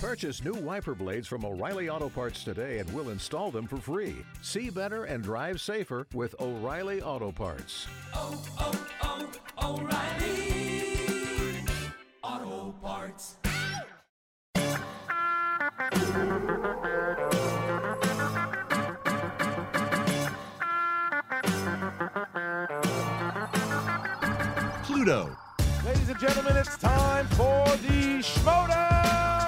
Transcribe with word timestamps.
Purchase 0.00 0.42
new 0.42 0.54
wiper 0.54 0.94
blades 0.94 1.28
from 1.28 1.44
O'Reilly 1.44 1.90
Auto 1.90 2.08
Parts 2.08 2.42
today 2.42 2.78
and 2.78 2.90
we'll 2.94 3.10
install 3.10 3.50
them 3.50 3.66
for 3.66 3.76
free. 3.76 4.16
See 4.40 4.70
better 4.70 5.04
and 5.04 5.22
drive 5.22 5.60
safer 5.60 6.06
with 6.14 6.34
O'Reilly 6.40 7.02
Auto 7.02 7.30
Parts. 7.30 7.86
Oh, 8.14 8.42
oh, 8.58 9.28
oh, 9.60 9.76
O'Reilly 9.76 11.66
Auto 12.22 12.74
Parts. 12.80 13.36
Pluto. 24.84 25.36
Ladies 25.84 26.08
and 26.08 26.18
gentlemen, 26.18 26.56
it's 26.56 26.78
time 26.78 27.26
for 27.26 27.66
the 27.66 28.20
Schmodown 28.22 29.39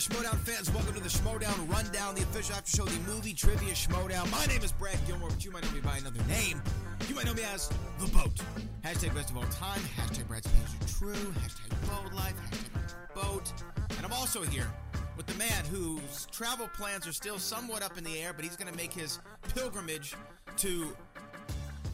trivia 0.00 0.28
Schmodown 0.30 0.38
fans? 0.40 0.70
Welcome 0.70 0.94
to 0.94 1.00
the 1.00 1.08
Schmodown 1.08 1.72
Rundown, 1.72 2.14
the 2.14 2.22
official 2.22 2.54
after 2.54 2.76
show, 2.76 2.84
the 2.84 3.10
movie 3.10 3.32
trivia 3.32 3.72
Schmodown. 3.72 4.30
My 4.30 4.44
name 4.46 4.62
is 4.62 4.72
Brad 4.72 4.98
Gilmore, 5.06 5.30
but 5.30 5.42
you 5.44 5.50
might 5.50 5.64
know 5.64 5.72
me 5.72 5.80
by 5.80 5.96
another 5.96 6.22
name. 6.24 6.60
You 7.08 7.14
might 7.14 7.24
know 7.24 7.32
me 7.32 7.42
as 7.54 7.70
The 7.98 8.06
Boat. 8.08 8.34
Hashtag 8.84 9.14
best 9.14 9.30
of 9.30 9.38
all 9.38 9.44
time, 9.44 9.80
hashtag 9.96 10.28
Brad's 10.28 10.46
opinions 10.46 10.74
are 10.74 10.98
true, 10.98 11.32
hashtag 11.40 11.70
boat 11.88 12.12
life, 12.12 12.34
hashtag 12.50 13.14
boat. 13.14 13.52
And 13.96 14.04
I'm 14.04 14.12
also 14.12 14.42
here 14.42 14.66
with 15.16 15.26
the 15.26 15.34
man 15.38 15.64
whose 15.70 16.26
travel 16.30 16.68
plans 16.76 17.06
are 17.06 17.12
still 17.12 17.38
somewhat 17.38 17.82
up 17.82 17.96
in 17.96 18.04
the 18.04 18.18
air, 18.18 18.34
but 18.34 18.44
he's 18.44 18.56
going 18.56 18.70
to 18.70 18.76
make 18.76 18.92
his 18.92 19.18
pilgrimage 19.54 20.14
to 20.58 20.94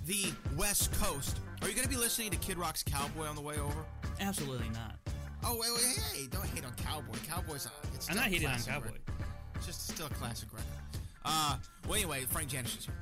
the 0.07 0.33
West 0.57 0.93
Coast. 1.01 1.39
Are 1.61 1.69
you 1.69 1.75
going 1.75 1.87
to 1.87 1.91
be 1.91 2.01
listening 2.01 2.31
to 2.31 2.37
Kid 2.39 2.59
Rock's 2.59 2.83
Cowboy 2.83 3.27
on 3.27 3.37
the 3.37 3.43
way 3.43 3.59
over? 3.59 3.85
Absolutely 4.19 4.71
not. 4.71 5.02
Oh 5.45 5.57
wait, 5.59 5.71
wait, 5.75 5.99
hey! 6.15 6.27
Don't 6.31 6.47
hate 6.47 6.65
on 6.65 6.73
Cowboy. 6.75 7.17
Cowboy's. 7.27 7.69
It's 7.95 8.09
I'm 8.09 8.17
not 8.17 8.27
hating 8.27 8.49
on 8.49 8.61
Cowboy. 8.61 8.87
record. 8.87 9.01
It's 9.57 9.67
just 9.67 9.89
still 9.89 10.07
a 10.07 10.11
classic 10.11 10.49
record. 10.53 10.67
Uh, 11.25 11.57
well, 11.87 11.95
anyway, 11.95 12.25
Frank 12.29 12.49
Janish 12.51 12.79
is 12.79 12.85
here. 12.87 12.95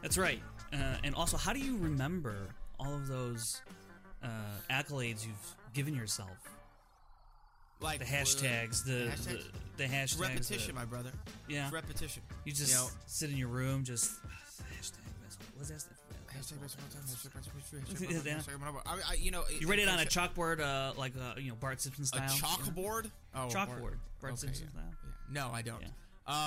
That's 0.00 0.18
right. 0.18 0.40
Uh, 0.72 0.96
and 1.04 1.14
also, 1.14 1.36
how 1.36 1.52
do 1.52 1.60
you 1.60 1.76
remember 1.76 2.36
all 2.80 2.94
of 2.94 3.06
those 3.06 3.60
uh, 4.22 4.28
accolades 4.70 5.24
you've 5.26 5.56
given 5.74 5.94
yourself? 5.94 6.30
Like 7.80 7.98
The 7.98 8.04
hashtags, 8.04 8.84
the 8.84 8.90
the 8.92 8.94
the, 8.94 9.08
hashtags? 9.10 9.44
the 9.76 9.84
hashtags. 9.84 10.20
repetition, 10.20 10.74
the- 10.74 10.80
my 10.80 10.84
brother. 10.84 11.10
Yeah. 11.48 11.64
It's 11.64 11.72
repetition. 11.72 12.22
you 12.44 12.52
just 12.52 12.70
you 12.70 12.76
know, 12.76 12.88
sit 13.06 13.30
in 13.30 13.36
your 13.36 13.48
room, 13.48 13.82
just 13.84 14.12
hashtag. 14.80 14.98
What's 15.56 15.70
that? 15.70 15.84
Hashtag 16.42 16.60
best 16.60 16.74
of 16.74 16.84
all 16.84 16.90
time, 16.90 17.02
hashtag 17.02 17.34
best 17.34 17.46
of 17.46 17.54
all 17.54 17.60
time, 17.62 17.84
Yeah. 18.10 18.20
hashtag 18.20 18.34
best 18.36 18.48
of 18.48 18.62
all 18.76 18.82
time, 18.82 19.00
I, 19.08 19.12
I, 19.12 19.14
you 19.14 19.30
know, 19.30 19.44
You 19.60 19.68
write 19.68 19.78
it 19.78 19.88
on 19.88 19.98
a 20.00 20.04
chalkboard, 20.04 20.60
uh, 20.60 20.92
like 20.98 21.12
uh, 21.16 21.34
you 21.38 21.48
know 21.50 21.56
Bart 21.56 21.80
Simpson 21.80 22.04
style. 22.04 22.24
A 22.24 22.28
style. 22.28 22.50
chalkboard. 22.50 23.10
Oh, 23.34 23.48
Chalkboard. 23.50 23.96
Bart 24.20 24.32
Okay, 24.32 24.36
Simpson 24.36 24.64
yeah. 24.66 24.80
style. 24.80 24.94
Yeah. 25.04 25.42
No, 25.42 25.50
I 25.52 25.62
don't. 25.62 25.80
Yeah. 25.82 25.88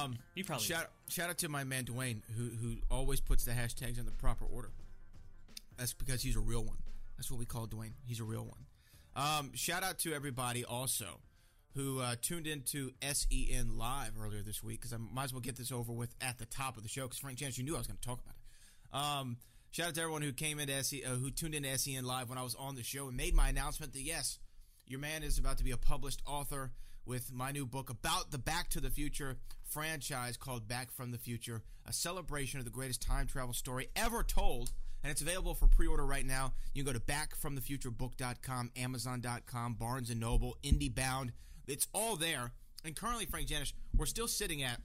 Um, 0.04 0.18
You 0.36 0.44
probably 0.46 0.66
shout 0.66 0.90
shout 1.10 1.30
out 1.30 1.38
to 1.40 1.50
my 1.50 1.64
man 1.64 1.86
Dwayne 1.86 2.22
who 2.38 2.46
who 2.50 2.78
always 2.90 3.20
puts 3.20 3.44
the 3.46 3.52
hashtags 3.52 3.98
in 4.00 4.06
the 4.06 4.12
proper 4.12 4.46
order. 4.46 4.70
That's 5.78 5.94
because 5.94 6.22
he's 6.22 6.36
a 6.36 6.40
real 6.40 6.64
one. 6.64 6.78
That's 7.18 7.30
what 7.32 7.40
we 7.40 7.46
call 7.46 7.68
Dwayne. 7.68 7.92
He's 8.06 8.20
a 8.20 8.24
real 8.24 8.46
one. 8.46 8.66
Um, 9.16 9.52
shout 9.54 9.84
out 9.84 10.00
to 10.00 10.14
everybody 10.14 10.64
also 10.66 11.20
who 11.74 12.00
uh, 12.00 12.16
tuned 12.22 12.48
into 12.48 12.92
SEN 13.02 13.78
Live 13.78 14.14
earlier 14.22 14.42
this 14.42 14.64
week 14.64 14.80
because 14.80 14.94
I 14.94 14.98
might 14.98 15.26
as 15.26 15.34
well 15.34 15.42
get 15.42 15.58
this 15.58 15.72
over 15.74 15.92
with 15.92 16.16
at 16.22 16.38
the 16.38 16.46
top 16.46 16.78
of 16.78 16.84
the 16.84 16.90
show 16.90 17.04
because 17.04 17.20
Frank 17.20 17.38
Chance, 17.38 17.58
you 17.58 17.66
knew 17.66 17.76
I 17.76 17.80
was 17.80 17.88
going 17.88 17.98
to 17.98 18.08
talk 18.08 18.20
about 18.24 18.36
it. 18.36 19.20
Um, 19.20 19.38
shout 19.76 19.90
out 19.90 19.96
to 19.96 20.02
everyone 20.02 20.22
who 20.22 20.32
came 20.32 20.58
into 20.58 20.74
SE, 20.74 21.04
uh, 21.04 21.10
who 21.10 21.30
tuned 21.30 21.54
into 21.54 21.78
SEN 21.78 22.06
Live 22.06 22.30
when 22.30 22.38
I 22.38 22.44
was 22.44 22.56
on 22.56 22.76
the 22.76 22.84
show 22.84 23.10
and 23.10 23.18
made 23.18 23.36
my 23.36 23.50
announcement 23.50 23.92
that 23.92 24.04
yes, 24.04 24.40
your 24.88 25.02
man 25.02 25.22
is 25.22 25.38
about 25.38 25.58
to 25.58 25.66
be 25.66 25.72
a 25.72 25.78
published 25.78 26.22
author 26.26 26.72
with 27.06 27.34
my 27.34 27.52
new 27.52 27.66
book 27.66 27.90
about 27.90 28.32
the 28.32 28.38
Back 28.38 28.70
to 28.70 28.80
the 28.80 28.90
Future 28.90 29.36
franchise 29.66 30.38
called 30.38 30.70
Back 30.70 30.94
from 30.94 31.12
the 31.12 31.18
Future, 31.18 31.62
a 31.86 31.92
celebration 31.92 32.58
of 32.58 32.64
the 32.64 32.72
greatest 32.72 33.02
time 33.02 33.28
travel 33.28 33.54
story 33.54 33.90
ever 33.98 34.24
told. 34.24 34.72
And 35.04 35.12
it's 35.12 35.22
available 35.22 35.54
for 35.54 35.68
pre-order 35.68 36.06
right 36.06 36.26
now. 36.26 36.54
You 36.74 36.86
can 36.86 36.94
go 36.94 36.98
to 36.98 37.06
backfromthefuturebook.com, 37.06 38.72
amazon.com, 38.78 39.74
Barnes 39.74 40.16
& 40.16 40.18
Noble, 40.18 40.56
IndieBound. 40.64 41.32
It's 41.68 41.88
all 41.94 42.16
there. 42.16 42.54
And 42.86 42.96
currently, 42.96 43.26
Frank 43.26 43.50
Janish, 43.50 43.74
we're 43.94 44.06
still 44.06 44.30
sitting 44.30 44.64
at 44.64 44.80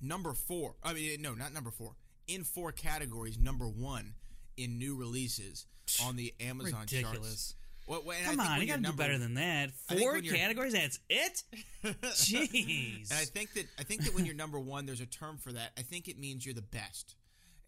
number 0.00 0.34
four. 0.34 0.76
I 0.84 0.92
mean, 0.92 1.20
no, 1.20 1.34
not 1.34 1.52
number 1.52 1.72
four. 1.72 1.96
In 2.26 2.44
four 2.44 2.72
categories, 2.72 3.38
number 3.38 3.66
one 3.66 4.14
in 4.56 4.78
new 4.78 4.96
releases 4.96 5.66
on 6.02 6.16
the 6.16 6.32
Amazon 6.40 6.86
charts. 6.86 6.92
Ridiculous. 6.92 7.54
Well, 7.86 8.02
well, 8.06 8.16
I 8.18 8.24
Come 8.24 8.36
think 8.38 8.48
on, 8.50 8.60
you 8.62 8.66
gotta 8.66 8.80
do 8.82 8.92
better 8.92 9.18
than 9.18 9.34
that. 9.34 9.70
Four 9.72 10.20
categories. 10.22 10.72
That's 10.72 10.98
it. 11.10 11.42
Jeez. 12.02 13.10
And 13.10 13.18
I 13.18 13.24
think 13.24 13.52
that 13.54 13.66
I 13.78 13.82
think 13.82 14.04
that 14.04 14.14
when 14.14 14.24
you're 14.24 14.34
number 14.34 14.58
one, 14.58 14.86
there's 14.86 15.02
a 15.02 15.06
term 15.06 15.36
for 15.36 15.52
that. 15.52 15.72
I 15.78 15.82
think 15.82 16.08
it 16.08 16.18
means 16.18 16.46
you're 16.46 16.54
the 16.54 16.62
best, 16.62 17.14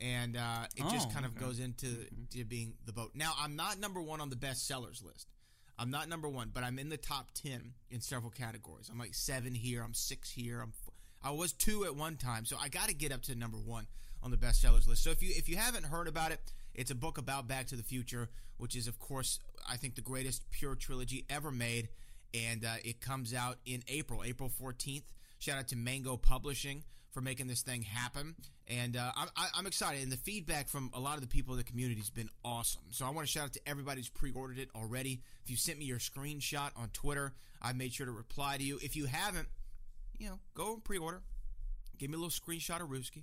and 0.00 0.36
uh, 0.36 0.64
it 0.74 0.88
just 0.90 1.08
Oh, 1.08 1.12
kind 1.12 1.26
of 1.26 1.32
okay. 1.32 1.40
Mm-hmm. 1.40 1.46
goes 1.46 1.58
into 1.60 1.86
to 2.30 2.44
being 2.46 2.74
the 2.86 2.92
boat. 2.94 3.10
Now, 3.14 3.32
I'm 3.38 3.56
not 3.56 3.78
number 3.78 4.00
one 4.00 4.20
on 4.22 4.30
the 4.30 4.36
best 4.36 4.66
sellers 4.66 5.02
list. 5.04 5.28
I'm 5.78 5.90
not 5.90 6.08
number 6.08 6.28
one, 6.30 6.50
but 6.54 6.64
I'm 6.64 6.78
in 6.78 6.88
the 6.88 6.96
top 6.96 7.32
ten 7.34 7.74
in 7.90 8.00
several 8.00 8.30
categories. 8.30 8.88
I'm 8.90 8.98
like 8.98 9.12
seven 9.14 9.54
here. 9.54 9.82
I'm 9.82 9.92
six 9.92 10.30
here. 10.30 10.62
I'm 10.62 10.70
f- 10.70 10.94
I 11.22 11.30
was 11.32 11.52
two 11.52 11.84
at 11.84 11.94
one 11.94 12.16
time, 12.16 12.46
so 12.46 12.56
I 12.58 12.68
got 12.68 12.88
to 12.88 12.94
get 12.94 13.12
up 13.12 13.20
to 13.24 13.34
number 13.34 13.58
one 13.58 13.86
on 14.26 14.32
the 14.32 14.36
bestsellers 14.36 14.88
list. 14.88 15.04
So 15.04 15.10
if 15.10 15.22
you 15.22 15.30
if 15.36 15.48
you 15.48 15.56
haven't 15.56 15.86
heard 15.86 16.08
about 16.08 16.32
it, 16.32 16.40
it's 16.74 16.90
a 16.90 16.96
book 16.96 17.16
about 17.16 17.46
Back 17.46 17.68
to 17.68 17.76
the 17.76 17.84
Future, 17.84 18.28
which 18.58 18.74
is 18.74 18.88
of 18.88 18.98
course 18.98 19.38
I 19.70 19.76
think 19.76 19.94
the 19.94 20.02
greatest 20.02 20.50
pure 20.50 20.74
trilogy 20.74 21.24
ever 21.30 21.52
made, 21.52 21.88
and 22.34 22.64
uh, 22.64 22.74
it 22.84 23.00
comes 23.00 23.32
out 23.32 23.58
in 23.64 23.84
April, 23.86 24.24
April 24.24 24.50
14th. 24.60 25.04
Shout 25.38 25.58
out 25.58 25.68
to 25.68 25.76
Mango 25.76 26.16
Publishing 26.16 26.82
for 27.12 27.20
making 27.20 27.46
this 27.46 27.62
thing 27.62 27.82
happen, 27.82 28.34
and 28.66 28.96
uh, 28.96 29.12
I'm, 29.16 29.28
I'm 29.54 29.66
excited. 29.66 30.02
And 30.02 30.10
the 30.10 30.16
feedback 30.16 30.68
from 30.68 30.90
a 30.92 30.98
lot 30.98 31.14
of 31.14 31.20
the 31.20 31.28
people 31.28 31.54
in 31.54 31.58
the 31.58 31.64
community 31.64 32.00
has 32.00 32.10
been 32.10 32.30
awesome. 32.44 32.82
So 32.90 33.06
I 33.06 33.10
want 33.10 33.28
to 33.28 33.32
shout 33.32 33.44
out 33.44 33.52
to 33.52 33.60
everybody 33.64 34.00
who's 34.00 34.08
pre-ordered 34.08 34.58
it 34.58 34.70
already. 34.74 35.20
If 35.44 35.50
you 35.50 35.56
sent 35.56 35.78
me 35.78 35.84
your 35.84 35.98
screenshot 35.98 36.70
on 36.76 36.88
Twitter, 36.92 37.32
I 37.62 37.74
made 37.74 37.94
sure 37.94 38.06
to 38.06 38.12
reply 38.12 38.56
to 38.56 38.64
you. 38.64 38.80
If 38.82 38.96
you 38.96 39.06
haven't, 39.06 39.46
you 40.18 40.28
know, 40.28 40.40
go 40.54 40.80
pre-order. 40.82 41.22
Give 41.96 42.10
me 42.10 42.16
a 42.16 42.18
little 42.18 42.30
screenshot 42.30 42.82
of 42.82 42.88
Ruski. 42.88 43.22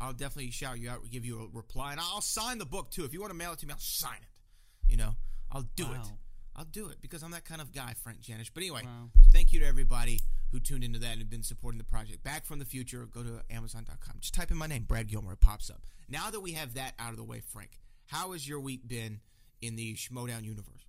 I'll 0.00 0.12
definitely 0.12 0.50
shout 0.50 0.78
you 0.78 0.90
out, 0.90 1.00
give 1.10 1.24
you 1.24 1.40
a 1.42 1.56
reply, 1.56 1.92
and 1.92 2.00
I'll 2.00 2.20
sign 2.22 2.58
the 2.58 2.64
book 2.66 2.90
too. 2.90 3.04
If 3.04 3.12
you 3.12 3.20
want 3.20 3.30
to 3.32 3.36
mail 3.36 3.52
it 3.52 3.58
to 3.60 3.66
me, 3.66 3.72
I'll 3.72 3.78
sign 3.78 4.16
it. 4.22 4.90
You 4.90 4.96
know, 4.96 5.14
I'll 5.52 5.68
do 5.76 5.84
it. 5.92 6.12
I'll 6.56 6.64
do 6.64 6.88
it 6.88 7.00
because 7.00 7.22
I'm 7.22 7.30
that 7.30 7.44
kind 7.44 7.60
of 7.60 7.72
guy, 7.72 7.94
Frank 8.02 8.20
Janish. 8.20 8.50
But 8.52 8.62
anyway, 8.62 8.82
Wow. 8.84 9.10
thank 9.32 9.52
you 9.52 9.60
to 9.60 9.66
everybody 9.66 10.20
who 10.50 10.58
tuned 10.58 10.82
into 10.84 10.98
that 10.98 11.12
and 11.12 11.20
have 11.20 11.30
been 11.30 11.42
supporting 11.44 11.78
the 11.78 11.84
project. 11.84 12.22
Back 12.24 12.44
from 12.44 12.58
the 12.58 12.64
future, 12.64 13.06
go 13.06 13.22
to 13.22 13.40
Amazon.com. 13.50 14.16
Just 14.20 14.34
type 14.34 14.50
in 14.50 14.56
my 14.56 14.66
name, 14.66 14.82
Brad 14.82 15.06
Gilmore. 15.06 15.34
It 15.34 15.40
pops 15.40 15.70
up. 15.70 15.82
Now 16.08 16.28
that 16.30 16.40
we 16.40 16.52
have 16.52 16.74
that 16.74 16.94
out 16.98 17.10
of 17.10 17.16
the 17.16 17.24
way, 17.24 17.40
Frank, 17.40 17.78
how 18.06 18.32
has 18.32 18.48
your 18.48 18.58
week 18.60 18.88
been 18.88 19.20
in 19.62 19.76
the 19.76 19.94
Schmodown 19.94 20.44
universe? 20.44 20.86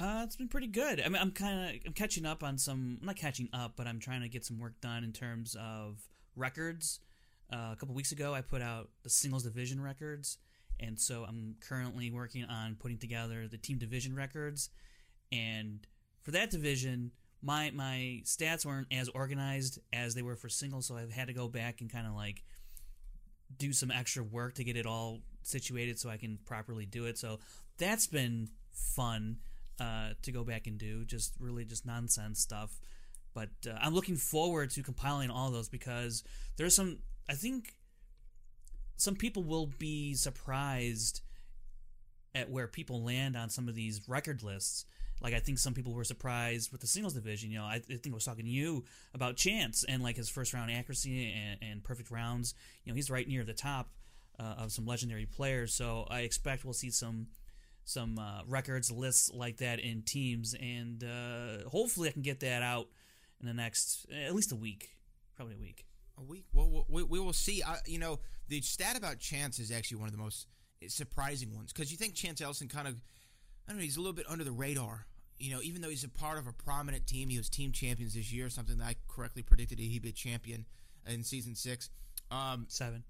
Uh, 0.00 0.22
it's 0.24 0.36
been 0.36 0.48
pretty 0.48 0.66
good. 0.66 1.00
I 1.00 1.08
mean, 1.08 1.20
I'm 1.22 1.30
kind 1.32 1.76
of 1.76 1.80
I'm 1.86 1.92
catching 1.92 2.24
up 2.26 2.42
on 2.42 2.56
some. 2.58 2.98
I'm 3.00 3.06
not 3.06 3.16
catching 3.16 3.48
up, 3.52 3.74
but 3.76 3.86
I'm 3.86 4.00
trying 4.00 4.22
to 4.22 4.28
get 4.28 4.44
some 4.44 4.58
work 4.58 4.80
done 4.80 5.04
in 5.04 5.12
terms 5.12 5.56
of 5.58 5.98
records. 6.36 7.00
Uh, 7.52 7.70
a 7.72 7.76
couple 7.76 7.94
weeks 7.94 8.12
ago, 8.12 8.34
I 8.34 8.42
put 8.42 8.60
out 8.60 8.88
the 9.02 9.10
singles 9.10 9.44
division 9.44 9.80
records, 9.80 10.38
and 10.78 10.98
so 10.98 11.24
I'm 11.26 11.56
currently 11.60 12.10
working 12.10 12.44
on 12.44 12.76
putting 12.78 12.98
together 12.98 13.48
the 13.48 13.56
team 13.56 13.78
division 13.78 14.14
records. 14.14 14.70
And 15.32 15.86
for 16.22 16.30
that 16.32 16.50
division, 16.50 17.12
my 17.42 17.70
my 17.70 18.20
stats 18.24 18.66
weren't 18.66 18.88
as 18.92 19.08
organized 19.08 19.78
as 19.92 20.14
they 20.14 20.22
were 20.22 20.36
for 20.36 20.48
singles, 20.48 20.86
so 20.86 20.96
I've 20.96 21.12
had 21.12 21.28
to 21.28 21.34
go 21.34 21.48
back 21.48 21.80
and 21.80 21.90
kind 21.90 22.06
of 22.06 22.14
like 22.14 22.42
do 23.56 23.72
some 23.72 23.90
extra 23.90 24.22
work 24.22 24.54
to 24.54 24.64
get 24.64 24.76
it 24.76 24.86
all 24.86 25.20
situated 25.42 25.98
so 25.98 26.10
I 26.10 26.16
can 26.16 26.38
properly 26.44 26.84
do 26.84 27.06
it. 27.06 27.16
So 27.18 27.38
that's 27.78 28.06
been 28.06 28.48
fun 28.72 29.38
uh, 29.80 30.10
to 30.22 30.32
go 30.32 30.44
back 30.44 30.66
and 30.66 30.78
do. 30.78 31.04
Just 31.04 31.34
really 31.40 31.64
just 31.64 31.86
nonsense 31.86 32.40
stuff. 32.40 32.78
But 33.34 33.50
uh, 33.66 33.78
I'm 33.80 33.94
looking 33.94 34.16
forward 34.16 34.70
to 34.70 34.82
compiling 34.82 35.30
all 35.30 35.50
those 35.50 35.68
because 35.68 36.24
there's 36.56 36.74
some. 36.74 36.98
I 37.28 37.34
think 37.34 37.74
some 38.96 39.16
people 39.16 39.44
will 39.44 39.70
be 39.78 40.14
surprised 40.14 41.22
at 42.34 42.50
where 42.50 42.66
people 42.66 43.02
land 43.04 43.36
on 43.36 43.50
some 43.50 43.68
of 43.68 43.74
these 43.74 44.08
record 44.08 44.42
lists. 44.42 44.84
Like 45.20 45.34
I 45.34 45.40
think 45.40 45.58
some 45.58 45.74
people 45.74 45.92
were 45.92 46.04
surprised 46.04 46.70
with 46.70 46.80
the 46.80 46.86
singles 46.86 47.14
division. 47.14 47.50
You 47.50 47.58
know, 47.58 47.64
I, 47.64 47.76
I 47.90 47.96
think 47.96 48.10
I 48.12 48.14
was 48.14 48.24
talking 48.24 48.44
to 48.44 48.50
you 48.50 48.84
about 49.14 49.36
Chance 49.36 49.84
and 49.84 50.02
like 50.02 50.16
his 50.16 50.28
first 50.28 50.54
round 50.54 50.70
accuracy 50.70 51.32
and, 51.32 51.58
and 51.60 51.84
perfect 51.84 52.10
rounds. 52.10 52.54
You 52.84 52.92
know, 52.92 52.96
he's 52.96 53.10
right 53.10 53.26
near 53.26 53.44
the 53.44 53.52
top 53.52 53.90
uh, 54.38 54.54
of 54.58 54.72
some 54.72 54.86
legendary 54.86 55.26
players. 55.26 55.74
So 55.74 56.06
I 56.08 56.20
expect 56.20 56.64
we'll 56.64 56.74
see 56.74 56.90
some 56.90 57.28
some 57.84 58.18
uh, 58.18 58.42
records 58.46 58.90
lists 58.90 59.32
like 59.32 59.56
that 59.56 59.80
in 59.80 60.02
teams, 60.02 60.54
and 60.60 61.02
uh, 61.02 61.68
hopefully 61.68 62.10
I 62.10 62.12
can 62.12 62.20
get 62.20 62.40
that 62.40 62.62
out 62.62 62.88
in 63.40 63.46
the 63.46 63.54
next 63.54 64.06
at 64.12 64.34
least 64.34 64.52
a 64.52 64.56
week, 64.56 64.90
probably 65.34 65.54
a 65.54 65.58
week. 65.58 65.87
A 66.18 66.22
week. 66.24 66.44
Well, 66.52 66.84
we, 66.88 67.02
we 67.02 67.20
will 67.20 67.32
see. 67.32 67.62
I, 67.62 67.78
you 67.86 67.98
know, 67.98 68.18
the 68.48 68.60
stat 68.60 68.96
about 68.96 69.18
Chance 69.18 69.58
is 69.58 69.70
actually 69.70 69.98
one 69.98 70.06
of 70.08 70.12
the 70.12 70.18
most 70.22 70.46
surprising 70.88 71.54
ones 71.56 71.72
because 71.72 71.90
you 71.90 71.96
think 71.98 72.14
Chance 72.14 72.40
Ellison 72.40 72.68
kind 72.68 72.88
of, 72.88 72.94
I 73.66 73.70
don't 73.72 73.78
know, 73.78 73.82
he's 73.84 73.96
a 73.96 74.00
little 74.00 74.12
bit 74.14 74.26
under 74.28 74.44
the 74.44 74.52
radar. 74.52 75.06
You 75.38 75.54
know, 75.54 75.60
even 75.62 75.82
though 75.82 75.88
he's 75.90 76.02
a 76.04 76.08
part 76.08 76.38
of 76.38 76.46
a 76.48 76.52
prominent 76.52 77.06
team, 77.06 77.28
he 77.28 77.38
was 77.38 77.48
team 77.48 77.70
champions 77.72 78.14
this 78.14 78.32
year, 78.32 78.48
something 78.50 78.78
that 78.78 78.84
I 78.84 78.96
correctly 79.08 79.42
predicted 79.42 79.78
he'd 79.78 80.02
be 80.02 80.08
a 80.08 80.12
champion 80.12 80.66
in 81.06 81.22
season 81.22 81.54
six. 81.54 81.90
Um, 82.30 82.66
Seven, 82.68 83.04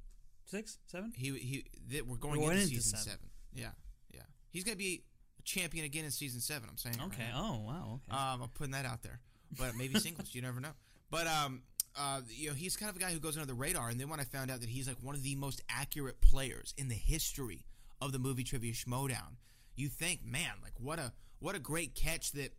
six, 0.45 0.79
seven. 0.87 1.13
he 1.17 1.31
he 1.39 1.65
that 1.95 2.07
we're 2.07 2.17
going 2.17 2.41
We're 2.41 2.53
into 2.53 2.63
into 2.65 2.75
season 2.75 2.99
seven. 2.99 3.13
seven. 3.13 3.27
Yeah, 3.55 3.71
yeah. 4.13 4.21
He's 4.51 4.63
gonna 4.65 4.77
be 4.77 5.03
a 5.39 5.43
champion 5.43 5.85
again 5.87 6.05
in 6.05 6.11
season 6.11 6.41
seven. 6.41 6.69
I'm 6.71 6.77
saying. 6.77 6.97
it 6.97 7.01
right 7.01 7.07
Okay. 7.13 7.27
Oh 7.35 7.61
wow. 7.67 8.01
Okay. 8.09 8.17
Um, 8.17 8.43
I'm 8.43 8.49
putting 8.51 8.73
that 8.73 8.85
out 8.85 9.03
there, 9.03 9.21
but 9.59 9.75
maybe 9.75 9.95
singles. 9.99 10.35
you 10.35 10.43
never 10.43 10.61
know. 10.61 10.73
But 11.11 11.27
um, 11.27 11.63
uh, 11.99 12.21
you 12.29 12.49
know, 12.49 12.55
he's 12.55 12.77
kind 12.77 12.91
of 12.91 12.97
a 12.97 13.01
guy 13.01 13.11
who 13.11 13.19
goes 13.19 13.37
under 13.37 13.47
the 13.47 13.55
radar. 13.55 13.89
And 13.89 13.99
then 14.01 14.09
when 14.09 14.21
I 14.21 14.25
found 14.25 14.51
out 14.51 14.61
that 14.61 14.69
he's 14.69 14.87
like 14.87 14.99
one 15.03 15.15
of 15.15 15.23
the 15.23 15.35
most 15.35 15.63
accurate 15.69 16.21
players 16.21 16.73
in 16.79 16.89
the 16.89 16.95
history 16.95 17.65
of 18.01 18.13
the 18.13 18.19
movie 18.19 18.45
trivia 18.45 18.73
Schmodown, 18.73 19.37
you 19.75 19.89
think, 19.89 20.25
man, 20.25 20.53
like 20.63 20.75
what 20.79 20.99
a 20.99 21.13
what 21.41 21.55
a 21.55 21.59
great 21.59 21.95
catch 21.95 22.33
that 22.33 22.53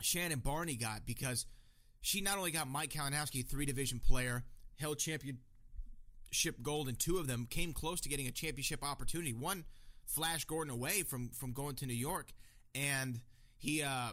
Shannon 0.00 0.40
Barney 0.40 0.76
got 0.76 1.06
because 1.06 1.46
she 2.00 2.20
not 2.20 2.36
only 2.36 2.50
got 2.50 2.68
Mike 2.68 2.90
Kalinowski, 2.90 3.46
three 3.46 3.66
division 3.66 3.98
player, 3.98 4.44
held 4.78 4.98
championship 4.98 5.40
gold, 6.62 6.88
and 6.88 6.98
two 6.98 7.18
of 7.18 7.26
them 7.26 7.46
came 7.48 7.72
close 7.72 8.00
to 8.02 8.08
getting 8.08 8.26
a 8.26 8.32
championship 8.32 8.84
opportunity. 8.84 9.32
One 9.32 9.64
Flash 10.04 10.44
Gordon 10.44 10.72
away 10.72 11.02
from 11.02 11.30
from 11.30 11.52
going 11.52 11.76
to 11.76 11.86
New 11.86 11.94
York, 11.94 12.32
and 12.74 13.20
he 13.56 13.82
uh 13.82 14.12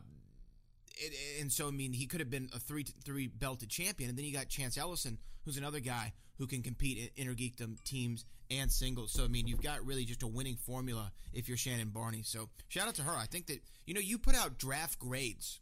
it, 1.01 1.41
and 1.41 1.51
so 1.51 1.67
I 1.67 1.71
mean 1.71 1.93
he 1.93 2.05
could 2.05 2.19
have 2.19 2.29
been 2.29 2.49
a 2.53 2.59
three 2.59 2.85
three 3.03 3.27
belted 3.27 3.69
champion, 3.69 4.09
and 4.09 4.17
then 4.17 4.25
you 4.25 4.33
got 4.33 4.47
Chance 4.49 4.77
Ellison, 4.77 5.17
who's 5.45 5.57
another 5.57 5.79
guy 5.79 6.13
who 6.37 6.47
can 6.47 6.61
compete 6.61 6.97
in 6.97 7.09
Inner 7.23 7.35
Geekdom 7.35 7.83
teams 7.83 8.25
and 8.49 8.71
singles. 8.71 9.11
So 9.11 9.23
I 9.23 9.27
mean 9.27 9.47
you've 9.47 9.61
got 9.61 9.85
really 9.85 10.05
just 10.05 10.23
a 10.23 10.27
winning 10.27 10.55
formula 10.57 11.11
if 11.33 11.47
you're 11.47 11.57
Shannon 11.57 11.89
Barney. 11.89 12.23
So 12.23 12.49
shout 12.67 12.87
out 12.87 12.95
to 12.95 13.03
her. 13.03 13.15
I 13.15 13.25
think 13.25 13.47
that 13.47 13.59
you 13.85 13.93
know 13.93 14.01
you 14.01 14.17
put 14.17 14.35
out 14.35 14.57
draft 14.57 14.99
grades, 14.99 15.59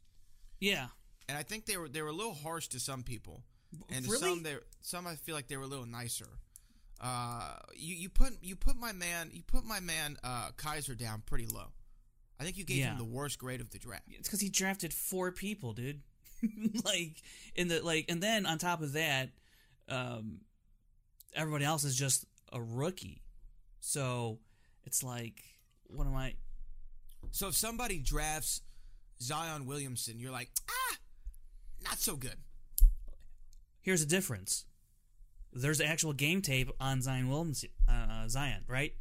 yeah. 0.59 0.87
and 1.27 1.37
I 1.37 1.43
think 1.43 1.65
they 1.65 1.77
were 1.77 1.89
they 1.89 2.01
were 2.01 2.09
a 2.09 2.13
little 2.13 2.33
harsh 2.33 2.67
to 2.69 2.79
some 2.79 3.03
people, 3.03 3.43
and 3.89 4.05
Really? 4.05 4.17
some 4.17 4.43
they 4.43 4.55
some 4.81 5.07
I 5.07 5.15
feel 5.15 5.35
like 5.35 5.47
they 5.47 5.57
were 5.57 5.63
a 5.63 5.67
little 5.67 5.85
nicer. 5.85 6.27
Uh, 7.01 7.53
you 7.75 7.95
you 7.95 8.09
put 8.09 8.33
you 8.41 8.55
put 8.57 8.75
my 8.75 8.91
man 8.91 9.29
you 9.33 9.41
put 9.43 9.63
my 9.63 9.79
man 9.79 10.17
uh, 10.23 10.49
Kaiser 10.57 10.95
down 10.95 11.23
pretty 11.25 11.45
low. 11.45 11.67
I 12.39 12.43
think 12.43 12.57
you 12.57 12.63
gave 12.63 12.77
Yeah. 12.77 12.91
him 12.91 12.97
the 12.97 13.03
worst 13.03 13.37
grade 13.39 13.59
of 13.61 13.69
the 13.71 13.79
draft. 13.79 14.03
It's 14.09 14.27
because 14.27 14.39
he 14.41 14.49
drafted 14.49 14.93
four 14.93 15.31
people, 15.31 15.73
dude. 15.73 16.01
like 16.85 17.21
in 17.55 17.67
the 17.67 17.81
like, 17.81 18.05
and 18.09 18.23
then 18.23 18.45
on 18.45 18.57
top 18.57 18.81
of 18.81 18.93
that, 18.93 19.29
um, 19.89 20.39
everybody 21.35 21.65
else 21.65 21.83
is 21.83 21.95
just 21.97 22.25
a 22.53 22.61
rookie. 22.61 23.21
So 23.81 24.39
it's 24.85 25.03
like, 25.03 25.43
what 25.87 26.07
am 26.07 26.15
I? 26.15 26.35
So 27.31 27.49
if 27.49 27.55
somebody 27.57 27.99
drafts 27.99 28.61
Zion 29.21 29.65
Williamson, 29.65 30.19
you're 30.19 30.31
like, 30.31 30.49
ah, 30.69 30.95
not 31.83 31.99
so 31.99 32.15
good. 32.15 32.37
Here's 33.81 33.99
the 34.01 34.07
difference. 34.09 34.65
There's 35.51 35.81
actual 35.81 36.13
game 36.13 36.41
tape 36.41 36.69
on 36.79 37.01
Zion 37.01 37.27
Williamson, 37.27 37.69
uh, 37.87 38.27
Zion, 38.27 38.63
right? 38.67 38.93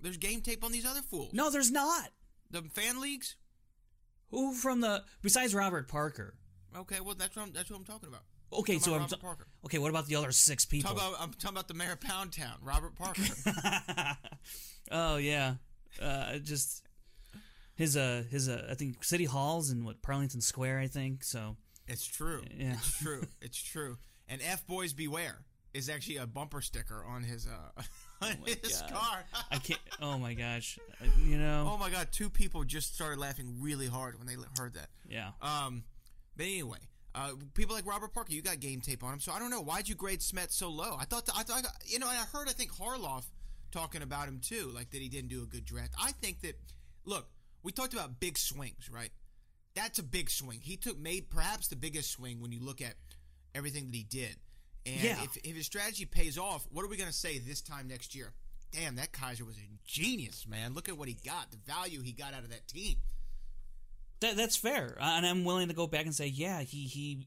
There's 0.00 0.18
game 0.18 0.40
tape 0.40 0.62
on 0.62 0.72
these 0.72 0.86
other 0.86 1.00
fools. 1.02 1.32
No, 1.32 1.50
there's 1.50 1.70
not. 1.70 2.10
The 2.50 2.62
fan 2.62 3.00
leagues? 3.00 3.36
Who 4.30 4.54
from 4.54 4.80
the 4.80 5.04
besides 5.22 5.54
Robert 5.54 5.88
Parker? 5.88 6.34
Okay, 6.76 7.00
well 7.00 7.14
that's 7.14 7.34
what 7.36 7.46
I'm, 7.46 7.52
that's 7.52 7.70
what 7.70 7.78
I'm 7.78 7.84
talking 7.84 8.08
about. 8.08 8.22
Okay, 8.52 8.78
so 8.78 8.92
I'm 8.94 9.00
Robert 9.02 9.10
ta- 9.16 9.26
Parker. 9.26 9.46
okay. 9.64 9.78
What 9.78 9.90
about 9.90 10.06
the 10.06 10.16
other 10.16 10.32
six 10.32 10.64
people? 10.64 10.90
Talk 10.90 10.98
about, 10.98 11.20
I'm 11.20 11.32
talking 11.34 11.56
about 11.56 11.68
the 11.68 11.74
mayor 11.74 11.92
of 11.92 12.00
Pound 12.00 12.32
Town, 12.32 12.56
Robert 12.62 12.96
Parker. 12.96 13.22
oh 14.90 15.16
yeah, 15.16 15.54
uh, 16.02 16.38
just 16.38 16.82
his 17.76 17.96
uh 17.96 18.24
his 18.30 18.48
uh 18.48 18.66
I 18.70 18.74
think 18.74 19.02
City 19.04 19.24
Halls 19.24 19.70
and 19.70 19.84
what 19.84 20.02
Parlington 20.02 20.42
Square 20.42 20.80
I 20.80 20.86
think 20.86 21.24
so. 21.24 21.56
it's 21.88 22.06
true. 22.06 22.42
Yeah. 22.56 22.74
It's 22.74 22.98
true. 22.98 23.22
It's 23.40 23.62
true. 23.62 23.98
And 24.28 24.40
F 24.42 24.66
Boys 24.66 24.92
Beware 24.92 25.44
is 25.74 25.88
actually 25.88 26.16
a 26.18 26.26
bumper 26.26 26.60
sticker 26.60 27.04
on 27.04 27.22
his 27.22 27.46
uh 27.46 27.82
on 28.22 28.36
his 28.46 28.80
God. 28.82 28.90
car. 28.92 29.24
I 29.50 29.58
can't. 29.58 29.80
Oh 30.02 30.16
my 30.16 30.32
gosh, 30.32 30.78
you 31.26 31.36
know. 31.36 31.68
oh 31.70 31.76
my 31.76 31.90
god, 31.90 32.08
two 32.10 32.30
people 32.30 32.64
just 32.64 32.94
started 32.94 33.18
laughing 33.18 33.56
really 33.60 33.86
hard 33.86 34.16
when 34.18 34.26
they 34.26 34.34
heard 34.58 34.72
that. 34.74 34.88
Yeah. 35.06 35.32
Um, 35.42 35.84
but 36.38 36.46
anyway, 36.46 36.78
uh, 37.14 37.32
people 37.52 37.74
like 37.74 37.86
Robert 37.86 38.14
Parker, 38.14 38.32
you 38.32 38.40
got 38.40 38.60
game 38.60 38.80
tape 38.80 39.04
on 39.04 39.12
him, 39.12 39.20
so 39.20 39.30
I 39.30 39.38
don't 39.38 39.50
know 39.50 39.60
why'd 39.60 39.90
you 39.90 39.94
grade 39.94 40.22
Smet 40.22 40.52
so 40.52 40.70
low. 40.70 40.96
I 40.98 41.04
thought, 41.04 41.28
I 41.36 41.42
thought, 41.42 41.64
you 41.84 41.98
know, 41.98 42.08
and 42.08 42.16
I 42.18 42.24
heard, 42.34 42.48
I 42.48 42.52
think 42.52 42.72
Harloff 42.72 43.24
talking 43.72 44.00
about 44.00 44.26
him 44.26 44.40
too, 44.42 44.70
like 44.74 44.90
that 44.90 45.02
he 45.02 45.10
didn't 45.10 45.28
do 45.28 45.42
a 45.42 45.46
good 45.46 45.66
draft. 45.66 45.92
I 46.00 46.12
think 46.12 46.40
that, 46.40 46.58
look, 47.04 47.28
we 47.62 47.72
talked 47.72 47.92
about 47.92 48.20
big 48.20 48.38
swings, 48.38 48.88
right? 48.90 49.10
That's 49.74 49.98
a 49.98 50.02
big 50.02 50.30
swing. 50.30 50.60
He 50.62 50.76
took 50.78 50.98
made 50.98 51.28
perhaps 51.28 51.68
the 51.68 51.76
biggest 51.76 52.10
swing 52.10 52.40
when 52.40 52.52
you 52.52 52.60
look 52.60 52.80
at 52.80 52.94
everything 53.54 53.86
that 53.90 53.94
he 53.96 54.02
did. 54.02 54.36
And 54.86 55.02
Yeah. 55.02 55.22
if, 55.22 55.36
if 55.44 55.56
his 55.56 55.66
strategy 55.66 56.04
pays 56.06 56.38
off, 56.38 56.66
what 56.70 56.84
are 56.84 56.88
we 56.88 56.96
going 56.96 57.08
to 57.10 57.14
say 57.16 57.38
this 57.38 57.60
time 57.60 57.88
next 57.88 58.14
year? 58.14 58.32
Damn, 58.72 58.96
that 58.96 59.12
Kaiser 59.12 59.44
was 59.44 59.56
a 59.58 59.68
genius, 59.84 60.46
man. 60.46 60.74
Look 60.74 60.88
at 60.88 60.96
what 60.96 61.08
he 61.08 61.14
got, 61.14 61.50
the 61.50 61.58
value 61.66 62.02
he 62.02 62.12
got 62.12 62.34
out 62.34 62.44
of 62.44 62.50
that 62.50 62.68
team. 62.68 62.96
That, 64.20 64.36
that's 64.36 64.56
fair, 64.56 64.96
Uh, 65.00 65.04
and 65.16 65.26
I'm 65.26 65.44
willing 65.44 65.68
to 65.68 65.74
go 65.74 65.86
back 65.86 66.04
and 66.04 66.14
say, 66.14 66.26
yeah, 66.26 66.60
he 66.60 66.84
he 66.84 67.26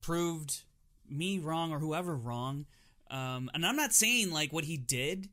proved 0.00 0.62
me 1.08 1.38
wrong 1.38 1.72
or 1.72 1.78
whoever 1.78 2.14
wrong. 2.16 2.66
Um, 3.10 3.50
and 3.54 3.64
I'm 3.64 3.76
not 3.76 3.92
saying 3.92 4.32
like 4.32 4.52
what 4.52 4.64
he 4.64 4.76
did 4.76 5.28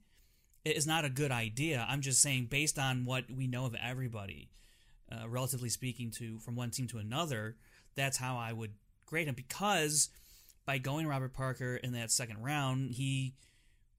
is 0.64 0.86
not 0.88 1.06
a 1.06 1.10
good 1.10 1.32
idea. 1.32 1.86
I'm 1.90 2.02
just 2.02 2.22
saying 2.22 2.46
based 2.50 2.78
on 2.80 3.06
what 3.06 3.26
we 3.30 3.48
know 3.48 3.66
of 3.66 3.76
everybody, 3.76 4.52
uh, 5.12 5.28
relatively 5.28 5.70
speaking, 5.70 6.12
to 6.12 6.40
from 6.40 6.56
one 6.56 6.70
team 6.70 6.88
to 6.88 7.00
another, 7.00 7.58
that's 7.96 8.18
how 8.18 8.38
I 8.38 8.54
would 8.54 8.74
grade 9.06 9.28
him. 9.28 9.36
Because 9.36 10.10
by 10.66 10.78
going 10.78 11.08
Robert 11.08 11.34
Parker 11.34 11.76
in 11.76 11.94
that 11.94 12.12
second 12.12 12.42
round, 12.42 12.92
he 12.92 13.36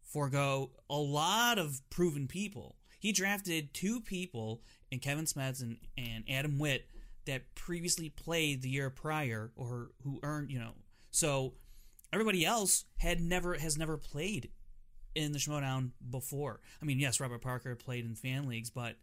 forego 0.02 0.70
a 0.88 0.96
lot 0.96 1.58
of 1.58 1.81
proven 1.90 2.26
people. 2.26 2.76
He 2.99 3.12
drafted 3.12 3.75
two 3.75 4.00
people 4.00 4.62
in 4.90 4.99
Kevin 4.99 5.26
Smets 5.26 5.61
and, 5.62 5.76
and 5.99 6.25
Adam 6.28 6.58
Witt 6.58 6.88
that 7.26 7.55
previously 7.55 8.10
played 8.10 8.62
the 8.62 8.69
year 8.69 8.91
prior 8.91 9.50
or 9.56 9.91
who 10.03 10.20
earned, 10.22 10.50
you 10.50 10.58
know. 10.58 10.72
So 11.10 11.55
everybody 12.12 12.44
else 12.44 12.84
had 12.98 13.20
never 13.20 13.55
has 13.55 13.77
never 13.77 13.96
played 13.96 14.50
in 15.15 15.32
the 15.32 15.39
Schmodown 15.39 15.91
before. 16.10 16.60
I 16.81 16.84
mean, 16.84 16.98
yes, 16.98 17.20
Robert 17.20 17.43
Parker 17.43 17.74
played 17.74 18.05
in 18.05 18.15
fan 18.15 18.48
leagues, 18.48 18.70
but 18.70 18.96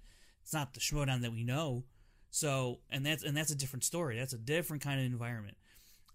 it's 0.43 0.53
not 0.53 0.73
the 0.73 0.79
Schmodown 0.79 1.21
that 1.21 1.31
we 1.31 1.43
know. 1.43 1.83
So, 2.29 2.79
and 2.89 3.05
that's 3.05 3.23
and 3.23 3.35
that's 3.35 3.51
a 3.51 3.55
different 3.55 3.83
story. 3.83 4.17
That's 4.17 4.33
a 4.33 4.37
different 4.37 4.81
kind 4.81 4.99
of 4.99 5.05
environment. 5.05 5.57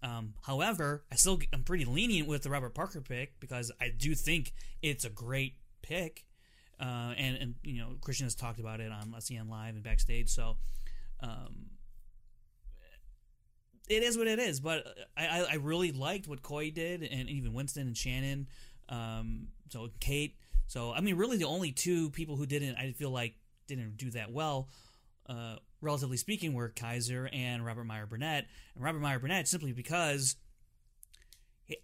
Um, 0.03 0.33
however, 0.45 1.03
I 1.11 1.15
still 1.15 1.39
I'm 1.53 1.63
pretty 1.63 1.85
lenient 1.85 2.27
with 2.27 2.43
the 2.43 2.49
Robert 2.49 2.75
Parker 2.75 3.01
pick 3.01 3.39
because 3.39 3.71
I 3.81 3.89
do 3.89 4.13
think 4.13 4.53
it's 4.81 5.05
a 5.05 5.09
great 5.09 5.55
pick, 5.81 6.25
uh, 6.79 7.13
and 7.17 7.37
and 7.37 7.55
you 7.63 7.79
know 7.79 7.95
Kristian 7.99 8.23
has 8.23 8.35
talked 8.35 8.59
about 8.59 8.79
it 8.79 8.91
on 8.91 9.13
SEN 9.19 9.49
Live 9.49 9.75
and 9.75 9.83
backstage. 9.83 10.29
So, 10.29 10.57
um, 11.19 11.71
it 13.89 14.03
is 14.03 14.17
what 14.17 14.27
it 14.27 14.39
is. 14.39 14.59
But 14.59 14.85
I 15.17 15.27
I, 15.27 15.47
I 15.51 15.55
really 15.55 15.91
liked 15.91 16.27
what 16.27 16.43
Coy 16.43 16.69
did, 16.69 17.01
and 17.01 17.29
even 17.29 17.53
Winston 17.53 17.87
and 17.87 17.97
Shannon, 17.97 18.47
um, 18.89 19.47
so 19.69 19.89
Kate. 19.99 20.35
So 20.67 20.93
I 20.93 21.01
mean, 21.01 21.15
really, 21.15 21.37
the 21.37 21.45
only 21.45 21.71
two 21.71 22.11
people 22.11 22.35
who 22.35 22.45
didn't 22.45 22.75
I 22.75 22.91
feel 22.91 23.09
like 23.09 23.33
didn't 23.67 23.97
do 23.97 24.11
that 24.11 24.31
well 24.31 24.69
uh, 25.27 25.55
relatively 25.81 26.17
speaking, 26.17 26.53
were 26.53 26.69
Kaiser 26.69 27.29
and 27.31 27.65
Robert 27.65 27.83
Meyer 27.85 28.05
Burnett. 28.05 28.45
And 28.75 28.83
Robert 28.83 28.99
Meyer 28.99 29.19
Burnett 29.19 29.47
simply 29.47 29.71
because 29.73 30.35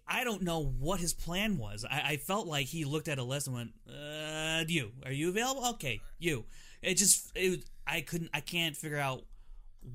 I 0.08 0.24
don't 0.24 0.42
know 0.42 0.64
what 0.64 1.00
his 1.00 1.12
plan 1.12 1.58
was. 1.58 1.84
I, 1.88 2.02
I 2.12 2.16
felt 2.16 2.46
like 2.46 2.66
he 2.66 2.84
looked 2.84 3.08
at 3.08 3.18
a 3.18 3.22
list 3.22 3.46
and 3.48 3.56
went, 3.56 3.70
uh, 3.88 4.64
"You 4.66 4.92
are 5.04 5.12
you 5.12 5.28
available? 5.28 5.66
Okay, 5.72 6.00
you." 6.18 6.46
It 6.80 6.94
just 6.94 7.30
it, 7.34 7.64
I 7.86 8.00
couldn't 8.00 8.30
I 8.32 8.40
can't 8.40 8.74
figure 8.76 8.98
out 8.98 9.24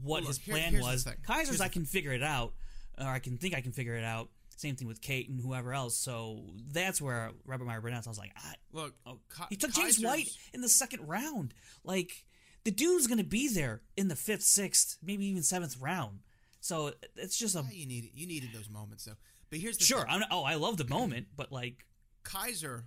what 0.03 0.21
Well, 0.21 0.27
his 0.27 0.37
look, 0.37 0.45
here- 0.45 0.53
plan 0.55 0.71
here's 0.73 0.83
the 0.83 0.89
was. 0.91 1.17
Kaiser's 1.25 1.47
Here's 1.49 1.61
I 1.61 1.69
can 1.69 1.85
figure 1.85 2.13
it 2.13 2.21
out, 2.23 2.53
or 2.99 3.07
I 3.07 3.17
can 3.19 3.37
think 3.37 3.55
I 3.55 3.61
can 3.61 3.71
figure 3.71 3.95
it 3.95 4.03
out. 4.03 4.29
Same 4.57 4.75
thing 4.75 4.87
with 4.87 5.01
Kate 5.01 5.27
and 5.29 5.39
whoever 5.41 5.73
else. 5.73 5.97
So 5.97 6.43
that's 6.71 7.01
where 7.01 7.31
Robert 7.45 7.65
Meyer 7.65 7.79
Burnett. 7.81 8.05
I 8.05 8.09
was 8.09 8.17
like, 8.19 8.31
I, 8.35 8.53
Look, 8.73 8.93
oh, 9.05 9.19
Ki- 9.35 9.45
he 9.51 9.55
took 9.55 9.71
James 9.71 9.95
Kaiser's- 9.97 10.03
White 10.03 10.29
in 10.53 10.61
the 10.61 10.67
second 10.69 11.07
round. 11.07 11.53
Like 11.83 12.25
the 12.63 12.71
dude's 12.71 13.07
gonna 13.07 13.23
be 13.23 13.47
there 13.47 13.81
in 13.97 14.07
the 14.07 14.15
fifth, 14.15 14.43
sixth, 14.43 14.97
maybe 15.01 15.25
even 15.25 15.43
seventh 15.43 15.77
round. 15.79 16.19
So 16.61 16.91
it's 17.15 17.37
just 17.37 17.55
a 17.55 17.59
Yeah, 17.59 17.71
you 17.71 17.85
needed 17.85 18.11
you 18.13 18.27
needed 18.27 18.49
those 18.53 18.69
moments 18.69 19.05
though. 19.05 19.15
But 19.49 19.59
here's 19.59 19.77
the 19.77 19.85
sure. 19.85 20.01
thing. 20.01 20.09
I'm, 20.09 20.23
oh, 20.29 20.43
I 20.43 20.55
love 20.55 20.77
the 20.77 20.85
moment, 20.85 21.27
but 21.35 21.51
like 21.51 21.85
Kaiser 22.23 22.85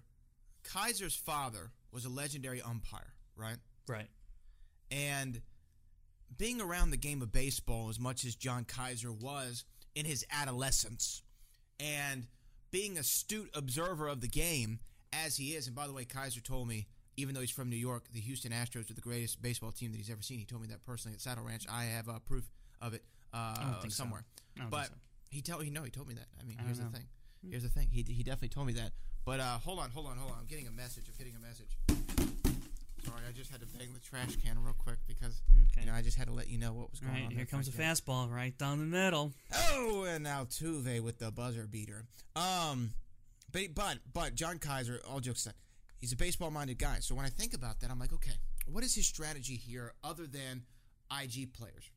Kaiser's 0.63 1.17
father 1.17 1.73
was 1.91 2.05
a 2.05 2.09
legendary 2.09 2.63
umpire, 2.63 3.13
right? 3.37 3.57
right, 3.89 4.09
And 4.91 5.43
being 6.39 6.61
around 6.61 6.91
the 6.91 6.97
game 6.97 7.21
of 7.21 7.33
baseball 7.33 7.89
as 7.89 7.99
much 7.99 8.25
as 8.25 8.35
John 8.35 8.65
Kaiser 8.65 9.13
was 9.13 9.65
in 9.95 10.07
his 10.07 10.25
adolescence 10.31 11.23
and 11.79 12.27
being 12.71 12.97
astute 12.97 13.51
observer 13.55 14.09
of 14.09 14.21
the 14.21 14.29
game 14.29 14.79
as 15.13 15.37
he 15.37 15.55
is. 15.55 15.67
And 15.67 15.77
by 15.77 15.87
the 15.87 15.93
way, 15.93 16.05
Kaiser 16.05 16.41
told 16.41 16.69
me, 16.69 16.87
even 17.17 17.35
though 17.35 17.41
he's 17.41 17.51
from 17.51 17.69
New 17.69 17.77
York, 17.77 18.05
the 18.13 18.21
Houston 18.21 18.53
Astros 18.53 18.91
are 18.91 18.95
the 18.95 19.01
greatest 19.01 19.43
baseball 19.43 19.73
team 19.73 19.91
that 19.93 19.99
he's 19.99 20.11
ever 20.11 20.23
seen. 20.23 20.39
He 20.39 20.45
told 20.45 20.63
me 20.63 20.69
that 20.69 20.85
personally 20.85 21.15
at 21.15 21.21
Saddle 21.21 21.45
Ranch. 21.45 21.67
I 21.71 21.85
have 21.85 22.09
uh, 22.09 22.19
proof 22.27 22.45
of 22.81 22.95
it 22.95 23.05
uh, 23.33 23.81
so. 23.83 23.89
somewhere. 23.89 24.25
Don't 24.57 24.71
but 24.71 24.87
so. 24.87 24.93
he 25.31 25.43
told 25.43 25.65
he 25.65 25.71
no, 25.71 25.83
he 25.83 25.91
told 25.91 26.09
me 26.09 26.15
that. 26.15 26.27
I 26.41 26.45
mean, 26.45 26.59
I 26.61 26.65
here's 26.65 26.79
the 26.79 26.87
thing. 26.87 27.07
Here's 27.49 27.63
the 27.63 27.69
thing. 27.69 27.89
He, 27.91 28.03
he 28.03 28.23
definitely 28.23 28.49
told 28.49 28.67
me 28.67 28.73
that. 28.75 28.93
But 29.25 29.41
uh, 29.41 29.59
hold 29.59 29.79
on, 29.79 29.91
hold 29.91 30.07
on, 30.07 30.17
hold 30.17 30.33
on. 30.33 30.39
I'm 30.41 30.47
getting 30.47 30.67
a 30.67 30.71
message. 30.73 31.05
I'm 31.09 31.15
getting 31.17 31.35
a 31.37 31.41
message. 31.41 31.77
Sorry, 33.05 33.21
I 33.29 33.33
just 33.33 33.51
had 33.51 33.61
to 33.61 33.67
bang 33.67 33.89
the 33.93 34.01
trash 34.01 34.37
can 34.37 34.63
real 34.63 34.75
quick 34.79 34.99
because 35.09 35.43
Okay. 35.73 35.81
you 35.81 35.87
know 35.87 35.97
I 35.97 36.03
just 36.03 36.17
had 36.17 36.29
to 36.29 36.33
let 36.33 36.49
you 36.49 36.59
know 36.59 36.73
what 36.73 36.91
was 36.91 37.01
going 37.01 37.15
right, 37.15 37.25
on. 37.27 37.31
here 37.31 37.47
comes 37.47 37.67
a 37.67 37.73
fastball 37.73 38.31
right 38.31 38.57
down 38.59 38.79
the 38.79 38.85
middle. 38.85 39.33
Oh, 39.73 40.05
and 40.09 40.23
now 40.23 40.45
Tuve 40.45 41.01
with 41.01 41.19
the 41.19 41.31
buzzer 41.31 41.67
beater. 41.67 42.05
Um, 42.37 42.91
but 43.51 43.75
but 43.75 43.99
but 44.13 44.35
John 44.35 44.59
Kaiser, 44.59 45.01
all 45.09 45.21
jokes 45.21 45.41
aside, 45.41 45.55
he's 46.03 46.13
a 46.13 46.17
baseball-minded 46.17 46.79
guy. 46.79 46.97
So 47.01 47.15
when 47.15 47.25
I 47.25 47.29
think 47.29 47.55
about 47.55 47.81
that, 47.81 47.91
I'm 47.91 47.99
like, 47.99 48.13
okay, 48.13 48.33
what 48.67 48.85
is 48.85 48.95
his 48.95 49.07
strategy 49.07 49.55
here 49.55 49.95
other 50.05 50.27
than 50.27 50.65
IG 51.11 51.55
players? 51.55 51.91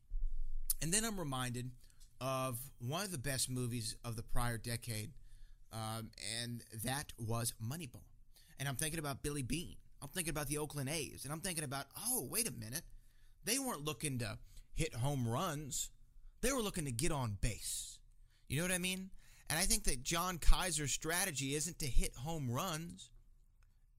And 0.80 0.92
then 0.92 1.04
I'm 1.04 1.18
reminded 1.18 1.72
of 2.20 2.56
one 2.78 3.04
of 3.04 3.10
the 3.10 3.18
best 3.18 3.50
movies 3.50 3.96
of 4.04 4.16
the 4.16 4.22
prior 4.22 4.56
decade, 4.56 5.10
um, 5.72 6.10
and 6.40 6.62
that 6.84 7.12
was 7.18 7.52
Moneyball. 7.62 8.04
And 8.58 8.68
I'm 8.68 8.76
thinking 8.76 9.00
about 9.00 9.22
Billy 9.22 9.42
Beane. 9.42 9.76
I'm 10.00 10.08
thinking 10.08 10.30
about 10.30 10.46
the 10.46 10.58
Oakland 10.58 10.88
A's, 10.88 11.24
and 11.24 11.32
I'm 11.32 11.40
thinking 11.40 11.64
about, 11.64 11.86
oh, 12.06 12.26
wait 12.30 12.48
a 12.48 12.52
minute, 12.52 12.82
they 13.44 13.58
weren't 13.58 13.84
looking 13.84 14.18
to 14.20 14.38
hit 14.74 14.94
home 14.94 15.26
runs; 15.26 15.90
they 16.42 16.52
were 16.52 16.62
looking 16.62 16.84
to 16.84 16.92
get 16.92 17.10
on 17.10 17.38
base. 17.40 17.98
You 18.48 18.58
know 18.58 18.64
what 18.64 18.74
I 18.74 18.78
mean? 18.78 19.10
And 19.50 19.58
I 19.58 19.62
think 19.62 19.84
that 19.84 20.02
John 20.02 20.38
Kaiser's 20.38 20.92
strategy 20.92 21.54
isn't 21.54 21.78
to 21.80 21.86
hit 21.86 22.14
home 22.14 22.50
runs; 22.50 23.10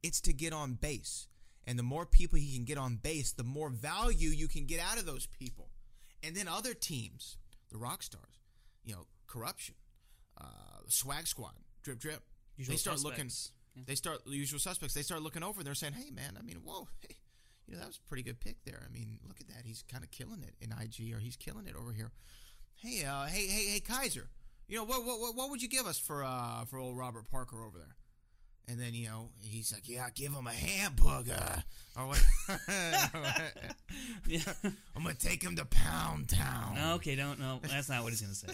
it's 0.08 0.22
to 0.22 0.34
get 0.34 0.54
on 0.54 0.74
base. 0.74 1.28
And 1.66 1.78
the 1.78 1.84
more 1.84 2.06
people 2.06 2.40
he 2.40 2.56
can 2.56 2.64
get 2.64 2.78
on 2.78 2.96
base, 2.96 3.34
the 3.34 3.44
more 3.44 3.70
value 3.70 4.30
you 4.30 4.48
can 4.48 4.66
get 4.66 4.80
out 4.80 4.98
of 4.98 5.06
those 5.06 5.28
people. 5.28 5.70
And 6.24 6.36
then 6.36 6.48
other 6.48 6.74
teams, 6.74 7.38
the 7.70 7.78
rock 7.78 8.02
stars, 8.02 8.40
you 8.86 8.94
know, 8.94 9.06
corruption, 9.28 9.76
uh, 10.40 10.80
swag 10.88 11.28
squad, 11.28 11.54
drip 11.84 12.00
drip. 12.00 12.24
Usual 12.56 12.74
they 12.74 12.78
start 12.78 13.04
looking. 13.04 13.30
Yeah. 13.76 13.84
They 13.86 13.96
start 13.96 14.26
the 14.26 14.32
usual 14.32 14.60
suspects. 14.60 14.96
They 14.96 15.02
start 15.02 15.22
looking 15.22 15.44
over. 15.44 15.60
and 15.60 15.68
They're 15.68 15.76
saying, 15.76 15.94
"Hey, 15.94 16.10
man, 16.10 16.38
I 16.40 16.42
mean, 16.42 16.62
whoa, 16.64 16.88
hey, 17.08 17.16
you 17.68 17.74
know, 17.74 17.80
that 17.82 17.88
was 17.88 18.00
a 18.04 18.08
pretty 18.08 18.24
good 18.24 18.40
pick 18.40 18.64
there. 18.66 18.82
I 18.84 18.92
mean, 18.92 19.20
look 19.28 19.40
at 19.42 19.48
that. 19.50 19.66
He's 19.66 19.84
kind 19.92 20.04
of 20.04 20.10
killing 20.10 20.42
it 20.42 20.56
in 20.62 20.72
IG, 20.72 21.14
or 21.14 21.20
he's 21.20 21.36
killing 21.36 21.68
it 21.68 21.76
over 21.76 21.92
here. 21.92 22.12
Hey, 22.76 23.04
uh, 23.04 23.26
hey, 23.26 23.46
hey, 23.46 23.72
hey, 23.74 23.80
Kaiser. 23.82 24.30
You 24.68 24.78
know, 24.78 24.86
what, 24.86 25.06
what, 25.06 25.36
what 25.36 25.50
would 25.50 25.62
you 25.62 25.70
give 25.70 25.86
us 25.86 26.00
for, 26.00 26.24
uh, 26.24 26.66
for 26.66 26.78
old 26.78 26.98
Robert 26.98 27.30
Parker 27.30 27.64
over 27.64 27.78
there? 27.78 27.96
And 28.70 28.78
then 28.80 28.94
you 28.94 29.08
know 29.08 29.30
he's 29.42 29.72
like, 29.72 29.88
"Yeah, 29.88 30.08
give 30.14 30.34
him 30.34 30.46
a 30.46 30.52
hamburger." 30.52 31.64
Or 31.96 32.08
what? 32.08 32.26
Yeah. 34.28 34.42
I'm 34.96 35.04
gonna 35.04 35.16
take 35.16 35.42
him 35.42 35.56
to 35.56 35.66
Pound 35.66 36.30
Town. 36.30 36.78
okay, 36.96 37.16
don't 37.16 37.40
no. 37.40 37.60
That's 37.64 37.88
not 37.90 38.04
what 38.04 38.12
he's 38.12 38.22
gonna 38.22 38.34
say. 38.36 38.48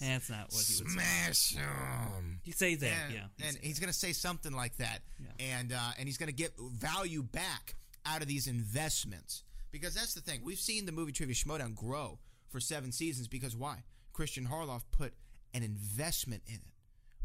That's 0.00 0.28
not 0.28 0.52
what 0.52 0.62
he 0.62 0.82
would 0.82 0.90
say. 0.90 0.98
Smash 0.98 1.54
him. 1.54 2.40
He'd 2.42 2.54
say 2.56 2.74
that, 2.74 2.92
and, 3.06 3.14
yeah. 3.14 3.20
he'd 3.38 3.44
and 3.46 3.54
say 3.54 3.60
he's 3.62 3.78
going 3.78 3.88
to 3.92 3.98
say 3.98 4.12
something 4.12 4.52
like 4.52 4.76
that, 4.76 5.00
Yeah. 5.18 5.56
and 5.58 5.72
uh, 5.72 5.92
and 5.98 6.06
he's 6.06 6.18
going 6.18 6.28
to 6.28 6.34
get 6.34 6.52
value 6.58 7.22
back 7.22 7.76
out 8.04 8.20
of 8.20 8.28
these 8.28 8.46
investments 8.46 9.42
because 9.72 9.94
that's 9.94 10.12
the 10.14 10.20
thing. 10.20 10.40
We've 10.44 10.58
seen 10.58 10.84
the 10.84 10.92
movie 10.92 11.12
Trivia 11.12 11.34
Schmodown 11.34 11.74
grow 11.74 12.18
for 12.50 12.60
seven 12.60 12.92
seasons 12.92 13.26
because 13.26 13.56
why? 13.56 13.84
Kristian 14.14 14.48
Harloff 14.48 14.82
put 14.92 15.14
an 15.54 15.62
investment 15.62 16.42
in 16.46 16.56
it, 16.56 16.60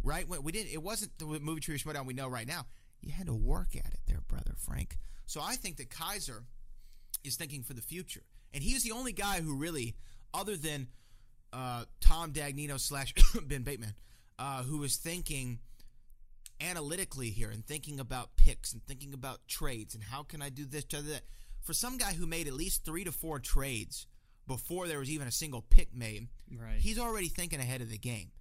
right? 0.04 0.28
When 0.28 0.44
we 0.44 0.52
didn't, 0.52 0.72
it 0.74 0.82
wasn't 0.82 1.18
the 1.18 1.26
movie 1.26 1.62
Trivia 1.62 1.84
Schmodown 1.84 2.06
we 2.06 2.14
know 2.14 2.28
right 2.28 2.48
now. 2.48 2.66
You 3.02 3.12
had 3.12 3.28
to 3.28 3.34
work 3.34 3.76
at 3.76 3.86
it, 3.92 4.00
there, 4.08 4.22
brother 4.28 4.54
Frank. 4.58 4.98
So 5.26 5.42
I 5.42 5.56
think 5.56 5.78
that 5.78 5.90
Kaiser 5.90 6.44
is 7.24 7.36
thinking 7.36 7.64
for 7.64 7.74
the 7.74 7.82
future, 7.82 8.24
and 8.54 8.64
he 8.64 8.72
is 8.74 8.84
the 8.84 8.92
only 8.92 9.12
guy 9.14 9.42
who 9.42 9.56
really, 9.56 9.96
other 10.34 10.56
than 10.58 10.88
uh, 11.54 11.86
Tom 12.00 12.32
Dagnino 12.34 12.80
slash 12.80 13.14
Ben 13.46 13.64
Bateman, 13.64 13.94
uh, 14.40 14.64
who 14.64 14.84
is 14.84 14.98
thinking 14.98 15.60
analytically 16.60 17.30
here 17.30 17.50
and 17.50 17.66
thinking 17.66 18.00
about 18.00 18.36
picks 18.38 18.72
and 18.74 18.84
thinking 18.86 19.14
about 19.14 19.40
trades 19.48 19.96
and 19.96 20.04
how 20.04 20.24
can 20.24 20.42
I 20.42 20.50
do 20.50 20.66
this, 20.66 20.84
do 20.84 21.02
that. 21.02 21.22
For 21.62 21.74
some 21.74 21.98
guy 21.98 22.14
who 22.14 22.26
made 22.28 22.48
at 22.48 22.54
least 22.54 22.86
three 22.86 23.04
to 23.04 23.12
four 23.12 23.40
trades 23.40 24.06
before 24.48 24.88
there 24.88 25.00
was 25.00 25.10
even 25.10 25.28
a 25.28 25.32
single 25.32 25.62
pick 25.62 25.94
made, 25.96 26.28
Right. 26.56 26.80
he's 26.80 27.00
already 27.00 27.28
thinking 27.30 27.60
ahead 27.60 27.82
of 27.82 27.90
the 27.90 27.98
game. 27.98 28.32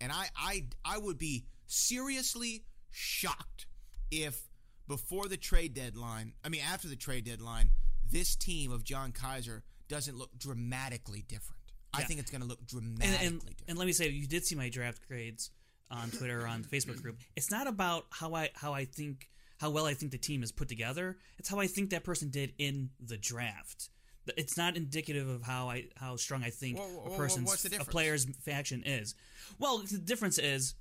And 0.00 0.10
I, 0.12 0.28
I, 0.36 0.64
I 0.84 0.98
would 0.98 1.18
be 1.18 1.44
seriously 1.66 2.64
shocked 2.90 3.66
if 4.10 4.48
before 4.88 5.28
the 5.28 5.36
trade 5.36 5.74
deadline, 5.74 6.32
I 6.44 6.48
mean 6.48 6.62
after 6.68 6.88
the 6.88 6.96
trade 6.96 7.24
deadline, 7.24 7.70
this 8.10 8.34
team 8.34 8.72
of 8.72 8.82
John 8.82 9.12
Kaiser 9.12 9.62
doesn't 9.88 10.16
look 10.16 10.36
dramatically 10.38 11.24
different. 11.28 11.60
I 11.92 12.02
think 12.02 12.20
it's 12.20 12.30
going 12.30 12.42
to 12.42 12.46
look 12.46 12.58
and, 12.60 12.68
dramatically 12.68 13.26
and, 13.26 13.40
different. 13.40 13.62
and 13.68 13.78
let 13.78 13.86
me 13.86 13.92
say, 13.92 14.08
you 14.08 14.26
did 14.26 14.44
see 14.44 14.54
my 14.54 14.68
draft 14.68 15.06
grades 15.08 15.50
on 15.90 16.10
Twitter 16.10 16.40
or 16.40 16.46
on 16.46 16.62
the 16.62 16.68
Facebook 16.68 17.02
group. 17.02 17.18
It's 17.36 17.50
not 17.50 17.66
about 17.66 18.06
how 18.10 18.34
I 18.34 18.50
how 18.54 18.72
I 18.72 18.84
think 18.84 19.28
how 19.58 19.70
well 19.70 19.86
I 19.86 19.94
think 19.94 20.12
the 20.12 20.18
team 20.18 20.42
is 20.42 20.52
put 20.52 20.68
together. 20.68 21.18
It's 21.38 21.48
how 21.48 21.58
I 21.58 21.66
think 21.66 21.90
that 21.90 22.04
person 22.04 22.30
did 22.30 22.54
in 22.58 22.90
the 23.00 23.16
draft. 23.16 23.90
It's 24.36 24.56
not 24.56 24.76
indicative 24.76 25.28
of 25.28 25.42
how 25.42 25.68
I 25.70 25.88
how 25.96 26.16
strong 26.16 26.44
I 26.44 26.50
think 26.50 26.78
Wha- 26.78 26.86
wha- 26.86 27.14
a 27.14 27.16
person's 27.16 27.64
a 27.78 27.84
player's 27.84 28.24
faction 28.42 28.82
is. 28.84 29.14
Well, 29.58 29.78
the 29.78 29.98
difference 29.98 30.38
is 30.38 30.74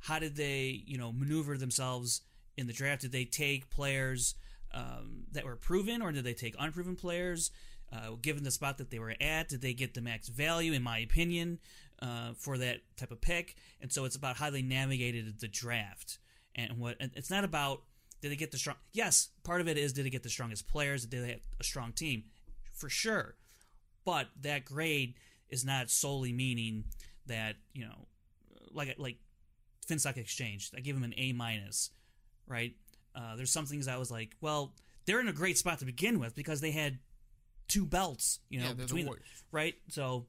how 0.00 0.18
did 0.18 0.36
they 0.36 0.82
you 0.86 0.98
know 0.98 1.12
maneuver 1.12 1.56
themselves 1.56 2.22
in 2.56 2.66
the 2.66 2.72
draft? 2.72 3.02
Did 3.02 3.12
they 3.12 3.24
take 3.24 3.70
players 3.70 4.34
um, 4.72 5.24
that 5.32 5.44
were 5.44 5.56
proven, 5.56 6.02
or 6.02 6.12
did 6.12 6.24
they 6.24 6.34
take 6.34 6.54
unproven 6.58 6.96
players? 6.96 7.50
Uh, 7.92 8.12
given 8.22 8.42
the 8.42 8.50
spot 8.50 8.78
that 8.78 8.90
they 8.90 8.98
were 8.98 9.14
at, 9.20 9.50
did 9.50 9.60
they 9.60 9.74
get 9.74 9.92
the 9.92 10.00
max 10.00 10.28
value? 10.28 10.72
In 10.72 10.82
my 10.82 10.98
opinion, 10.98 11.58
uh, 12.00 12.32
for 12.38 12.56
that 12.56 12.80
type 12.96 13.10
of 13.10 13.20
pick, 13.20 13.54
and 13.82 13.92
so 13.92 14.06
it's 14.06 14.16
about 14.16 14.36
how 14.36 14.48
they 14.48 14.62
navigated 14.62 15.40
the 15.40 15.48
draft, 15.48 16.18
and 16.54 16.78
what 16.78 16.96
and 17.00 17.10
it's 17.16 17.30
not 17.30 17.44
about 17.44 17.82
did 18.22 18.30
they 18.30 18.36
get 18.36 18.50
the 18.50 18.56
strong. 18.56 18.76
Yes, 18.92 19.28
part 19.42 19.60
of 19.60 19.68
it 19.68 19.76
is 19.76 19.92
did 19.92 20.06
they 20.06 20.10
get 20.10 20.22
the 20.22 20.30
strongest 20.30 20.68
players? 20.68 21.04
Did 21.04 21.24
they 21.24 21.28
have 21.32 21.40
a 21.60 21.64
strong 21.64 21.92
team? 21.92 22.24
For 22.72 22.88
sure, 22.88 23.36
but 24.04 24.28
that 24.40 24.64
grade 24.64 25.14
is 25.48 25.64
not 25.64 25.90
solely 25.90 26.32
meaning 26.32 26.84
that 27.26 27.56
you 27.72 27.84
know, 27.84 28.06
like 28.72 28.94
like 28.98 29.16
FinStock 29.86 30.16
Exchange. 30.16 30.70
I 30.76 30.80
give 30.80 30.96
them 30.96 31.04
an 31.04 31.14
A 31.16 31.32
minus, 31.32 31.90
right? 32.46 32.74
Uh, 33.14 33.36
there's 33.36 33.50
some 33.50 33.66
things 33.66 33.88
I 33.88 33.98
was 33.98 34.10
like, 34.10 34.34
well, 34.40 34.72
they're 35.06 35.20
in 35.20 35.28
a 35.28 35.32
great 35.32 35.58
spot 35.58 35.78
to 35.80 35.84
begin 35.84 36.18
with 36.18 36.34
because 36.34 36.60
they 36.60 36.70
had 36.70 36.98
two 37.68 37.84
belts, 37.84 38.38
you 38.48 38.58
know, 38.60 38.66
Yeah, 38.68 38.72
they're 38.74 38.86
the 38.86 38.94
between 38.94 39.06
them, 39.06 39.14
right? 39.50 39.74
So 39.88 40.26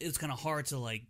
it's 0.00 0.18
kind 0.18 0.32
of 0.32 0.40
hard 0.40 0.66
to 0.66 0.78
like 0.78 1.04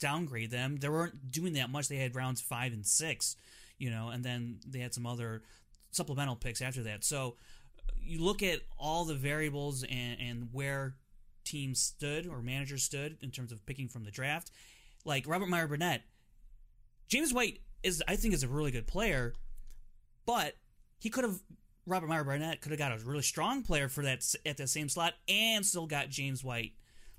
downgrade 0.00 0.50
them. 0.50 0.76
They 0.76 0.88
weren't 0.88 1.30
doing 1.30 1.54
that 1.54 1.70
much. 1.70 1.88
They 1.88 1.96
had 1.96 2.14
rounds 2.14 2.40
five 2.40 2.72
and 2.72 2.86
six, 2.86 3.36
you 3.78 3.90
know, 3.90 4.08
and 4.08 4.24
then 4.24 4.58
they 4.66 4.80
had 4.80 4.92
some 4.92 5.06
other 5.06 5.42
supplemental 5.90 6.36
picks 6.36 6.60
after 6.60 6.82
that. 6.84 7.04
So 7.04 7.36
you 8.00 8.22
look 8.22 8.42
at 8.42 8.60
all 8.78 9.04
the 9.04 9.14
variables 9.14 9.82
and, 9.82 10.20
and 10.20 10.48
where 10.52 10.94
teams 11.44 11.80
stood 11.80 12.26
or 12.26 12.42
managers 12.42 12.82
stood 12.82 13.16
in 13.22 13.30
terms 13.30 13.52
of 13.52 13.64
picking 13.66 13.88
from 13.88 14.04
the 14.04 14.10
draft. 14.10 14.50
Like 15.04 15.26
Robert 15.26 15.48
Meyer 15.48 15.68
Burnett, 15.68 16.02
James 17.08 17.32
White 17.32 17.60
is 17.82 18.02
I 18.08 18.16
think 18.16 18.34
is 18.34 18.42
a 18.42 18.48
really 18.48 18.72
good 18.72 18.86
player, 18.86 19.34
but 20.26 20.54
he 20.98 21.10
could 21.10 21.24
have 21.24 21.38
Robert 21.86 22.08
Meyer 22.08 22.24
Burnett 22.24 22.60
could 22.60 22.72
have 22.72 22.78
got 22.78 22.92
a 22.92 23.04
really 23.04 23.22
strong 23.22 23.62
player 23.62 23.88
for 23.88 24.02
that 24.02 24.24
at 24.44 24.56
that 24.56 24.68
same 24.68 24.88
slot 24.88 25.14
and 25.28 25.64
still 25.64 25.86
got 25.86 26.10
James 26.10 26.42
White 26.42 26.72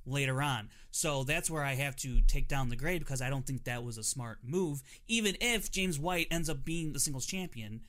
later 0.06 0.42
on. 0.42 0.70
So 0.92 1.24
that's 1.24 1.50
where 1.50 1.64
I 1.64 1.76
have 1.76 1.96
to 1.98 2.22
take 2.22 2.48
down 2.48 2.70
the 2.70 2.76
grade 2.76 3.00
because 3.00 3.22
I 3.22 3.30
don't 3.30 3.46
think 3.46 3.64
that 3.64 3.84
was 3.84 3.98
a 3.98 4.04
smart 4.04 4.40
move. 4.44 4.82
Even 5.08 5.38
if 5.40 5.72
James 5.72 6.00
White 6.00 6.28
ends 6.32 6.50
up 6.50 6.66
being 6.66 6.94
the 6.94 7.00
singles 7.00 7.26
champion 7.26 7.82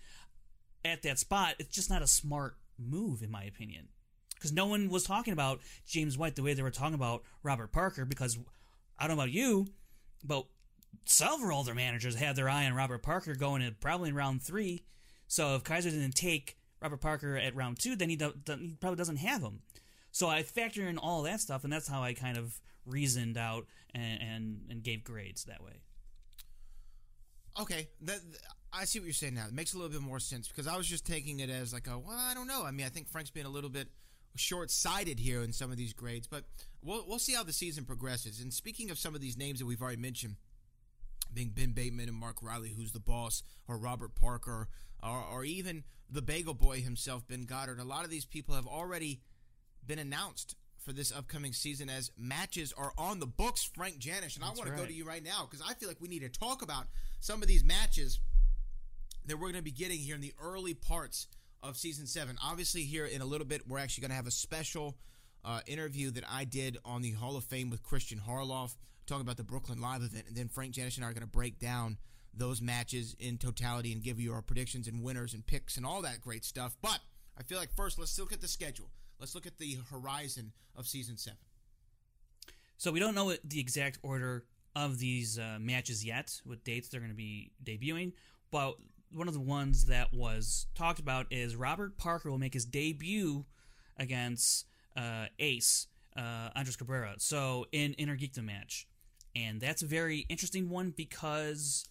at 0.84 1.02
that 1.02 1.18
spot, 1.18 1.54
it's 1.58 1.74
just 1.74 1.90
not 1.90 2.02
a 2.02 2.06
smart 2.06 2.56
move 2.78 3.22
in 3.22 3.30
my 3.30 3.44
opinion. 3.44 3.88
Because 4.34 4.52
no 4.52 4.66
one 4.66 4.88
was 4.88 5.04
talking 5.04 5.32
about 5.32 5.60
James 5.86 6.16
White 6.16 6.36
the 6.36 6.42
way 6.42 6.54
they 6.54 6.62
were 6.62 6.70
talking 6.70 6.94
about 6.94 7.22
Robert 7.42 7.72
Parker. 7.72 8.04
Because 8.04 8.38
I 8.98 9.06
don't 9.06 9.16
know 9.16 9.22
about 9.22 9.32
you, 9.32 9.66
but 10.22 10.46
several 11.04 11.60
other 11.60 11.74
managers 11.74 12.14
had 12.14 12.36
their 12.36 12.48
eye 12.48 12.66
on 12.66 12.74
Robert 12.74 13.02
Parker 13.02 13.34
going 13.34 13.62
in 13.62 13.76
probably 13.80 14.10
in 14.10 14.14
round 14.14 14.42
three. 14.42 14.84
So 15.26 15.56
if 15.56 15.64
Kaiser 15.64 15.90
didn't 15.90 16.14
take 16.14 16.56
Robert 16.80 17.00
Parker 17.00 17.36
at 17.36 17.54
round 17.54 17.78
two, 17.78 17.96
then 17.96 18.08
he, 18.08 18.16
do, 18.16 18.32
he 18.46 18.76
probably 18.80 18.96
doesn't 18.96 19.16
have 19.16 19.42
him. 19.42 19.60
So 20.10 20.28
I 20.28 20.42
factor 20.42 20.88
in 20.88 20.98
all 20.98 21.22
that 21.22 21.40
stuff, 21.40 21.64
and 21.64 21.72
that's 21.72 21.88
how 21.88 22.02
I 22.02 22.14
kind 22.14 22.38
of 22.38 22.60
reasoned 22.86 23.36
out 23.36 23.66
and 23.94 24.20
and, 24.20 24.60
and 24.70 24.82
gave 24.82 25.04
grades 25.04 25.44
that 25.44 25.62
way. 25.62 25.80
Okay, 27.60 27.88
that 28.02 28.20
I 28.72 28.84
see 28.84 28.98
what 28.98 29.06
you're 29.06 29.14
saying 29.14 29.34
now. 29.34 29.46
It 29.46 29.52
makes 29.52 29.74
a 29.74 29.78
little 29.78 29.90
bit 29.92 30.02
more 30.02 30.20
sense 30.20 30.48
because 30.48 30.66
I 30.66 30.76
was 30.76 30.86
just 30.86 31.06
taking 31.06 31.40
it 31.40 31.50
as 31.50 31.72
like 31.72 31.86
a 31.86 31.98
well, 31.98 32.16
I 32.18 32.34
don't 32.34 32.46
know. 32.46 32.64
I 32.64 32.70
mean, 32.70 32.86
I 32.86 32.90
think 32.90 33.08
Frank's 33.08 33.30
been 33.30 33.46
a 33.46 33.50
little 33.50 33.70
bit 33.70 33.88
short-sighted 34.36 35.18
here 35.18 35.42
in 35.42 35.52
some 35.52 35.70
of 35.70 35.76
these 35.76 35.92
grades, 35.92 36.26
but 36.26 36.44
we'll 36.82 37.04
we'll 37.06 37.18
see 37.18 37.34
how 37.34 37.42
the 37.42 37.52
season 37.52 37.84
progresses. 37.84 38.40
And 38.40 38.52
speaking 38.52 38.90
of 38.90 38.98
some 38.98 39.14
of 39.14 39.20
these 39.20 39.36
names 39.36 39.58
that 39.58 39.66
we've 39.66 39.80
already 39.80 40.00
mentioned, 40.00 40.36
being 41.32 41.50
Ben 41.50 41.72
Bateman 41.72 42.08
and 42.08 42.16
Mark 42.16 42.42
Riley, 42.42 42.74
who's 42.76 42.92
the 42.92 43.00
boss, 43.00 43.42
or 43.66 43.78
Robert 43.78 44.14
Parker, 44.14 44.68
or, 45.02 45.24
or 45.32 45.44
even 45.44 45.84
the 46.10 46.22
Bagel 46.22 46.54
Boy 46.54 46.80
himself, 46.80 47.26
Ben 47.26 47.44
Goddard. 47.44 47.80
A 47.80 47.84
lot 47.84 48.04
of 48.04 48.10
these 48.10 48.24
people 48.24 48.54
have 48.54 48.66
already 48.66 49.20
been 49.86 49.98
announced 49.98 50.56
for 50.78 50.92
this 50.92 51.12
upcoming 51.12 51.52
season 51.52 51.90
as 51.90 52.10
matches 52.16 52.72
are 52.76 52.92
on 52.96 53.18
the 53.18 53.26
books. 53.26 53.62
Frank 53.62 53.98
Janish, 53.98 54.36
and 54.36 54.44
I 54.44 54.48
want 54.48 54.66
to 54.66 54.76
go 54.76 54.86
to 54.86 54.92
you 54.92 55.04
right 55.04 55.22
now 55.22 55.46
because 55.48 55.64
I 55.68 55.74
feel 55.74 55.88
like 55.88 56.00
we 56.00 56.08
need 56.08 56.22
to 56.22 56.28
talk 56.28 56.62
about 56.62 56.86
some 57.20 57.42
of 57.42 57.48
these 57.48 57.64
matches 57.64 58.20
that 59.28 59.36
we're 59.36 59.52
going 59.52 59.54
to 59.54 59.62
be 59.62 59.70
getting 59.70 59.98
here 59.98 60.14
in 60.14 60.20
the 60.20 60.34
early 60.42 60.74
parts 60.74 61.28
of 61.62 61.76
season 61.76 62.06
seven. 62.06 62.36
Obviously, 62.42 62.82
here 62.82 63.04
in 63.04 63.20
a 63.20 63.26
little 63.26 63.46
bit, 63.46 63.66
we're 63.66 63.78
actually 63.78 64.02
going 64.02 64.10
to 64.10 64.16
have 64.16 64.26
a 64.26 64.32
special 64.32 64.96
uh, 65.44 65.60
interview 65.66 66.10
that 66.10 66.24
I 66.30 66.44
did 66.44 66.78
on 66.84 67.02
the 67.02 67.12
Hall 67.12 67.36
of 67.36 67.44
Fame 67.44 67.70
with 67.70 67.82
Kristian 67.82 68.20
Harloff, 68.20 68.76
talking 69.06 69.22
about 69.22 69.36
the 69.36 69.44
Brooklyn 69.44 69.80
Live 69.80 70.02
event, 70.02 70.24
and 70.28 70.36
then 70.36 70.48
Frank 70.48 70.74
Janish 70.74 70.96
and 70.96 71.04
I 71.04 71.08
are 71.08 71.12
going 71.12 71.22
to 71.22 71.26
break 71.26 71.58
down 71.58 71.98
those 72.34 72.60
matches 72.60 73.16
in 73.18 73.38
totality 73.38 73.92
and 73.92 74.02
give 74.02 74.20
you 74.20 74.32
our 74.32 74.42
predictions 74.42 74.86
and 74.86 75.02
winners 75.02 75.34
and 75.34 75.46
picks 75.46 75.76
and 75.76 75.84
all 75.84 76.02
that 76.02 76.20
great 76.20 76.44
stuff. 76.44 76.76
But 76.80 77.00
I 77.36 77.42
feel 77.42 77.58
like 77.58 77.74
first, 77.74 77.98
let's 77.98 78.18
look 78.18 78.32
at 78.32 78.40
the 78.40 78.48
schedule. 78.48 78.90
Let's 79.18 79.34
look 79.34 79.46
at 79.46 79.58
the 79.58 79.78
horizon 79.90 80.52
of 80.76 80.86
season 80.86 81.16
seven. 81.16 81.38
So 82.76 82.92
we 82.92 83.00
don't 83.00 83.14
know 83.14 83.34
the 83.42 83.58
exact 83.58 83.98
order 84.02 84.44
of 84.76 84.98
these 84.98 85.38
uh, 85.38 85.58
matches 85.58 86.04
yet, 86.04 86.40
what 86.44 86.62
dates 86.62 86.88
they're 86.88 87.00
going 87.00 87.10
to 87.10 87.16
be 87.16 87.50
debuting. 87.64 88.12
But 88.52 88.76
one 89.12 89.28
of 89.28 89.34
the 89.34 89.40
ones 89.40 89.86
that 89.86 90.12
was 90.12 90.66
talked 90.74 90.98
about 90.98 91.26
is 91.30 91.56
Robert 91.56 91.96
Parker 91.96 92.30
will 92.30 92.38
make 92.38 92.54
his 92.54 92.64
debut 92.64 93.44
against 93.96 94.66
uh, 94.96 95.26
Ace 95.38 95.86
uh, 96.16 96.50
Andres 96.54 96.76
Cabrera. 96.76 97.14
So 97.18 97.66
in 97.72 97.94
Inner 97.94 98.16
Geekdom 98.16 98.44
match, 98.44 98.86
and 99.34 99.60
that's 99.60 99.82
a 99.82 99.86
very 99.86 100.26
interesting 100.28 100.68
one 100.68 100.92
because 100.96 101.84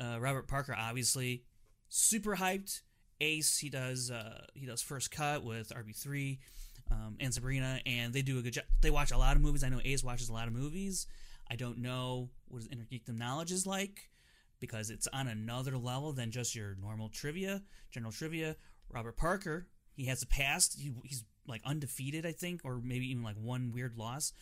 uh, 0.00 0.18
Robert 0.20 0.48
Parker 0.48 0.74
obviously 0.78 1.44
super 1.88 2.36
hyped. 2.36 2.82
Ace 3.20 3.58
he 3.58 3.68
does 3.70 4.10
uh, 4.10 4.46
he 4.54 4.66
does 4.66 4.82
first 4.82 5.10
cut 5.10 5.44
with 5.44 5.70
RB 5.70 5.96
three 5.96 6.40
um, 6.90 7.16
and 7.20 7.32
Sabrina, 7.32 7.80
and 7.86 8.12
they 8.12 8.22
do 8.22 8.38
a 8.38 8.42
good 8.42 8.54
job. 8.54 8.64
They 8.80 8.90
watch 8.90 9.12
a 9.12 9.18
lot 9.18 9.36
of 9.36 9.42
movies. 9.42 9.62
I 9.62 9.68
know 9.68 9.80
Ace 9.84 10.02
watches 10.02 10.28
a 10.28 10.32
lot 10.32 10.48
of 10.48 10.54
movies. 10.54 11.06
I 11.50 11.56
don't 11.56 11.78
know 11.78 12.30
what 12.48 12.62
his 12.62 12.68
inner 12.68 12.86
geekdom 12.90 13.18
knowledge 13.18 13.52
is 13.52 13.66
like 13.66 14.10
because 14.62 14.88
it's 14.90 15.08
on 15.12 15.26
another 15.26 15.76
level 15.76 16.12
than 16.12 16.30
just 16.30 16.54
your 16.54 16.76
normal 16.80 17.08
trivia, 17.08 17.60
general 17.90 18.12
trivia. 18.12 18.56
Robert 18.88 19.16
Parker, 19.16 19.66
he 19.92 20.06
has 20.06 20.22
a 20.22 20.26
past. 20.26 20.78
He, 20.78 20.94
he's 21.04 21.24
like 21.46 21.60
undefeated, 21.66 22.24
I 22.24 22.32
think, 22.32 22.60
or 22.64 22.80
maybe 22.82 23.10
even 23.10 23.24
like 23.24 23.36
one 23.36 23.72
weird 23.74 23.98
loss. 23.98 24.32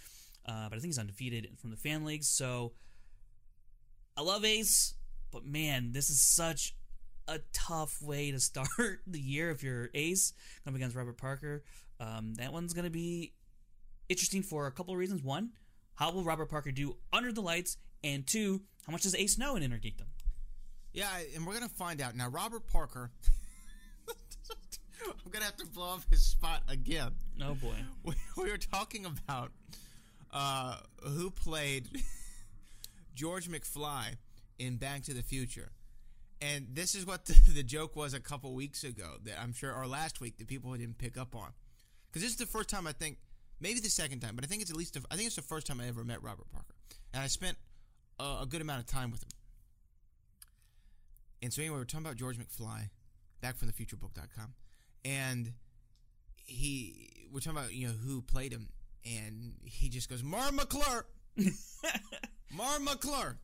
Uh, 0.46 0.68
but 0.68 0.76
I 0.76 0.80
think 0.80 0.90
he's 0.90 0.98
undefeated 0.98 1.48
from 1.58 1.70
the 1.70 1.76
fan 1.76 2.04
leagues. 2.04 2.28
So 2.28 2.72
I 4.14 4.20
love 4.20 4.44
Ace, 4.44 4.94
but 5.32 5.46
man, 5.46 5.92
this 5.92 6.10
is 6.10 6.20
such 6.20 6.76
a 7.26 7.40
tough 7.54 8.02
way 8.02 8.30
to 8.30 8.38
start 8.40 9.00
the 9.06 9.20
year 9.20 9.50
if 9.50 9.62
you're 9.62 9.88
Ace 9.94 10.34
coming 10.64 10.80
against 10.80 10.96
Robert 10.96 11.16
Parker. 11.16 11.64
Um, 11.98 12.34
that 12.34 12.52
one's 12.52 12.74
going 12.74 12.84
to 12.84 12.90
be 12.90 13.32
interesting 14.10 14.42
for 14.42 14.66
a 14.66 14.70
couple 14.70 14.92
of 14.92 14.98
reasons. 14.98 15.22
One, 15.22 15.52
how 15.94 16.12
will 16.12 16.24
Robert 16.24 16.50
Parker 16.50 16.72
do 16.72 16.96
under 17.10 17.32
the 17.32 17.40
lights? 17.40 17.78
And 18.02 18.26
two, 18.26 18.62
how 18.90 18.92
much 18.92 19.02
does 19.02 19.14
Ace 19.14 19.38
know 19.38 19.54
in 19.54 19.62
Geekdom? 19.62 20.08
Yeah, 20.92 21.06
and 21.36 21.46
we're 21.46 21.54
gonna 21.54 21.68
find 21.68 22.00
out 22.00 22.16
now. 22.16 22.28
Robert 22.28 22.66
Parker. 22.66 23.12
I'm 25.06 25.30
gonna 25.30 25.44
have 25.44 25.56
to 25.58 25.66
blow 25.68 25.94
up 25.94 26.00
his 26.10 26.24
spot 26.24 26.64
again. 26.68 27.12
Oh 27.40 27.54
boy. 27.54 27.76
We, 28.04 28.14
we 28.36 28.50
were 28.50 28.58
talking 28.58 29.06
about 29.06 29.52
uh, 30.32 30.78
who 31.04 31.30
played 31.30 31.88
George 33.14 33.48
McFly 33.48 34.16
in 34.58 34.74
Back 34.74 35.04
to 35.04 35.14
the 35.14 35.22
Future, 35.22 35.70
and 36.42 36.66
this 36.72 36.96
is 36.96 37.06
what 37.06 37.26
the, 37.26 37.38
the 37.52 37.62
joke 37.62 37.94
was 37.94 38.12
a 38.12 38.18
couple 38.18 38.52
weeks 38.54 38.82
ago 38.82 39.18
that 39.22 39.38
I'm 39.40 39.52
sure, 39.52 39.72
or 39.72 39.86
last 39.86 40.20
week 40.20 40.38
that 40.38 40.48
people 40.48 40.72
didn't 40.72 40.98
pick 40.98 41.16
up 41.16 41.36
on, 41.36 41.52
because 42.08 42.22
this 42.22 42.32
is 42.32 42.38
the 42.38 42.46
first 42.46 42.68
time 42.68 42.88
I 42.88 42.92
think, 42.92 43.18
maybe 43.60 43.78
the 43.78 43.88
second 43.88 44.18
time, 44.18 44.34
but 44.34 44.44
I 44.44 44.48
think 44.48 44.62
it's 44.62 44.70
at 44.72 44.76
least 44.76 44.94
the, 44.94 45.04
I 45.12 45.14
think 45.14 45.28
it's 45.28 45.36
the 45.36 45.42
first 45.42 45.68
time 45.68 45.80
I 45.80 45.86
ever 45.86 46.02
met 46.02 46.20
Robert 46.24 46.50
Parker, 46.50 46.74
and 47.14 47.22
I 47.22 47.28
spent 47.28 47.56
a, 48.20 48.42
a 48.42 48.46
good 48.46 48.60
amount 48.60 48.80
of 48.80 48.86
time 48.86 49.10
with 49.10 49.22
him. 49.22 49.30
And 51.42 51.52
so 51.52 51.62
anyway, 51.62 51.78
we're 51.78 51.84
talking 51.84 52.06
about 52.06 52.16
George 52.16 52.38
McFly, 52.38 52.90
back 53.40 53.56
from 53.56 53.68
the 53.68 53.72
futurebook.com. 53.72 54.54
And 55.04 55.54
he 56.44 57.28
we're 57.32 57.40
talking 57.40 57.58
about, 57.58 57.72
you 57.72 57.86
know, 57.86 57.94
who 57.94 58.22
played 58.22 58.52
him, 58.52 58.68
and 59.04 59.54
he 59.64 59.88
just 59.88 60.10
goes, 60.10 60.22
Marc 60.22 60.52
McClure. 60.52 61.06
Marc 62.52 62.82
McClure. 62.82 63.38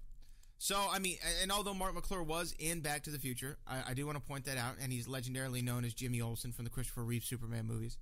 So 0.59 0.77
I 0.91 0.99
mean, 0.99 1.17
and 1.43 1.53
although 1.53 1.75
Marc 1.75 1.95
McClure 1.95 2.23
was 2.23 2.55
in 2.59 2.81
Back 2.81 3.05
to 3.05 3.11
the 3.11 3.19
Future, 3.19 3.59
I, 3.67 3.91
I 3.91 3.95
do 3.95 4.07
want 4.07 4.19
to 4.19 4.25
point 4.25 4.45
that 4.47 4.59
out, 4.59 4.75
and 4.81 4.93
he's 4.93 5.07
legendarily 5.07 5.62
known 5.62 5.85
as 5.85 5.95
Jimmy 5.95 6.21
Olsen 6.21 6.53
from 6.53 6.65
the 6.65 6.71
Christopher 6.71 7.03
Reeve 7.03 7.25
Superman 7.25 7.67
movies. 7.67 7.99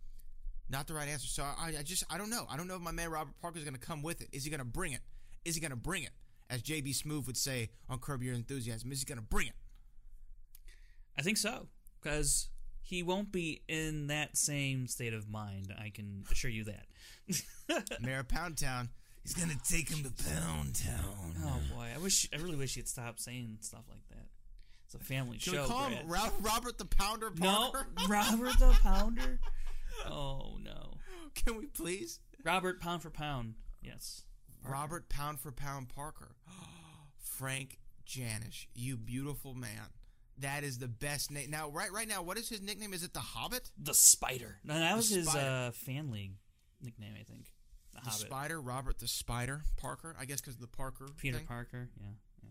Not 0.70 0.86
the 0.86 0.94
right 0.94 1.08
answer. 1.08 1.26
So 1.26 1.42
I, 1.42 1.74
I 1.78 1.82
just 1.82 2.04
I 2.10 2.18
don't 2.18 2.30
know. 2.30 2.46
I 2.50 2.56
don't 2.56 2.66
know 2.66 2.76
if 2.76 2.80
my 2.80 2.92
man 2.92 3.10
Robert 3.10 3.34
Parker 3.40 3.58
is 3.58 3.64
going 3.64 3.74
to 3.74 3.80
come 3.80 4.02
with 4.02 4.22
it. 4.22 4.28
Is 4.32 4.44
he 4.44 4.50
going 4.50 4.60
to 4.60 4.64
bring 4.64 4.92
it? 4.92 5.00
Is 5.44 5.54
he 5.54 5.60
going 5.60 5.72
to 5.72 5.76
bring 5.76 6.04
it? 6.04 6.10
As 6.50 6.62
JB 6.62 6.90
Smoove 6.96 7.26
would 7.26 7.36
say 7.36 7.70
on 7.88 7.98
Curb 7.98 8.22
Your 8.22 8.34
Enthusiasm, 8.34 8.92
is 8.92 9.00
he 9.00 9.04
going 9.06 9.18
to 9.18 9.24
bring 9.24 9.46
it? 9.48 9.54
I 11.18 11.22
think 11.22 11.36
so 11.38 11.68
because 12.00 12.48
he 12.82 13.02
won't 13.02 13.32
be 13.32 13.62
in 13.68 14.08
that 14.08 14.36
same 14.36 14.86
state 14.86 15.14
of 15.14 15.28
mind. 15.28 15.72
I 15.78 15.90
can 15.90 16.24
assure 16.30 16.50
you 16.50 16.64
that. 16.64 16.86
Mayor 18.00 18.20
of 18.20 18.28
Pound 18.28 18.58
Town. 18.58 18.90
He's 19.22 19.32
going 19.32 19.48
to 19.48 19.58
take 19.72 19.88
him 19.88 20.02
to 20.04 20.10
Pound 20.24 20.74
Town. 20.74 21.34
oh 21.44 21.60
boy, 21.74 21.86
I 21.94 21.98
wish 21.98 22.28
I 22.34 22.36
really 22.36 22.56
wish 22.56 22.74
he'd 22.74 22.88
stop 22.88 23.18
saying 23.18 23.58
stuff 23.62 23.84
like 23.88 24.06
that. 24.10 24.26
It's 24.84 24.94
a 24.94 24.98
family 24.98 25.38
Can 25.38 25.54
show. 25.54 25.62
we 25.62 25.68
call 25.68 25.86
Brad. 25.88 25.92
him 25.92 26.08
Ro- 26.08 26.32
Robert 26.42 26.76
the 26.76 26.84
Pounder 26.84 27.30
no, 27.38 27.70
Parker? 27.70 27.86
Robert 28.08 28.58
the 28.58 28.76
Pounder. 28.82 29.40
Oh 30.06 30.58
no, 30.62 30.98
Can 31.34 31.56
we 31.56 31.66
please? 31.66 32.20
Robert 32.44 32.80
Pound 32.82 33.00
for 33.00 33.08
Pound. 33.08 33.54
Yes. 33.80 34.24
Robert 34.64 35.08
Pound 35.08 35.40
for 35.40 35.52
Pound 35.52 35.88
Parker. 35.88 36.36
Frank 37.18 37.78
Janish, 38.06 38.66
you 38.74 38.96
beautiful 38.96 39.54
man. 39.54 39.90
That 40.38 40.64
is 40.64 40.78
the 40.78 40.88
best 40.88 41.30
name. 41.30 41.50
Now, 41.50 41.68
right, 41.70 41.92
right 41.92 42.08
now, 42.08 42.22
what 42.22 42.38
is 42.38 42.48
his 42.48 42.60
nickname? 42.60 42.92
Is 42.92 43.04
it 43.04 43.12
the 43.12 43.20
Hobbit? 43.20 43.70
The 43.80 43.94
Spider. 43.94 44.58
No, 44.64 44.74
that 44.74 44.96
was 44.96 45.08
his 45.10 45.32
uh, 45.32 45.70
fan 45.74 46.10
league 46.10 46.32
nickname, 46.82 47.14
I 47.18 47.22
think. 47.22 47.52
The, 47.92 48.00
The 48.04 48.10
Spider, 48.10 48.60
Robert 48.60 48.98
the 48.98 49.06
Spider 49.06 49.62
Parker. 49.76 50.16
I 50.18 50.24
guess 50.24 50.40
because 50.40 50.56
of 50.56 50.60
the 50.60 50.66
Parker. 50.66 51.06
Peter 51.16 51.38
thing. 51.38 51.46
Parker. 51.46 51.88
Yeah, 52.00 52.08
yeah. 52.42 52.48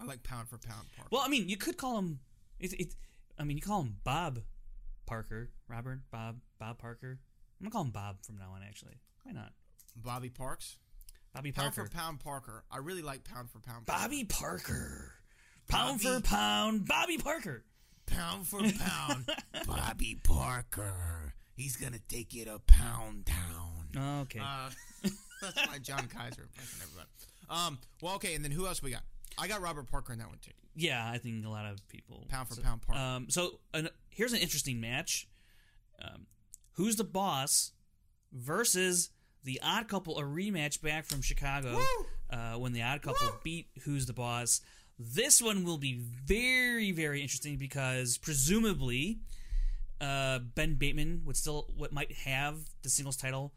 I 0.00 0.04
like 0.04 0.22
Pound 0.22 0.48
for 0.48 0.58
Pound 0.58 0.86
Parker. 0.94 1.08
Well, 1.10 1.22
I 1.24 1.28
mean, 1.28 1.48
you 1.48 1.56
could 1.56 1.78
call 1.78 1.98
him. 1.98 2.20
It, 2.60 2.74
it, 2.74 2.94
I 3.38 3.44
mean, 3.44 3.56
you 3.56 3.62
call 3.62 3.80
him 3.80 3.96
Bob 4.04 4.40
Parker, 5.06 5.48
Robert 5.68 6.00
Bob 6.10 6.40
Bob 6.58 6.78
Parker. 6.78 7.18
I'm 7.58 7.64
gonna 7.64 7.72
call 7.72 7.84
him 7.84 7.90
Bob 7.90 8.22
from 8.22 8.36
now 8.36 8.50
on. 8.54 8.62
Actually, 8.62 8.98
why 9.22 9.32
not? 9.32 9.52
Bobby 9.96 10.28
Parks. 10.28 10.76
Bobby 11.34 11.52
Parker. 11.52 11.82
Pound 11.82 11.90
for 11.90 11.96
Pound 11.96 12.20
Parker. 12.20 12.64
I 12.70 12.78
really 12.78 13.02
like 13.02 13.24
Pound 13.24 13.50
for 13.50 13.58
Pound. 13.60 13.86
Parker. 13.86 14.02
Bobby 14.02 14.24
Parker. 14.24 15.12
Pound 15.68 16.00
for 16.00 16.20
pound, 16.20 16.86
Bobby 16.86 17.18
Parker. 17.18 17.62
Pound 18.06 18.46
for 18.46 18.60
Pound. 18.78 19.28
Bobby 19.66 20.18
Parker. 20.24 21.34
He's 21.54 21.76
gonna 21.76 21.98
take 22.08 22.32
you 22.32 22.46
to 22.46 22.58
Pound 22.66 23.26
Town. 23.26 24.22
Okay. 24.22 24.40
Uh, 24.40 24.70
that's 25.42 25.68
my 25.68 25.78
John 25.78 26.06
Kaiser 26.08 26.42
impression, 26.42 26.78
everybody. 26.82 27.08
Um, 27.50 27.78
well, 28.00 28.14
okay, 28.14 28.34
and 28.34 28.42
then 28.42 28.50
who 28.50 28.66
else 28.66 28.82
we 28.82 28.90
got? 28.90 29.02
I 29.36 29.46
got 29.46 29.60
Robert 29.60 29.90
Parker 29.90 30.12
in 30.14 30.18
that 30.20 30.28
one 30.28 30.38
too. 30.42 30.52
yeah, 30.74 31.08
I 31.12 31.18
think 31.18 31.44
a 31.44 31.48
lot 31.50 31.66
of 31.66 31.86
people. 31.88 32.24
Pound 32.28 32.48
for 32.48 32.54
so, 32.54 32.62
pound 32.62 32.80
Parker. 32.82 33.00
Um, 33.00 33.26
so 33.28 33.60
an, 33.74 33.88
here's 34.08 34.32
an 34.32 34.40
interesting 34.40 34.80
match. 34.80 35.28
Um, 36.02 36.26
who's 36.72 36.96
the 36.96 37.04
boss 37.04 37.72
versus 38.32 39.10
the 39.44 39.60
Odd 39.62 39.88
Couple, 39.88 40.18
a 40.18 40.22
rematch 40.22 40.80
back 40.82 41.04
from 41.06 41.22
Chicago 41.22 41.80
uh, 42.30 42.54
when 42.54 42.72
the 42.72 42.82
Odd 42.82 43.02
Couple 43.02 43.28
beat 43.42 43.68
Who's 43.84 44.06
the 44.06 44.12
Boss. 44.12 44.60
This 44.98 45.40
one 45.40 45.64
will 45.64 45.78
be 45.78 46.00
very, 46.24 46.90
very 46.90 47.22
interesting 47.22 47.56
because 47.56 48.18
presumably 48.18 49.20
uh, 50.00 50.40
Ben 50.40 50.74
Bateman 50.74 51.22
would 51.24 51.36
still 51.36 51.66
what 51.76 51.92
might 51.92 52.12
have 52.12 52.56
the 52.82 52.88
singles 52.88 53.16
title 53.16 53.52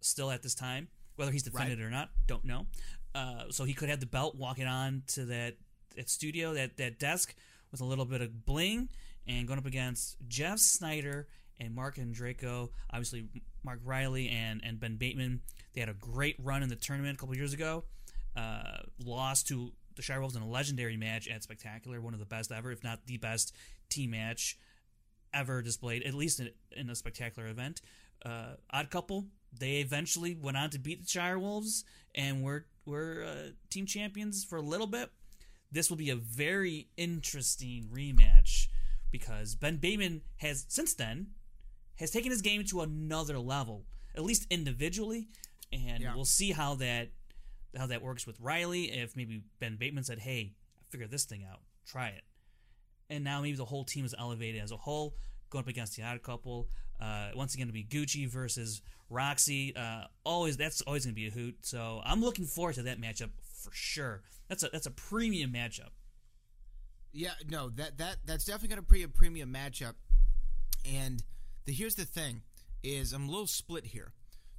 still 0.00 0.30
at 0.30 0.42
this 0.42 0.54
time, 0.54 0.88
whether 1.16 1.32
he's 1.32 1.42
defended 1.42 1.80
it 1.80 1.82
or 1.82 1.90
not, 1.90 2.10
don't 2.26 2.44
know. 2.44 2.66
Uh, 3.14 3.44
so 3.50 3.64
he 3.64 3.72
could 3.72 3.88
have 3.88 4.00
the 4.00 4.06
belt 4.06 4.34
walking 4.34 4.66
on 4.66 5.02
to 5.06 5.24
that 5.26 5.54
that 5.96 6.10
studio, 6.10 6.52
that 6.54 6.76
that 6.76 6.98
desk 6.98 7.34
with 7.70 7.80
a 7.80 7.84
little 7.84 8.04
bit 8.04 8.20
of 8.20 8.44
bling, 8.44 8.88
and 9.26 9.46
going 9.46 9.58
up 9.58 9.66
against 9.66 10.16
Jeff 10.28 10.58
Sneider 10.58 11.26
and 11.60 11.74
Mark 11.74 11.98
and 11.98 12.14
Draco. 12.14 12.70
Obviously, 12.90 13.28
Mark 13.62 13.80
Riley 13.84 14.28
and 14.28 14.60
and 14.64 14.78
Ben 14.78 14.96
Bateman. 14.96 15.40
They 15.74 15.80
had 15.80 15.88
a 15.88 15.94
great 15.94 16.36
run 16.38 16.62
in 16.62 16.68
the 16.68 16.76
tournament 16.76 17.16
a 17.16 17.20
couple 17.20 17.36
years 17.36 17.52
ago. 17.52 17.84
Uh, 18.36 18.78
lost 19.04 19.48
to 19.48 19.72
the 19.96 20.02
Shire 20.02 20.20
Wolves 20.20 20.36
in 20.36 20.42
a 20.42 20.48
legendary 20.48 20.96
match 20.96 21.28
at 21.28 21.42
Spectacular, 21.42 22.00
one 22.00 22.14
of 22.14 22.20
the 22.20 22.26
best 22.26 22.50
ever, 22.50 22.72
if 22.72 22.82
not 22.82 23.06
the 23.06 23.16
best 23.16 23.54
team 23.88 24.10
match 24.10 24.58
ever 25.32 25.62
displayed, 25.62 26.02
at 26.04 26.14
least 26.14 26.40
in, 26.40 26.50
in 26.76 26.90
a 26.90 26.94
spectacular 26.94 27.48
event. 27.48 27.80
Uh, 28.24 28.54
Odd 28.70 28.90
Couple, 28.90 29.26
they 29.56 29.76
eventually 29.76 30.34
went 30.34 30.56
on 30.56 30.70
to 30.70 30.78
beat 30.78 31.02
the 31.02 31.08
Shire 31.08 31.38
Wolves 31.38 31.84
and 32.14 32.42
were 32.42 32.66
were 32.86 33.24
uh, 33.26 33.50
team 33.70 33.86
champions 33.86 34.44
for 34.44 34.56
a 34.56 34.62
little 34.62 34.86
bit. 34.86 35.10
This 35.70 35.90
will 35.90 35.96
be 35.96 36.10
a 36.10 36.16
very 36.16 36.88
interesting 36.96 37.88
rematch 37.92 38.68
because 39.10 39.54
Ben 39.54 39.76
Bateman 39.76 40.22
has 40.38 40.66
since 40.68 40.94
then 40.94 41.28
has 41.96 42.10
taken 42.10 42.30
his 42.30 42.42
game 42.42 42.64
to 42.64 42.80
another 42.80 43.38
level, 43.38 43.86
at 44.14 44.22
least 44.24 44.46
individually, 44.50 45.28
and 45.72 46.02
Yeah. 46.02 46.14
we'll 46.14 46.24
see 46.24 46.52
how 46.52 46.74
that 46.76 47.10
how 47.76 47.86
that 47.86 48.02
works 48.02 48.24
with 48.26 48.38
Riley. 48.38 48.90
If 48.92 49.16
maybe 49.16 49.42
Ben 49.58 49.76
Bateman 49.76 50.04
said, 50.04 50.20
"Hey, 50.20 50.54
I 50.78 50.84
figured 50.90 51.10
this 51.10 51.24
thing 51.24 51.42
out, 51.44 51.62
try 51.84 52.08
it," 52.10 52.24
and 53.10 53.24
now 53.24 53.40
maybe 53.42 53.56
the 53.56 53.64
whole 53.64 53.84
team 53.84 54.04
is 54.04 54.14
elevated 54.16 54.60
as 54.62 54.70
a 54.70 54.76
whole, 54.76 55.16
going 55.50 55.64
up 55.64 55.68
against 55.68 55.96
the 55.96 56.02
Odd 56.02 56.22
Couple. 56.22 56.70
Uh, 57.00 57.32
once 57.34 57.54
again, 57.54 57.66
to 57.66 57.72
be 57.72 57.82
Gucci 57.84 58.28
versus 58.28 58.80
Roxy. 59.10 59.74
Uh, 59.74 60.06
always 60.24 60.56
that's 60.56 60.80
always 60.82 61.04
going 61.04 61.14
to 61.14 61.20
be 61.20 61.26
a 61.26 61.30
hoot. 61.30 61.66
So 61.66 62.00
I'm 62.04 62.20
looking 62.20 62.46
forward 62.46 62.76
to 62.76 62.82
that 62.84 63.00
matchup 63.00 63.30
for 63.42 63.72
sure. 63.72 64.22
That's 64.48 64.62
a 64.62 64.68
that's 64.72 64.86
a 64.86 64.90
premium 64.92 65.52
matchup. 65.52 65.90
Yeah, 67.12 67.34
no, 67.48 67.70
that 67.70 67.98
that 67.98 68.18
that's 68.24 68.44
definitely 68.44 68.68
going 68.76 68.84
to 68.86 68.92
be 68.92 69.02
a 69.02 69.08
premium 69.08 69.52
matchup. 69.52 69.94
And 70.84 71.22
the 71.66 71.72
here's 71.72 71.94
the 71.94 72.04
thing 72.04 72.42
is 72.82 73.12
I'm 73.12 73.28
a 73.28 73.30
little 73.30 73.46
split 73.46 73.86
here 73.86 74.12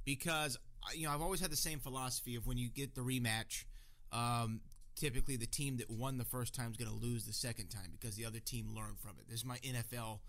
because 0.04 0.58
you 0.94 1.06
know 1.06 1.12
I've 1.12 1.22
always 1.22 1.40
had 1.40 1.50
the 1.50 1.56
same 1.56 1.78
philosophy 1.78 2.36
of 2.36 2.46
when 2.46 2.58
you 2.58 2.68
get 2.68 2.94
the 2.94 3.00
rematch, 3.02 3.64
um, 4.12 4.60
typically 4.94 5.36
the 5.36 5.46
team 5.46 5.76
that 5.78 5.90
won 5.90 6.18
the 6.18 6.24
first 6.24 6.54
time 6.54 6.70
is 6.70 6.76
going 6.76 6.90
to 6.90 6.96
lose 7.06 7.24
the 7.24 7.32
second 7.32 7.68
time 7.68 7.90
because 7.92 8.16
the 8.16 8.24
other 8.24 8.40
team 8.40 8.74
learned 8.74 8.98
from 8.98 9.12
it. 9.20 9.28
This 9.28 9.40
is 9.40 9.44
my 9.44 9.58
NFL 9.58 10.20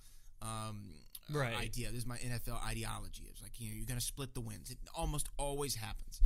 um, 0.42 0.94
Right. 1.30 1.58
idea. 1.58 1.90
This 1.90 2.00
is 2.00 2.06
my 2.06 2.18
NFL 2.18 2.64
ideology. 2.66 3.24
It's 3.30 3.42
like 3.42 3.60
you 3.60 3.70
know 3.70 3.76
you're 3.76 3.86
going 3.86 4.00
to 4.00 4.06
split 4.06 4.34
the 4.34 4.42
wins. 4.42 4.72
It 4.72 4.78
almost 4.96 5.30
always 5.38 5.76
happens. 5.76 6.22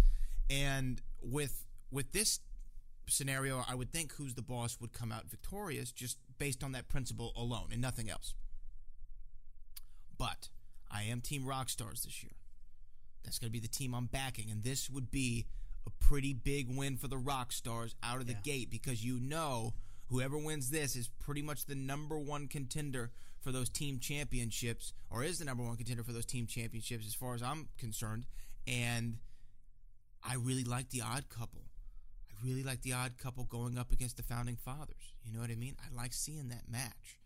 And 0.50 1.02
with 1.22 1.66
with 1.92 2.12
this 2.12 2.40
scenario, 3.08 3.64
I 3.68 3.76
would 3.76 3.92
think 3.92 4.14
who's 4.14 4.36
the 4.36 4.42
boss 4.42 4.78
would 4.80 4.94
come 4.94 5.12
out 5.12 5.26
victorious 5.30 5.92
just 5.92 6.18
based 6.38 6.64
on 6.64 6.72
that 6.74 6.88
principle 6.88 7.32
alone 7.36 7.70
and 7.72 7.82
nothing 7.82 8.10
else. 8.10 8.34
But 10.22 10.50
I 10.92 11.02
am 11.06 11.20
Team 11.20 11.46
Rockstars 11.46 12.04
this 12.04 12.22
year. 12.22 12.34
That's 13.24 13.40
going 13.40 13.48
to 13.48 13.52
be 13.52 13.60
the 13.60 13.68
team 13.68 13.96
I'm 13.96 14.06
backing, 14.06 14.52
and 14.52 14.64
this 14.64 14.88
would 14.88 15.10
be 15.10 15.48
a 15.88 15.90
pretty 15.90 16.32
big 16.32 16.68
win 16.70 16.96
for 16.98 17.08
the 17.08 17.16
Rockstars 17.16 17.96
out 18.04 18.20
of 18.22 18.28
the 18.28 18.34
Yeah. 18.34 18.42
gate 18.44 18.70
because 18.70 19.04
you 19.04 19.20
know 19.20 19.74
whoever 20.10 20.38
wins 20.38 20.70
this 20.70 20.96
is 20.96 21.08
pretty 21.08 21.42
much 21.42 21.66
the 21.66 21.74
number 21.74 22.20
one 22.20 22.48
contender 22.48 23.12
for 23.40 23.52
those 23.52 23.68
team 23.68 23.98
championships, 23.98 24.94
or 25.10 25.24
is 25.24 25.40
the 25.40 25.46
number 25.46 25.64
one 25.64 25.76
contender 25.76 26.04
for 26.04 26.14
those 26.14 26.28
team 26.28 26.46
championships 26.46 27.08
as 27.08 27.16
far 27.16 27.34
as 27.34 27.42
I'm 27.42 27.70
concerned. 27.80 28.28
And 28.68 29.18
I 30.22 30.36
really 30.36 30.64
like 30.66 30.92
the 30.92 31.02
odd 31.02 31.30
couple. 31.30 31.64
I 32.30 32.46
really 32.46 32.62
like 32.62 32.84
the 32.84 32.94
odd 32.94 33.18
couple 33.18 33.46
going 33.46 33.76
up 33.76 33.92
against 33.92 34.18
the 34.18 34.24
founding 34.24 34.56
fathers. 34.58 35.16
You 35.24 35.34
know 35.34 35.40
what 35.40 35.50
I 35.50 35.56
mean? 35.56 35.78
I 35.84 35.92
like 35.96 36.14
seeing 36.14 36.50
that 36.50 36.70
match. 36.70 37.18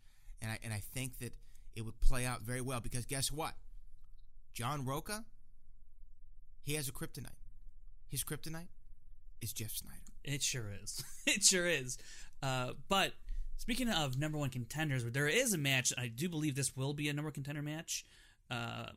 And 0.41 0.49
I 0.49 0.60
and 0.63 0.73
I 0.73 0.79
think 0.79 1.17
that 1.19 1.34
it 1.75 1.83
would 1.83 1.99
play 1.99 2.25
out 2.25 2.41
very 2.41 2.61
well 2.61 2.79
because 2.79 3.05
guess 3.05 3.31
what? 3.31 3.53
John 4.53 4.85
Rocha, 4.85 5.25
he 6.61 6.75
has 6.75 6.88
a 6.88 6.91
kryptonite. 6.91 7.41
His 8.07 8.23
kryptonite 8.23 8.69
is 9.41 9.53
Jeff 9.53 9.71
Sneider. 9.71 10.13
It 10.23 10.41
sure 10.41 10.71
is. 10.81 11.03
it 11.27 11.43
sure 11.43 11.67
is. 11.67 11.97
Uh, 12.41 12.71
but 12.88 13.13
speaking 13.57 13.89
of 13.89 14.17
number 14.17 14.38
one 14.38 14.49
contenders, 14.49 15.03
there 15.03 15.27
is 15.27 15.53
a 15.53 15.57
match. 15.57 15.91
I 15.97 16.07
do 16.07 16.29
believe 16.29 16.55
this 16.55 16.75
will 16.75 16.93
be 16.93 17.09
a 17.09 17.13
number 17.13 17.27
one 17.27 17.33
contender 17.33 17.61
match. 17.61 18.05
Uh, 18.49 18.88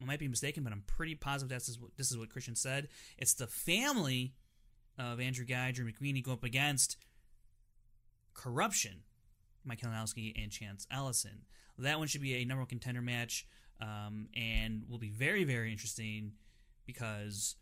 I 0.00 0.04
might 0.04 0.18
be 0.18 0.28
mistaken, 0.28 0.62
but 0.62 0.72
I'm 0.72 0.84
pretty 0.86 1.14
positive 1.14 1.48
this 1.48 1.68
is 1.68 1.80
what 1.80 1.96
this 1.96 2.10
is 2.10 2.18
what 2.18 2.28
Kristian 2.28 2.56
said. 2.56 2.88
It's 3.16 3.34
the 3.34 3.46
family 3.46 4.34
of 4.98 5.20
Andrew 5.20 5.44
Guy, 5.44 5.72
Drew 5.72 5.90
McWeeny 5.90 6.22
go 6.22 6.32
up 6.32 6.44
against 6.44 6.96
corruption, 8.34 9.02
Mike 9.64 9.80
Kalinowski 9.80 10.32
and 10.40 10.50
Chance 10.50 10.86
Ellison. 10.90 11.42
That 11.78 11.98
one 11.98 12.08
should 12.08 12.22
be 12.22 12.34
a 12.36 12.44
number 12.44 12.62
one 12.62 12.68
contender 12.68 13.02
match, 13.02 13.46
um, 13.80 14.28
and 14.34 14.84
will 14.88 14.98
be 14.98 15.10
very 15.10 15.44
very 15.44 15.70
interesting 15.70 16.32
because 16.86 17.56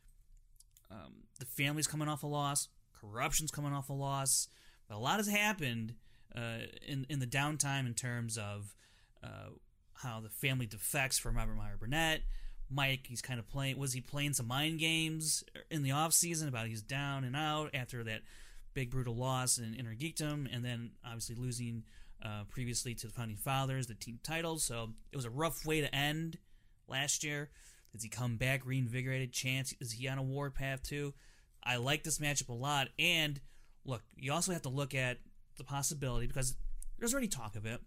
um, 0.91 1.25
the 1.39 1.47
family's 1.47 1.87
coming 1.87 2.09
off 2.09 2.23
a 2.23 2.27
loss, 2.27 2.69
corruption's 2.93 3.51
coming 3.51 3.73
off 3.73 3.89
a 3.89 3.95
loss. 3.95 4.49
But 4.89 4.97
a 4.97 4.99
lot 4.99 5.17
has 5.17 5.29
happened 5.29 5.95
uh, 6.35 6.67
in 6.87 7.07
in 7.09 7.19
the 7.19 7.27
downtime 7.27 7.87
in 7.87 7.95
terms 7.95 8.39
of 8.39 8.75
uh, 9.23 9.51
how 9.95 10.21
the 10.21 10.29
family 10.29 10.67
defects 10.67 11.19
from 11.19 11.37
Robert 11.37 11.57
Meyer 11.57 11.77
Burnett. 11.79 12.23
Mike, 12.71 13.07
he's 13.09 13.23
kind 13.23 13.39
of 13.39 13.49
playing. 13.49 13.79
Was 13.79 13.93
he 13.93 14.01
playing 14.01 14.33
some 14.33 14.47
mind 14.47 14.79
games 14.79 15.45
in 15.71 15.83
the 15.83 15.93
off 15.93 16.13
season 16.13 16.49
about 16.49 16.67
he's 16.67 16.83
down 16.83 17.25
and 17.25 17.37
out 17.37 17.71
after 17.75 18.03
that 18.05 18.23
big 18.73 18.91
brutal 18.91 19.15
loss 19.15 19.59
in 19.59 19.75
Inner 19.75 19.95
Geekdom, 19.95 20.49
and 20.53 20.65
then 20.65 20.91
obviously 21.05 21.37
losing 21.37 21.85
uh, 22.23 22.45
previously 22.49 22.95
to 22.95 23.07
the 23.07 23.13
Founding 23.13 23.37
Fathers, 23.37 23.87
the 23.87 23.95
team 23.95 24.19
titles. 24.23 24.65
So 24.65 24.91
it 25.13 25.17
was 25.17 25.25
a 25.25 25.31
rough 25.31 25.65
way 25.67 25.81
to 25.81 25.95
end 25.95 26.39
last 26.89 27.25
year. 27.25 27.51
Does 27.93 28.03
he 28.03 28.09
come 28.09 28.37
back 28.37 28.67
reinvigorated? 28.67 29.33
Chance 29.33 29.75
is 29.81 29.93
he 29.93 30.09
on 30.09 30.19
a 30.19 30.23
war 30.23 30.51
path 30.51 30.83
too? 30.83 31.15
I 31.63 31.77
like 31.77 32.03
this 32.03 32.19
matchup 32.19 32.49
a 32.49 32.53
lot. 32.53 32.89
And 32.99 33.41
look, 33.85 34.03
you 34.17 34.33
also 34.33 34.53
have 34.53 34.63
to 34.63 34.69
look 34.69 34.95
at 34.95 35.19
the 35.57 35.65
possibility 35.65 36.27
because 36.27 36.57
there's 36.99 37.13
already 37.13 37.29
talk 37.29 37.57
of 37.57 37.67
it. 37.67 37.81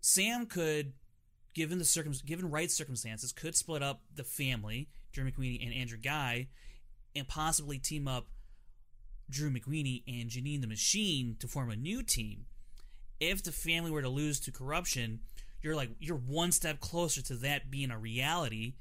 Sam 0.00 0.46
could, 0.46 0.94
given 1.54 1.78
the 1.78 1.84
circum, 1.84 2.14
given 2.24 2.50
right 2.50 2.70
circumstances, 2.70 3.32
could 3.32 3.54
split 3.54 3.82
up 3.82 4.02
the 4.14 4.24
family, 4.24 4.88
Drew 5.12 5.30
McWeeny 5.30 5.64
and 5.64 5.74
Andrew 5.74 5.98
Guy, 5.98 6.48
and 7.14 7.28
possibly 7.28 7.78
team 7.78 8.08
up 8.08 8.28
Drew 9.28 9.50
McWeeny 9.50 10.02
and 10.06 10.30
Janine 10.30 10.60
the 10.60 10.66
Machine 10.66 11.36
to 11.40 11.46
form 11.46 11.70
a 11.70 11.76
new 11.76 12.02
team. 12.02 12.46
If 13.20 13.42
the 13.42 13.52
family 13.52 13.90
were 13.90 14.02
to 14.02 14.08
lose 14.08 14.40
to 14.40 14.50
corruption, 14.50 15.20
you're 15.62 15.76
like 15.76 15.90
you're 16.00 16.16
one 16.16 16.52
step 16.52 16.80
closer 16.80 17.22
to 17.22 17.34
that 17.36 17.70
being 17.70 17.90
a 17.90 17.98
reality. 17.98 18.74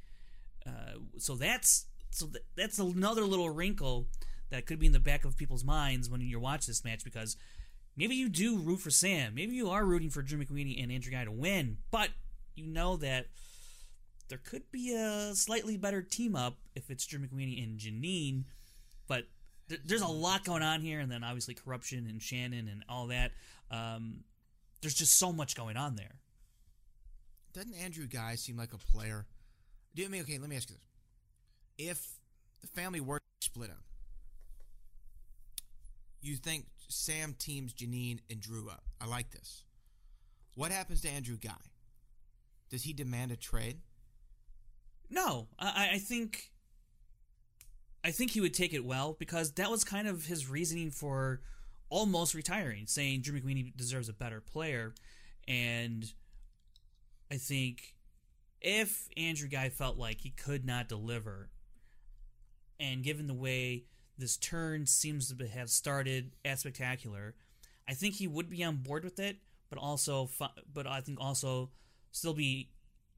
Uh, 0.65 0.99
so 1.17 1.35
that's 1.35 1.85
so 2.09 2.27
th- 2.27 2.43
that's 2.55 2.79
another 2.79 3.25
little 3.25 3.49
wrinkle 3.49 4.07
that 4.49 4.65
could 4.65 4.79
be 4.79 4.87
in 4.87 4.93
the 4.93 4.99
back 4.99 5.25
of 5.25 5.37
people's 5.37 5.63
minds 5.63 6.09
when 6.09 6.21
you 6.21 6.39
watch 6.39 6.65
this 6.65 6.83
match 6.83 7.03
because 7.03 7.37
maybe 7.95 8.15
you 8.15 8.29
do 8.29 8.57
root 8.57 8.79
for 8.79 8.89
Sam, 8.89 9.35
maybe 9.35 9.55
you 9.55 9.69
are 9.69 9.85
rooting 9.85 10.09
for 10.09 10.21
Drew 10.21 10.43
McWeeny 10.43 10.81
and 10.81 10.91
Andrew 10.91 11.11
Guy 11.11 11.25
to 11.25 11.31
win, 11.31 11.77
but 11.91 12.09
you 12.55 12.65
know 12.65 12.97
that 12.97 13.27
there 14.29 14.39
could 14.39 14.71
be 14.71 14.93
a 14.93 15.35
slightly 15.35 15.77
better 15.77 16.01
team 16.01 16.35
up 16.35 16.57
if 16.75 16.89
it's 16.89 17.05
Drew 17.05 17.19
McWeeny 17.19 17.61
and 17.63 17.79
Janine, 17.79 18.45
but 19.07 19.25
there's 19.85 20.01
a 20.01 20.07
lot 20.07 20.43
going 20.43 20.63
on 20.63 20.81
here, 20.81 20.99
and 20.99 21.11
then 21.11 21.23
obviously 21.23 21.53
corruption 21.53 22.07
and 22.09 22.21
Shannon 22.21 22.67
and 22.67 22.83
all 22.89 23.07
that. 23.07 23.31
Um, 23.71 24.23
there's 24.81 24.95
just 24.95 25.17
so 25.17 25.31
much 25.31 25.55
going 25.55 25.77
on 25.77 25.95
there. 25.95 26.15
Doesn't 27.53 27.75
Andrew 27.75 28.07
Guy 28.07 28.35
seem 28.35 28.57
like 28.57 28.73
a 28.73 28.77
player? 28.77 29.25
Do 29.95 30.01
you 30.01 30.09
mean 30.09 30.21
okay? 30.21 30.37
Let 30.37 30.49
me 30.49 30.55
ask 30.55 30.69
you 30.69 30.75
this: 30.75 31.87
If 31.87 32.07
the 32.61 32.67
family 32.67 32.99
were 32.99 33.19
split 33.41 33.69
up, 33.69 33.83
you 36.21 36.35
think 36.35 36.65
Sam 36.87 37.35
teams 37.37 37.73
Janine 37.73 38.19
and 38.29 38.39
Drew 38.39 38.69
up? 38.69 38.83
I 39.01 39.07
like 39.07 39.31
this. 39.31 39.63
What 40.55 40.71
happens 40.71 41.01
to 41.01 41.09
Andrew 41.09 41.37
Guy? 41.37 41.51
Does 42.69 42.83
he 42.83 42.93
demand 42.93 43.31
a 43.31 43.35
trade? 43.35 43.79
No, 45.09 45.47
I, 45.57 45.91
I 45.93 45.97
think 45.97 46.51
I 48.03 48.11
think 48.11 48.31
he 48.31 48.41
would 48.41 48.53
take 48.53 48.73
it 48.73 48.85
well 48.85 49.15
because 49.19 49.51
that 49.53 49.69
was 49.69 49.83
kind 49.83 50.07
of 50.07 50.25
his 50.25 50.49
reasoning 50.49 50.91
for 50.91 51.41
almost 51.89 52.33
retiring, 52.33 52.85
saying 52.87 53.21
Drew 53.21 53.39
McWeeny 53.39 53.75
deserves 53.75 54.09
a 54.09 54.13
better 54.13 54.39
player, 54.39 54.93
and 55.47 56.13
I 57.31 57.35
think 57.35 57.95
if 58.61 59.09
Andrew 59.17 59.47
Guy 59.47 59.69
felt 59.69 59.97
like 59.97 60.21
he 60.21 60.29
could 60.29 60.65
not 60.65 60.87
deliver, 60.87 61.49
and 62.79 63.03
given 63.03 63.27
the 63.27 63.33
way 63.33 63.85
this 64.17 64.37
turn 64.37 64.85
seems 64.85 65.33
to 65.33 65.47
have 65.47 65.69
started 65.69 66.31
at 66.45 66.59
Spectacular, 66.59 67.35
I 67.87 67.93
think 67.93 68.15
he 68.15 68.27
would 68.27 68.49
be 68.49 68.63
on 68.63 68.77
board 68.77 69.03
with 69.03 69.19
it, 69.19 69.37
but 69.69 69.79
also, 69.79 70.29
but 70.73 70.85
I 70.85 71.01
think 71.01 71.19
also 71.19 71.71
still 72.11 72.33
be 72.33 72.69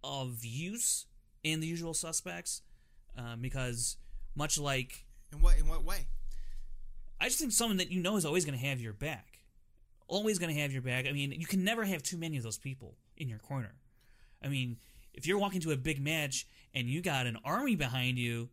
of 0.04 0.44
use 0.44 1.06
in 1.44 1.60
the 1.60 1.68
usual 1.68 1.94
suspects, 1.94 2.62
um, 3.18 3.42
because 3.42 3.98
much 4.36 4.58
like 4.58 5.06
In 5.32 5.42
what 5.42 5.58
in 5.58 5.68
what 5.68 5.84
way? 5.84 6.08
I 7.20 7.26
just 7.26 7.40
think 7.40 7.52
someone 7.52 7.78
that 7.78 7.92
you 7.92 8.02
know 8.02 8.18
is 8.18 8.26
always 8.26 8.46
going 8.46 8.58
to 8.58 8.66
have 8.66 8.82
your 8.82 8.94
back. 8.94 9.40
Always 10.08 10.40
going 10.40 10.54
to 10.54 10.60
have 10.60 10.74
your 10.74 10.82
back. 10.82 11.06
I 11.08 11.12
mean, 11.12 11.32
you 11.32 11.46
can 11.46 11.64
never 11.64 11.86
have 11.86 12.02
too 12.04 12.18
many 12.18 12.38
of 12.38 12.44
those 12.44 12.58
people 12.58 12.96
in 13.16 13.30
your 13.30 13.40
corner. 13.40 13.76
I 14.44 14.48
mean, 14.48 14.78
if 15.14 15.28
you're 15.28 15.38
walking 15.38 15.62
to 15.62 15.72
a 15.72 15.78
big 15.78 16.02
match 16.02 16.48
and 16.74 16.88
you 16.88 17.02
got 17.02 17.28
an 17.28 17.38
army 17.46 17.76
behind 17.76 18.18
you, 18.18 18.50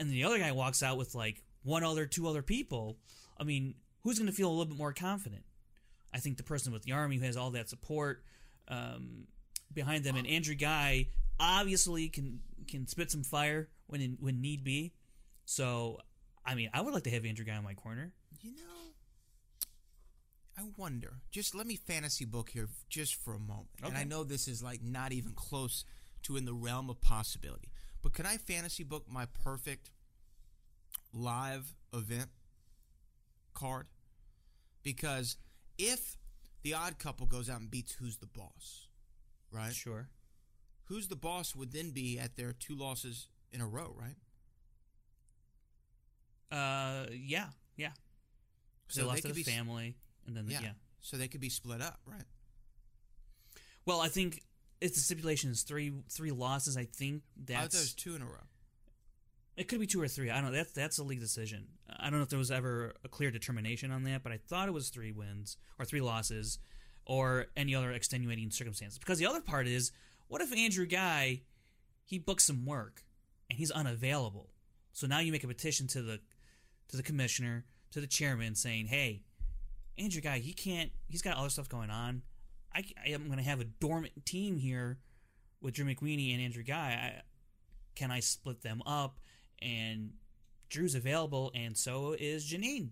and 0.00 0.10
the 0.10 0.24
other 0.24 0.38
guy 0.38 0.52
walks 0.52 0.82
out 0.82 0.96
with 0.96 1.14
like 1.14 1.42
one 1.62 1.84
other, 1.84 2.06
two 2.06 2.26
other 2.26 2.42
people, 2.42 2.96
I 3.38 3.44
mean, 3.44 3.74
who's 4.02 4.18
going 4.18 4.30
to 4.30 4.34
feel 4.34 4.48
a 4.48 4.50
little 4.50 4.66
bit 4.66 4.78
more 4.78 4.92
confident? 4.92 5.42
I 6.12 6.18
think 6.18 6.38
the 6.38 6.42
person 6.42 6.72
with 6.72 6.84
the 6.84 6.92
army 6.92 7.18
who 7.18 7.24
has 7.26 7.36
all 7.36 7.50
that 7.50 7.68
support 7.68 8.24
um, 8.68 9.26
behind 9.72 10.04
them, 10.04 10.16
and 10.16 10.26
Andrew 10.26 10.54
Guy 10.54 11.08
obviously 11.38 12.08
can 12.08 12.40
can 12.66 12.86
spit 12.86 13.10
some 13.10 13.22
fire 13.22 13.68
when 13.88 14.00
in, 14.00 14.16
when 14.20 14.40
need 14.40 14.62
be. 14.62 14.92
So, 15.44 15.98
I 16.44 16.54
mean, 16.54 16.70
I 16.72 16.80
would 16.80 16.94
like 16.94 17.04
to 17.04 17.10
have 17.10 17.24
Andrew 17.24 17.44
Guy 17.44 17.56
on 17.56 17.64
my 17.64 17.74
corner. 17.74 18.12
You 18.40 18.52
know, 18.52 18.92
I 20.56 20.62
wonder. 20.76 21.20
Just 21.30 21.54
let 21.54 21.66
me 21.66 21.76
fantasy 21.76 22.24
book 22.24 22.50
here 22.50 22.68
just 22.88 23.16
for 23.16 23.34
a 23.34 23.38
moment. 23.38 23.68
And 23.82 23.96
I 23.96 24.04
know 24.04 24.24
this 24.24 24.46
is 24.46 24.62
like 24.62 24.82
not 24.82 25.12
even 25.12 25.32
close 25.32 25.84
to 26.24 26.36
in 26.36 26.44
the 26.44 26.54
realm 26.54 26.90
of 26.90 27.00
possibility. 27.00 27.70
But 28.02 28.12
can 28.12 28.26
I 28.26 28.36
fantasy 28.36 28.84
book 28.84 29.06
my 29.08 29.26
perfect 29.44 29.90
live 31.12 31.74
event 31.92 32.28
card? 33.54 33.86
Because 34.82 35.36
if 35.78 36.16
the 36.62 36.74
odd 36.74 36.98
couple 36.98 37.26
goes 37.26 37.48
out 37.48 37.60
and 37.60 37.70
beats 37.70 37.92
who's 37.92 38.18
the 38.18 38.26
boss, 38.26 38.88
right? 39.50 39.72
Sure. 39.72 40.08
Who's 40.84 41.08
the 41.08 41.16
boss 41.16 41.54
would 41.54 41.72
then 41.72 41.90
be 41.90 42.18
at 42.18 42.36
their 42.36 42.52
two 42.52 42.74
losses 42.74 43.28
in 43.52 43.60
a 43.60 43.66
row, 43.66 43.94
right? 43.96 44.16
Uh, 46.50 47.06
yeah, 47.12 47.46
yeah. 47.76 47.90
So 48.88 49.00
they 49.00 49.20
they 49.20 49.28
lost 49.28 49.34
be 49.34 49.42
family, 49.42 49.96
and 50.26 50.36
then 50.36 50.46
Yeah. 50.48 50.60
yeah. 50.62 50.72
So 51.00 51.16
they 51.16 51.28
could 51.28 51.40
be 51.40 51.50
split 51.50 51.80
up, 51.80 52.00
right? 52.06 52.24
Well, 53.84 54.00
I 54.00 54.08
think 54.08 54.42
it's 54.80 54.96
the 54.96 55.00
stipulation 55.00 55.50
is 55.50 55.62
three 55.62 55.92
three 56.10 56.30
losses. 56.30 56.76
I 56.76 56.84
think 56.84 57.22
that's 57.36 57.74
was 57.74 57.94
two 57.94 58.14
in 58.14 58.22
a 58.22 58.26
row. 58.26 58.46
It 59.56 59.66
could 59.66 59.80
be 59.80 59.86
two 59.86 60.00
or 60.00 60.08
three. 60.08 60.30
I 60.30 60.40
don't 60.40 60.52
know. 60.52 60.56
That's 60.56 60.72
that's 60.72 60.98
a 60.98 61.04
league 61.04 61.20
decision. 61.20 61.66
I 61.88 62.10
don't 62.10 62.18
know 62.18 62.22
if 62.22 62.28
there 62.28 62.38
was 62.38 62.50
ever 62.50 62.94
a 63.04 63.08
clear 63.08 63.30
determination 63.30 63.90
on 63.90 64.04
that, 64.04 64.22
but 64.22 64.32
I 64.32 64.38
thought 64.38 64.68
it 64.68 64.72
was 64.72 64.88
three 64.90 65.12
wins 65.12 65.56
or 65.78 65.84
three 65.84 66.00
losses 66.00 66.58
or 67.04 67.46
any 67.56 67.74
other 67.74 67.90
extenuating 67.92 68.50
circumstances. 68.50 68.98
Because 68.98 69.18
the 69.18 69.26
other 69.26 69.40
part 69.40 69.66
is, 69.66 69.90
what 70.28 70.40
if 70.40 70.54
Andrew 70.56 70.86
Guy 70.86 71.42
he 72.04 72.18
books 72.18 72.44
some 72.44 72.64
work 72.64 73.02
and 73.48 73.58
he's 73.58 73.70
unavailable? 73.70 74.50
So 74.92 75.06
now 75.06 75.20
you 75.20 75.32
make 75.32 75.44
a 75.44 75.48
petition 75.48 75.86
to 75.88 76.02
the 76.02 76.20
to 76.88 76.96
the 76.96 77.02
commissioner, 77.02 77.64
to 77.92 78.00
the 78.00 78.06
chairman, 78.06 78.54
saying, 78.54 78.86
"Hey, 78.86 79.22
Andrew 79.98 80.20
Guy, 80.20 80.38
he 80.38 80.52
can't. 80.52 80.90
He's 81.08 81.22
got 81.22 81.36
other 81.36 81.50
stuff 81.50 81.68
going 81.68 81.90
on. 81.90 82.22
I, 82.74 82.84
I 83.04 83.10
am 83.10 83.26
going 83.26 83.38
to 83.38 83.44
have 83.44 83.60
a 83.60 83.64
dormant 83.64 84.24
team 84.24 84.56
here 84.56 84.98
with 85.60 85.74
Drew 85.74 85.84
McWeeny 85.84 86.32
and 86.32 86.42
Andrew 86.42 86.62
Guy. 86.62 87.16
I, 87.18 87.22
can 87.94 88.10
I 88.10 88.20
split 88.20 88.62
them 88.62 88.82
up? 88.86 89.18
And 89.60 90.12
Drew's 90.68 90.94
available, 90.94 91.50
and 91.54 91.76
so 91.76 92.14
is 92.18 92.46
Janine. 92.46 92.90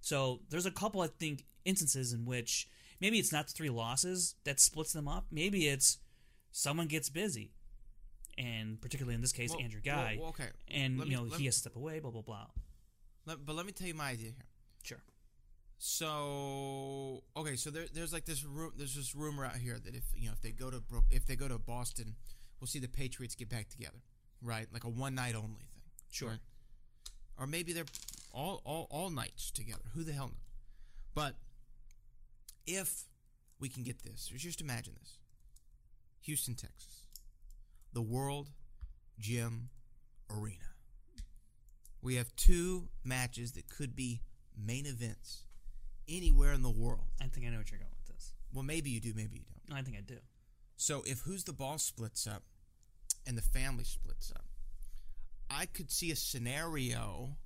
So 0.00 0.40
there's 0.50 0.66
a 0.66 0.70
couple, 0.70 1.00
I 1.00 1.08
think, 1.08 1.44
instances 1.64 2.12
in 2.12 2.24
which 2.24 2.68
maybe 3.00 3.18
it's 3.18 3.32
not 3.32 3.48
the 3.48 3.52
three 3.52 3.70
losses 3.70 4.36
that 4.44 4.60
splits 4.60 4.92
them 4.92 5.08
up. 5.08 5.26
Maybe 5.32 5.66
it's 5.66 5.98
someone 6.52 6.86
gets 6.86 7.08
busy, 7.08 7.52
and 8.40 8.80
particularly 8.80 9.14
in 9.14 9.20
this 9.20 9.32
case, 9.32 9.50
Well, 9.50 9.60
Andrew 9.60 9.80
Guy, 9.80 10.16
well, 10.18 10.30
okay. 10.30 10.48
and 10.68 10.98
you 11.06 11.16
know 11.16 11.24
he 11.24 11.44
has 11.44 11.54
to 11.56 11.60
step 11.60 11.76
away. 11.76 12.00
Blah 12.00 12.10
blah 12.10 12.22
blah. 12.22 12.46
Let, 13.26 13.44
but 13.44 13.54
let 13.54 13.66
me 13.66 13.72
tell 13.72 13.86
you 13.86 13.94
my 13.94 14.10
idea 14.10 14.30
here. 14.38 14.46
Sure. 14.82 15.02
So 15.78 17.22
okay, 17.36 17.56
so 17.56 17.70
there, 17.70 17.86
there's 17.92 18.12
like 18.12 18.24
this 18.26 18.44
room. 18.44 18.72
There's 18.76 18.94
this 18.94 19.14
rumor 19.14 19.44
out 19.44 19.56
here 19.56 19.78
that 19.84 19.94
if 19.94 20.04
you 20.14 20.26
know 20.26 20.32
if 20.32 20.40
they 20.42 20.52
go 20.52 20.70
to 20.70 20.80
Brook, 20.80 21.04
if 21.10 21.26
they 21.26 21.36
go 21.36 21.48
to 21.48 21.58
Boston, 21.58 22.16
we'll 22.60 22.68
see 22.68 22.78
the 22.78 22.88
Patriots 22.88 23.34
get 23.34 23.48
back 23.48 23.68
together, 23.68 23.98
right? 24.42 24.66
Like 24.72 24.84
a 24.84 24.88
one 24.88 25.14
night 25.14 25.34
only 25.34 25.66
thing. 25.74 25.82
Sure. 26.10 26.28
right? 26.30 26.38
Or 27.38 27.46
maybe 27.46 27.72
they're 27.72 27.86
all 28.32 28.60
all 28.64 28.86
all 28.90 29.10
nights 29.10 29.50
together. 29.50 29.84
Who 29.94 30.04
the 30.04 30.12
hell 30.12 30.26
knows? 30.28 30.36
But 31.14 31.36
if 32.66 33.04
we 33.58 33.68
can 33.68 33.82
get 33.82 34.02
this, 34.02 34.30
just 34.36 34.60
imagine 34.60 34.94
this: 35.00 35.18
Houston, 36.22 36.54
Texas, 36.54 36.99
the 37.92 38.02
World 38.02 38.50
Gym 39.18 39.68
Arena. 40.30 40.56
We 42.02 42.16
have 42.16 42.34
two 42.36 42.88
matches 43.04 43.52
that 43.52 43.68
could 43.68 43.94
be 43.94 44.22
main 44.56 44.86
events 44.86 45.44
anywhere 46.08 46.52
in 46.52 46.62
the 46.62 46.70
world. 46.70 47.08
I 47.20 47.26
think 47.26 47.46
I 47.46 47.50
know 47.50 47.58
what 47.58 47.70
you're 47.70 47.78
going 47.80 47.90
with 48.06 48.14
this. 48.14 48.32
Well, 48.52 48.64
maybe 48.64 48.90
you 48.90 49.00
do, 49.00 49.12
maybe 49.14 49.36
you 49.36 49.42
don't. 49.68 49.78
I 49.78 49.82
think 49.82 49.96
I 49.96 50.00
do. 50.00 50.18
So 50.76 51.02
if 51.06 51.20
Who's 51.20 51.44
the 51.44 51.52
Boss 51.52 51.82
splits 51.82 52.26
up 52.26 52.42
and 53.26 53.36
the 53.36 53.42
family 53.42 53.84
splits 53.84 54.32
up, 54.34 54.44
I 55.50 55.66
could 55.66 55.90
see 55.90 56.10
a 56.10 56.16
scenario 56.16 57.36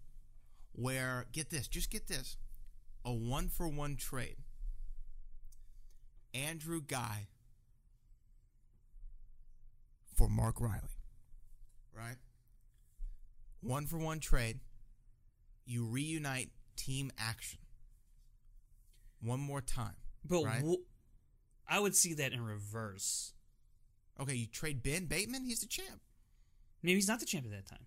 where, 0.73 1.27
get 1.33 1.51
this, 1.51 1.67
just 1.67 1.91
get 1.91 2.07
this, 2.07 2.37
a 3.05 3.13
one 3.13 3.49
for 3.49 3.69
one 3.69 3.97
trade. 3.97 4.37
Andrew 6.33 6.81
Guy 6.81 7.29
for 10.25 10.31
Mark 10.31 10.61
Riley. 10.61 10.81
Right? 11.97 12.17
One 13.61 13.87
for 13.87 13.99
one 13.99 14.21
trade. 14.21 14.61
You 15.67 15.85
reunite 15.85 16.51
team 16.77 17.11
action. 17.19 17.61
One 19.21 19.41
more 19.41 19.61
time. 19.61 19.97
But 20.25 20.45
right? 20.45 20.63
wh- 20.65 20.83
I 21.73 21.81
would 21.81 21.95
see 21.95 22.15
that 22.15 22.33
in 22.33 22.45
reverse. 22.45 23.33
Okay, 24.21 24.35
you 24.35 24.47
trade 24.47 24.83
Ben 24.83 25.07
Bateman. 25.07 25.45
He's 25.45 25.61
the 25.61 25.67
champ. 25.67 26.01
Maybe 26.83 26.97
he's 26.97 27.09
not 27.09 27.21
the 27.21 27.27
champ 27.27 27.47
at 27.47 27.53
that 27.53 27.67
time. 27.67 27.87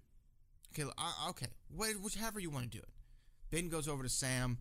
Okay, 0.78 0.90
okay, 1.30 1.48
Wh- 1.76 2.04
whichever 2.04 2.40
you 2.40 2.50
want 2.50 2.66
to 2.66 2.78
do 2.78 2.80
it. 2.80 2.90
Ben 3.52 3.70
goes 3.70 3.88
over 3.88 4.04
to 4.04 4.10
Sam, 4.10 4.58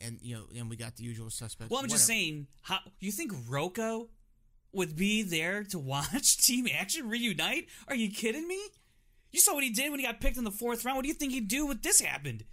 and 0.00 0.18
you 0.22 0.36
know, 0.36 0.44
and 0.56 0.70
we 0.70 0.76
got 0.76 0.96
the 0.96 1.04
usual 1.04 1.30
suspects. 1.30 1.70
Well, 1.70 1.80
I'm 1.82 1.88
just 1.88 2.06
saying, 2.06 2.46
how 2.62 2.78
you 3.00 3.10
think 3.10 3.32
Rocco 3.48 4.08
would 4.72 4.96
be 4.96 5.22
there 5.22 5.64
to 5.64 5.78
watch 5.78 6.36
Team 6.42 6.66
Action 6.72 7.08
reunite? 7.08 7.66
Are 7.88 7.94
you 7.94 8.10
kidding 8.10 8.46
me? 8.48 8.60
You 9.30 9.40
saw 9.40 9.54
what 9.54 9.64
he 9.64 9.70
did 9.70 9.90
when 9.90 10.00
he 10.00 10.06
got 10.06 10.20
picked 10.20 10.36
in 10.36 10.44
the 10.44 10.50
fourth 10.50 10.84
round. 10.84 10.96
What 10.96 11.02
do 11.02 11.08
you 11.08 11.14
think 11.14 11.32
he'd 11.32 11.48
do 11.48 11.66
with 11.66 11.82
this 11.82 12.00
happened? 12.00 12.44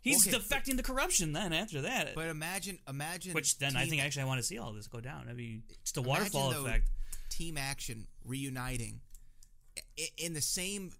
He's 0.00 0.26
Okay, 0.26 0.36
defecting 0.38 0.76
to 0.76 0.82
corruption. 0.82 1.32
Then 1.32 1.52
after 1.52 1.80
that, 1.82 2.14
But 2.14 2.28
imagine, 2.28 2.78
imagine. 2.88 3.32
which 3.34 3.58
then 3.58 3.76
I 3.76 3.86
think 3.86 4.02
actually 4.02 4.22
I 4.22 4.26
want 4.26 4.38
to 4.40 4.46
see 4.46 4.56
all 4.58 4.72
this 4.72 4.86
go 4.86 5.00
down. 5.00 5.26
I 5.28 5.32
mean, 5.32 5.64
a 5.68 5.98
imagine, 6.00 6.08
waterfall 6.08 6.50
though, 6.50 6.66
effect. 6.66 6.88
Team 7.30 7.58
action 7.58 8.06
reuniting 8.24 9.00
in 10.16 10.34
the 10.34 10.40
same 10.40 10.92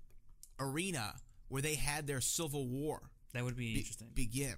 arena 0.59 1.15
where 1.49 1.63
they 1.63 1.75
had 1.77 2.07
their 2.09 2.21
civil 2.21 2.67
war 2.69 3.11
That 3.33 3.45
would 3.45 3.57
be 3.57 3.75
be- 3.75 3.79
interesting. 3.81 4.09
begin, 4.15 4.57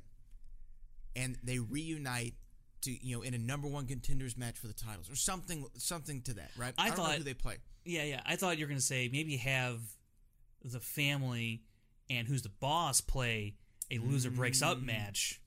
and 1.14 1.37
they 1.44 1.59
reunite 1.59 2.35
to 2.83 3.07
you 3.07 3.16
know 3.16 3.23
in 3.23 3.35
a 3.35 3.38
number 3.38 3.69
one 3.69 3.87
contenders 3.87 4.37
match 4.37 4.57
for 4.59 4.66
the 4.66 4.73
titles 4.75 5.11
or 5.11 5.16
something, 5.16 5.66
something 5.77 6.23
to 6.23 6.35
that, 6.35 6.51
right? 6.57 6.75
I 6.79 6.90
know 6.90 6.95
thought- 6.97 7.16
who 7.19 7.25
they 7.25 7.35
play. 7.35 7.57
Yeah, 7.85 8.05
yeah. 8.05 8.21
I 8.27 8.37
thought 8.37 8.59
you 8.59 8.64
were 8.64 8.69
going 8.69 8.79
to 8.79 8.85
say 8.85 9.09
maybe 9.11 9.37
have 9.38 9.81
the 10.64 10.81
family 10.81 11.62
and 12.11 12.29
who's 12.29 12.43
the 12.43 12.51
boss 12.51 13.01
play 13.01 13.55
a 13.90 13.99
loser 13.99 14.31
breaks 14.31 14.61
up 14.62 14.81
match. 14.83 15.40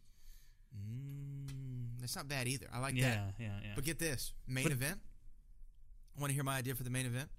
Mm, 0.76 2.00
that's 2.00 2.16
not 2.16 2.28
bad 2.28 2.48
either. 2.48 2.68
I 2.74 2.80
like 2.80 2.96
Yeah, 2.96 3.10
that. 3.10 3.34
yeah, 3.40 3.48
yeah. 3.64 3.72
But 3.76 3.84
get 3.84 4.00
this 4.00 4.34
main 4.48 4.64
But- 4.64 4.72
event. 4.74 5.00
Want 6.20 6.30
to 6.30 6.34
hear 6.36 6.44
my 6.44 6.58
idea 6.58 6.76
for 6.76 6.84
the 6.84 6.90
main 6.92 7.06
event? 7.08 7.30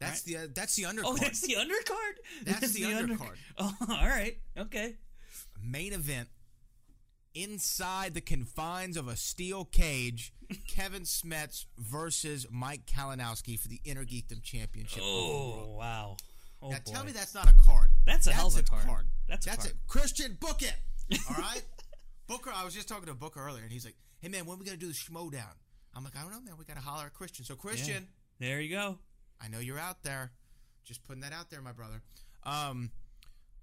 That's 0.00 0.20
All 0.20 0.24
the 0.26 0.36
uh, 0.38 0.46
that's 0.54 0.74
the 0.76 0.84
undercard. 0.84 1.02
Oh, 1.04 1.16
that's 1.16 1.40
the 1.42 1.54
undercard. 1.54 2.44
That's 2.44 2.72
the 2.74 2.84
under- 2.86 3.14
undercard. 3.14 3.36
Oh, 3.58 3.74
all 3.80 4.08
right. 4.08 4.38
Okay. 4.58 4.96
main 5.62 5.92
event. 5.92 6.28
Inside 7.34 8.14
the 8.14 8.20
confines 8.20 8.96
of 8.96 9.08
a 9.08 9.16
steel 9.16 9.64
cage, 9.64 10.32
Kevin 10.68 11.02
Smets 11.02 11.64
versus 11.78 12.46
Mike 12.50 12.86
Kalinowski 12.86 13.58
for 13.58 13.66
the 13.68 13.80
Inner 13.84 14.04
Geekdom 14.04 14.42
Championship. 14.42 15.02
Oh, 15.04 15.74
wow. 15.76 16.16
Oh, 16.62 16.70
now 16.70 16.76
boy. 16.84 16.92
tell 16.92 17.04
me 17.04 17.10
that's 17.12 17.34
not 17.34 17.48
a 17.50 17.54
card. 17.66 17.90
That's 18.06 18.26
a 18.28 18.32
hell 18.32 18.46
of 18.46 18.56
a 18.58 18.62
card. 18.62 19.06
That's 19.28 19.46
a 19.46 19.50
That's 19.50 19.64
card. 19.66 19.74
it. 19.74 19.88
Kristian, 19.88 20.38
book 20.38 20.62
it. 20.62 20.74
All 21.28 21.36
right. 21.36 21.62
Booker, 22.28 22.52
I 22.54 22.64
was 22.64 22.72
just 22.72 22.88
talking 22.88 23.06
to 23.06 23.14
Booker 23.14 23.40
earlier, 23.44 23.62
and 23.64 23.70
he's 23.72 23.84
like, 23.84 23.96
"Hey 24.20 24.28
man, 24.28 24.46
when 24.46 24.58
we 24.58 24.64
gonna 24.64 24.78
do 24.78 24.86
the 24.86 24.94
schmodown?" 24.94 25.52
I'm 25.94 26.02
like, 26.04 26.16
"I 26.16 26.22
don't 26.22 26.32
know, 26.32 26.40
man. 26.40 26.54
We 26.58 26.64
gotta 26.64 26.80
holler 26.80 27.04
at 27.06 27.12
Kristian." 27.14 27.44
So 27.44 27.54
Yeah. 27.62 27.70
Kristian, 27.70 28.04
There 28.38 28.60
you 28.60 28.70
go. 28.70 28.98
I 29.40 29.48
know 29.48 29.58
you're 29.58 29.78
out 29.78 30.02
there. 30.04 30.32
Just 30.84 31.02
putting 31.04 31.20
that 31.22 31.32
out 31.34 31.50
there, 31.50 31.60
my 31.60 31.72
brother. 31.72 32.00
Um, 32.44 32.90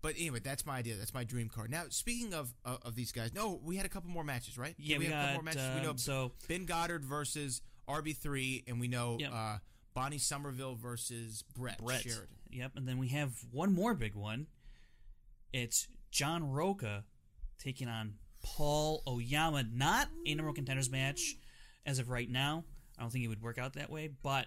but 0.02 0.16
anyway, 0.18 0.40
that's 0.44 0.66
my 0.66 0.78
idea. 0.78 0.96
That's 0.96 1.14
my 1.14 1.24
dream 1.24 1.50
card. 1.50 1.70
Now, 1.72 1.84
speaking 1.90 2.34
of 2.34 2.54
of, 2.66 2.80
of 2.84 2.96
these 2.96 3.12
guys, 3.12 3.34
no, 3.34 3.60
we 3.64 3.78
had 3.78 3.86
a 3.86 3.90
couple 3.90 4.10
more 4.10 4.24
matches, 4.24 4.58
right? 4.58 4.76
Yeah, 4.78 4.98
we, 4.98 5.06
we 5.06 5.12
have 5.12 5.20
a 5.24 5.28
couple 5.28 5.34
more 5.36 5.44
matches. 5.44 5.70
we 5.76 5.82
know 5.82 5.90
um, 5.92 5.98
so- 5.98 6.32
Ben 6.48 6.66
Goddard 6.66 7.04
versus 7.06 7.62
RB3, 7.88 8.64
and 8.68 8.80
we 8.80 8.88
know 8.88 9.18
Yep. 9.20 9.32
uh, 9.34 9.58
Bonnie 9.94 10.18
Somerville 10.18 10.76
versus 10.76 11.44
Brett, 11.54 11.78
Brett. 11.84 12.02
Sheridan. 12.02 12.28
Yep. 12.52 12.72
And 12.76 12.88
then 12.88 12.98
we 12.98 13.10
have 13.10 13.32
one 13.52 13.74
more 13.74 13.94
big 13.94 14.16
one. 14.16 14.48
It's 15.54 15.88
John 16.12 16.50
Rocha 16.52 17.04
taking 17.60 17.88
on 17.88 18.14
Paul 18.44 19.04
Oyama. 19.08 19.64
Not 19.74 20.08
a 20.26 20.34
number 20.36 20.48
one 20.50 20.56
contenders 20.56 20.90
match 20.90 21.36
as 21.86 22.00
of 22.00 22.10
right 22.10 22.30
now. 22.30 22.64
I 22.98 23.02
don't 23.02 23.12
think 23.12 23.26
it 23.26 23.28
would 23.28 23.42
work 23.42 23.58
out 23.58 23.74
that 23.74 23.90
way, 23.90 24.10
but 24.24 24.46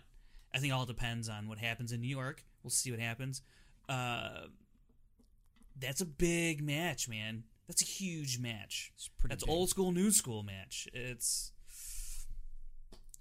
I 0.54 0.58
think 0.58 0.72
it 0.72 0.74
all 0.74 0.86
depends 0.86 1.28
on 1.28 1.48
what 1.48 1.58
happens 1.58 1.92
in 1.92 2.00
New 2.00 2.08
York. 2.08 2.42
We'll 2.62 2.70
see 2.70 2.90
what 2.90 3.00
happens. 3.00 3.42
Uh, 3.88 4.46
that's 5.78 6.00
a 6.00 6.06
big 6.06 6.62
match, 6.62 7.08
man. 7.08 7.44
That's 7.66 7.82
a 7.82 7.87
huge 7.87 8.38
match. 8.38 8.92
pretty 9.18 9.32
that's 9.32 9.44
big. 9.44 9.52
old 9.52 9.70
school, 9.70 9.92
new 9.92 10.10
school 10.10 10.42
match. 10.42 10.88
It's 10.92 11.52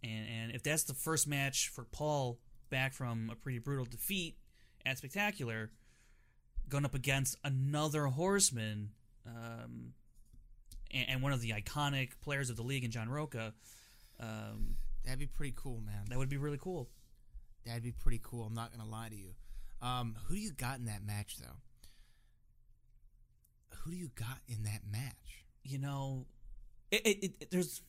and 0.04 0.28
and 0.28 0.52
if 0.52 0.63
that's 0.63 0.84
the 0.84 0.94
first 0.94 1.28
match 1.28 1.70
for 1.70 1.86
Paul 1.86 2.39
back 2.70 2.94
from 2.94 3.30
a 3.32 3.36
pretty 3.36 3.60
brutal 3.60 3.86
defeat 3.86 4.36
at 4.86 4.98
Spectacular, 4.98 5.72
going 6.70 6.86
up 6.86 6.96
against 6.96 7.38
another 7.44 8.06
Horseman, 8.08 8.89
um, 9.26 9.94
and, 10.92 11.10
and 11.10 11.22
one 11.22 11.32
of 11.32 11.42
the 11.42 11.52
iconic 11.52 12.12
players 12.22 12.50
of 12.50 12.58
the 12.58 12.63
league 12.63 12.84
in 12.84 12.92
John 12.92 13.10
Rocha, 13.10 13.54
um, 14.20 14.76
That'd 15.06 15.20
be 15.20 15.28
pretty 15.28 15.54
cool, 15.56 15.82
man. 15.86 16.06
that 16.10 16.18
would 16.18 16.30
be 16.30 16.38
really 16.38 16.60
cool. 16.60 16.89
That'd 17.66 17.84
be 17.84 17.92
pretty 17.92 18.20
cool. 18.24 18.46
I'm 18.46 18.54
not 18.54 18.72
gonna 18.72 18.89
lie 18.89 19.10
to 19.10 19.16
you. 19.16 19.32
Um, 19.82 20.16
who 20.26 20.36
do 20.36 20.42
you 20.42 20.52
got 20.54 20.80
in 20.80 20.86
that 20.86 21.06
match, 21.06 21.38
though? 21.38 21.58
Who 23.84 23.91
do 23.91 23.98
you 23.98 24.10
got 24.15 24.39
in 24.48 24.63
that 24.63 24.82
match? 24.89 25.43
you 25.63 25.80
know, 25.80 26.26
it, 26.91 27.02
it, 27.06 27.36
it, 27.41 27.52
there's. 27.52 27.82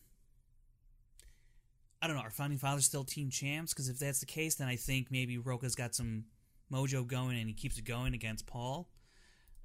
I 2.00 2.06
don't 2.06 2.16
know. 2.16 2.22
Are 2.22 2.30
founding 2.30 2.58
fathers 2.58 2.84
still 2.84 3.04
team 3.04 3.30
champs? 3.30 3.72
Because 3.72 3.88
if 3.88 3.98
that's 3.98 4.20
the 4.20 4.26
case, 4.26 4.56
then 4.56 4.68
I 4.68 4.76
think 4.76 5.10
maybe 5.10 5.38
Rocha's 5.38 5.74
got 5.74 5.94
some 5.94 6.24
mojo 6.72 7.06
going 7.06 7.38
and 7.38 7.48
he 7.48 7.54
keeps 7.54 7.78
it 7.78 7.84
going 7.84 8.14
against 8.14 8.46
Paul. 8.46 8.88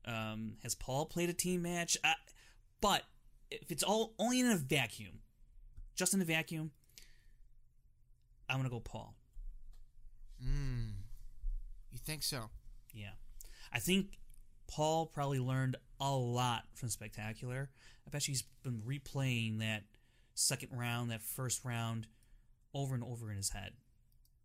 Um, 0.05 0.53
has 0.63 0.73
Paul 0.73 1.05
played 1.05 1.29
a 1.29 1.33
team 1.33 1.61
match? 1.61 1.97
I, 2.03 2.13
but 2.79 3.03
if 3.51 3.71
it's 3.71 3.83
all 3.83 4.13
only 4.17 4.39
in 4.39 4.47
a 4.47 4.55
vacuum, 4.55 5.19
just 5.95 6.13
in 6.13 6.21
a 6.21 6.25
vacuum, 6.25 6.71
I'm 8.49 8.57
gonna 8.57 8.69
go 8.69 8.79
Paul. 8.79 9.15
Mm. 10.41 10.93
You 11.91 11.99
think 11.99 12.23
so? 12.23 12.49
Yeah. 12.93 13.11
I 13.73 13.79
think 13.79 14.17
Paul 14.69 15.08
probably 15.08 15.39
learned 15.39 15.75
a 15.99 16.12
lot 16.12 16.63
from 16.75 16.89
Spectacular. 16.89 17.69
I 18.05 18.10
bet 18.10 18.27
you 18.27 18.32
he's 18.34 18.43
been 18.63 18.82
replaying 18.88 19.60
that 19.60 19.84
second 20.36 20.69
round, 20.77 21.12
that 21.12 21.21
first 21.21 21.65
round, 21.65 22.08
over 22.73 22.93
and 22.95 23.03
over 23.03 23.29
in 23.32 23.38
his 23.38 23.49
head. 23.49 23.73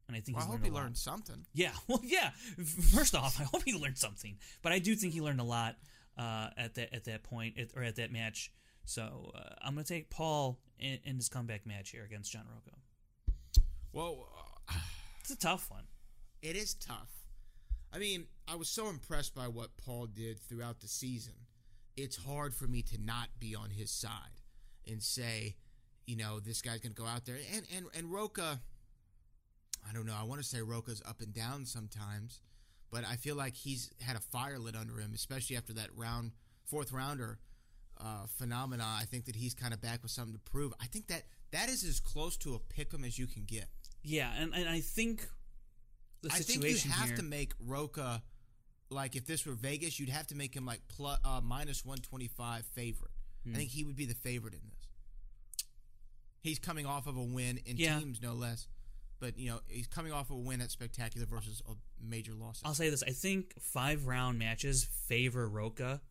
And 0.08 0.16
I 0.16 0.20
think 0.20 0.36
Well, 0.38 0.46
I 0.46 0.50
hope 0.50 0.64
he 0.64 0.70
lot. 0.70 0.82
learned 0.82 0.96
something. 0.98 1.44
Yeah, 1.54 1.72
well, 1.88 2.00
yeah. 2.02 2.30
First 2.94 3.14
off, 3.14 3.40
I 3.40 3.44
hope 3.44 3.62
he 3.64 3.72
learned 3.74 3.98
something, 3.98 4.36
but 4.62 4.72
I 4.72 4.78
do 4.78 4.94
think 4.96 5.12
he 5.14 5.20
learned 5.20 5.40
a 5.40 5.44
lot 5.44 5.76
uh, 6.18 6.48
at 6.56 6.74
that 6.74 6.94
at 6.94 7.04
that 7.04 7.22
point 7.22 7.58
at, 7.58 7.68
or 7.76 7.82
at 7.82 7.96
that 7.96 8.12
match. 8.12 8.50
So 8.86 9.30
uh, 9.34 9.54
I'm 9.62 9.74
gonna 9.74 9.84
take 9.84 10.10
Paul 10.10 10.58
in, 10.78 10.98
in 11.04 11.16
this 11.16 11.28
comeback 11.30 11.64
match 11.66 11.90
here 11.90 12.04
against 12.04 12.32
John 12.32 12.44
Rocha. 12.52 12.76
Well, 13.92 14.28
uh, 14.68 14.74
It's 15.20 15.30
a 15.30 15.38
tough 15.38 15.70
one. 15.70 15.84
it 16.42 16.54
is 16.56 16.74
tough. 16.74 17.08
I 17.94 17.98
mean, 17.98 18.26
I 18.48 18.56
was 18.56 18.68
so 18.68 18.88
impressed 18.88 19.34
by 19.34 19.46
what 19.46 19.76
Paul 19.76 20.06
did 20.06 20.40
throughout 20.40 20.80
the 20.80 20.88
season. 20.88 21.34
It's 21.96 22.16
hard 22.16 22.52
for 22.52 22.66
me 22.66 22.82
to 22.82 23.00
not 23.00 23.28
be 23.38 23.54
on 23.54 23.70
his 23.70 23.90
side 23.90 24.40
and 24.90 25.00
say, 25.00 25.54
you 26.06 26.16
know, 26.16 26.40
this 26.40 26.60
guy's 26.60 26.80
going 26.80 26.92
to 26.92 27.00
go 27.00 27.06
out 27.06 27.24
there. 27.24 27.36
And 27.54 27.64
and 27.74 27.86
and 27.96 28.12
Rocha, 28.12 28.60
I 29.88 29.92
don't 29.92 30.06
know. 30.06 30.16
I 30.18 30.24
want 30.24 30.42
to 30.42 30.46
say 30.46 30.60
Rocha's 30.60 31.02
up 31.08 31.20
and 31.20 31.32
down 31.32 31.66
sometimes, 31.66 32.40
but 32.90 33.04
I 33.04 33.14
feel 33.14 33.36
like 33.36 33.54
he's 33.54 33.90
had 34.00 34.16
a 34.16 34.20
fire 34.20 34.58
lit 34.58 34.74
under 34.74 34.98
him, 34.98 35.12
especially 35.14 35.56
after 35.56 35.72
that 35.74 35.90
round 35.96 36.32
fourth 36.64 36.92
rounder 36.92 37.38
uh, 38.00 38.26
phenomena. 38.26 38.84
I 38.84 39.04
think 39.04 39.26
that 39.26 39.36
he's 39.36 39.54
kind 39.54 39.72
of 39.72 39.80
back 39.80 40.02
with 40.02 40.10
something 40.10 40.34
to 40.34 40.50
prove. 40.50 40.72
I 40.80 40.86
think 40.86 41.06
that 41.06 41.22
that 41.52 41.68
is 41.68 41.84
as 41.84 42.00
close 42.00 42.36
to 42.38 42.54
a 42.54 42.58
pick 42.58 42.92
'em 42.92 43.04
as 43.04 43.20
you 43.20 43.28
can 43.28 43.44
get. 43.44 43.66
Yeah, 44.02 44.32
and, 44.36 44.52
and 44.52 44.68
I 44.68 44.80
think 44.80 45.28
the 46.24 46.34
I 46.34 46.38
think 46.38 46.64
you 46.64 46.90
have 46.90 47.08
here. 47.08 47.16
to 47.16 47.22
make 47.22 47.52
Rocha 47.60 48.22
like 48.90 49.16
if 49.16 49.26
this 49.26 49.46
were 49.46 49.54
Vegas, 49.54 49.98
you'd 49.98 50.08
have 50.10 50.26
to 50.28 50.34
make 50.36 50.54
him 50.54 50.66
like 50.66 50.80
plus, 50.88 51.18
uh, 51.24 51.40
minus 51.42 51.84
one 51.84 51.98
twenty 51.98 52.28
five 52.28 52.64
favorite. 52.74 53.10
Hmm. 53.44 53.54
I 53.54 53.58
think 53.58 53.70
he 53.70 53.84
would 53.84 53.96
be 53.96 54.06
the 54.06 54.14
favorite 54.14 54.54
in 54.54 54.60
this. 54.68 54.88
He's 56.40 56.58
coming 56.58 56.84
off 56.86 57.06
of 57.06 57.16
a 57.16 57.22
win 57.22 57.58
in 57.64 57.76
Yeah. 57.76 57.98
teams, 57.98 58.20
no 58.20 58.34
less. 58.34 58.68
But 59.20 59.38
you 59.38 59.50
know 59.50 59.60
he's 59.68 59.86
coming 59.86 60.12
off 60.12 60.28
of 60.30 60.36
a 60.36 60.40
win 60.40 60.60
at 60.60 60.70
Spectacular 60.70 61.26
versus 61.26 61.62
a 61.68 61.72
major 62.04 62.34
loss. 62.34 62.60
I'll 62.64 62.74
say 62.74 62.90
this: 62.90 63.02
I 63.06 63.10
think 63.12 63.54
five 63.60 64.06
round 64.06 64.38
matches 64.38 64.84
favor 64.84 65.48
Rocha. 65.48 66.02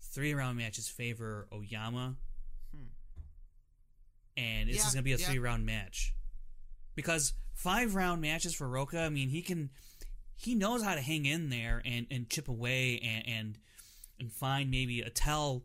Three 0.00 0.32
round 0.34 0.56
matches 0.58 0.88
favor 0.88 1.48
Oyama. 1.52 2.16
And 4.36 4.68
this 4.68 4.76
Hmm. 4.76 4.80
Yeah, 4.82 4.86
is 4.88 4.94
going 4.94 5.02
to 5.02 5.02
be 5.02 5.12
a 5.12 5.16
yeah. 5.16 5.26
three 5.26 5.38
round 5.38 5.64
match 5.66 6.14
because 6.94 7.32
five 7.56 7.94
round 7.94 8.22
matches 8.22 8.54
for 8.54 8.68
Rocha. 8.68 9.00
I 9.00 9.08
mean, 9.08 9.28
he 9.28 9.42
can 9.42 9.70
he 10.36 10.54
knows 10.54 10.82
how 10.82 10.94
to 10.94 11.00
hang 11.00 11.26
in 11.26 11.50
there 11.50 11.82
and, 11.84 12.06
and 12.10 12.28
chip 12.28 12.48
away 12.48 13.00
and, 13.02 13.28
and 13.28 13.58
and 14.20 14.32
find 14.32 14.70
maybe 14.70 15.00
a 15.00 15.10
tell 15.10 15.64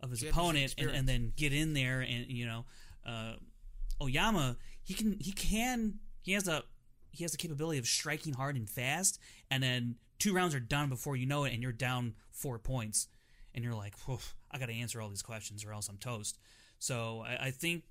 of 0.00 0.10
his 0.10 0.22
opponent 0.22 0.74
and, 0.78 0.90
and 0.90 1.08
then 1.08 1.32
get 1.36 1.52
in 1.52 1.74
there 1.74 2.00
and 2.00 2.26
you 2.28 2.46
know 2.46 2.64
uh, 3.06 3.32
Oyama 4.00 4.56
he 4.82 4.94
can 4.94 5.16
he 5.20 5.32
can 5.32 5.98
he 6.22 6.32
has 6.32 6.48
a 6.48 6.62
he 7.10 7.24
has 7.24 7.32
the 7.32 7.38
capability 7.38 7.78
of 7.78 7.86
striking 7.86 8.34
hard 8.34 8.56
and 8.56 8.70
fast 8.70 9.18
and 9.50 9.62
then 9.62 9.96
two 10.20 10.32
rounds 10.32 10.54
are 10.54 10.60
done 10.60 10.88
before 10.88 11.16
you 11.16 11.26
know 11.26 11.44
it 11.44 11.52
and 11.52 11.62
you're 11.62 11.72
down 11.72 12.14
four 12.30 12.58
points. 12.58 13.08
And 13.52 13.64
you're 13.64 13.74
like 13.74 13.94
I 14.52 14.58
got 14.58 14.66
to 14.66 14.74
answer 14.74 15.00
all 15.00 15.08
these 15.08 15.22
questions 15.22 15.64
or 15.64 15.72
else 15.72 15.88
I'm 15.88 15.96
toast. 15.96 16.38
So 16.78 17.24
I, 17.26 17.46
I 17.46 17.50
think 17.50 17.82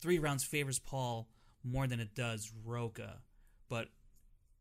three 0.00 0.18
rounds 0.18 0.42
favors 0.42 0.80
Paul 0.80 1.28
more 1.70 1.86
than 1.86 2.00
it 2.00 2.14
does 2.14 2.52
Rocha 2.64 3.18
but 3.68 3.88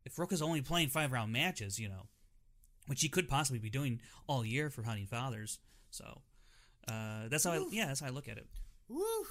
if 0.05 0.17
Rocha's 0.17 0.41
only 0.41 0.61
playing 0.61 0.89
five 0.89 1.11
round 1.11 1.31
matches 1.31 1.79
you 1.79 1.89
know 1.89 2.07
which 2.87 3.01
he 3.01 3.09
could 3.09 3.27
possibly 3.27 3.59
be 3.59 3.69
doing 3.69 3.99
all 4.27 4.45
year 4.45 4.69
for 4.69 4.81
Founding 4.83 5.07
Fathers 5.07 5.59
so 5.89 6.21
uh, 6.87 7.27
that's 7.29 7.43
how 7.43 7.51
I, 7.51 7.65
yeah 7.71 7.87
that's 7.87 7.99
how 7.99 8.07
I 8.07 8.11
look 8.11 8.27
at 8.27 8.37
it 8.37 8.47
Woo! 8.89 9.25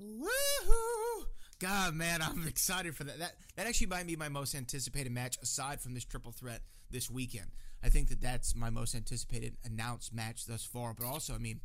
Woohoo! 0.00 1.24
God, 1.58 1.94
man, 1.94 2.22
I'm 2.22 2.46
excited 2.48 2.94
for 2.94 3.04
that. 3.04 3.18
That 3.18 3.32
that 3.56 3.66
actually 3.66 3.88
might 3.88 4.06
be 4.06 4.16
my 4.16 4.28
most 4.28 4.54
anticipated 4.54 5.10
match 5.12 5.38
aside 5.42 5.80
from 5.80 5.94
this 5.94 6.04
triple 6.04 6.32
threat 6.32 6.60
this 6.90 7.10
weekend. 7.10 7.50
I 7.82 7.88
think 7.88 8.08
that 8.08 8.20
that's 8.20 8.54
my 8.54 8.70
most 8.70 8.94
anticipated 8.94 9.56
announced 9.64 10.14
match 10.14 10.46
thus 10.46 10.64
far. 10.64 10.94
But 10.94 11.06
also, 11.06 11.34
I 11.34 11.38
mean, 11.38 11.60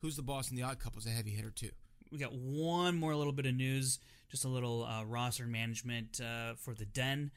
who's 0.00 0.16
the 0.16 0.22
boss 0.22 0.50
in 0.50 0.56
the 0.56 0.62
Odd 0.62 0.78
Couple 0.80 0.98
is 0.98 1.06
a 1.06 1.10
heavy 1.10 1.30
hitter 1.30 1.50
too. 1.50 1.70
we 2.10 2.18
got 2.18 2.32
one 2.32 2.96
more 2.96 3.14
little 3.14 3.32
bit 3.32 3.46
of 3.46 3.54
news, 3.54 3.98
just 4.30 4.44
a 4.44 4.48
little 4.48 4.84
uh, 4.84 5.04
roster 5.04 5.46
management 5.46 6.20
uh, 6.20 6.54
for 6.54 6.74
the 6.74 6.84
Den. 6.84 7.30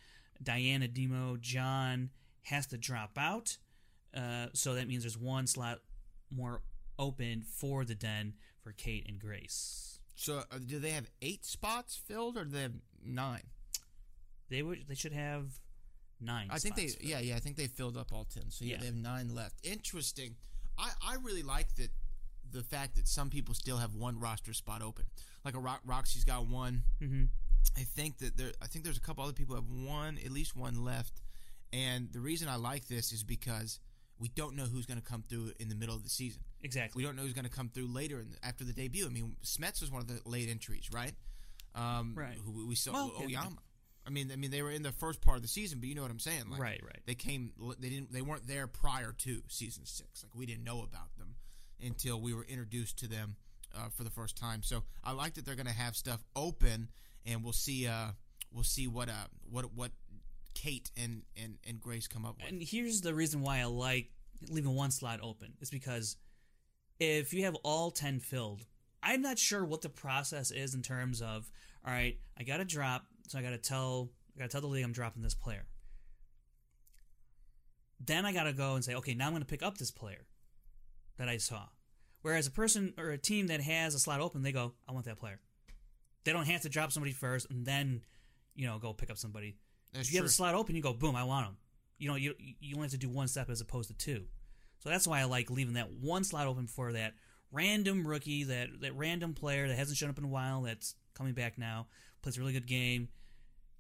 Diana 0.43 0.88
Demo 0.88 1.38
John 1.39 2.10
has 2.43 2.65
to 2.67 2.77
drop 2.77 3.12
out, 3.17 3.58
uh, 4.15 4.47
so 4.54 4.73
that 4.73 4.88
means 4.88 5.04
there's 5.04 5.17
one 5.17 5.45
slot 5.47 5.80
more 6.32 6.62
open 6.97 7.43
for 7.43 7.86
the 7.86 7.93
Den 7.95 8.34
for 8.63 8.71
Kate 8.71 9.06
and 9.08 9.19
Grace. 9.19 9.99
So, 10.15 10.39
uh, 10.51 10.58
do 10.65 10.80
they 10.80 10.91
have 10.91 11.10
eight 11.21 11.45
spots 11.45 11.95
filled, 12.08 12.38
or 12.38 12.43
do 12.45 12.51
they 12.51 12.62
have 12.63 12.73
nine? 13.04 13.43
They 14.49 14.62
would 14.63 14.86
they 14.88 14.95
should 14.95 15.13
have 15.13 15.45
nine. 16.19 16.47
I 16.51 16.58
think 16.60 16.75
they, 16.75 16.88
filled. 16.88 17.04
yeah, 17.10 17.19
yeah, 17.19 17.36
I 17.36 17.39
think 17.39 17.56
they 17.56 17.67
filled 17.67 17.95
up 17.97 18.12
all 18.12 18.25
ten. 18.25 18.49
So 18.49 18.65
yeah, 18.65 18.73
Yeah. 18.73 18.80
they 18.82 18.86
have 18.88 18.95
nine 18.95 19.34
left. 19.34 19.56
Interesting. 19.63 20.36
I 20.77 20.89
I 21.06 21.15
really 21.23 21.43
like 21.43 21.73
that 21.75 21.89
the 22.51 22.63
fact 22.63 22.95
that 22.97 23.08
some 23.08 23.30
people 23.30 23.54
still 23.54 23.77
have 23.77 23.95
one 23.95 24.19
roster 24.19 24.54
spot 24.54 24.82
open. 24.82 25.06
Like 25.45 25.56
a 25.56 25.60
Rock, 25.60 25.82
Roxy's 25.86 26.23
got 26.23 26.47
one. 26.47 26.84
Mhm. 27.01 27.30
I 27.77 27.82
think 27.84 28.17
that 28.19 28.38
there. 28.38 28.51
I 28.62 28.67
think 28.67 28.84
there's 28.86 28.97
a 28.97 29.01
couple 29.01 29.23
other 29.23 29.34
people 29.34 29.56
have 29.56 29.69
one, 29.69 30.17
at 30.23 30.32
least 30.32 30.56
one 30.56 30.84
left. 30.84 31.21
And 31.73 32.12
the 32.12 32.19
reason 32.19 32.47
I 32.49 32.56
like 32.56 32.88
this 32.88 33.12
is 33.13 33.23
because 33.23 33.80
we 34.19 34.27
don't 34.27 34.56
know 34.56 34.65
who's 34.65 34.86
going 34.86 34.99
to 34.99 35.06
come 35.06 35.23
through 35.27 35.54
in 35.60 35.69
the 35.69 35.75
middle 35.75 35.95
of 35.95 36.04
the 36.04 36.10
season. 36.10 36.41
exactly. 36.62 36.99
We 37.01 37.06
don't 37.08 37.15
know 37.15 37.23
who's 37.23 37.34
going 37.34 37.45
to 37.45 37.51
come 37.51 37.69
through 37.69 37.88
later 37.88 38.19
in 38.19 38.32
the, 38.32 38.45
after 38.45 38.63
the 38.63 38.73
debut. 38.73 39.06
I 39.06 39.10
mean, 39.10 39.36
Smets 39.43 39.82
was 39.82 39.89
one 39.89 40.01
of 40.01 40.08
the 40.08 40.19
late 40.30 40.47
entries, 40.49 40.89
right? 40.93 41.13
Um, 41.73 42.13
Right. 42.15 42.36
Who 42.43 42.67
we 42.67 42.75
saw 42.75 42.91
Well. 42.91 43.13
Oyama. 43.21 43.58
I 44.06 44.10
mean, 44.10 44.32
I 44.32 44.36
mean, 44.36 44.51
they 44.51 44.62
were 44.62 44.71
in 44.71 44.82
the 44.84 44.91
first 44.91 45.21
part 45.21 45.38
of 45.38 45.43
the 45.43 45.47
season, 45.47 45.80
but 45.80 45.88
you 45.88 45.95
know 45.95 46.01
what 46.01 46.12
I'm 46.12 46.19
saying, 46.19 46.49
like, 46.49 46.60
Right, 46.60 46.82
right. 46.84 46.99
They 47.06 47.15
came, 47.15 47.54
they 47.80 47.89
didn't, 47.89 48.12
they 48.12 48.21
weren't 48.21 48.47
there 48.47 48.67
prior 48.67 49.13
to 49.19 49.41
season 49.47 49.86
six. 49.86 50.23
Like 50.23 50.36
we 50.36 50.45
didn't 50.45 50.63
know 50.63 50.82
about 50.84 51.15
them 51.17 51.36
until 51.82 52.19
we 52.19 52.34
were 52.34 52.43
introduced 52.43 52.97
to 52.99 53.08
them 53.08 53.36
uh, 53.75 53.89
for 53.89 54.03
the 54.03 54.10
first 54.10 54.38
time. 54.38 54.63
So 54.63 54.84
I 55.04 55.12
like 55.12 55.35
that 55.35 55.46
they're 55.46 55.56
going 55.56 55.67
to 55.67 55.73
have 55.73 55.96
stuff 55.96 56.23
open, 56.35 56.89
and 57.25 57.43
we'll 57.43 57.54
see, 57.54 57.87
uh, 57.87 58.10
we'll 58.52 58.63
see 58.63 58.87
what, 58.87 59.10
uh, 59.10 59.27
what, 59.50 59.73
what 59.73 59.91
Kate 60.54 60.91
and 60.98 61.23
and 61.41 61.58
and 61.67 61.79
Grace 61.79 62.08
come 62.08 62.25
up 62.25 62.37
with. 62.37 62.50
And 62.50 62.62
here's 62.62 63.02
the 63.02 63.13
reason 63.13 63.41
why 63.41 63.60
I 63.60 63.65
like 63.65 64.10
leaving 64.50 64.75
one 64.75 64.91
slot 64.91 65.19
open 65.21 65.54
is 65.62 65.69
because 65.69 66.17
if 67.00 67.33
you 67.33 67.46
have 67.46 67.56
all 67.63 67.91
10 67.91 68.19
filled, 68.19 68.65
I'm 69.02 69.21
not 69.21 69.39
sure 69.39 69.63
what 69.65 69.81
the 69.81 69.89
process 69.89 70.52
is 70.52 70.75
in 70.75 70.81
terms 70.81 71.21
of, 71.21 71.50
all 71.85 71.93
right, 71.93 72.17
I 72.37 72.43
got 72.43 72.58
to 72.58 72.65
drop, 72.65 73.06
so 73.27 73.39
I 73.39 73.41
got 73.41 73.52
to 73.52 73.58
tell 73.58 74.10
I 74.35 74.39
got 74.39 74.46
to 74.46 74.52
tell 74.52 74.62
the 74.62 74.67
league 74.67 74.83
I'm 74.83 74.91
dropping 74.91 75.23
this 75.23 75.35
player. 75.35 75.65
Then 78.04 78.25
I 78.25 78.33
got 78.33 78.43
to 78.43 78.54
go 78.54 78.75
and 78.75 78.83
say, 78.83 78.96
okay, 78.96 79.13
now 79.13 79.27
I'm 79.27 79.31
going 79.31 79.43
to 79.43 79.48
pick 79.48 79.63
up 79.63 79.77
this 79.77 79.91
player 79.91 80.25
that 81.17 81.29
I 81.29 81.37
saw. 81.37 81.65
Whereas 82.22 82.48
a 82.48 82.52
person 82.52 82.94
or 82.98 83.10
a 83.10 83.17
team 83.17 83.48
that 83.48 83.62
has 83.62 83.96
a 83.96 84.00
slot 84.00 84.22
open, 84.22 84.44
they 84.44 84.52
go, 84.52 84.74
I 84.88 84.92
want 84.92 85.06
that 85.06 85.19
player. 85.19 85.40
They 86.24 86.34
don't 86.34 86.46
have 86.46 86.62
to 86.62 86.69
drop 86.69 86.92
somebody 86.92 87.13
first 87.13 87.50
and 87.50 87.65
then, 87.65 88.02
you 88.56 88.67
know, 88.67 88.78
go 88.78 88.94
pick 88.94 89.10
up 89.10 89.17
somebody. 89.17 89.58
That's 89.94 90.08
if 90.08 90.13
you 90.13 90.19
have 90.19 90.28
a 90.28 90.30
slot 90.30 90.54
open, 90.54 90.76
you 90.76 90.82
go, 90.82 90.94
boom, 90.94 91.15
I 91.15 91.24
want 91.24 91.48
him. 91.48 91.58
You 91.98 92.10
know, 92.10 92.15
you 92.15 92.36
you 92.38 92.76
only 92.76 92.86
have 92.86 92.92
to 92.92 92.98
do 92.98 93.10
one 93.10 93.28
step 93.28 93.50
as 93.50 93.62
opposed 93.62 93.90
to 93.90 93.96
two. 93.96 94.26
So 94.80 94.90
that's 94.90 95.08
why 95.08 95.19
I 95.19 95.26
like 95.26 95.52
leaving 95.52 95.74
that 95.76 95.92
one 95.92 96.24
slot 96.24 96.48
open 96.48 96.67
for 96.67 96.94
that 96.94 97.13
random 97.52 98.08
rookie, 98.08 98.44
that 98.46 98.69
that 98.82 98.96
random 98.96 99.34
player 99.34 99.67
that 99.67 99.78
hasn't 99.78 99.98
shown 99.98 100.10
up 100.10 100.17
in 100.17 100.24
a 100.24 100.30
while, 100.30 100.62
that's 100.62 100.96
coming 101.13 101.34
back 101.34 101.58
now, 101.58 101.88
plays 102.22 102.38
a 102.38 102.40
really 102.40 102.54
good 102.54 102.67
game. 102.67 103.10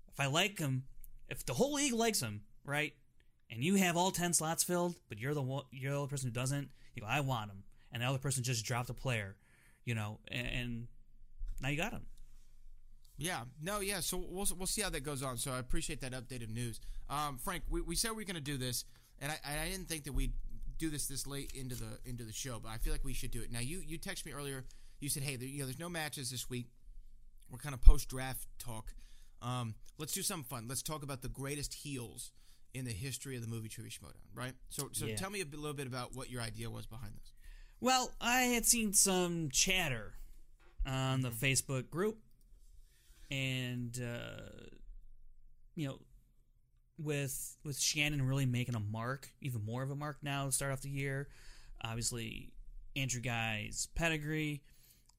If 0.09 0.19
I 0.19 0.27
like 0.27 0.59
him, 0.59 0.83
if 1.29 1.45
the 1.45 1.53
whole 1.53 1.73
league 1.73 1.93
likes 1.93 2.21
him, 2.21 2.41
right, 2.65 2.93
and 3.49 3.63
you 3.63 3.75
have 3.75 3.97
all 3.97 4.11
ten 4.11 4.33
slots 4.33 4.63
filled, 4.63 4.95
but 5.09 5.19
you're 5.19 5.33
the 5.33 5.41
one, 5.41 5.63
you're 5.71 5.91
the 5.91 5.97
only 5.97 6.09
person 6.09 6.27
who 6.27 6.33
doesn't, 6.33 6.69
you 6.93 7.01
go, 7.01 7.07
I 7.07 7.21
want 7.21 7.49
him, 7.49 7.63
and 7.91 8.01
the 8.01 8.07
other 8.07 8.17
person 8.17 8.43
just 8.43 8.65
dropped 8.65 8.89
a 8.89 8.93
player, 8.93 9.35
you 9.85 9.95
know, 9.95 10.19
and, 10.29 10.47
and 10.47 10.87
now 11.61 11.69
you 11.69 11.77
got 11.77 11.91
him. 11.91 12.05
Yeah, 13.17 13.41
no, 13.61 13.81
yeah. 13.81 13.99
So 13.99 14.17
we'll 14.17 14.47
we'll 14.57 14.67
see 14.67 14.81
how 14.81 14.89
that 14.89 15.01
goes 15.01 15.21
on. 15.21 15.37
So 15.37 15.51
I 15.51 15.59
appreciate 15.59 16.01
that 16.01 16.11
updated 16.13 16.49
news, 16.51 16.79
um, 17.09 17.37
Frank. 17.37 17.63
We, 17.69 17.81
we 17.81 17.95
said 17.95 18.11
we 18.13 18.23
are 18.23 18.25
going 18.25 18.35
to 18.35 18.41
do 18.41 18.57
this, 18.57 18.83
and 19.19 19.31
I, 19.31 19.37
I 19.63 19.69
didn't 19.69 19.87
think 19.87 20.05
that 20.05 20.13
we'd 20.13 20.33
do 20.79 20.89
this 20.89 21.07
this 21.07 21.27
late 21.27 21.51
into 21.53 21.75
the 21.75 21.99
into 22.03 22.23
the 22.23 22.33
show, 22.33 22.59
but 22.59 22.69
I 22.69 22.77
feel 22.77 22.91
like 22.93 23.03
we 23.03 23.13
should 23.13 23.29
do 23.31 23.41
it 23.41 23.51
now. 23.51 23.59
You 23.59 23.81
you 23.85 23.99
texted 23.99 24.25
me 24.25 24.31
earlier. 24.33 24.65
You 24.99 25.09
said, 25.09 25.23
hey, 25.23 25.35
there, 25.35 25.47
you 25.47 25.59
know, 25.59 25.65
there's 25.65 25.79
no 25.79 25.89
matches 25.89 26.29
this 26.31 26.49
week. 26.49 26.67
We're 27.49 27.57
kind 27.57 27.73
of 27.73 27.81
post 27.81 28.07
draft 28.09 28.45
talk. 28.59 28.93
Um, 29.41 29.73
let's 29.97 30.13
do 30.13 30.21
something 30.21 30.43
fun. 30.45 30.67
Let's 30.67 30.83
talk 30.83 31.01
about 31.03 31.21
the 31.23 31.29
greatest 31.29 31.73
heels 31.73 32.31
in 32.73 32.85
the 32.85 32.91
history 32.91 33.35
of 33.35 33.41
the 33.41 33.47
movie 33.47 33.67
Trivia 33.67 33.91
Schmoedown, 33.91 34.35
right? 34.35 34.53
So 34.69 34.89
so 34.93 35.05
Yeah. 35.05 35.15
tell 35.15 35.29
me 35.29 35.41
a 35.41 35.45
little 35.45 35.73
bit 35.73 35.87
about 35.87 36.15
what 36.15 36.29
your 36.29 36.41
idea 36.41 36.69
was 36.69 36.85
behind 36.87 37.13
this. 37.15 37.33
Well, 37.83 38.11
I 38.21 38.41
had 38.41 38.67
seen 38.67 38.93
some 38.93 39.49
chatter 39.49 40.13
on 40.85 41.21
the 41.21 41.31
Facebook 41.31 41.89
group, 41.89 42.19
and 43.31 43.99
uh, 43.99 44.67
you 45.73 45.87
know, 45.87 45.99
with 46.99 47.57
with 47.65 47.79
Shannon 47.79 48.21
really 48.21 48.45
making 48.45 48.75
a 48.75 48.79
mark, 48.79 49.31
even 49.41 49.65
more 49.65 49.81
of 49.81 49.89
a 49.89 49.95
mark 49.95 50.17
now 50.21 50.45
to 50.45 50.51
start 50.51 50.71
off 50.71 50.81
the 50.81 50.91
year. 50.91 51.29
Obviously, 51.83 52.53
Andrew 52.95 53.19
Guy's 53.19 53.87
pedigree 53.95 54.61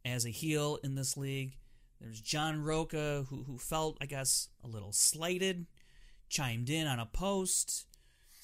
as 0.05 0.25
a 0.25 0.31
heel 0.31 0.79
in 0.85 0.95
this 0.95 1.17
league. 1.17 1.57
There's 2.01 2.21
John 2.21 2.63
Rocha, 2.63 3.27
who 3.29 3.43
who 3.43 3.59
felt, 3.59 3.99
I 4.01 4.07
guess, 4.07 4.51
a 4.63 4.69
little 4.69 4.93
slighted, 4.93 5.67
chimed 6.29 6.71
in 6.71 6.87
on 6.87 7.01
a 7.01 7.07
post 7.07 7.87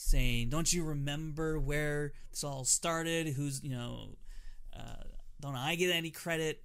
saying, 0.01 0.49
"Don't 0.49 0.73
you 0.73 0.85
remember 0.85 1.59
where 1.59 2.13
this 2.31 2.45
all 2.45 2.65
started? 2.65 3.27
Who's 3.29 3.63
you 3.63 3.71
know, 3.71 4.17
uh, 4.75 5.03
don't 5.41 5.57
I 5.57 5.75
get 5.75 5.91
any 5.95 6.11
credit?" 6.11 6.63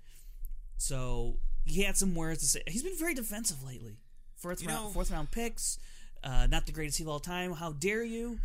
So 0.78 1.40
he 1.66 1.82
had 1.82 1.98
some 1.98 2.14
words 2.16 2.40
to 2.42 2.46
say. 2.46 2.62
He's 2.68 2.84
been 2.84 2.98
very 2.98 3.14
defensive 3.16 3.64
lately. 3.64 3.98
Fourth 4.36 4.62
You 4.62 4.70
round, 4.70 4.86
know- 4.86 4.92
fourth 4.92 5.12
round 5.12 5.32
picks, 5.32 5.80
uh, 6.24 6.48
not 6.48 6.66
the 6.66 6.72
greatest 6.72 7.00
of 7.00 7.08
all 7.08 7.20
time. 7.20 7.54
How 7.54 7.72
dare 7.74 8.04
you? 8.04 8.40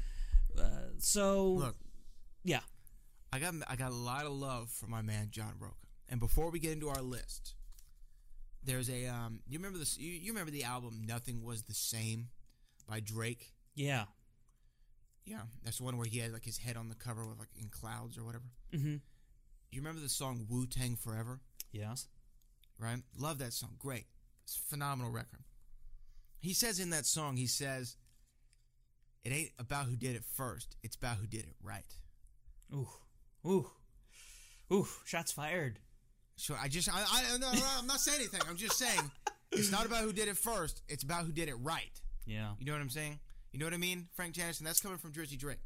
Uh, 0.59 0.89
so 0.99 1.51
Look, 1.53 1.77
yeah, 2.45 2.61
I 3.33 3.39
got 3.39 3.55
I 3.69 3.77
got 3.77 3.93
a 3.93 3.95
lot 3.95 4.25
of 4.25 4.33
love 4.33 4.71
for 4.71 4.87
my 4.87 5.03
man 5.03 5.29
John 5.31 5.55
Rocha. 5.59 5.75
And 6.09 6.19
before 6.19 6.51
we 6.51 6.59
get 6.59 6.73
into 6.73 6.89
our 6.89 7.03
list, 7.03 7.55
there's 8.65 8.89
a 8.89 9.07
um. 9.07 9.41
You 9.49 9.59
remember 9.59 9.79
this? 9.79 9.99
You, 9.99 10.11
you 10.11 10.33
remember 10.33 10.51
the 10.51 10.65
album 10.65 11.03
"Nothing 11.07 11.43
Was 11.45 11.65
the 11.65 11.75
Same" 11.75 12.29
by 12.89 13.01
Drake? 13.01 13.53
yeah, 13.75 14.05
Yeah, 15.25 15.43
that's 15.65 15.79
the 15.79 15.85
one 15.85 15.97
where 15.99 16.07
he 16.07 16.19
had 16.19 16.33
like 16.33 16.45
his 16.45 16.59
head 16.59 16.77
on 16.77 16.89
the 16.89 16.95
cover 16.95 17.27
with 17.27 17.39
like 17.39 17.51
in 17.61 17.69
clouds 17.69 18.17
or 18.17 18.25
whatever. 18.25 18.45
mm-hmm. 18.75 18.97
You 19.71 19.81
remember 19.81 20.01
the 20.01 20.09
song 20.09 20.47
"Wu 20.49 20.67
Tang 20.67 20.97
Forever"? 20.97 21.41
yes, 21.73 22.07
Right? 22.79 22.99
Love 23.19 23.39
that 23.39 23.53
song. 23.53 23.71
Great. 23.79 24.07
It's 24.45 24.57
a 24.57 24.61
phenomenal 24.71 25.11
record. 25.13 25.41
He 26.41 26.55
says 26.55 26.79
in 26.81 26.91
that 26.91 27.05
song, 27.05 27.37
he 27.37 27.47
says, 27.47 27.97
"It 29.25 29.33
ain't 29.33 29.51
about 29.59 29.87
who 29.87 29.97
did 29.97 30.17
it 30.17 30.25
first. 30.25 30.77
It's 30.83 30.97
about 30.97 31.17
who 31.17 31.27
did 31.27 31.41
it 31.41 31.57
right." 31.63 31.85
ooh, 32.73 32.89
ooh, 33.47 33.71
ooh, 34.73 34.87
shots 35.05 35.33
fired. 35.33 35.79
So 36.37 36.55
I 36.61 36.69
just, 36.69 36.89
I, 36.89 37.03
I 37.03 37.39
no, 37.39 37.51
I'm 37.79 37.87
not 37.87 37.99
saying 38.01 38.19
anything. 38.21 38.41
I'm 38.49 38.57
just 38.57 38.79
saying, 38.79 39.11
it's 39.53 39.73
not 39.73 39.87
about 39.87 40.05
who 40.05 40.13
did 40.13 40.29
it 40.29 40.37
first. 40.37 40.83
It's 40.89 41.03
about 41.03 41.25
who 41.25 41.33
did 41.33 41.49
it 41.49 41.57
right. 41.63 42.01
Yeah, 42.27 42.51
You 42.59 42.67
know 42.67 42.73
what 42.73 42.81
I'm 42.83 42.91
saying? 42.91 43.19
You 43.53 43.59
know 43.59 43.67
what 43.67 43.75
I 43.75 43.79
mean, 43.79 44.09
Frank? 44.15 44.37
And 44.37 44.67
that's 44.67 44.81
coming 44.81 44.99
from 44.99 45.13
Jersey 45.13 45.37
Drake, 45.37 45.59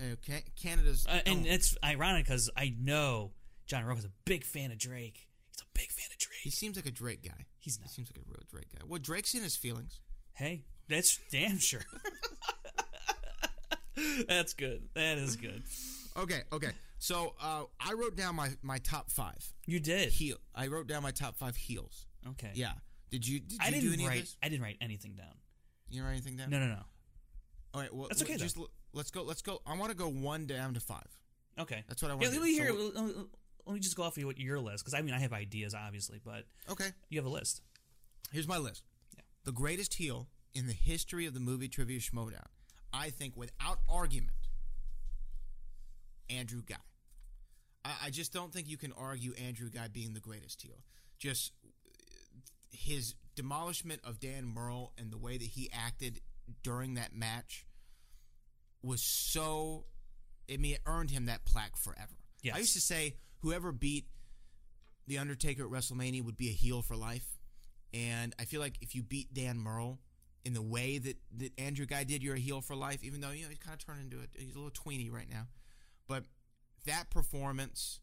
uh, 0.00 0.16
Ca- 0.26 0.42
Canada's. 0.60 1.06
uh, 1.06 1.20
and 1.26 1.46
it's 1.46 1.76
ironic 1.84 2.24
because 2.24 2.50
I 2.56 2.74
know 2.80 3.32
John 3.66 3.84
Rocha's 3.84 4.04
a 4.04 4.10
big 4.24 4.44
fan 4.44 4.70
of 4.70 4.78
Drake. 4.78 5.26
He's 5.52 5.62
a 5.62 5.78
big 5.78 5.90
fan 5.90 6.06
of 6.10 6.18
Drake. 6.18 6.40
he 6.42 6.50
seems 6.50 6.76
like 6.76 6.86
a 6.86 6.90
Drake 6.90 7.22
guy. 7.22 7.44
He's 7.58 7.78
not. 7.78 7.88
He 7.88 7.94
seems 7.94 8.10
like 8.10 8.18
a 8.24 8.28
real 8.28 8.42
Drake 8.50 8.68
guy. 8.72 8.84
Well, 8.88 8.98
Drake's 9.00 9.34
in 9.34 9.42
his 9.42 9.56
feelings. 9.56 10.00
Hey, 10.34 10.64
that's 10.88 11.18
damn 11.30 11.58
sure. 11.58 11.82
that's 14.28 14.54
good. 14.54 14.82
That 14.94 15.18
is 15.18 15.36
good. 15.36 15.62
Okay, 16.18 16.42
okay. 16.52 16.70
So 16.98 17.34
uh, 17.42 17.64
I 17.80 17.92
wrote 17.92 18.16
down 18.16 18.34
my 18.36 18.50
my 18.62 18.78
top 18.78 19.10
five 19.10 19.52
You 19.66 19.80
did. 19.80 20.10
heel. 20.10 20.36
I 20.54 20.66
wrote 20.68 20.86
down 20.86 21.02
my 21.02 21.10
top 21.10 21.36
five 21.36 21.56
heels. 21.56 22.06
Okay. 22.30 22.50
Yeah. 22.54 22.72
Did 23.10 23.26
you? 23.26 23.40
Did 23.40 23.58
I 23.60 23.66
you 23.68 23.74
do 23.74 23.80
didn't 23.80 23.94
any 23.94 24.04
of 24.04 24.10
write. 24.10 24.34
I 24.42 24.48
didn't 24.48 24.62
write 24.62 24.78
anything 24.80 25.14
down. 25.14 25.34
You 25.88 26.02
write 26.02 26.12
anything 26.12 26.36
down? 26.36 26.50
No, 26.50 26.58
no, 26.58 26.66
no. 26.66 26.80
All 27.76 27.82
right. 27.82 27.94
Well, 27.94 28.08
That's 28.08 28.22
okay, 28.22 28.38
Just 28.38 28.58
let's 28.94 29.10
go. 29.10 29.22
Let's 29.22 29.42
go. 29.42 29.60
I 29.66 29.76
want 29.76 29.90
to 29.90 29.96
go 29.96 30.08
one 30.08 30.46
down 30.46 30.72
to 30.74 30.80
five. 30.80 31.06
Okay. 31.58 31.84
That's 31.88 32.00
what 32.00 32.10
I 32.10 32.14
Yeah, 32.14 32.20
want. 32.20 32.32
let 32.32 32.42
me 32.42 32.54
hear. 32.54 32.68
So- 32.68 33.28
let, 33.66 33.74
me 33.74 33.80
just 33.80 33.96
go 33.96 34.04
off 34.04 34.16
of 34.16 34.24
what 34.24 34.38
your 34.38 34.60
list 34.60 34.82
because 34.82 34.94
I 34.94 35.02
mean 35.02 35.12
I 35.12 35.18
have 35.18 35.32
ideas 35.34 35.74
obviously, 35.74 36.20
but 36.24 36.44
okay. 36.70 36.90
you 37.10 37.18
have 37.18 37.26
a 37.26 37.30
list. 37.30 37.60
Here's 38.32 38.48
my 38.48 38.56
list. 38.56 38.84
Yeah. 39.14 39.22
The 39.44 39.52
greatest 39.52 39.94
heel 39.94 40.28
in 40.54 40.68
the 40.68 40.72
history 40.72 41.26
of 41.26 41.34
the 41.34 41.40
movie 41.40 41.68
Trivia 41.68 41.98
Schmoedown. 41.98 42.46
I 42.94 43.10
think, 43.10 43.36
without 43.36 43.80
argument, 43.90 44.36
Andrew 46.30 46.62
Guy. 46.66 46.76
I, 47.84 47.90
I 48.06 48.10
just 48.10 48.32
don't 48.32 48.52
think 48.54 48.68
you 48.68 48.78
can 48.78 48.92
argue 48.92 49.34
Andrew 49.34 49.68
Guy 49.68 49.88
being 49.88 50.14
the 50.14 50.20
greatest 50.20 50.62
heel. 50.62 50.78
Just 51.18 51.52
uh, 51.62 51.68
his 52.70 53.16
demolishment 53.34 54.00
of 54.02 54.18
Dan 54.18 54.46
Murrell 54.46 54.92
and 54.96 55.10
the 55.10 55.18
way 55.18 55.36
that 55.36 55.44
he 55.44 55.68
acted 55.72 56.20
during 56.62 56.94
that 56.94 57.14
match 57.14 57.66
was 58.82 59.02
so. 59.02 59.86
I 60.52 60.58
mean, 60.58 60.74
it 60.74 60.80
earned 60.86 61.10
him 61.10 61.26
that 61.26 61.44
plaque 61.44 61.76
forever. 61.76 62.14
Yes. 62.42 62.54
I 62.54 62.58
used 62.58 62.74
to 62.74 62.80
say 62.80 63.16
whoever 63.42 63.72
beat 63.72 64.06
the 65.06 65.18
Undertaker 65.18 65.64
at 65.64 65.70
WrestleMania 65.70 66.24
would 66.24 66.36
be 66.36 66.48
a 66.48 66.52
heel 66.52 66.82
for 66.82 66.96
life. 66.96 67.38
And 67.92 68.34
I 68.38 68.44
feel 68.44 68.60
like 68.60 68.76
if 68.80 68.94
you 68.94 69.02
beat 69.02 69.32
Dan 69.32 69.58
Murrell 69.58 69.98
in 70.44 70.52
the 70.52 70.62
way 70.62 70.98
that, 70.98 71.16
that 71.38 71.52
Andrew 71.58 71.86
Guy 71.86 72.04
did, 72.04 72.22
you're 72.22 72.36
a 72.36 72.40
heel 72.40 72.60
for 72.60 72.76
life, 72.76 73.02
even 73.02 73.20
though, 73.20 73.30
you 73.30 73.42
know, 73.42 73.48
he's 73.48 73.58
kind 73.58 73.74
of 73.74 73.84
turned 73.84 74.00
into 74.00 74.18
a, 74.18 74.26
he's 74.34 74.54
a 74.54 74.58
little 74.58 74.70
tweeny 74.70 75.10
right 75.10 75.28
now. 75.28 75.46
But 76.06 76.24
that 76.84 77.10
performance 77.10 78.00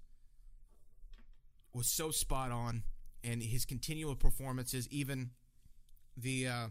was 1.73 1.87
so 1.87 2.11
spot 2.11 2.51
on. 2.51 2.83
And 3.23 3.41
his 3.41 3.63
continual 3.63 4.15
performances, 4.15 4.87
even 4.89 5.29
the 6.17 6.47
uh, 6.47 6.67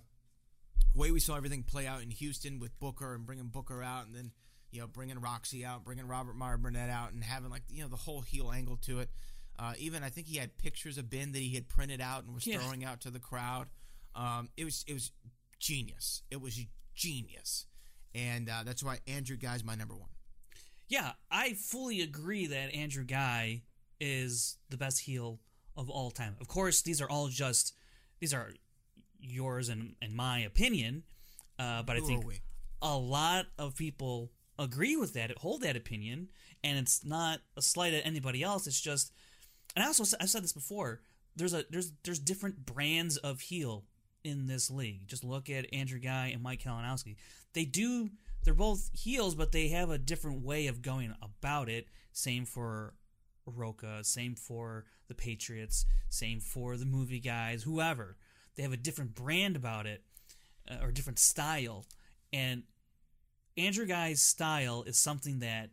way 0.94 1.10
we 1.10 1.20
saw 1.20 1.36
everything 1.36 1.62
play 1.62 1.86
out 1.86 2.02
in 2.02 2.10
Houston 2.10 2.58
with 2.58 2.78
Booker 2.78 3.14
and 3.14 3.24
bringing 3.26 3.46
Booker 3.48 3.82
out 3.82 4.06
and 4.06 4.14
then, 4.14 4.32
you 4.70 4.80
know, 4.80 4.86
bringing 4.86 5.20
Roxy 5.20 5.64
out, 5.64 5.84
bringing 5.84 6.06
Robert 6.06 6.34
Meyer 6.36 6.56
Burnett 6.56 6.90
out 6.90 7.12
and 7.12 7.22
having, 7.24 7.50
like, 7.50 7.62
you 7.68 7.82
know, 7.82 7.88
the 7.88 7.96
whole 7.96 8.20
heel 8.20 8.50
angle 8.52 8.76
to 8.78 9.00
it. 9.00 9.10
Uh, 9.58 9.74
even 9.78 10.02
I 10.02 10.08
think 10.08 10.26
he 10.26 10.38
had 10.38 10.56
pictures 10.58 10.96
of 10.98 11.10
Ben 11.10 11.32
that 11.32 11.38
he 11.38 11.54
had 11.54 11.68
printed 11.68 12.00
out 12.00 12.24
and 12.24 12.34
was 12.34 12.46
Yeah. 12.46 12.58
throwing 12.58 12.84
out 12.84 13.00
to 13.02 13.10
the 13.10 13.20
crowd. 13.20 13.68
Um, 14.14 14.48
it 14.56 14.64
was 14.64 14.84
it 14.86 14.94
was 14.94 15.12
genius. 15.58 16.22
It 16.30 16.40
was 16.40 16.58
genius, 16.94 17.66
and 18.14 18.48
uh, 18.48 18.62
that's 18.64 18.82
why 18.82 18.98
Andrew 19.06 19.36
Guy's 19.36 19.62
my 19.64 19.74
number 19.74 19.94
one. 19.94 20.08
Yeah, 20.88 21.12
I 21.30 21.54
fully 21.54 22.00
agree 22.02 22.46
that 22.48 22.74
Andrew 22.74 23.04
Guy 23.04 23.62
is 24.00 24.56
the 24.68 24.76
best 24.76 25.00
heel 25.00 25.40
of 25.76 25.88
all 25.88 26.10
time. 26.10 26.36
Of 26.40 26.48
course, 26.48 26.82
these 26.82 27.00
are 27.00 27.08
all 27.08 27.28
just 27.28 27.74
these 28.20 28.34
are 28.34 28.52
yours 29.22 29.68
and, 29.68 29.94
and 30.02 30.14
my 30.14 30.40
opinion, 30.40 31.04
uh, 31.58 31.82
but 31.82 31.96
I 31.96 32.00
think 32.00 32.42
a 32.80 32.96
lot 32.96 33.46
of 33.58 33.76
people 33.76 34.32
agree 34.58 34.96
with 34.96 35.14
that, 35.14 35.36
hold 35.38 35.62
that 35.62 35.76
opinion, 35.76 36.28
and 36.62 36.78
it's 36.78 37.04
not 37.04 37.40
a 37.56 37.62
slight 37.62 37.94
at 37.94 38.06
anybody 38.06 38.42
else. 38.42 38.66
It's 38.66 38.80
just, 38.80 39.12
and 39.74 39.84
I 39.84 39.88
also 39.88 40.16
I've 40.20 40.30
said 40.30 40.44
this 40.44 40.52
before. 40.52 41.00
There's 41.34 41.54
a 41.54 41.64
there's 41.70 41.92
there's 42.04 42.18
different 42.18 42.66
brands 42.66 43.16
of 43.16 43.40
heel 43.40 43.84
in 44.24 44.46
this 44.46 44.70
league. 44.70 45.06
Just 45.06 45.24
look 45.24 45.48
at 45.48 45.72
Andrew 45.72 45.98
Guy 45.98 46.30
and 46.32 46.42
Mike 46.42 46.62
Kalinowski. 46.62 47.16
They 47.54 47.64
do 47.64 48.10
they're 48.44 48.54
both 48.54 48.90
heels, 48.92 49.34
but 49.34 49.52
they 49.52 49.68
have 49.68 49.90
a 49.90 49.98
different 49.98 50.42
way 50.42 50.66
of 50.66 50.82
going 50.82 51.14
about 51.22 51.68
it. 51.68 51.86
Same 52.12 52.44
for 52.44 52.94
Roca, 53.46 54.02
same 54.04 54.34
for 54.34 54.84
the 55.08 55.14
Patriots, 55.14 55.86
same 56.08 56.40
for 56.40 56.76
the 56.76 56.84
movie 56.84 57.20
guys, 57.20 57.62
whoever. 57.62 58.16
They 58.56 58.62
have 58.62 58.72
a 58.72 58.76
different 58.76 59.14
brand 59.14 59.56
about 59.56 59.86
it 59.86 60.02
uh, 60.70 60.76
or 60.82 60.92
different 60.92 61.18
style. 61.18 61.84
And 62.32 62.64
Andrew 63.56 63.86
Guy's 63.86 64.20
style 64.22 64.82
is 64.84 64.98
something 64.98 65.40
that 65.40 65.70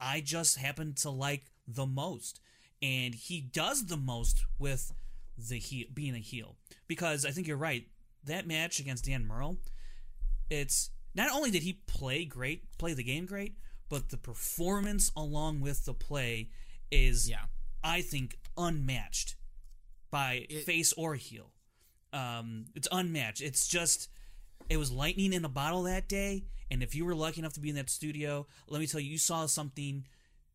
I 0.00 0.20
just 0.20 0.58
happen 0.58 0.94
to 0.96 1.10
like 1.10 1.44
the 1.66 1.86
most. 1.86 2.40
And 2.82 3.14
he 3.14 3.40
does 3.40 3.86
the 3.86 3.96
most 3.96 4.44
with 4.58 4.92
the 5.38 5.58
heel, 5.58 5.86
being 5.92 6.14
a 6.14 6.18
heel. 6.18 6.56
Because 6.86 7.24
I 7.24 7.30
think 7.30 7.46
you're 7.46 7.56
right. 7.56 7.86
That 8.24 8.46
match 8.46 8.80
against 8.80 9.04
Dan 9.04 9.26
Murrell, 9.26 9.58
it's 10.50 10.90
not 11.14 11.30
only 11.32 11.50
did 11.50 11.62
he 11.62 11.74
play 11.86 12.24
great, 12.24 12.76
play 12.78 12.92
the 12.92 13.02
game 13.04 13.24
great, 13.26 13.56
but 13.88 14.10
the 14.10 14.16
performance 14.16 15.10
along 15.16 15.60
with 15.60 15.84
the 15.84 15.94
play 15.94 16.50
is, 16.90 17.28
Yeah. 17.28 17.46
I 17.82 18.02
think, 18.02 18.38
unmatched 18.56 19.36
by 20.10 20.46
It- 20.50 20.64
face 20.64 20.92
or 20.94 21.14
heel. 21.14 21.52
Um, 22.16 22.66
it's 22.74 22.88
unmatched. 22.90 23.42
It's 23.42 23.68
just, 23.68 24.08
it 24.68 24.76
was 24.76 24.90
lightning 24.90 25.32
in 25.32 25.44
a 25.44 25.48
bottle 25.48 25.82
that 25.84 26.08
day. 26.08 26.44
And 26.70 26.82
if 26.82 26.94
you 26.94 27.04
were 27.04 27.14
lucky 27.14 27.40
enough 27.40 27.52
to 27.54 27.60
be 27.60 27.68
in 27.68 27.76
that 27.76 27.90
studio, 27.90 28.46
let 28.68 28.80
me 28.80 28.86
tell 28.86 29.00
you, 29.00 29.10
you 29.10 29.18
saw 29.18 29.46
something 29.46 30.06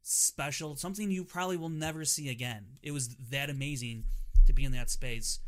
special, 0.01 0.75
something 0.75 1.11
you 1.11 1.23
probably 1.23 1.57
will 1.57 1.69
never 1.69 2.03
see 2.03 2.29
again. 2.29 2.65
It 2.81 2.91
was 2.91 3.15
that 3.29 3.49
amazing 3.49 4.05
to 4.47 4.53
be 4.53 4.65
in 4.65 4.71
that 4.73 4.89
space. 4.89 5.39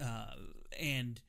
Uh, 0.00 0.34
and 0.78 1.20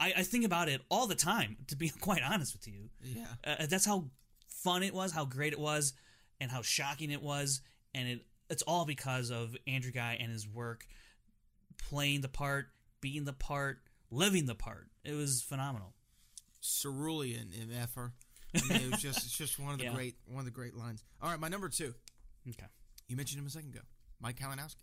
I, 0.00 0.12
I 0.18 0.22
think 0.22 0.44
about 0.44 0.68
it 0.68 0.82
all 0.90 1.06
the 1.06 1.14
time, 1.14 1.58
to 1.68 1.76
be 1.76 1.88
quite 2.00 2.22
honest 2.22 2.54
with 2.54 2.66
you. 2.66 2.90
Yeah. 3.02 3.24
Uh, 3.44 3.66
that's 3.66 3.86
how 3.86 4.06
fun 4.48 4.82
it 4.82 4.92
was, 4.92 5.12
how 5.12 5.24
great 5.24 5.52
it 5.52 5.60
was, 5.60 5.92
and 6.40 6.50
how 6.50 6.62
shocking 6.62 7.10
it 7.10 7.22
was. 7.22 7.60
And 7.94 8.08
it 8.08 8.20
it's 8.50 8.62
all 8.62 8.84
because 8.84 9.30
of 9.30 9.56
Andrew 9.66 9.92
Guy 9.92 10.18
and 10.20 10.30
his 10.30 10.46
work, 10.46 10.86
playing 11.88 12.20
the 12.20 12.28
part, 12.28 12.68
being 13.02 13.24
the 13.24 13.34
part, 13.34 13.80
living 14.10 14.46
the 14.46 14.54
part. 14.54 14.88
It 15.04 15.12
was 15.12 15.42
phenomenal. 15.42 15.92
cerulean 16.62 17.52
in 17.52 17.70
effer. 17.76 18.14
I 18.54 18.60
mean, 18.68 18.80
it 18.82 18.90
was 18.92 19.00
just 19.02 19.18
it's 19.26 19.36
just 19.36 19.58
one 19.58 19.72
of 19.74 19.78
the 19.78 19.84
Yeah. 19.90 19.94
great 19.94 20.14
one 20.26 20.38
of 20.38 20.44
the 20.46 20.50
great 20.50 20.74
lines. 20.74 21.04
All 21.20 21.30
right, 21.30 21.38
my 21.40 21.48
number 21.48 21.68
two. 21.68 21.94
Okay. 22.48 22.66
You 23.08 23.16
mentioned 23.16 23.40
him 23.40 23.46
a 23.46 23.50
second 23.50 23.70
ago, 23.74 23.80
Mike 24.20 24.36
Kalinowski. 24.38 24.76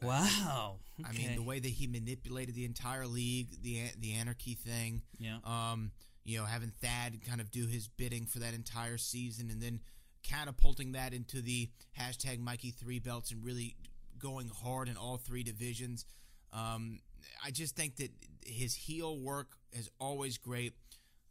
Wow. 0.00 0.76
I 1.04 1.12
mean, 1.12 1.26
Okay. 1.26 1.34
the 1.34 1.42
way 1.42 1.58
that 1.58 1.68
he 1.68 1.86
manipulated 1.86 2.54
the 2.54 2.64
entire 2.64 3.06
league, 3.06 3.62
the 3.62 3.82
the 3.98 4.12
anarchy 4.14 4.54
thing. 4.54 5.02
Yeah. 5.18 5.38
Um, 5.44 5.92
you 6.24 6.38
know, 6.38 6.44
having 6.44 6.70
Thad 6.80 7.20
kind 7.26 7.40
of 7.40 7.50
do 7.50 7.66
his 7.66 7.88
bidding 7.88 8.26
for 8.26 8.38
that 8.40 8.54
entire 8.54 8.96
season, 8.98 9.50
and 9.50 9.60
then 9.60 9.80
catapulting 10.22 10.92
that 10.92 11.12
into 11.12 11.42
the 11.42 11.70
hashtag 11.98 12.38
Mikey 12.38 12.70
Three 12.70 13.00
Belts, 13.00 13.30
and 13.32 13.44
really 13.44 13.76
going 14.18 14.48
hard 14.48 14.88
in 14.88 14.96
all 14.96 15.16
three 15.16 15.42
divisions. 15.42 16.04
Um, 16.52 17.00
I 17.44 17.50
just 17.50 17.76
think 17.76 17.96
that 17.96 18.10
his 18.44 18.74
heel 18.74 19.18
work 19.18 19.56
is 19.72 19.88
always 19.98 20.38
great. 20.38 20.74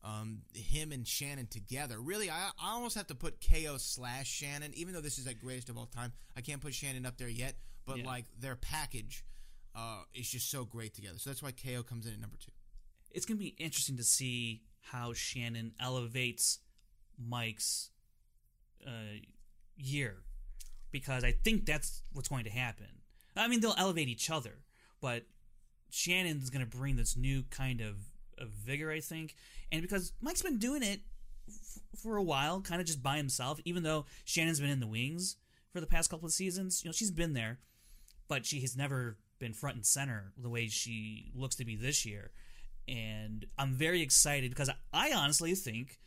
Um, 0.03 0.41
him 0.55 0.91
and 0.91 1.07
Shannon 1.07 1.45
together, 1.45 1.99
really, 1.99 2.30
I, 2.32 2.49
I 2.59 2.72
almost 2.74 2.95
have 2.95 3.05
to 3.07 3.15
put 3.15 3.36
KO 3.39 3.78
slash 3.78 4.28
Shannon, 4.28 4.72
even 4.74 4.93
though 4.95 5.01
this 5.01 5.19
is 5.19 5.28
like 5.28 5.39
greatest 5.39 5.69
of 5.69 5.78
all 5.78 5.86
time. 5.86 6.11
I 6.36 6.41
can't 6.41 6.59
put 6.59 6.74
Shannon 6.74 7.05
up 7.05 7.17
there 7.17 7.28
yet, 7.30 7.53
but 7.86 7.97
Yeah. 7.99 8.05
like 8.07 8.26
their 8.39 8.55
package 8.55 9.24
uh, 9.76 10.01
is 10.15 10.28
just 10.30 10.49
so 10.49 10.65
great 10.65 10.95
together. 10.95 11.19
So 11.19 11.30
that's 11.30 11.43
why 11.43 11.51
KO 11.51 11.84
comes 11.84 12.07
in 12.07 12.13
at 12.13 12.19
number 12.19 12.38
two. 12.43 12.51
it's 13.11 13.26
going 13.28 13.38
to 13.38 13.43
be 13.43 13.55
interesting 13.59 13.97
to 13.97 14.03
see 14.03 14.63
how 14.80 15.13
Shannon 15.13 15.74
elevates 15.80 16.59
Mike's 17.19 17.91
uh, 18.88 19.19
year 19.78 20.24
because 20.91 21.24
I 21.24 21.32
think 21.32 21.65
that's 21.65 22.01
what's 22.11 22.28
going 22.30 22.45
to 22.45 22.49
happen. 22.49 22.88
I 23.36 23.47
mean, 23.47 23.61
they'll 23.61 23.76
elevate 23.78 24.07
each 24.09 24.30
other, 24.30 24.55
but 25.02 25.24
Shannon's 25.89 26.49
going 26.49 26.66
to 26.66 26.78
bring 26.78 26.95
this 26.95 27.18
new 27.18 27.43
kind 27.49 27.82
of, 27.82 27.97
of 28.38 28.49
vigor, 28.49 28.91
I 28.91 28.99
think. 28.99 29.36
And 29.72 29.82
because 29.82 30.14
Mike's 30.22 30.41
been 30.41 30.58
doing 30.58 30.84
it 30.84 31.02
f- 31.47 32.02
for 32.02 32.16
a 32.16 32.24
while, 32.24 32.62
kind 32.62 32.80
of 32.80 32.88
just 32.88 33.04
by 33.04 33.18
himself, 33.18 33.60
even 33.66 33.84
though 33.84 34.06
Shannon's 34.24 34.60
been 34.60 34.70
in 34.70 34.80
the 34.80 34.88
wings 34.88 35.38
for 35.74 35.82
the 35.82 35.88
past 35.88 36.10
couple 36.10 36.26
of 36.26 36.34
seasons, 36.34 36.84
you 36.84 36.89
know, 36.89 36.93
she's 36.93 37.12
been 37.12 37.34
there, 37.34 37.60
but 38.28 38.45
she 38.45 38.62
has 38.62 38.78
never 38.78 39.18
been 39.39 39.54
front 39.54 39.76
and 39.76 39.86
center 39.86 40.32
the 40.38 40.49
way 40.49 40.68
she 40.68 41.32
looks 41.36 41.56
to 41.56 41.66
be 41.66 41.76
this 41.76 42.06
year. 42.06 42.32
And 42.88 43.45
I'm 43.58 43.74
very 43.74 44.02
excited 44.02 44.49
because 44.49 44.70
I, 44.70 44.76
I 44.93 45.12
honestly 45.14 45.56
think 45.56 45.99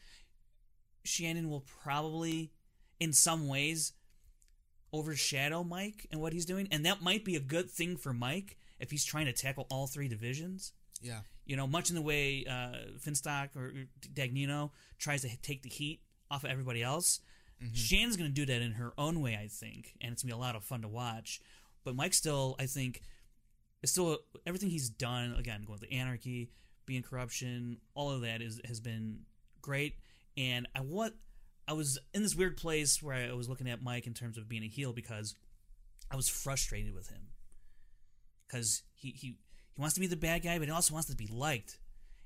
Shannon 1.05 1.51
will 1.51 1.65
probably, 1.83 2.53
in 3.01 3.13
some 3.13 3.49
ways, 3.49 3.93
overshadow 4.93 5.65
Mike 5.65 6.07
and 6.11 6.21
what 6.21 6.33
he's 6.33 6.47
doing. 6.47 6.69
And 6.71 6.87
that 6.87 7.03
might 7.03 7.25
be 7.25 7.37
a 7.37 7.41
good 7.41 7.71
thing 7.71 7.97
for 7.97 8.13
Mike 8.13 8.57
if 8.79 8.91
he's 8.91 9.05
trying 9.05 9.27
to 9.27 9.33
tackle 9.33 9.67
all 9.71 9.87
three 9.87 10.09
divisions. 10.09 10.73
Yeah. 11.01 11.21
You 11.45 11.57
know, 11.57 11.67
much 11.67 11.91
in 11.91 11.97
the 11.97 12.03
way 12.03 12.45
uh, 12.49 12.99
Finstock 12.99 13.57
or 13.57 13.73
Dagnino 14.13 14.71
tries 14.99 15.23
to 15.23 15.37
take 15.43 15.63
the 15.63 15.69
heat 15.69 16.01
off 16.31 16.45
of 16.45 16.51
everybody 16.51 16.83
else. 16.83 17.21
Shannon's 17.73 18.17
going 18.17 18.29
to 18.29 18.35
do 18.35 18.45
that 18.47 18.61
in 18.61 18.73
her 18.73 18.93
own 18.99 19.23
way, 19.23 19.39
I 19.41 19.49
think, 19.49 19.95
and 20.01 20.13
it's 20.13 20.23
going 20.23 20.31
to 20.31 20.37
be 20.37 20.39
a 20.39 20.45
lot 20.45 20.57
of 20.57 20.65
fun 20.65 20.83
to 20.83 20.89
watch. 20.89 21.41
But 21.85 21.95
Mike 21.95 22.13
still, 22.13 22.57
I 22.59 22.67
think, 22.67 23.01
is 23.83 23.91
still 23.91 24.19
everything 24.47 24.71
he's 24.71 24.91
done. 24.91 25.35
Again, 25.39 25.65
going 25.65 25.79
to 25.79 25.87
the 25.87 25.93
anarchy, 25.95 26.51
being 26.87 27.03
corruption, 27.03 27.79
all 27.95 28.11
of 28.11 28.23
that 28.23 28.43
is 28.43 28.61
has 28.67 28.81
been 28.81 29.21
great. 29.63 29.95
And 30.37 30.69
I 30.75 30.81
what 30.81 31.15
I 31.67 31.73
was 31.73 31.99
in 32.13 32.23
this 32.23 32.35
weird 32.35 32.57
place 32.57 33.03
where 33.03 33.31
I 33.31 33.33
was 33.33 33.49
looking 33.49 33.69
at 33.69 33.83
Mike 33.83 34.07
in 34.07 34.15
terms 34.15 34.37
of 34.37 34.49
being 34.49 34.65
a 34.65 34.69
heel 34.69 34.93
because 34.93 35.35
I 36.11 36.17
was 36.17 36.29
frustrated 36.29 36.95
with 36.95 37.09
him 37.09 37.29
because 38.47 38.83
he 38.95 39.11
he 39.11 39.37
he 39.75 39.81
wants 39.81 39.95
to 39.95 40.01
be 40.01 40.07
the 40.07 40.17
bad 40.17 40.43
guy, 40.43 40.59
but 40.59 40.69
he 40.69 40.73
also 40.73 40.95
wants 40.95 41.09
to 41.11 41.17
be 41.17 41.27
liked. 41.27 41.79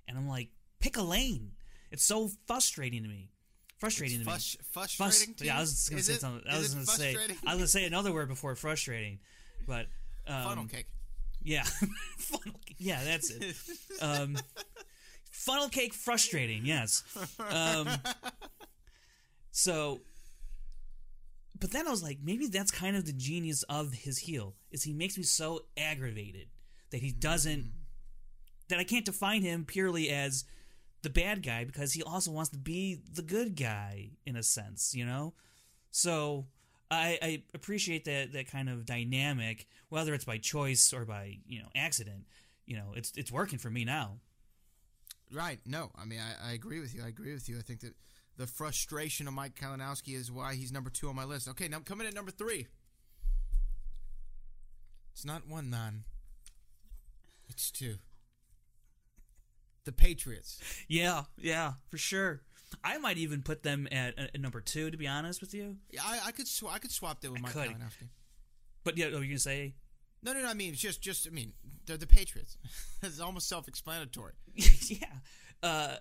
And 0.07 0.17
I'm 0.19 0.29
like, 0.29 0.49
pick 0.81 0.97
a 0.97 1.03
lane. 1.03 1.53
It's 1.91 2.05
so 2.05 2.31
frustrating 2.47 3.03
to 3.03 3.09
me. 3.09 3.31
Frustrating 3.79 4.21
It's 4.21 4.27
to 4.27 4.31
me. 4.31 4.37
frus- 4.37 4.57
Frus- 4.75 4.97
frustrating 4.97 5.35
to 5.37 5.45
yeah, 5.47 5.57
I 5.57 5.61
was 5.61 5.71
just 5.71 5.91
gonna 5.91 6.01
Is 6.01 6.07
say 6.07 6.13
it- 6.15 6.21
something. 6.21 6.43
I 6.51 6.59
was 6.59 6.75
gonna 6.75 6.87
say. 6.87 7.17
I 7.47 7.51
was 7.55 7.59
gonna 7.59 7.67
say 7.69 7.85
another 7.85 8.13
word 8.13 8.29
before 8.29 8.55
frustrating, 8.57 9.19
but 9.67 9.87
um, 10.27 10.45
Funnel 10.45 10.65
cake. 10.67 10.87
Yeah, 11.43 11.63
funnel. 12.19 12.59
Cake. 12.67 12.77
Yeah, 12.79 13.03
that's 13.05 13.31
it. 13.31 13.55
Um, 14.03 14.37
funnel 15.31 15.69
cake 15.69 15.95
frustrating. 15.95 16.67
Yes. 16.67 17.05
Um, 17.51 17.89
so, 19.53 20.01
but 21.61 21.73
then 21.73 21.87
I 21.87 21.91
was 21.91 22.03
like, 22.03 22.19
maybe 22.23 22.47
that's 22.47 22.71
kind 22.71 22.97
of 22.97 23.05
the 23.07 23.13
genius 23.13 23.63
of 23.65 23.93
his 23.93 24.19
heel 24.19 24.55
is 24.71 24.85
he 24.85 24.93
makes 24.93 25.17
me 25.17 25.25
so 25.25 25.65
aggravated 25.77 26.49
that 26.91 27.03
he 27.03 27.13
doesn't 27.13 27.65
mm. 27.65 27.71
that 28.69 28.79
I 28.79 28.85
can't 28.85 29.05
define 29.05 29.43
him 29.43 29.65
purely 29.65 30.11
as 30.11 30.45
the 31.03 31.11
bad 31.11 31.43
guy 31.43 31.65
because 31.65 31.93
he 31.93 32.03
also 32.03 32.31
wants 32.31 32.51
to 32.51 32.59
be 32.59 33.01
the 33.13 33.23
good 33.23 33.57
guy 33.57 34.11
in 34.27 34.37
a 34.37 34.43
sense, 34.43 34.95
you 34.95 35.07
know. 35.07 35.35
So 35.91 36.47
I, 36.91 37.19
I 37.21 37.43
appreciate 37.55 38.05
that 38.05 38.33
that 38.33 38.51
kind 38.51 38.69
of 38.69 38.87
dynamic, 38.87 39.67
whether 39.89 40.15
it's 40.15 40.25
by 40.25 40.39
choice 40.39 40.93
or 40.93 41.05
by 41.05 41.39
you 41.47 41.61
know 41.61 41.69
accident. 41.75 42.25
You 42.67 42.77
know, 42.77 42.93
it's 42.95 43.13
it's 43.17 43.33
working 43.33 43.59
for 43.59 43.71
me 43.71 43.85
now. 43.85 44.19
Right. 45.33 45.59
No, 45.67 45.91
I 46.01 46.05
mean, 46.05 46.21
I, 46.21 46.51
I 46.51 46.53
agree 46.53 46.81
with 46.81 46.95
you. 46.95 47.03
I 47.05 47.09
agree 47.09 47.33
with 47.35 47.49
you. 47.49 47.59
I 47.59 47.63
think 47.63 47.81
that 47.81 47.95
the 48.39 48.47
frustration 48.47 49.27
of 49.27 49.35
Mike 49.35 49.57
Kalinowski 49.57 50.15
is 50.15 50.31
why 50.33 50.55
he's 50.55 50.73
number 50.73 50.91
two 50.91 51.09
on 51.09 51.17
my 51.17 51.25
list. 51.25 51.49
Okay, 51.49 51.69
now 51.69 51.81
coming 51.81 52.07
at 52.07 52.15
number 52.15 52.31
three. 52.31 52.69
It's 55.13 55.25
not 55.25 55.49
one 55.49 55.69
man. 55.69 56.05
It's 57.49 57.71
two. 57.71 57.97
The 59.85 59.93
Patriots. 59.93 60.61
Yeah, 60.87 61.25
yeah, 61.37 61.73
for 61.91 61.99
sure. 61.99 62.43
I 62.85 62.99
might 62.99 63.17
even 63.19 63.43
put 63.43 63.63
them 63.65 63.89
at, 63.91 64.17
at 64.19 64.41
number 64.41 64.61
two, 64.61 64.91
to 64.91 64.97
be 64.97 65.09
honest 65.09 65.41
with 65.41 65.53
you. 65.53 65.77
Yeah, 65.91 66.03
I, 66.05 66.21
I 66.27 66.31
could 66.31 66.47
sw- 66.47 66.67
I 66.71 66.79
could 66.79 66.93
swap 66.93 67.21
that 67.23 67.33
with 67.33 67.41
I 67.41 67.43
Mike 67.43 67.53
could. 67.53 67.69
Kalinowski. 67.69 68.09
But 68.85 68.97
yeah, 68.97 69.07
oh, 69.07 69.21
you 69.21 69.29
gonna 69.29 69.39
say? 69.41 69.75
No, 70.23 70.33
no, 70.33 70.43
no. 70.43 70.49
I 70.49 70.55
mean, 70.55 70.75
it's 70.75 70.81
just 70.81 71.01
just 71.03 71.27
I 71.27 71.31
mean, 71.31 71.55
they're 71.87 71.97
the 71.97 72.07
Patriots. 72.07 72.57
it's 73.03 73.19
almost 73.19 73.49
self-explanatory. 73.49 74.35
yeah. 74.55 75.07
Uh, 75.61 75.97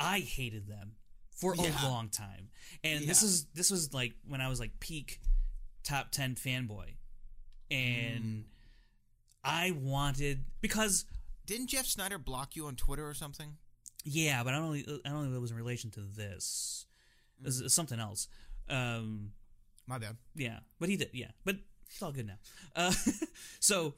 I 0.00 0.20
hated 0.20 0.66
them 0.66 0.92
for 1.40 1.54
Yeah. 1.56 1.86
a 1.86 1.88
long 1.88 2.08
time, 2.10 2.50
and 2.84 3.08
this 3.08 3.22
Yeah. 3.22 3.28
is 3.28 3.44
this 3.54 3.70
was 3.70 3.92
like 3.94 4.14
when 4.26 4.40
I 4.40 4.48
was 4.48 4.60
like 4.60 4.78
peak 4.80 5.20
top 5.82 6.10
ten 6.12 6.34
fanboy, 6.34 6.94
and 7.70 8.44
Mm. 8.44 8.44
I 9.44 9.70
wanted 9.72 10.44
because 10.60 11.04
Didn't 11.46 11.68
Jeff 11.68 11.86
Sneider 11.86 12.18
block 12.18 12.56
you 12.56 12.66
on 12.66 12.76
Twitter 12.76 13.08
or 13.08 13.14
something? 13.14 13.56
yeah, 14.04 14.42
but 14.44 14.52
I 14.52 14.58
don't 14.58 14.70
know, 14.86 15.00
I 15.04 15.08
don't 15.08 15.22
know 15.24 15.30
if 15.30 15.36
it 15.36 15.40
was 15.40 15.50
in 15.50 15.56
relation 15.56 15.90
to 15.92 16.00
this. 16.02 16.84
It 17.40 17.44
was 17.44 17.62
Mm. 17.62 17.70
something 17.70 17.98
else. 18.00 18.28
Um, 18.68 19.32
My 19.86 19.96
bad. 19.98 20.18
Yeah, 20.34 20.60
but 20.78 20.90
he 20.90 20.96
did. 20.98 21.10
Yeah, 21.14 21.30
but 21.44 21.56
it's 21.86 22.02
all 22.02 22.12
good 22.12 22.26
now. 22.26 22.38
Uh, 22.76 22.92
so 23.60 23.94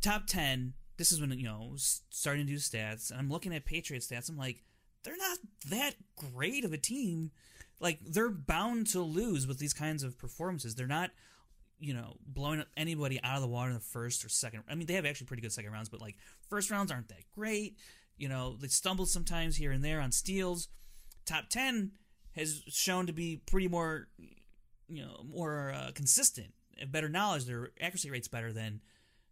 top 0.00 0.26
ten. 0.26 0.74
This 0.96 1.10
is 1.10 1.20
when 1.20 1.30
you 1.32 1.44
know 1.44 1.72
starting 1.76 2.46
to 2.46 2.52
do 2.52 2.58
stats, 2.58 3.10
and 3.10 3.18
I'm 3.18 3.30
looking 3.30 3.54
at 3.54 3.64
Patriot 3.64 4.00
stats. 4.00 4.28
I'm 4.28 4.36
like, 4.36 4.62
they're 5.04 5.16
not 5.16 5.38
that 5.70 5.94
great 6.16 6.64
of 6.64 6.72
a 6.72 6.78
team. 6.78 7.30
Like 7.80 8.00
they're 8.04 8.30
bound 8.30 8.88
to 8.88 9.00
lose 9.00 9.46
with 9.46 9.58
these 9.58 9.74
kinds 9.74 10.02
of 10.02 10.18
performances. 10.18 10.74
They're 10.74 10.86
not, 10.86 11.10
you 11.78 11.94
know, 11.94 12.16
blowing 12.26 12.60
up 12.60 12.68
anybody 12.76 13.20
out 13.22 13.36
of 13.36 13.42
the 13.42 13.48
water 13.48 13.68
in 13.68 13.74
the 13.74 13.80
first 13.80 14.24
or 14.24 14.28
second. 14.28 14.64
I 14.68 14.74
mean, 14.74 14.86
they 14.86 14.94
have 14.94 15.06
actually 15.06 15.26
pretty 15.26 15.42
good 15.42 15.52
second 15.52 15.72
rounds, 15.72 15.88
but 15.88 16.00
like 16.00 16.16
first 16.48 16.70
rounds 16.70 16.90
aren't 16.90 17.08
that 17.08 17.30
great. 17.34 17.76
You 18.16 18.28
know, 18.28 18.56
they 18.60 18.68
stumble 18.68 19.06
sometimes 19.06 19.56
here 19.56 19.72
and 19.72 19.84
there 19.84 20.00
on 20.00 20.12
steals. 20.12 20.68
Top 21.26 21.48
ten 21.48 21.92
has 22.36 22.62
shown 22.68 23.06
to 23.06 23.12
be 23.12 23.40
pretty 23.46 23.68
more 23.68 24.08
you 24.88 25.02
know 25.02 25.24
more 25.24 25.72
uh, 25.72 25.90
consistent 25.94 26.52
and 26.78 26.92
better 26.92 27.08
knowledge 27.08 27.44
their 27.44 27.70
accuracy 27.80 28.10
rate's 28.10 28.28
better 28.28 28.52
than 28.52 28.80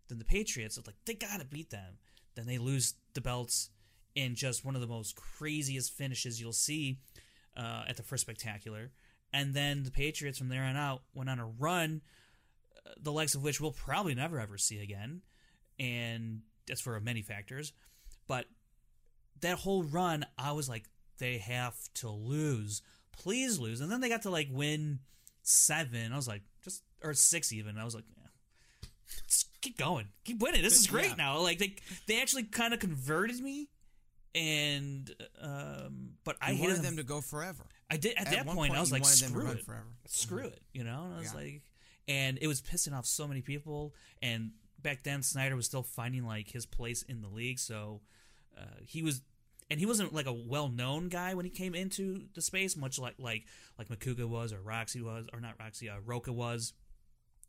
than 0.09 0.19
the 0.19 0.25
patriots 0.25 0.77
it's 0.77 0.87
like 0.87 0.97
they 1.05 1.15
gotta 1.15 1.45
beat 1.45 1.71
them 1.71 1.99
then 2.35 2.47
they 2.47 2.59
lose 2.59 2.95
the 3.15 3.21
belts 3.21 3.71
in 4.15 4.35
just 4.35 4.65
one 4.65 4.75
of 4.75 4.81
the 4.81 4.87
most 4.87 5.17
craziest 5.17 5.93
finishes 5.93 6.41
you'll 6.41 6.53
see 6.53 6.99
uh, 7.57 7.85
at 7.89 7.97
the 7.97 8.03
first 8.03 8.23
spectacular. 8.23 8.91
And 9.33 9.55
then 9.55 9.83
the 9.85 9.91
Patriots 9.91 10.39
from 10.39 10.49
there 10.49 10.63
on 10.65 10.77
out 10.77 11.03
went 11.15 11.31
on 11.31 11.39
a 11.39 11.47
run, 11.47 12.03
uh, 12.87 12.91
the 13.01 13.13
likes 13.13 13.35
of 13.35 13.43
which 13.43 13.61
we'll 13.61 13.73
probably 13.73 14.15
never 14.15 14.39
ever 14.39 14.59
see 14.59 14.81
again. 14.83 15.23
And 15.79 16.43
that's 16.67 16.81
for 16.83 16.99
many 17.01 17.23
factors. 17.23 17.73
But 18.29 18.47
that 19.41 19.59
whole 19.59 19.83
run, 19.85 20.27
I 20.39 20.53
was 20.53 20.69
like, 20.69 20.85
they 21.19 21.39
have 21.39 21.75
to 21.95 22.11
lose. 22.11 22.83
Please 23.13 23.59
lose. 23.59 23.81
And 23.81 23.91
then 23.91 24.01
they 24.01 24.09
got 24.09 24.23
to 24.23 24.31
like 24.31 24.49
win 24.51 25.01
seven. 25.43 26.13
I 26.13 26.17
was 26.17 26.29
like, 26.29 26.43
just, 26.63 26.83
or 27.03 27.15
six 27.15 27.53
even. 27.53 27.79
I 27.79 27.85
was 27.85 27.95
like, 27.95 28.05
yeah, 28.17 28.89
just 29.27 29.49
keep 29.61 29.79
going. 29.79 30.09
Keep 30.25 30.41
winning. 30.41 30.63
This 30.63 30.79
is 30.79 30.87
great 30.87 31.11
Yeah. 31.11 31.15
now. 31.17 31.39
Like, 31.41 31.59
they, 31.59 31.75
they 32.07 32.21
actually 32.21 32.45
kind 32.45 32.73
of 32.75 32.81
converted 32.81 33.41
me. 33.41 33.69
And, 34.35 35.11
um, 35.41 36.11
but 36.25 36.37
I 36.41 36.53
I 36.53 36.61
wanted 36.61 36.83
them 36.83 36.97
to 36.97 37.03
go 37.03 37.21
forever. 37.21 37.65
I 37.91 37.97
did 37.99 38.17
at, 38.17 38.29
At 38.29 38.33
that 38.33 38.47
point, 38.47 38.57
point, 38.59 38.75
I 38.75 38.81
was 38.81 38.91
like, 38.91 39.03
wanted 39.03 39.19
them 39.21 39.33
to 39.35 39.39
screw 39.41 39.51
it, 39.53 39.65
forever. 39.65 39.87
screw 40.07 40.45
it, 40.47 40.63
you 40.73 40.85
know. 40.85 41.05
And 41.05 41.15
I 41.15 41.19
was 41.19 41.33
Yeah. 41.35 41.39
like, 41.41 41.63
and 42.09 42.39
it 42.41 42.47
was 42.47 42.63
pissing 42.63 42.97
off 42.97 43.05
so 43.07 43.29
many 43.29 43.43
people. 43.43 43.95
And 44.23 44.53
back 44.81 45.03
then, 45.05 45.23
Sneider 45.23 45.55
was 45.55 45.67
still 45.67 45.83
finding 45.83 46.25
like 46.25 46.49
his 46.51 46.65
place 46.65 47.03
in 47.03 47.21
the 47.21 47.29
league, 47.29 47.59
so 47.59 48.01
uh, 48.57 48.63
he 48.83 49.03
was, 49.03 49.23
and 49.71 49.79
he 49.79 49.87
wasn't 49.87 50.13
like 50.15 50.27
a 50.27 50.33
well-known 50.33 51.09
guy 51.09 51.35
when 51.35 51.45
he 51.45 51.51
came 51.51 51.75
into 51.75 52.25
the 52.35 52.41
space, 52.43 52.77
much 52.77 52.99
like 52.99 53.15
like 53.19 53.45
like 53.79 53.89
Makuga 53.89 54.27
was 54.27 54.53
or 54.53 54.61
Roxy 54.63 55.03
was, 55.03 55.27
or 55.33 55.41
not 55.41 55.55
Roxy, 55.61 55.89
uh, 55.91 55.99
Rocha 56.05 56.33
was. 56.33 56.73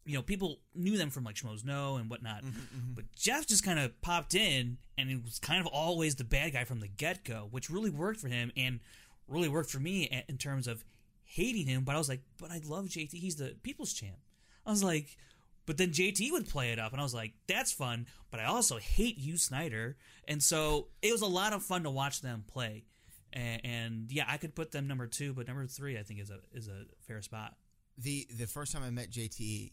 You 0.06 0.16
know, 0.16 0.22
people 0.22 0.60
knew 0.76 0.98
them 0.98 1.10
from 1.10 1.24
like 1.24 1.36
Schmoes 1.36 1.64
Know 1.64 1.96
and 1.96 2.10
whatnot. 2.10 2.44
Mm-hmm, 2.44 2.60
mm-hmm. 2.60 2.94
But 2.94 3.06
Jeff 3.16 3.48
just 3.48 3.64
kind 3.64 3.80
of 3.80 4.00
popped 4.02 4.36
in 4.36 4.78
and 4.98 5.10
he 5.10 5.16
was 5.16 5.40
kind 5.40 5.62
of 5.62 5.68
always 5.68 6.16
the 6.16 6.24
bad 6.24 6.54
guy 6.54 6.66
from 6.66 6.80
the 6.80 6.88
get 6.88 7.24
go, 7.24 7.48
which 7.52 7.70
really 7.70 7.90
worked 7.90 8.20
for 8.20 8.28
him 8.28 8.52
and 8.58 8.80
really 9.28 9.50
worked 9.50 9.70
for 9.70 9.80
me 9.80 10.24
in 10.28 10.38
terms 10.38 10.68
of 10.68 10.84
hating 11.24 11.68
him. 11.68 11.84
But 11.84 11.96
I 11.96 11.98
was 11.98 12.10
like, 12.10 12.22
but 12.40 12.52
I 12.52 12.62
love 12.66 12.86
JT. 12.86 13.14
He's 13.14 13.38
the 13.38 13.56
people's 13.64 13.94
champ. 13.94 14.18
I 14.66 14.72
was 14.72 14.84
like, 14.84 15.18
but 15.66 15.78
then 15.78 15.90
JT 15.92 16.32
would 16.32 16.50
play 16.50 16.72
it 16.72 16.80
up 16.80 16.92
and 16.92 17.00
I 17.00 17.04
was 17.04 17.14
like, 17.14 17.34
that's 17.48 17.72
fun. 17.72 18.08
But 18.32 18.40
I 18.40 18.46
also 18.46 18.78
hate 18.78 19.18
you, 19.18 19.38
Sneider. 19.38 19.96
And 20.28 20.44
so 20.44 20.88
it 21.02 21.12
was 21.12 21.22
a 21.22 21.28
lot 21.28 21.54
of 21.54 21.64
fun 21.64 21.84
to 21.84 21.90
watch 21.90 22.22
them 22.22 22.44
play. 22.48 22.86
And, 23.32 23.62
and 23.64 24.12
yeah, 24.12 24.26
I 24.28 24.38
could 24.38 24.56
put 24.56 24.72
them 24.72 24.88
number 24.88 25.08
two, 25.08 25.34
but 25.34 25.48
number 25.48 25.66
three 25.66 25.98
I 25.98 26.04
think 26.04 26.20
is 26.20 26.30
a 26.30 26.40
is 26.54 26.68
a 26.68 26.86
fair 27.08 27.22
spot. 27.22 27.56
the 27.98 28.28
the 28.38 28.46
first 28.46 28.74
time 28.74 28.84
I 28.84 28.90
met 28.90 29.10
JTE, 29.10 29.72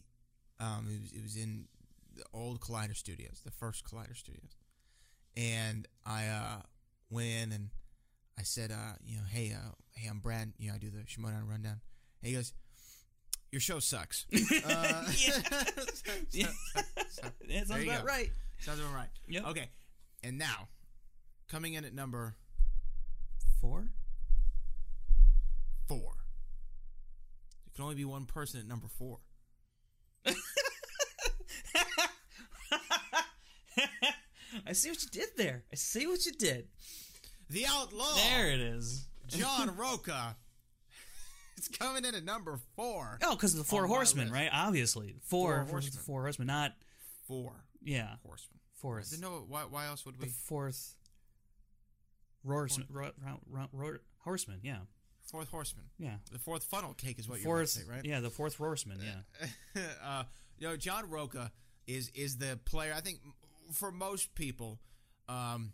um, 0.61 0.87
it 0.89 1.01
was, 1.01 1.11
it 1.11 1.23
was 1.23 1.35
in 1.35 1.65
the 2.15 2.23
old 2.33 2.59
Collider 2.61 2.95
Studios, 2.95 3.41
the 3.43 3.51
first 3.51 3.83
Collider 3.85 4.15
Studios, 4.15 4.55
and 5.35 5.87
I 6.05 6.27
uh, 6.27 6.61
went 7.09 7.27
in 7.29 7.51
and 7.51 7.69
I 8.39 8.43
said, 8.43 8.71
uh, 8.71 8.93
you 9.03 9.17
know, 9.17 9.23
hey, 9.29 9.53
uh, 9.55 9.71
hey, 9.95 10.07
I'm 10.09 10.19
Brad. 10.19 10.53
You 10.57 10.69
know, 10.69 10.75
I 10.75 10.77
do 10.77 10.89
the 10.89 10.99
Schmoedown 11.03 11.47
rundown. 11.49 11.79
And 12.21 12.29
he 12.29 12.33
goes, 12.33 12.53
your 13.51 13.59
show 13.61 13.79
sucks. 13.79 14.25
uh, 14.33 14.37
Yeah. 16.31 16.47
so- 17.09 17.23
That 17.47 17.67
sounds 17.67 17.67
there 17.69 17.81
you 17.81 17.89
about 17.91 18.01
go. 18.01 18.07
right. 18.07 18.31
Sounds 18.59 18.79
about 18.79 18.93
right. 18.95 19.09
Yep. 19.27 19.45
Okay, 19.47 19.69
and 20.23 20.37
now 20.37 20.67
coming 21.49 21.73
in 21.73 21.83
at 21.85 21.93
number 21.93 22.35
Four? 23.59 23.89
four. 25.87 26.13
There 27.65 27.71
can 27.75 27.83
only 27.83 27.95
be 27.95 28.05
one 28.05 28.25
person 28.25 28.59
at 28.59 28.67
number 28.67 28.87
four. 28.87 29.19
I 34.67 34.73
see 34.73 34.89
what 34.89 35.01
you 35.01 35.09
did 35.09 35.29
there. 35.37 35.63
I 35.71 35.75
see 35.75 36.07
what 36.07 36.25
you 36.25 36.31
did. 36.33 36.67
The 37.49 37.65
Outlaw. 37.67 38.15
There 38.15 38.47
it 38.51 38.59
is. 38.59 39.07
John 39.27 39.75
Rocha. 39.77 40.35
It's 41.57 41.67
coming 41.67 42.05
in 42.05 42.15
at 42.15 42.23
number 42.23 42.59
four. 42.75 43.19
Oh, 43.23 43.35
because 43.35 43.53
of 43.53 43.59
the 43.59 43.63
four 43.65 43.85
horsemen, 43.87 44.31
right? 44.31 44.49
Obviously, 44.51 45.15
four, 45.21 45.57
Four 45.63 45.65
horsemen. 45.69 46.03
four 46.03 46.21
horsemen, 46.21 46.47
not 46.47 46.73
Four 47.27 47.51
yeah, 47.83 48.15
horsemen. 48.25 48.59
fourth. 48.75 49.15
No, 49.21 49.45
why, 49.47 49.63
why 49.69 49.85
else 49.87 50.05
would 50.05 50.19
The 50.19 50.25
we? 50.25 50.31
fourth 50.31 50.95
horseman, 52.45 52.87
ro, 52.89 53.11
ro, 53.23 53.39
ro, 53.49 53.67
ro, 53.71 53.97
horseman, 54.19 54.59
yeah, 54.63 54.79
Fourth 55.31 55.49
horseman. 55.49 55.85
yeah. 55.97 56.15
The 56.31 56.39
fourth 56.39 56.63
funnel 56.65 56.93
cake 56.93 57.17
is 57.19 57.27
what 57.29 57.39
you're 57.39 57.45
Fourth, 57.45 57.69
say, 57.69 57.81
right? 57.89 58.03
yeah, 58.03 58.19
the 58.19 58.29
fourth 58.29 58.55
horseman, 58.57 58.99
yeah. 59.01 59.81
uh, 60.05 60.23
you 60.59 60.67
know, 60.67 60.75
John 60.77 61.09
Rocha 61.09 61.51
is 61.87 62.09
is 62.13 62.37
the 62.37 62.59
player. 62.65 62.93
I 62.95 62.99
think 63.01 63.19
for 63.73 63.91
most 63.91 64.35
people, 64.35 64.79
um, 65.29 65.71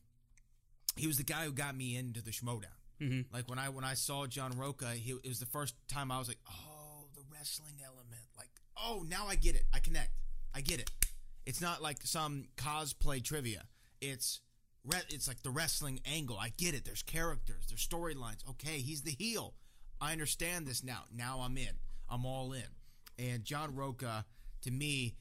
he 0.96 1.08
was 1.08 1.18
the 1.18 1.24
guy 1.24 1.44
who 1.46 1.52
got 1.52 1.76
me 1.76 1.96
into 1.96 2.22
the 2.22 2.32
Schmoedown. 2.32 2.66
Mhm. 3.02 3.26
Like 3.34 3.50
when 3.50 3.60
I 3.60 3.70
when 3.70 3.84
I 3.84 3.94
saw 3.96 4.26
John 4.28 4.52
Rocha, 4.58 4.92
he, 4.92 5.12
it 5.12 5.28
was 5.28 5.40
the 5.40 5.46
first 5.48 5.76
time 5.88 6.12
I 6.12 6.20
was 6.20 6.28
like, 6.28 6.40
oh, 6.50 7.08
the 7.16 7.22
wrestling 7.34 7.76
element. 7.84 8.22
Like, 8.38 8.50
oh, 8.76 9.06
now 9.08 9.26
I 9.28 9.36
get 9.36 9.56
it. 9.56 9.64
I 9.74 9.80
connect. 9.80 10.12
I 10.54 10.62
get 10.62 10.80
it. 10.80 10.90
It's 11.46 11.62
not 11.62 11.82
like 11.82 11.98
some 12.04 12.46
cosplay 12.58 13.24
trivia. 13.24 13.64
It's 14.02 14.42
it's 15.10 15.28
like 15.28 15.44
the 15.44 15.50
wrestling 15.50 16.00
angle. 16.06 16.38
I 16.38 16.52
get 16.58 16.74
it. 16.74 16.86
There's 16.86 17.04
characters. 17.04 17.66
There's 17.68 17.86
storylines. 17.86 18.48
Okay, 18.50 18.80
he's 18.80 19.02
the 19.02 19.12
heel. 19.12 19.54
I 20.00 20.12
understand 20.12 20.68
this 20.68 20.84
now. 20.84 21.04
Now 21.14 21.40
I'm 21.42 21.58
in. 21.58 21.80
I'm 22.10 22.26
all 22.26 22.54
in. 22.54 22.64
And 23.18 23.44
John 23.44 23.76
Rocha, 23.76 24.26
to 24.62 24.72
me, 24.72 25.16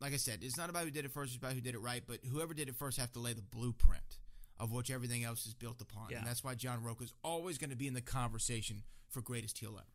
like 0.00 0.12
I 0.12 0.16
said, 0.16 0.38
it's 0.42 0.56
not 0.56 0.70
about 0.70 0.84
who 0.84 0.90
did 0.90 1.04
it 1.04 1.10
first. 1.10 1.34
It's 1.34 1.38
about 1.38 1.52
who 1.52 1.60
did 1.60 1.74
it 1.74 1.80
right. 1.80 2.02
But 2.06 2.20
whoever 2.30 2.54
did 2.54 2.68
it 2.68 2.76
first 2.76 2.98
have 2.98 3.12
to 3.12 3.20
lay 3.20 3.32
the 3.32 3.42
blueprint 3.42 4.18
of 4.58 4.72
which 4.72 4.90
everything 4.90 5.24
else 5.24 5.46
is 5.46 5.54
built 5.54 5.80
upon. 5.80 6.08
Yeah. 6.10 6.18
And 6.18 6.26
that's 6.26 6.42
why 6.42 6.54
John 6.54 6.82
Rocha 6.82 7.04
is 7.04 7.14
always 7.22 7.58
going 7.58 7.70
to 7.70 7.76
be 7.76 7.86
in 7.86 7.94
the 7.94 8.00
conversation 8.00 8.82
for 9.08 9.20
greatest 9.20 9.58
heel 9.58 9.72
ever. 9.74 9.86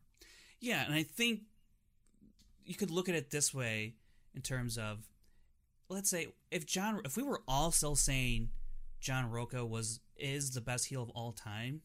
Yeah, 0.60 0.84
and 0.84 0.94
I 0.94 1.02
think 1.02 1.42
you 2.64 2.74
could 2.74 2.90
look 2.90 3.08
at 3.08 3.14
it 3.14 3.30
this 3.30 3.52
way 3.52 3.94
in 4.34 4.40
terms 4.40 4.78
of 4.78 5.06
let's 5.88 6.08
say 6.08 6.28
if 6.50 6.66
John 6.66 7.00
if 7.04 7.16
we 7.16 7.22
were 7.22 7.42
all 7.46 7.70
still 7.70 7.96
saying 7.96 8.48
John 9.04 9.30
Rocha 9.30 9.66
was 9.66 10.00
is 10.16 10.52
the 10.52 10.62
best 10.62 10.86
heel 10.86 11.02
of 11.02 11.10
all 11.10 11.32
time, 11.32 11.82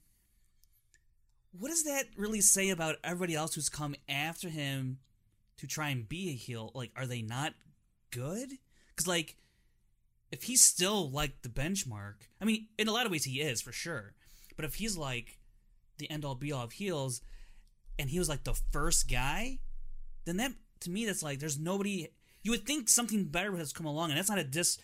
what 1.52 1.68
does 1.68 1.84
that 1.84 2.06
really 2.16 2.40
say 2.40 2.70
about 2.70 2.96
everybody 3.04 3.36
else 3.36 3.56
who's 3.56 3.68
come 3.68 3.94
after 4.08 4.48
him 4.48 5.00
to 5.58 5.68
try 5.68 5.90
and 5.90 6.08
be 6.08 6.30
a 6.30 6.34
heel? 6.34 6.72
Like 6.74 6.92
are 6.96 7.06
they 7.06 7.22
not 7.22 7.54
good? 8.10 8.50
Cuz 8.96 9.06
like 9.06 9.36
if 10.32 10.44
he's 10.44 10.64
still 10.64 11.12
like 11.12 11.42
the 11.42 11.50
benchmark, 11.50 12.28
I 12.40 12.46
mean, 12.46 12.68
in 12.78 12.88
a 12.88 12.94
lot 12.94 13.06
of 13.06 13.12
ways 13.12 13.26
he 13.26 13.42
is 13.42 13.62
for 13.62 13.74
sure. 13.74 14.14
But 14.56 14.64
if 14.64 14.76
he's 14.76 14.96
like 14.96 15.40
the 15.98 16.10
end 16.10 16.24
all 16.24 16.36
be 16.36 16.54
all 16.54 16.64
of 16.64 16.72
heels, 16.72 17.22
and 17.98 18.10
he 18.10 18.20
was 18.20 18.30
like 18.30 18.46
the 18.46 18.58
first 18.72 19.12
guy, 19.12 19.60
then 20.24 20.38
that 20.38 20.54
to 20.82 20.90
me 20.90 21.06
that's 21.06 21.24
like 21.24 21.40
there's 21.40 21.60
nobody. 21.60 22.08
You 22.44 22.52
would 22.52 22.66
think 22.66 22.88
something 22.88 23.26
better 23.26 23.58
has 23.58 23.74
come 23.74 23.86
along, 23.86 24.12
and 24.12 24.18
that's 24.18 24.30
not 24.30 24.40
a 24.40 24.44
dis 24.46 24.78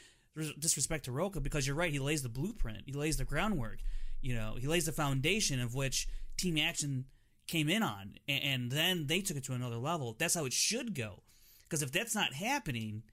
disrespect 0.59 1.05
to 1.05 1.11
Rocha 1.11 1.39
because 1.39 1.65
you're 1.65 1.75
right. 1.75 1.91
He 1.91 1.99
lays 1.99 2.23
the 2.23 2.29
blueprint, 2.29 2.83
he 2.85 2.93
lays 2.93 3.17
the 3.17 3.25
groundwork. 3.25 3.79
You 4.21 4.33
know, 4.33 4.55
he 4.59 4.67
lays 4.67 4.85
the 4.85 4.91
foundation 4.91 5.59
of 5.59 5.75
which 5.75 6.07
Team 6.37 6.57
Action 6.57 7.05
came 7.47 7.69
in 7.69 7.83
on, 7.83 8.15
and, 8.27 8.43
and 8.43 8.71
then 8.71 9.07
they 9.07 9.21
took 9.21 9.37
it 9.37 9.43
to 9.45 9.53
another 9.53 9.77
level. 9.77 10.15
That's 10.17 10.33
how 10.33 10.45
it 10.45 10.53
should 10.53 10.95
go. 10.95 11.21
Because 11.63 11.81
if 11.81 11.91
that's 11.91 12.15
not 12.15 12.33
happening, 12.33 13.03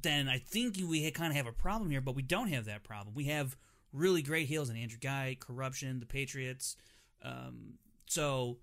then 0.00 0.28
I 0.28 0.38
think 0.38 0.76
we 0.76 1.08
kind 1.10 1.30
of 1.30 1.36
have 1.36 1.46
a 1.46 1.52
problem 1.52 1.90
here, 1.90 2.00
but 2.00 2.14
we 2.14 2.22
don't 2.22 2.48
have 2.48 2.64
that 2.64 2.82
problem. 2.82 3.14
We 3.14 3.24
have 3.24 3.56
really 3.92 4.22
great 4.22 4.48
heels 4.48 4.70
in 4.70 4.76
Andrew 4.76 4.98
Guy, 4.98 5.36
Corruption, 5.38 6.00
the 6.00 6.06
Patriots. 6.06 6.76
Um, 7.22 7.74
so 8.06 8.58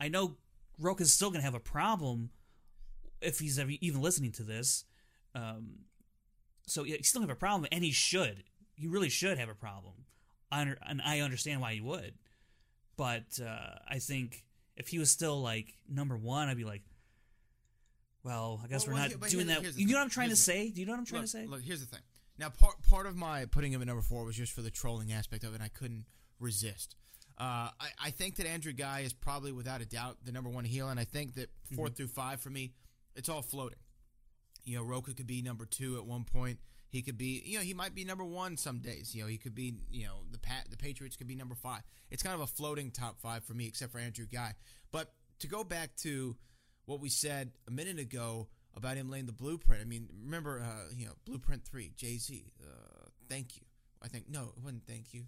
I 0.00 0.08
know 0.08 0.36
Rocha's 0.78 1.12
still 1.12 1.30
going 1.30 1.40
to 1.40 1.44
have 1.44 1.54
a 1.54 1.60
problem 1.60 2.30
if 3.20 3.38
he's 3.38 3.58
even 3.58 4.02
listening 4.02 4.32
to 4.32 4.42
this. 4.42 4.84
Um, 5.34 5.84
so 6.72 6.84
he 6.84 7.02
still 7.02 7.20
have 7.20 7.30
a 7.30 7.34
problem, 7.36 7.68
and 7.72 7.84
he 7.84 7.90
should. 7.92 8.44
He 8.74 8.86
really 8.86 9.08
should 9.10 9.38
have 9.38 9.48
a 9.48 9.54
problem. 9.54 9.94
I 10.50 10.62
and 10.86 11.00
I 11.04 11.20
understand 11.20 11.60
why 11.60 11.74
he 11.74 11.80
would. 11.80 12.14
But 12.96 13.40
uh, 13.44 13.76
I 13.88 13.98
think 13.98 14.44
if 14.76 14.88
he 14.88 14.98
was 14.98 15.10
still 15.10 15.40
like 15.40 15.74
number 15.88 16.16
one, 16.16 16.48
I'd 16.48 16.56
be 16.56 16.64
like, 16.64 16.82
well, 18.24 18.60
I 18.62 18.68
guess 18.68 18.86
Well, 18.86 18.94
we're 18.96 19.00
well, 19.02 19.10
not 19.20 19.28
doing 19.30 19.46
that. 19.48 19.76
You 19.76 19.86
know 19.88 19.94
what 19.94 20.02
I'm 20.02 20.10
trying 20.10 20.26
to 20.26 20.30
Here's 20.30 20.38
the- 20.46 20.52
say? 20.52 20.70
Do 20.70 20.80
you 20.80 20.86
know 20.86 20.92
what 20.92 20.98
I'm 21.00 21.06
trying 21.06 21.22
look, 21.22 21.30
to 21.30 21.36
say? 21.38 21.46
Look, 21.46 21.62
here's 21.62 21.80
the 21.80 21.86
thing. 21.86 22.02
Now, 22.38 22.48
part 22.50 22.76
part 22.88 23.06
of 23.06 23.16
my 23.16 23.44
putting 23.46 23.72
him 23.72 23.80
at 23.80 23.86
number 23.86 24.02
four 24.02 24.24
was 24.24 24.36
just 24.36 24.52
for 24.52 24.62
the 24.62 24.70
trolling 24.70 25.12
aspect 25.12 25.44
of 25.44 25.52
it. 25.52 25.56
and 25.56 25.62
I 25.64 25.68
couldn't 25.68 26.06
resist. 26.38 26.96
Uh, 27.38 27.68
I, 27.80 27.88
I 28.06 28.10
think 28.10 28.36
that 28.36 28.46
Andrew 28.46 28.72
Guy 28.72 29.00
is 29.00 29.12
probably, 29.12 29.52
without 29.52 29.80
a 29.80 29.86
doubt, 29.86 30.18
the 30.24 30.32
number 30.32 30.50
one 30.50 30.64
heel, 30.64 30.88
and 30.88 31.00
I 31.00 31.04
think 31.04 31.34
that 31.34 31.48
4th 31.72 31.76
Mm-hmm. 31.78 31.94
through 31.94 32.06
five 32.08 32.40
for 32.40 32.50
me, 32.50 32.72
it's 33.16 33.28
all 33.28 33.42
floating. 33.42 33.78
You 34.64 34.76
know, 34.76 34.84
Rocha 34.84 35.14
could 35.14 35.26
be 35.26 35.42
number 35.42 35.66
two 35.66 35.96
at 35.96 36.06
one 36.06 36.24
point. 36.24 36.58
He 36.88 37.02
could 37.02 37.16
be, 37.16 37.42
you 37.44 37.56
know, 37.56 37.64
he 37.64 37.72
might 37.72 37.94
be 37.94 38.04
number 38.04 38.24
one 38.24 38.56
some 38.56 38.80
days. 38.80 39.14
You 39.14 39.22
know, 39.22 39.28
he 39.28 39.38
could 39.38 39.54
be, 39.54 39.74
you 39.90 40.04
know, 40.04 40.24
the 40.30 40.38
Pat, 40.38 40.66
the 40.70 40.76
Patriots 40.76 41.16
could 41.16 41.26
be 41.26 41.34
number 41.34 41.54
five. 41.54 41.80
It's 42.10 42.22
kind 42.22 42.34
of 42.34 42.42
a 42.42 42.46
floating 42.46 42.90
top 42.90 43.18
five 43.20 43.44
for 43.44 43.54
me, 43.54 43.66
except 43.66 43.92
for 43.92 43.98
Andrew 43.98 44.26
Guy. 44.30 44.54
But 44.90 45.10
to 45.38 45.48
go 45.48 45.64
back 45.64 45.96
to 46.02 46.36
what 46.84 47.00
we 47.00 47.08
said 47.08 47.52
a 47.66 47.70
minute 47.70 47.98
ago 47.98 48.48
about 48.74 48.96
him 48.96 49.10
laying 49.10 49.26
the 49.26 49.32
blueprint. 49.32 49.82
I 49.82 49.84
mean, 49.84 50.08
remember, 50.24 50.60
uh, 50.60 50.92
you 50.96 51.06
know, 51.06 51.12
Blueprint 51.24 51.64
Three, 51.64 51.92
Jay 51.96 52.18
Z. 52.18 52.52
Uh, 52.62 53.08
thank 53.28 53.56
you. 53.56 53.62
I 54.02 54.08
think 54.08 54.28
no, 54.28 54.52
it 54.56 54.62
wasn't. 54.62 54.86
Thank 54.86 55.14
you. 55.14 55.24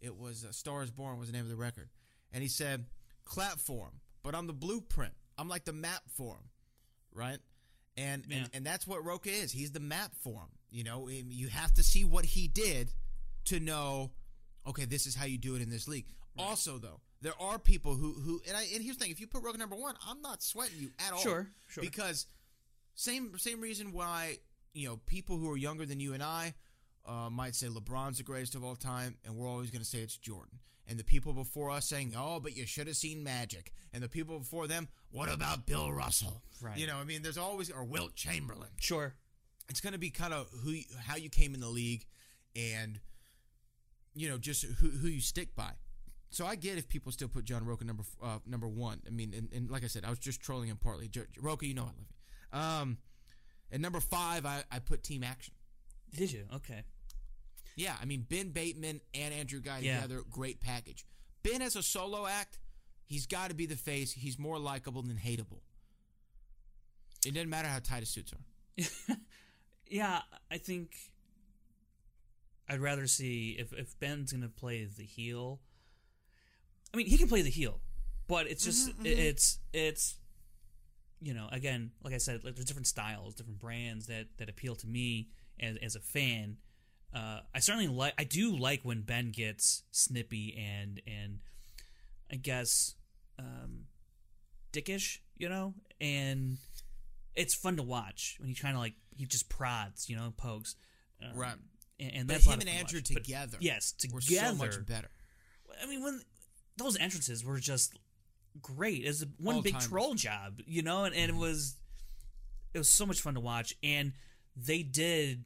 It 0.00 0.16
was 0.16 0.44
uh, 0.44 0.52
Stars 0.52 0.90
Born 0.90 1.18
was 1.18 1.28
the 1.28 1.32
name 1.32 1.44
of 1.44 1.50
the 1.50 1.56
record, 1.56 1.88
and 2.32 2.42
he 2.42 2.48
said, 2.48 2.86
"Clap 3.24 3.58
for 3.58 3.86
him," 3.86 4.00
but 4.22 4.34
I'm 4.34 4.46
the 4.46 4.52
blueprint. 4.52 5.14
I'm 5.36 5.48
like 5.48 5.64
the 5.64 5.72
map 5.72 6.02
for 6.16 6.34
him, 6.34 6.50
right? 7.12 7.38
And 7.98 8.24
Yeah. 8.28 8.36
and, 8.38 8.50
and 8.54 8.66
that's 8.66 8.86
what 8.86 9.04
Rocha 9.04 9.30
is. 9.30 9.52
He's 9.52 9.72
the 9.72 9.80
map 9.80 10.12
for 10.22 10.34
him. 10.40 10.48
You 10.70 10.84
know, 10.84 11.08
you 11.08 11.48
have 11.48 11.72
to 11.74 11.82
see 11.82 12.04
what 12.04 12.24
he 12.24 12.46
did 12.48 12.92
to 13.46 13.58
know. 13.58 14.12
Okay, 14.66 14.84
this 14.84 15.06
is 15.06 15.14
how 15.14 15.24
you 15.24 15.38
do 15.38 15.54
it 15.56 15.62
in 15.62 15.70
this 15.70 15.88
league. 15.88 16.06
Also, 16.36 16.78
though, 16.78 17.00
there 17.20 17.32
are 17.40 17.58
people 17.58 17.94
who 17.94 18.12
who 18.12 18.40
and 18.46 18.56
I 18.56 18.62
and 18.74 18.82
here's 18.82 18.96
the 18.96 19.02
thing: 19.04 19.10
if 19.12 19.20
you 19.20 19.26
put 19.26 19.42
Rocha 19.42 19.58
number 19.58 19.76
one, 19.76 19.94
I'm 20.06 20.20
not 20.22 20.42
sweating 20.42 20.78
you 20.78 20.90
at 21.04 21.12
all. 21.12 21.18
Sure, 21.20 21.48
sure. 21.66 21.82
Because 21.82 22.26
same 22.94 23.36
same 23.38 23.60
reason 23.60 23.92
why 23.92 24.38
you 24.74 24.88
know 24.88 24.98
people 25.06 25.36
who 25.38 25.50
are 25.50 25.56
younger 25.56 25.84
than 25.86 25.98
you 26.00 26.14
and 26.14 26.22
I 26.22 26.54
uh, 27.06 27.30
might 27.30 27.54
say 27.54 27.66
LeBron's 27.68 28.18
the 28.18 28.24
greatest 28.24 28.54
of 28.54 28.62
all 28.62 28.76
time, 28.76 29.16
and 29.24 29.34
we're 29.36 29.48
always 29.48 29.70
going 29.70 29.82
to 29.82 29.88
say 29.88 29.98
it's 29.98 30.16
Jordan. 30.16 30.58
And 30.88 30.98
the 30.98 31.04
people 31.04 31.34
before 31.34 31.70
us 31.70 31.86
saying, 31.86 32.14
"Oh, 32.16 32.40
but 32.40 32.56
you 32.56 32.64
should 32.66 32.86
have 32.86 32.96
seen 32.96 33.22
Magic," 33.22 33.72
and 33.92 34.02
the 34.02 34.08
people 34.08 34.38
before 34.38 34.66
them, 34.66 34.88
"What 35.10 35.30
about 35.30 35.66
Bill 35.66 35.92
Russell?" 35.92 36.42
Right. 36.62 36.78
You 36.78 36.86
know, 36.86 36.96
I 36.96 37.04
mean, 37.04 37.20
there's 37.22 37.36
always 37.36 37.70
or 37.70 37.84
Wilt 37.84 38.14
Chamberlain. 38.14 38.70
Sure. 38.80 39.14
It's 39.68 39.80
going 39.82 39.92
to 39.92 39.98
be 39.98 40.08
kind 40.10 40.32
of 40.32 40.48
who, 40.64 40.70
you- 40.70 40.84
how 41.06 41.16
you 41.16 41.28
came 41.28 41.52
in 41.54 41.60
the 41.60 41.68
league, 41.68 42.06
and 42.56 43.00
you 44.14 44.28
know, 44.30 44.38
just 44.38 44.64
who 44.64 44.88
who 44.88 45.08
you 45.08 45.20
stick 45.20 45.54
by. 45.54 45.72
So 46.30 46.46
I 46.46 46.56
get 46.56 46.78
if 46.78 46.88
people 46.88 47.12
still 47.12 47.28
put 47.28 47.44
John 47.44 47.64
Rocha 47.66 47.84
number 47.84 48.04
uh, 48.22 48.38
number 48.46 48.66
one. 48.68 49.00
I 49.06 49.10
mean, 49.10 49.34
and, 49.34 49.52
and 49.52 49.70
like 49.70 49.84
I 49.84 49.88
said, 49.88 50.04
I 50.06 50.10
was 50.10 50.18
just 50.18 50.40
trolling 50.40 50.68
him 50.70 50.78
partly. 50.78 51.08
Jo- 51.08 51.24
Rocha, 51.40 51.66
you 51.66 51.74
know 51.74 51.82
I 51.82 51.86
love 51.86 51.94
you. 51.98 52.58
Um, 52.58 52.98
and 53.70 53.82
number 53.82 54.00
five, 54.00 54.46
I, 54.46 54.62
I 54.72 54.78
put 54.78 55.02
Team 55.02 55.22
Action. 55.22 55.52
Did 56.16 56.32
you? 56.32 56.46
Okay. 56.54 56.82
Yeah, 57.78 57.94
I 58.00 58.04
mean 58.04 58.26
Ben 58.28 58.50
Bateman 58.50 59.00
and 59.14 59.32
Andrew 59.32 59.60
Guy 59.60 59.78
Yeah. 59.78 59.96
together, 60.02 60.22
great 60.28 60.60
package. 60.60 61.06
Ben 61.42 61.62
as 61.62 61.76
a 61.76 61.82
solo 61.82 62.26
act, 62.26 62.58
he's 63.06 63.26
got 63.26 63.48
to 63.50 63.54
be 63.54 63.66
the 63.66 63.76
face. 63.76 64.12
He's 64.12 64.38
more 64.38 64.58
likable 64.58 65.02
than 65.02 65.16
hateable. 65.16 65.60
It 67.24 67.34
doesn't 67.34 67.48
matter 67.48 67.68
how 67.68 67.78
tight 67.78 68.00
his 68.00 68.10
suits 68.10 68.32
are. 68.32 69.16
Yeah, 69.90 70.20
I 70.50 70.58
think 70.58 70.94
I'd 72.68 72.80
rather 72.80 73.06
see 73.06 73.56
if 73.58 73.72
if 73.72 73.98
Ben's 73.98 74.32
gonna 74.32 74.48
play 74.50 74.84
the 74.84 75.04
heel. 75.04 75.60
I 76.92 76.96
mean, 76.98 77.06
he 77.06 77.16
can 77.16 77.28
play 77.28 77.40
the 77.42 77.48
heel, 77.50 77.80
but 78.26 78.46
it's 78.48 78.64
just 78.64 78.90
Mm-hmm, 78.90 79.06
it- 79.06 79.18
it's 79.18 79.58
it's 79.72 80.18
you 81.22 81.32
know 81.32 81.48
again, 81.50 81.92
like 82.04 82.12
I 82.12 82.18
said, 82.18 82.44
like, 82.44 82.54
there's 82.54 82.66
different 82.66 82.86
styles, 82.86 83.34
different 83.34 83.58
brands 83.60 84.06
that 84.08 84.26
that 84.36 84.50
appeal 84.50 84.74
to 84.76 84.86
me 84.86 85.30
as 85.58 85.76
as 85.78 85.96
a 85.96 86.00
fan. 86.00 86.58
Uh, 87.14 87.40
I 87.54 87.60
certainly 87.60 87.88
like 87.88 88.14
I 88.18 88.24
do 88.24 88.56
like 88.56 88.82
when 88.82 89.02
Ben 89.02 89.30
gets 89.30 89.82
snippy 89.90 90.56
and 90.58 91.00
and 91.06 91.38
I 92.30 92.36
guess 92.36 92.94
um, 93.38 93.86
dickish, 94.72 95.18
you 95.36 95.48
know, 95.48 95.74
and 96.00 96.58
it's 97.34 97.54
fun 97.54 97.76
to 97.76 97.82
watch 97.82 98.36
when 98.38 98.48
he 98.48 98.54
kind 98.54 98.74
of 98.74 98.80
like 98.80 98.94
he 99.16 99.24
just 99.24 99.48
prods, 99.48 100.08
you 100.08 100.16
know, 100.16 100.32
pokes. 100.36 100.76
Um, 101.22 101.38
Right. 101.38 101.54
And, 102.00 102.12
and 102.14 102.28
that's 102.28 102.46
him 102.46 102.52
and 102.54 102.62
fun 102.62 102.72
to 102.72 102.78
Andrew 102.78 102.98
watch. 103.00 103.14
But 103.14 103.24
together 103.24 103.56
yes, 103.60 103.94
We're 104.12 104.20
together. 104.20 104.48
so 104.48 104.54
much 104.54 104.86
better. 104.86 105.08
I 105.82 105.86
mean, 105.86 106.02
when 106.02 106.20
those 106.76 106.96
entrances 106.96 107.44
were 107.44 107.58
just 107.58 107.98
great. 108.60 109.04
It 109.04 109.08
was 109.08 109.26
one 109.38 109.62
big 109.62 109.74
All-timers. 109.74 109.88
troll 109.88 110.14
job, 110.14 110.60
you 110.66 110.82
know, 110.82 111.04
and, 111.04 111.14
and 111.14 111.30
it 111.30 111.36
was 111.36 111.76
it 112.74 112.78
was 112.78 112.88
so 112.88 113.06
much 113.06 113.20
fun 113.20 113.34
to 113.34 113.40
watch. 113.40 113.74
And 113.82 114.12
they 114.56 114.82
did 114.82 115.44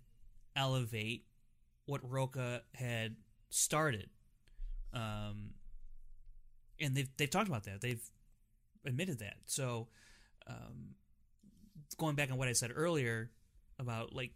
elevate 0.57 1.25
what 1.87 2.01
Rocha 2.09 2.63
had 2.75 3.17
started. 3.51 4.09
Um, 4.93 5.55
and 6.81 6.95
they've 6.95 7.09
they've 7.17 7.31
talked 7.31 7.49
about 7.49 7.65
that. 7.65 7.81
They've 7.81 8.03
admitted 8.87 9.21
that. 9.21 9.37
So, 9.47 9.89
um, 10.47 10.95
going 11.99 12.17
back 12.17 12.31
on 12.31 12.39
what 12.39 12.49
I 12.49 12.53
said 12.53 12.71
earlier 12.75 13.31
about 13.79 14.15
like, 14.15 14.33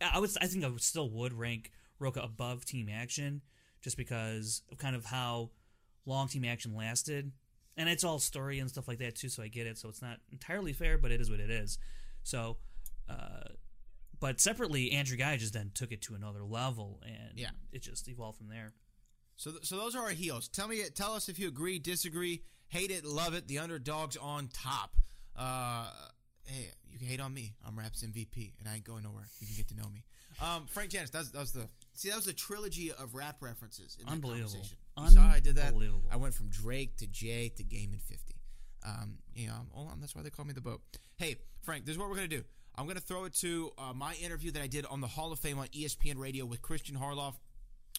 I 0.00 0.18
would 0.18 0.30
I 0.40 0.46
think 0.46 0.64
I 0.64 0.68
would 0.68 0.82
still 0.82 1.10
would 1.10 1.32
rank 1.32 1.70
Rocha 1.98 2.20
above 2.20 2.64
Team 2.64 2.88
Action 2.88 3.42
just 3.82 3.96
because 3.96 4.62
of 4.70 4.78
kind 4.78 4.96
of 4.96 5.04
how 5.04 5.50
long 6.06 6.28
Team 6.28 6.44
Action 6.44 6.74
lasted, 6.74 7.32
and 7.76 7.88
it's 7.88 8.04
all 8.04 8.18
story 8.18 8.58
and 8.58 8.68
stuff 8.68 8.88
like 8.88 8.98
that 8.98 9.16
too. 9.16 9.28
So 9.28 9.42
I 9.42 9.48
get 9.48 9.66
it. 9.66 9.78
So 9.78 9.88
it's 9.88 10.02
not 10.02 10.18
entirely 10.30 10.72
fair, 10.72 10.98
but 10.98 11.10
it 11.10 11.20
is 11.20 11.30
what 11.30 11.40
it 11.40 11.50
is. 11.50 11.78
So. 12.22 12.58
Uh, 13.08 13.48
but 14.22 14.40
separately, 14.40 14.92
Andrew 14.92 15.16
Guy 15.16 15.36
just 15.36 15.52
then 15.52 15.72
took 15.74 15.90
it 15.92 16.00
to 16.02 16.14
another 16.14 16.44
level, 16.44 17.02
and 17.04 17.38
Yeah. 17.38 17.50
it 17.72 17.82
just 17.82 18.06
evolved 18.08 18.38
from 18.38 18.48
there. 18.48 18.72
So, 19.36 19.50
th- 19.50 19.64
so 19.64 19.76
those 19.76 19.96
are 19.96 20.02
our 20.04 20.10
heels. 20.10 20.46
Tell 20.48 20.68
me, 20.68 20.82
tell 20.94 21.12
us 21.14 21.28
if 21.28 21.38
you 21.38 21.48
agree, 21.48 21.78
disagree, 21.80 22.44
hate 22.68 22.90
it, 22.92 23.04
love 23.04 23.34
it. 23.34 23.48
The 23.48 23.58
underdogs 23.58 24.16
on 24.16 24.46
top. 24.48 24.96
Uh, 25.34 25.90
hey, 26.44 26.70
you 26.88 26.98
can 26.98 27.08
hate 27.08 27.20
on 27.20 27.34
me. 27.34 27.54
I'm 27.66 27.76
Raps 27.78 28.02
MVP, 28.04 28.54
and 28.60 28.68
I 28.68 28.76
ain't 28.76 28.84
going 28.84 29.02
nowhere. 29.02 29.26
You 29.40 29.46
can 29.48 29.56
get 29.56 29.68
to 29.68 29.74
know 29.74 29.88
me. 29.88 30.04
Um, 30.40 30.66
Frank 30.66 30.90
Janis. 30.90 31.10
That 31.10 31.18
was, 31.18 31.32
that 31.32 31.40
was 31.40 31.52
the 31.52 31.68
see. 31.94 32.08
That 32.10 32.16
was 32.16 32.24
the 32.26 32.32
trilogy 32.32 32.92
of 32.92 33.14
rap 33.14 33.42
references. 33.42 33.96
In 34.00 34.08
Unbelievable. 34.08 34.64
saw 35.08 35.20
how 35.20 35.34
I 35.34 35.40
did 35.40 35.56
that. 35.56 35.74
I 36.10 36.16
went 36.16 36.34
from 36.34 36.48
Drake 36.48 36.96
to 36.98 37.06
Jay 37.06 37.48
to 37.56 37.62
Game 37.64 37.92
in 37.92 37.98
50. 37.98 38.34
Um, 38.84 39.18
you 39.34 39.48
know, 39.48 39.66
hold 39.72 39.90
on. 39.90 40.00
That's 40.00 40.14
why 40.14 40.22
they 40.22 40.30
call 40.30 40.44
me 40.44 40.52
the 40.52 40.60
boat. 40.60 40.80
Hey, 41.16 41.36
Frank, 41.62 41.84
this 41.84 41.92
is 41.94 41.98
what 41.98 42.08
we're 42.08 42.16
gonna 42.16 42.28
do. 42.28 42.44
I'm 42.76 42.86
gonna 42.86 43.00
throw 43.00 43.24
it 43.24 43.34
to 43.34 43.72
uh, 43.78 43.92
my 43.94 44.14
interview 44.14 44.50
that 44.52 44.62
I 44.62 44.66
did 44.66 44.86
on 44.86 45.00
the 45.00 45.06
Hall 45.06 45.32
of 45.32 45.38
Fame 45.38 45.58
on 45.58 45.66
ESPN 45.68 46.16
Radio 46.16 46.44
with 46.44 46.62
Kristian 46.62 46.96
Harloff 46.96 47.34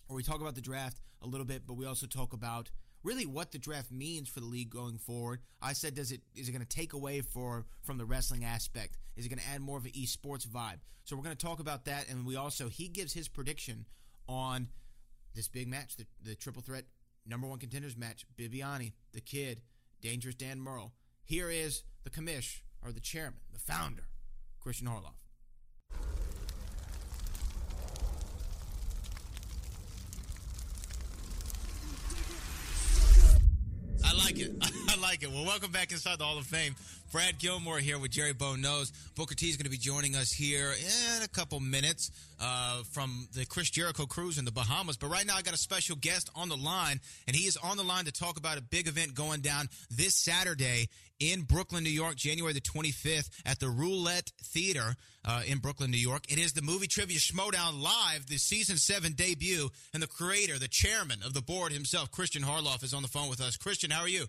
where 0.08 0.16
we 0.18 0.24
talk 0.24 0.42
about 0.42 0.56
the 0.56 0.62
draft 0.62 1.00
a 1.22 1.28
little 1.28 1.46
bit, 1.46 1.64
but 1.66 1.74
we 1.74 1.86
also 1.86 2.06
talk 2.06 2.34
about 2.34 2.70
really 3.04 3.26
what 3.26 3.52
the 3.52 3.58
draft 3.58 3.92
means 3.92 4.30
for 4.30 4.40
the 4.40 4.46
league 4.46 4.70
going 4.70 4.98
forward. 4.98 5.42
I 5.62 5.74
said, 5.74 5.96
does 5.96 6.12
it 6.12 6.22
is 6.36 6.50
it 6.50 6.52
going 6.52 6.66
to 6.66 6.68
take 6.68 6.94
away 6.94 7.22
for 7.22 7.66
from 7.82 7.98
the 7.98 8.06
wrestling 8.06 8.44
aspect? 8.44 8.98
Is 9.16 9.26
it 9.26 9.30
going 9.30 9.40
to 9.40 9.50
add 9.50 9.62
more 9.62 9.78
of 9.78 9.86
an 9.86 9.92
esports 9.92 10.48
vibe? 10.48 10.80
So 11.04 11.16
we're 11.16 11.24
going 11.24 11.36
to 11.36 11.46
talk 11.46 11.60
about 11.60 11.86
that, 11.86 12.10
and 12.10 12.26
we 12.26 12.36
also 12.36 12.70
he 12.70 12.88
gives 12.88 13.14
his 13.14 13.28
prediction 13.28 13.86
on 14.28 14.70
this 15.36 15.48
big 15.48 15.68
match, 15.68 15.98
the, 15.98 16.06
the 16.24 16.36
triple 16.36 16.62
threat 16.62 16.86
number 17.26 17.48
one 17.48 17.60
contenders 17.60 17.98
match: 17.98 18.26
Bibbiani, 18.38 18.94
the 19.14 19.22
Kid, 19.22 19.62
Dangerous 20.02 20.36
Dan 20.36 20.60
Murrell. 20.60 20.94
Here 21.26 21.50
is 21.50 21.84
the 22.04 22.10
commish 22.10 22.62
or 22.82 22.92
the 22.92 23.00
chairman, 23.00 23.40
the 23.52 23.60
founder, 23.60 24.08
Kristian 24.66 24.88
Harloff. 24.88 25.14
I 34.06 34.14
like 34.24 34.40
it. 34.40 34.52
Like 35.14 35.22
it. 35.22 35.32
Well, 35.32 35.46
welcome 35.46 35.72
back 35.72 35.92
inside 35.92 36.18
the 36.18 36.24
Hall 36.24 36.40
of 36.40 36.48
Fame. 36.48 36.76
Brad 37.12 37.38
Gilmore 37.38 37.78
here 37.78 38.00
with 38.00 38.10
Jerry 38.10 38.34
Bone 38.34 38.62
Knows. 38.62 38.92
Booker 39.16 39.36
T 39.36 39.48
is 39.48 39.58
going 39.58 39.66
to 39.66 39.70
be 39.70 39.78
joining 39.78 40.16
us 40.16 40.32
here 40.32 40.72
in 40.72 41.22
a 41.22 41.28
couple 41.28 41.60
minutes 41.60 42.10
uh, 42.42 42.82
from 42.92 43.28
the 43.36 43.46
Chris 43.46 43.70
Jericho 43.70 44.08
cruise 44.08 44.40
in 44.40 44.46
the 44.46 44.52
Bahamas. 44.52 44.98
But 44.98 45.12
right 45.12 45.24
now, 45.24 45.36
I 45.36 45.44
got 45.44 45.54
a 45.54 45.58
special 45.58 45.96
guest 45.98 46.32
on 46.36 46.50
the 46.50 46.58
line, 46.58 47.00
and 47.28 47.36
he 47.36 47.46
is 47.46 47.58
on 47.58 47.78
the 47.78 47.84
line 47.84 48.06
to 48.06 48.12
talk 48.12 48.40
about 48.40 48.58
a 48.58 48.62
big 48.64 48.88
event 48.88 49.14
going 49.14 49.42
down 49.42 49.70
this 49.92 50.16
Saturday 50.16 50.90
in 51.20 51.44
Brooklyn, 51.44 51.84
New 51.84 51.92
York, 51.92 52.16
January 52.16 52.54
the 52.54 52.62
25th 52.62 53.30
at 53.46 53.60
the 53.60 53.70
Roulette 53.70 54.32
Theater 54.42 54.96
uh, 55.24 55.44
in 55.46 55.60
Brooklyn, 55.60 55.92
New 55.92 55.98
York. 55.98 56.24
It 56.28 56.40
is 56.40 56.54
the 56.54 56.64
movie 56.64 56.88
trivia 56.88 57.20
Schmoedown 57.20 57.80
live, 57.80 58.26
the 58.26 58.38
season 58.38 58.78
seven 58.78 59.12
debut, 59.12 59.70
and 59.94 60.02
the 60.02 60.08
creator, 60.08 60.58
the 60.58 60.68
chairman 60.68 61.20
of 61.24 61.36
the 61.36 61.42
board 61.44 61.72
himself, 61.72 62.10
Kristian 62.10 62.44
Harloff, 62.44 62.84
is 62.84 62.96
on 62.96 63.04
the 63.04 63.08
phone 63.08 63.30
with 63.30 63.42
us. 63.42 63.58
Kristian, 63.58 63.92
how 63.92 64.02
are 64.02 64.08
you? 64.08 64.26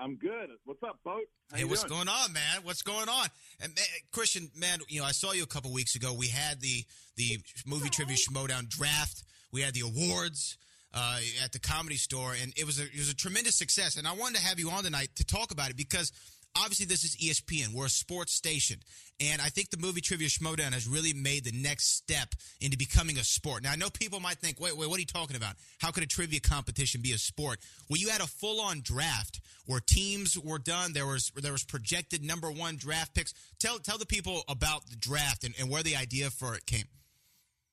I'm 0.00 0.16
good. 0.16 0.50
What's 0.64 0.82
up, 0.82 0.98
boat? 1.04 1.22
Hey, 1.54 1.64
what's 1.64 1.82
doing? 1.82 2.04
going 2.04 2.08
on, 2.08 2.32
man? 2.32 2.62
What's 2.62 2.82
going 2.82 3.08
on? 3.08 3.26
And 3.60 3.74
man, 3.74 3.84
Kristian, 4.12 4.56
man, 4.56 4.78
you 4.88 5.00
know, 5.00 5.06
I 5.06 5.12
saw 5.12 5.32
you 5.32 5.42
a 5.42 5.46
couple 5.46 5.72
weeks 5.72 5.96
ago. 5.96 6.14
We 6.14 6.28
had 6.28 6.60
the 6.60 6.84
the 7.16 7.38
movie 7.66 7.88
trivia 7.88 8.16
Schmoedown 8.16 8.68
draft. 8.68 9.24
We 9.52 9.62
had 9.62 9.74
the 9.74 9.80
awards 9.80 10.56
uh, 10.94 11.18
at 11.42 11.52
the 11.52 11.58
comedy 11.58 11.96
store, 11.96 12.34
and 12.40 12.52
it 12.56 12.64
was 12.64 12.78
a 12.78 12.84
it 12.84 12.98
was 12.98 13.10
a 13.10 13.16
tremendous 13.16 13.56
success. 13.56 13.96
And 13.96 14.06
I 14.06 14.12
wanted 14.12 14.38
to 14.38 14.44
have 14.44 14.60
you 14.60 14.70
on 14.70 14.84
tonight 14.84 15.10
to 15.16 15.24
talk 15.24 15.50
about 15.50 15.70
it 15.70 15.76
because 15.76 16.12
obviously 16.58 16.86
this 16.86 17.04
is 17.04 17.16
ESPN. 17.16 17.74
We're 17.74 17.86
a 17.86 17.90
sports 17.90 18.32
station, 18.32 18.78
and 19.20 19.40
I 19.40 19.48
think 19.48 19.70
the 19.70 19.76
movie 19.76 20.00
trivia 20.00 20.28
Schmoedown 20.28 20.72
has 20.72 20.86
really 20.86 21.12
made 21.12 21.44
the 21.44 21.52
next 21.52 21.96
step 21.96 22.34
into 22.60 22.76
becoming 22.76 23.18
a 23.18 23.24
sport. 23.24 23.62
Now 23.62 23.72
I 23.72 23.76
know 23.76 23.90
people 23.90 24.20
might 24.20 24.38
think, 24.38 24.60
wait, 24.60 24.76
wait, 24.76 24.88
what 24.88 24.96
are 24.96 25.00
you 25.00 25.06
talking 25.06 25.36
about? 25.36 25.54
How 25.80 25.90
could 25.90 26.02
a 26.02 26.06
trivia 26.06 26.40
competition 26.40 27.00
be 27.00 27.12
a 27.12 27.18
sport? 27.18 27.58
Well, 27.88 27.98
you 27.98 28.08
had 28.08 28.20
a 28.20 28.26
full 28.26 28.60
on 28.60 28.80
draft 28.82 29.40
where 29.66 29.80
teams 29.80 30.38
were 30.38 30.58
done. 30.58 30.92
There 30.92 31.06
was 31.06 31.30
there 31.36 31.52
was 31.52 31.64
projected 31.64 32.24
number 32.24 32.50
one 32.50 32.76
draft 32.76 33.14
picks. 33.14 33.34
Tell 33.58 33.78
tell 33.78 33.98
the 33.98 34.06
people 34.06 34.42
about 34.48 34.86
the 34.88 34.96
draft 34.96 35.44
and, 35.44 35.54
and 35.58 35.70
where 35.70 35.82
the 35.82 35.96
idea 35.96 36.30
for 36.30 36.54
it 36.54 36.66
came. 36.66 36.84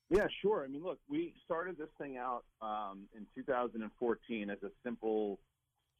Yeah, 0.09 0.27
sure. 0.41 0.63
I 0.63 0.67
mean, 0.67 0.83
look, 0.83 0.99
we 1.09 1.33
started 1.45 1.77
this 1.77 1.89
thing 1.97 2.17
out 2.17 2.43
um, 2.61 3.07
in 3.15 3.25
2014 3.35 4.49
as 4.49 4.57
a 4.63 4.69
simple 4.83 5.39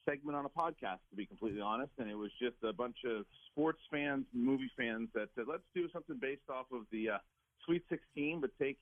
segment 0.06 0.38
on 0.38 0.45
a 0.45 0.49
podcast, 0.49 0.99
to 1.10 1.16
be 1.16 1.26
completely 1.26 1.62
honest. 1.62 1.91
And 1.97 2.10
it 2.10 2.16
was 2.16 2.32
just 2.41 2.56
a 2.64 2.74
bunch 2.74 2.97
of 3.06 3.26
sports 3.51 3.80
fans, 3.91 4.26
and 4.34 4.43
movie 4.43 4.72
fans 4.78 5.10
that 5.14 5.30
said, 5.36 5.45
let's 5.47 5.64
do 5.74 5.89
something 5.91 6.18
based 6.20 6.49
off 6.49 6.68
of 6.72 6.82
the 6.91 7.10
uh, 7.10 7.18
Sweet 7.66 7.84
16, 7.89 8.41
but 8.41 8.51
take 8.62 8.78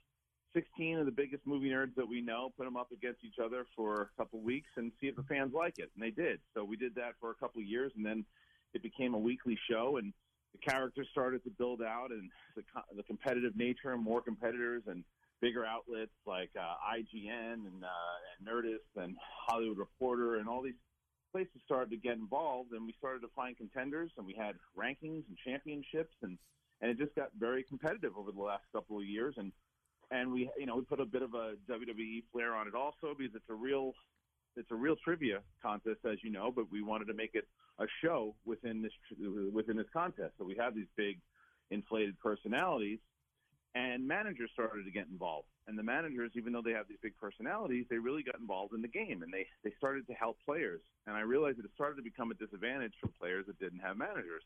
16 0.54 1.00
of 1.00 1.06
the 1.06 1.12
biggest 1.12 1.46
movie 1.46 1.70
nerds 1.70 1.96
that 1.96 2.08
we 2.08 2.22
know, 2.22 2.52
put 2.58 2.66
them 2.66 2.78
up 2.78 2.92
against 2.92 3.24
each 3.24 3.40
other 3.44 3.66
for 3.76 4.02
a 4.02 4.10
couple 4.18 4.40
weeks, 4.42 4.70
and 4.78 4.92
see 5.02 5.08
if 5.08 5.16
the 5.16 5.24
fans 5.24 5.54
like 5.54 5.80
it. 5.80 5.90
And 5.96 6.04
they 6.04 6.12
did. 6.12 6.40
So 6.54 6.64
we 6.64 6.76
did 6.76 6.94
that 6.96 7.14
for 7.20 7.32
a 7.32 7.36
couple 7.36 7.62
of 7.62 7.68
years, 7.68 7.92
and 7.96 8.06
then 8.06 8.26
it 8.74 8.84
became 8.84 9.14
a 9.14 9.20
weekly 9.20 9.58
show, 9.70 9.98
and 9.98 10.14
the 10.52 10.60
characters 10.60 11.08
started 11.12 11.44
to 11.46 11.50
build 11.50 11.82
out, 11.82 12.12
and 12.12 12.30
the 12.56 12.64
the 12.96 13.04
competitive 13.04 13.56
nature, 13.56 13.94
and 13.94 14.04
more 14.04 14.22
competitors, 14.22 14.84
and 14.88 15.04
bigger 15.42 15.66
outlets 15.66 16.12
like 16.26 16.52
uh, 16.58 16.76
IGN 16.96 17.54
and, 17.54 17.84
uh, 17.84 18.38
and 18.40 18.48
Nerdist 18.48 19.04
and 19.04 19.18
Hollywood 19.48 19.78
Reporter, 19.78 20.38
and 20.38 20.48
all 20.48 20.62
these 20.62 20.80
places 21.34 21.60
started 21.66 21.90
to 21.90 21.98
get 21.98 22.14
involved, 22.14 22.72
and 22.72 22.86
we 22.86 22.94
started 22.98 23.20
to 23.22 23.28
find 23.36 23.58
contenders, 23.58 24.12
and 24.18 24.26
we 24.26 24.34
had 24.34 24.56
rankings 24.78 25.24
and 25.28 25.38
championships, 25.46 26.14
and 26.22 26.38
and 26.82 26.92
it 26.92 26.98
just 26.98 27.16
got 27.16 27.30
very 27.38 27.64
competitive 27.64 28.12
over 28.18 28.32
the 28.32 28.42
last 28.42 28.64
couple 28.72 28.98
of 28.98 29.06
years, 29.06 29.36
and 29.38 29.52
and 30.12 30.32
we 30.32 30.50
you 30.58 30.66
know 30.66 30.78
we 30.78 30.84
put 30.84 31.00
a 31.00 31.06
bit 31.06 31.24
of 31.24 31.34
a 31.34 31.56
WWE 31.70 32.24
flair 32.32 32.56
on 32.56 32.68
it 32.68 32.76
also 32.76 33.16
because 33.18 33.34
it's 33.36 33.50
a 33.50 33.54
real 33.54 33.94
it's 34.56 34.70
a 34.72 34.76
real 34.76 34.96
trivia 35.04 35.40
contest 35.62 36.00
as 36.06 36.18
you 36.24 36.30
know, 36.30 36.52
but 36.56 36.72
we 36.72 36.84
wanted 36.84 37.06
to 37.06 37.14
make 37.14 37.32
it 37.34 37.48
a 37.80 37.86
show 38.04 38.36
within 38.46 38.82
this 38.82 38.94
within 39.52 39.76
this 39.76 39.88
contest. 39.92 40.34
So 40.38 40.46
we 40.46 40.56
have 40.60 40.76
these 40.76 40.92
big 40.96 41.20
inflated 41.72 42.20
personalities 42.20 43.00
and 43.76 44.08
managers 44.08 44.50
started 44.54 44.86
to 44.86 44.92
get 44.92 45.08
involved. 45.12 45.48
And 45.68 45.78
the 45.78 45.84
managers, 45.84 46.32
even 46.36 46.54
though 46.54 46.62
they 46.62 46.74
have 46.74 46.88
these 46.88 47.00
big 47.02 47.14
personalities, 47.20 47.86
they 47.90 47.98
really 47.98 48.22
got 48.22 48.40
involved 48.40 48.74
in 48.74 48.82
the 48.82 48.88
game 48.88 49.24
and 49.24 49.34
they, 49.34 49.48
they 49.64 49.74
started 49.78 50.06
to 50.08 50.14
help 50.14 50.38
players. 50.46 50.82
And 51.08 51.16
I 51.16 51.22
realized 51.22 51.58
that 51.58 51.66
it 51.66 51.72
started 51.74 51.96
to 51.96 52.04
become 52.04 52.32
a 52.32 52.36
disadvantage 52.36 52.94
for 53.02 53.08
players 53.20 53.46
that 53.48 53.60
didn't 53.60 53.80
have 53.80 53.98
managers. 53.98 54.44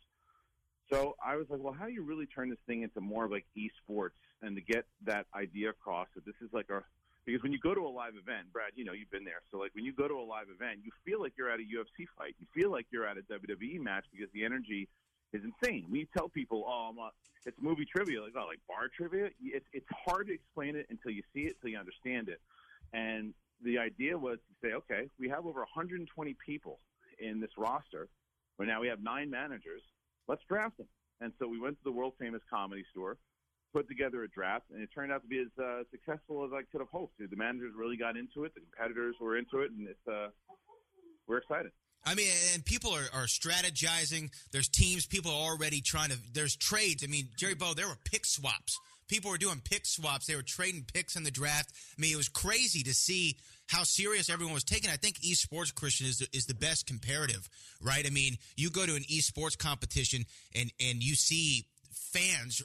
So 0.91 1.15
I 1.23 1.35
was 1.35 1.47
like, 1.49 1.59
well, 1.61 1.75
how 1.77 1.85
do 1.85 1.91
you 1.91 2.03
really 2.03 2.27
turn 2.27 2.49
this 2.49 2.59
thing 2.65 2.83
into 2.83 3.01
more 3.01 3.25
of 3.25 3.31
like 3.31 3.45
esports 3.57 4.15
and 4.41 4.55
to 4.55 4.61
get 4.61 4.85
that 5.05 5.25
idea 5.35 5.71
across 5.71 6.07
that 6.15 6.25
this 6.25 6.35
is 6.41 6.49
like 6.53 6.69
a 6.69 6.83
because 7.25 7.43
when 7.43 7.51
you 7.51 7.59
go 7.59 7.75
to 7.75 7.83
a 7.83 7.91
live 7.91 8.15
event, 8.15 8.47
Brad, 8.53 8.71
you 8.75 8.85
know 8.85 8.93
you've 8.93 9.11
been 9.11 9.25
there. 9.25 9.43
So 9.51 9.57
like 9.59 9.75
when 9.75 9.83
you 9.83 9.91
go 9.91 10.07
to 10.07 10.13
a 10.15 10.23
live 10.23 10.47
event, 10.47 10.79
you 10.81 10.91
feel 11.03 11.19
like 11.19 11.33
you're 11.37 11.51
at 11.51 11.59
a 11.59 11.67
UFC 11.67 12.07
fight. 12.17 12.35
You 12.39 12.47
feel 12.55 12.71
like 12.71 12.87
you're 12.89 13.05
at 13.05 13.17
a 13.17 13.21
WWE 13.27 13.83
match 13.83 14.05
because 14.15 14.31
the 14.31 14.45
energy 14.45 14.87
is 15.33 15.41
insane. 15.43 15.85
We 15.89 16.07
tell 16.15 16.29
people, 16.29 16.63
"Oh, 16.67 16.89
I'm 16.91 16.97
a, 16.97 17.11
it's 17.45 17.57
movie 17.61 17.85
trivia," 17.85 18.21
like, 18.21 18.33
"Oh, 18.35 18.45
like 18.45 18.59
bar 18.67 18.89
trivia." 18.95 19.29
It's 19.41 19.65
it's 19.73 19.87
hard 20.05 20.27
to 20.27 20.33
explain 20.33 20.75
it 20.75 20.87
until 20.89 21.11
you 21.11 21.23
see 21.33 21.41
it, 21.41 21.55
until 21.55 21.71
you 21.71 21.77
understand 21.77 22.29
it. 22.29 22.41
And 22.93 23.33
the 23.63 23.77
idea 23.77 24.17
was 24.17 24.37
to 24.37 24.67
say, 24.67 24.73
okay, 24.73 25.09
we 25.19 25.29
have 25.29 25.45
over 25.45 25.59
120 25.59 26.35
people 26.45 26.79
in 27.19 27.39
this 27.39 27.51
roster, 27.57 28.07
but 28.57 28.67
now 28.67 28.81
we 28.81 28.87
have 28.87 29.01
nine 29.01 29.29
managers. 29.29 29.81
Let's 30.27 30.41
draft 30.47 30.77
them. 30.77 30.87
And 31.21 31.33
so 31.39 31.47
we 31.47 31.59
went 31.59 31.77
to 31.77 31.83
the 31.83 31.91
world 31.91 32.13
famous 32.19 32.41
comedy 32.49 32.83
store, 32.91 33.17
put 33.73 33.87
together 33.87 34.23
a 34.23 34.29
draft, 34.29 34.65
and 34.71 34.81
it 34.81 34.89
turned 34.93 35.11
out 35.11 35.21
to 35.23 35.27
be 35.27 35.39
as 35.39 35.47
uh, 35.63 35.83
successful 35.89 36.45
as 36.45 36.51
I 36.53 36.61
could 36.71 36.81
have 36.81 36.89
hoped. 36.91 37.17
The 37.17 37.35
managers 37.35 37.73
really 37.75 37.97
got 37.97 38.17
into 38.17 38.43
it, 38.43 38.53
the 38.53 38.61
competitors 38.61 39.15
were 39.19 39.37
into 39.37 39.61
it, 39.61 39.71
and 39.71 39.87
it's 39.87 40.07
uh, 40.07 40.29
we're 41.27 41.37
excited. 41.37 41.71
I 42.07 42.15
mean, 42.15 42.29
and 42.53 42.63
people 42.63 42.91
are, 42.93 43.07
are 43.13 43.25
strategizing. 43.25 44.31
There's 44.51 44.69
teams. 44.69 45.05
People 45.05 45.31
are 45.31 45.51
already 45.51 45.81
trying 45.81 46.09
to. 46.09 46.17
There's 46.33 46.55
trades. 46.55 47.03
I 47.03 47.07
mean, 47.07 47.27
Jerry 47.37 47.53
Bow, 47.53 47.73
there 47.73 47.87
were 47.87 47.97
pick 48.05 48.25
swaps. 48.25 48.79
People 49.09 49.29
were 49.31 49.37
doing 49.37 49.61
pick 49.63 49.85
swaps. 49.85 50.25
They 50.25 50.35
were 50.35 50.41
trading 50.41 50.85
picks 50.93 51.17
in 51.17 51.23
the 51.23 51.31
draft. 51.31 51.71
I 51.97 52.01
mean, 52.01 52.13
it 52.13 52.17
was 52.17 52.29
crazy 52.29 52.81
to 52.83 52.93
see 52.93 53.37
how 53.67 53.83
serious 53.83 54.29
everyone 54.29 54.53
was 54.53 54.63
taking. 54.63 54.89
I 54.89 54.95
think 54.95 55.19
esports 55.19 55.73
Kristian 55.73 56.07
is 56.07 56.19
the, 56.19 56.27
is 56.31 56.45
the 56.45 56.53
best 56.53 56.87
comparative, 56.87 57.49
right? 57.81 58.05
I 58.05 58.09
mean, 58.09 58.37
you 58.55 58.69
go 58.69 58.85
to 58.85 58.95
an 58.95 59.03
esports 59.03 59.57
competition 59.57 60.25
and 60.55 60.71
and 60.79 61.03
you 61.03 61.15
see 61.15 61.65
fans 61.91 62.61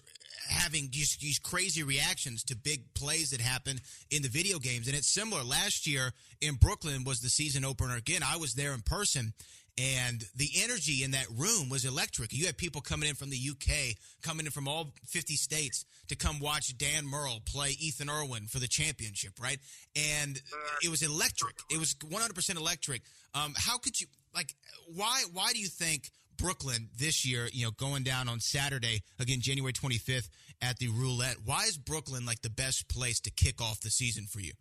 having 0.49 0.89
these, 0.93 1.17
these 1.21 1.39
crazy 1.39 1.83
reactions 1.83 2.43
to 2.45 2.57
big 2.57 2.95
plays 2.95 3.31
that 3.31 3.41
happen 3.41 3.81
in 4.11 4.23
the 4.23 4.29
video 4.29 4.59
games. 4.59 4.87
And 4.87 4.97
it's 4.97 5.13
similar. 5.13 5.43
Last 5.43 5.87
year 5.87 6.13
in 6.41 6.55
Brooklyn 6.55 7.05
was 7.05 7.21
the 7.21 7.29
season 7.29 7.65
opener 7.65 7.97
again. 7.97 8.23
I 8.25 8.37
was 8.37 8.55
there 8.55 8.73
in 8.73 8.81
person. 8.81 9.33
And 9.79 10.23
the 10.37 10.51
energy 10.63 11.03
in 11.03 11.13
that 11.13 11.27
room 11.35 11.71
was 11.71 11.87
electric. 11.87 12.33
You 12.33 12.45
had 12.45 12.59
people 12.59 12.83
coming 12.83 13.09
in 13.09 13.15
from 13.15 13.31
the 13.31 13.39
UK, 13.39 13.97
coming 14.23 14.45
in 14.45 14.53
from 14.53 14.69
all 14.69 14.93
50 15.07 15.35
states 15.35 15.87
to 16.09 16.17
come 16.17 16.41
watch 16.41 16.77
Dan 16.77 17.07
Murrell 17.07 17.41
play 17.47 17.71
Ethan 17.81 18.11
Irwin 18.11 18.49
for 18.49 18.59
the 18.59 18.69
championship, 18.69 19.33
right? 19.41 19.59
And 19.97 20.41
it 20.85 20.91
was 20.91 21.01
electric. 21.03 21.57
It 21.71 21.79
was 21.79 21.95
100% 21.95 22.57
electric. 22.57 23.01
Um, 23.35 23.55
how 23.57 23.79
could 23.79 23.99
you, 23.99 24.09
like, 24.35 24.55
why, 24.95 25.25
why 25.33 25.53
do 25.55 25.59
you 25.59 25.69
think 25.69 26.11
Brooklyn 26.37 26.89
this 26.99 27.25
year, 27.27 27.49
you 27.53 27.65
know, 27.65 27.71
going 27.73 28.03
down 28.03 28.29
on 28.29 28.41
Saturday, 28.41 29.03
again, 29.19 29.41
January 29.41 29.73
25th 29.73 30.29
at 30.61 30.79
the 30.79 30.89
roulette. 30.89 31.37
Why 31.45 31.65
is 31.65 31.77
Brooklyn 31.79 32.25
like 32.27 32.43
the 32.43 32.51
best 32.51 32.89
place 32.89 33.21
to 33.21 33.31
kick 33.31 33.61
off 33.61 33.81
the 33.81 33.91
season 33.91 34.25
for 34.27 34.41
you? 34.41 34.53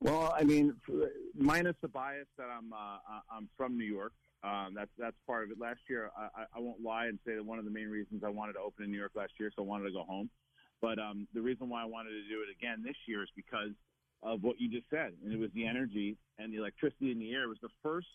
Well, 0.00 0.34
I 0.36 0.44
mean, 0.44 0.74
minus 1.34 1.76
the 1.82 1.88
bias 1.88 2.26
that 2.38 2.46
I'm 2.48 2.72
uh, 2.72 2.76
I- 2.76 3.20
I'm 3.36 3.48
from 3.56 3.76
New 3.76 3.84
York. 3.84 4.12
Um, 4.42 4.72
that's 4.74 4.90
that's 4.98 5.16
part 5.26 5.44
of 5.44 5.50
it. 5.50 5.58
Last 5.60 5.80
year, 5.90 6.10
I, 6.16 6.28
I- 6.42 6.46
I 6.56 6.60
won't 6.60 6.82
lie 6.82 7.06
and 7.06 7.18
say 7.26 7.34
that 7.34 7.44
one 7.44 7.58
of 7.58 7.66
the 7.66 7.70
main 7.70 7.88
reasons 7.88 8.22
I 8.24 8.30
wanted 8.30 8.54
to 8.54 8.60
open 8.60 8.84
in 8.84 8.90
New 8.90 8.98
York 8.98 9.12
last 9.14 9.32
year, 9.38 9.50
so 9.54 9.62
I 9.62 9.66
wanted 9.66 9.84
to 9.84 9.92
go 9.92 10.04
home. 10.04 10.30
But 10.80 10.98
um, 10.98 11.28
the 11.34 11.42
reason 11.42 11.68
why 11.68 11.82
I 11.82 11.84
wanted 11.84 12.10
to 12.10 12.22
do 12.28 12.40
it 12.40 12.48
again 12.50 12.82
this 12.82 12.96
year 13.06 13.22
is 13.22 13.28
because 13.36 13.72
of 14.22 14.42
what 14.42 14.58
you 14.58 14.70
just 14.70 14.88
said, 14.88 15.12
and 15.22 15.32
it 15.32 15.38
was 15.38 15.50
the 15.54 15.66
energy 15.66 16.16
and 16.38 16.50
the 16.52 16.56
electricity 16.56 17.10
in 17.12 17.18
the 17.18 17.32
air. 17.34 17.44
It 17.44 17.48
was 17.48 17.58
the 17.60 17.68
first 17.82 18.08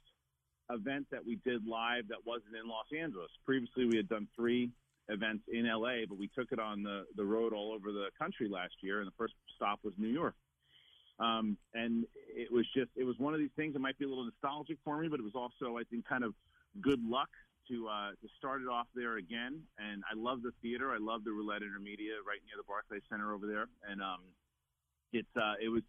event 0.72 1.08
that 1.12 1.26
we 1.26 1.36
did 1.46 1.66
live 1.66 2.08
that 2.10 2.26
wasn't 2.26 2.56
in 2.56 2.68
Los 2.68 2.88
Angeles. 2.98 3.30
Previously, 3.46 3.86
we 3.86 3.98
had 3.98 4.10
done 4.10 4.28
three 4.36 4.70
events 5.10 5.44
in 5.52 5.68
LA, 5.68 6.06
but 6.10 6.18
we 6.18 6.30
took 6.36 6.52
it 6.52 6.60
on 6.60 6.84
the, 6.84 7.04
the 7.16 7.24
road 7.24 7.54
all 7.54 7.72
over 7.72 7.92
the 7.92 8.08
country 8.18 8.50
last 8.50 8.74
year, 8.82 9.00
and 9.00 9.08
the 9.08 9.16
first 9.18 9.34
stop 9.56 9.80
was 9.84 9.94
New 9.98 10.10
York. 10.10 10.36
Um, 11.20 11.58
and 11.74 12.06
it 12.28 12.52
was 12.52 12.66
just, 12.76 12.90
it 12.96 13.04
was 13.04 13.16
one 13.20 13.34
of 13.34 13.40
these 13.40 13.54
things 13.56 13.74
that 13.74 13.80
might 13.80 13.98
be 13.98 14.06
a 14.06 14.10
little 14.10 14.26
nostalgic 14.26 14.78
for 14.84 14.98
me, 14.98 15.08
but 15.08 15.20
it 15.20 15.24
was 15.24 15.36
also, 15.36 15.78
I 15.78 15.84
think, 15.84 16.06
kind 16.08 16.24
of 16.24 16.34
good 16.82 17.00
luck 17.04 17.30
to 17.70 17.88
uh, 17.88 18.10
to 18.12 18.28
start 18.38 18.62
it 18.62 18.68
off 18.68 18.88
there 18.96 19.18
again. 19.18 19.62
And 19.80 20.04
I 20.12 20.16
love 20.16 20.42
the 20.42 20.52
theater. 20.62 20.92
I 20.92 20.98
love 21.00 21.24
the 21.24 21.32
Roulette 21.32 21.62
Intermedia 21.62 22.22
right 22.26 22.42
near 22.46 22.58
the 22.58 22.68
Barclays 22.68 23.02
Center 23.10 23.34
over 23.34 23.48
there. 23.48 23.68
And 23.90 24.02
um, 24.02 24.22
it's 25.14 25.30
uh, 25.36 25.56
it 25.62 25.70
was 25.70 25.82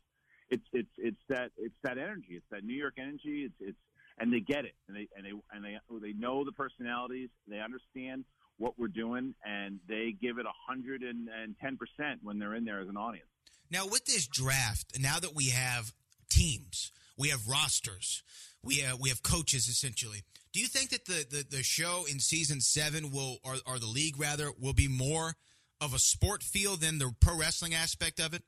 it's 0.51 0.65
it's 0.73 0.95
it's 0.97 1.23
that 1.29 1.51
it's 1.59 1.75
that 1.83 1.99
energy. 1.99 2.39
It's 2.39 2.47
that 2.51 2.65
New 2.65 2.77
York 2.77 2.95
energy. 2.99 3.51
It's 3.51 3.55
it's 3.61 3.79
and 4.19 4.33
they 4.33 4.41
get 4.41 4.65
it, 4.65 4.75
and 4.89 4.97
they 4.97 5.09
and 5.17 5.25
they 5.25 5.33
and 5.53 5.65
they 5.65 5.79
they 6.01 6.13
know 6.13 6.45
the 6.45 6.53
personalities. 6.53 7.29
They 7.47 7.61
understand 7.61 8.25
what 8.59 8.79
we're 8.79 8.89
doing, 8.89 9.35
and 9.45 9.81
they 9.89 10.15
give 10.21 10.39
it 10.39 10.47
hundred 10.67 11.03
and 11.03 11.29
ten 11.61 11.77
percent 11.77 12.21
when 12.23 12.39
they're 12.39 12.55
in 12.55 12.65
there 12.65 12.81
as 12.81 12.89
an 12.89 12.97
audience. 12.97 13.29
Now, 13.71 13.87
with 13.87 14.05
this 14.05 14.27
draft, 14.27 14.99
now 14.99 15.19
that 15.19 15.35
we 15.35 15.51
have 15.51 15.93
teams, 16.31 16.93
we 17.19 17.29
have 17.29 17.49
rosters, 17.49 18.23
we 18.63 18.77
have, 18.77 19.01
we 19.01 19.09
have 19.09 19.23
coaches 19.23 19.69
essentially. 19.69 20.23
Do 20.53 20.61
you 20.61 20.69
think 20.69 20.91
that 20.91 21.05
the, 21.05 21.27
the, 21.29 21.57
the 21.57 21.63
show 21.63 22.05
in 22.11 22.21
season 22.21 22.61
seven 22.61 23.11
will, 23.11 23.39
or, 23.45 23.57
or 23.67 23.79
the 23.79 23.87
league 23.87 24.19
rather, 24.19 24.51
will 24.59 24.73
be 24.73 24.89
more 24.89 25.35
of 25.81 25.93
a 25.95 25.99
sport 25.99 26.43
feel 26.43 26.77
than 26.77 26.99
the 26.99 27.13
pro 27.21 27.37
wrestling 27.37 27.75
aspect 27.75 28.21
of 28.21 28.33
it? 28.35 28.43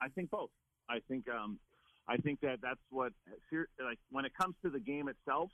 I 0.00 0.08
think 0.08 0.30
both. 0.30 0.50
I 0.90 0.98
think 1.08 1.26
um, 1.30 1.58
I 2.08 2.16
think 2.16 2.40
that 2.40 2.58
that's 2.62 2.80
what 2.90 3.12
like 3.84 3.98
when 4.10 4.24
it 4.24 4.32
comes 4.38 4.54
to 4.64 4.70
the 4.70 4.80
game 4.80 5.08
itself. 5.08 5.50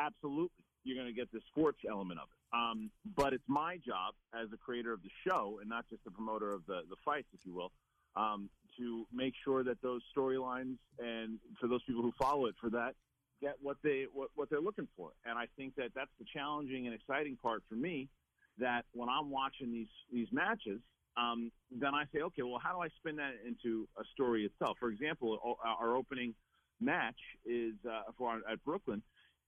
Absolutely, 0.00 0.64
you're 0.84 0.96
going 0.96 1.12
to 1.12 1.18
get 1.18 1.30
the 1.32 1.40
sports 1.50 1.78
element 1.88 2.20
of 2.20 2.28
it. 2.30 2.56
Um, 2.56 2.90
but 3.16 3.32
it's 3.32 3.44
my 3.48 3.78
job 3.84 4.14
as 4.32 4.48
a 4.52 4.56
creator 4.56 4.92
of 4.92 5.02
the 5.02 5.10
show 5.26 5.58
and 5.60 5.68
not 5.68 5.84
just 5.90 6.04
the 6.04 6.10
promoter 6.10 6.52
of 6.52 6.64
the 6.66 6.82
the 6.88 6.96
fights, 7.04 7.28
if 7.32 7.40
you 7.44 7.54
will, 7.54 7.72
um, 8.16 8.48
to 8.78 9.06
make 9.12 9.34
sure 9.44 9.64
that 9.64 9.80
those 9.82 10.02
storylines 10.16 10.76
and 10.98 11.38
for 11.60 11.68
those 11.68 11.82
people 11.84 12.02
who 12.02 12.12
follow 12.18 12.46
it 12.46 12.54
for 12.60 12.70
that 12.70 12.94
get 13.40 13.54
what 13.60 13.76
they 13.82 14.06
what, 14.12 14.28
what 14.34 14.50
they're 14.50 14.60
looking 14.60 14.88
for. 14.96 15.10
And 15.24 15.38
I 15.38 15.46
think 15.56 15.74
that 15.76 15.90
that's 15.94 16.10
the 16.18 16.26
challenging 16.32 16.86
and 16.86 16.94
exciting 16.94 17.36
part 17.36 17.62
for 17.68 17.74
me. 17.74 18.08
That 18.58 18.84
when 18.92 19.08
I'm 19.08 19.30
watching 19.30 19.72
these 19.72 19.88
these 20.12 20.28
matches, 20.32 20.80
um, 21.18 21.50
then 21.70 21.94
I 21.94 22.04
say, 22.14 22.20
okay, 22.20 22.42
well, 22.42 22.60
how 22.62 22.72
do 22.72 22.80
I 22.80 22.88
spin 22.98 23.16
that 23.16 23.32
into 23.46 23.88
a 23.98 24.04
story 24.14 24.44
itself? 24.44 24.76
For 24.78 24.88
example, 24.90 25.56
our 25.64 25.96
opening 25.96 26.34
match 26.80 27.18
is 27.44 27.74
uh, 27.88 28.12
for 28.16 28.40
at 28.50 28.64
Brooklyn 28.64 29.02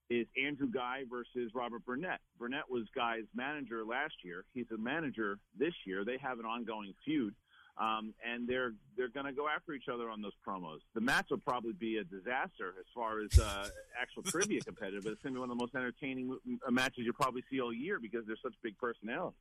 is 0.09 0.27
Andrew 0.35 0.67
Guy 0.69 1.03
versus 1.09 1.51
Robert 1.55 1.85
Burnett. 1.85 2.19
Burnett 2.37 2.69
was 2.69 2.83
Guy's 2.93 3.23
manager 3.33 3.85
last 3.85 4.15
year. 4.23 4.43
He's 4.53 4.65
a 4.73 4.77
manager 4.77 5.37
this 5.57 5.73
year. 5.85 6.03
They 6.03 6.17
have 6.21 6.39
an 6.39 6.45
ongoing 6.45 6.93
feud, 7.05 7.33
um, 7.77 8.13
and 8.21 8.47
they're 8.47 8.73
they're 8.97 9.07
going 9.07 9.27
to 9.27 9.31
go 9.31 9.47
after 9.47 9.71
each 9.71 9.87
other 9.91 10.09
on 10.09 10.21
those 10.21 10.33
promos. 10.45 10.79
The 10.93 11.01
match 11.01 11.27
will 11.31 11.37
probably 11.37 11.71
be 11.71 11.97
a 11.97 12.03
disaster 12.03 12.73
as 12.77 12.85
far 12.93 13.21
as 13.21 13.39
uh, 13.39 13.69
actual 13.99 14.23
trivia 14.23 14.59
competitive, 14.59 15.03
but 15.03 15.13
it's 15.13 15.21
going 15.21 15.33
to 15.33 15.37
be 15.37 15.39
one 15.39 15.49
of 15.49 15.57
the 15.57 15.63
most 15.63 15.75
entertaining 15.75 16.37
uh, 16.67 16.71
matches 16.71 17.05
you'll 17.05 17.13
probably 17.13 17.43
see 17.49 17.61
all 17.61 17.73
year 17.73 17.97
because 18.01 18.25
they're 18.27 18.35
such 18.43 18.55
big 18.61 18.77
personalities. 18.77 19.39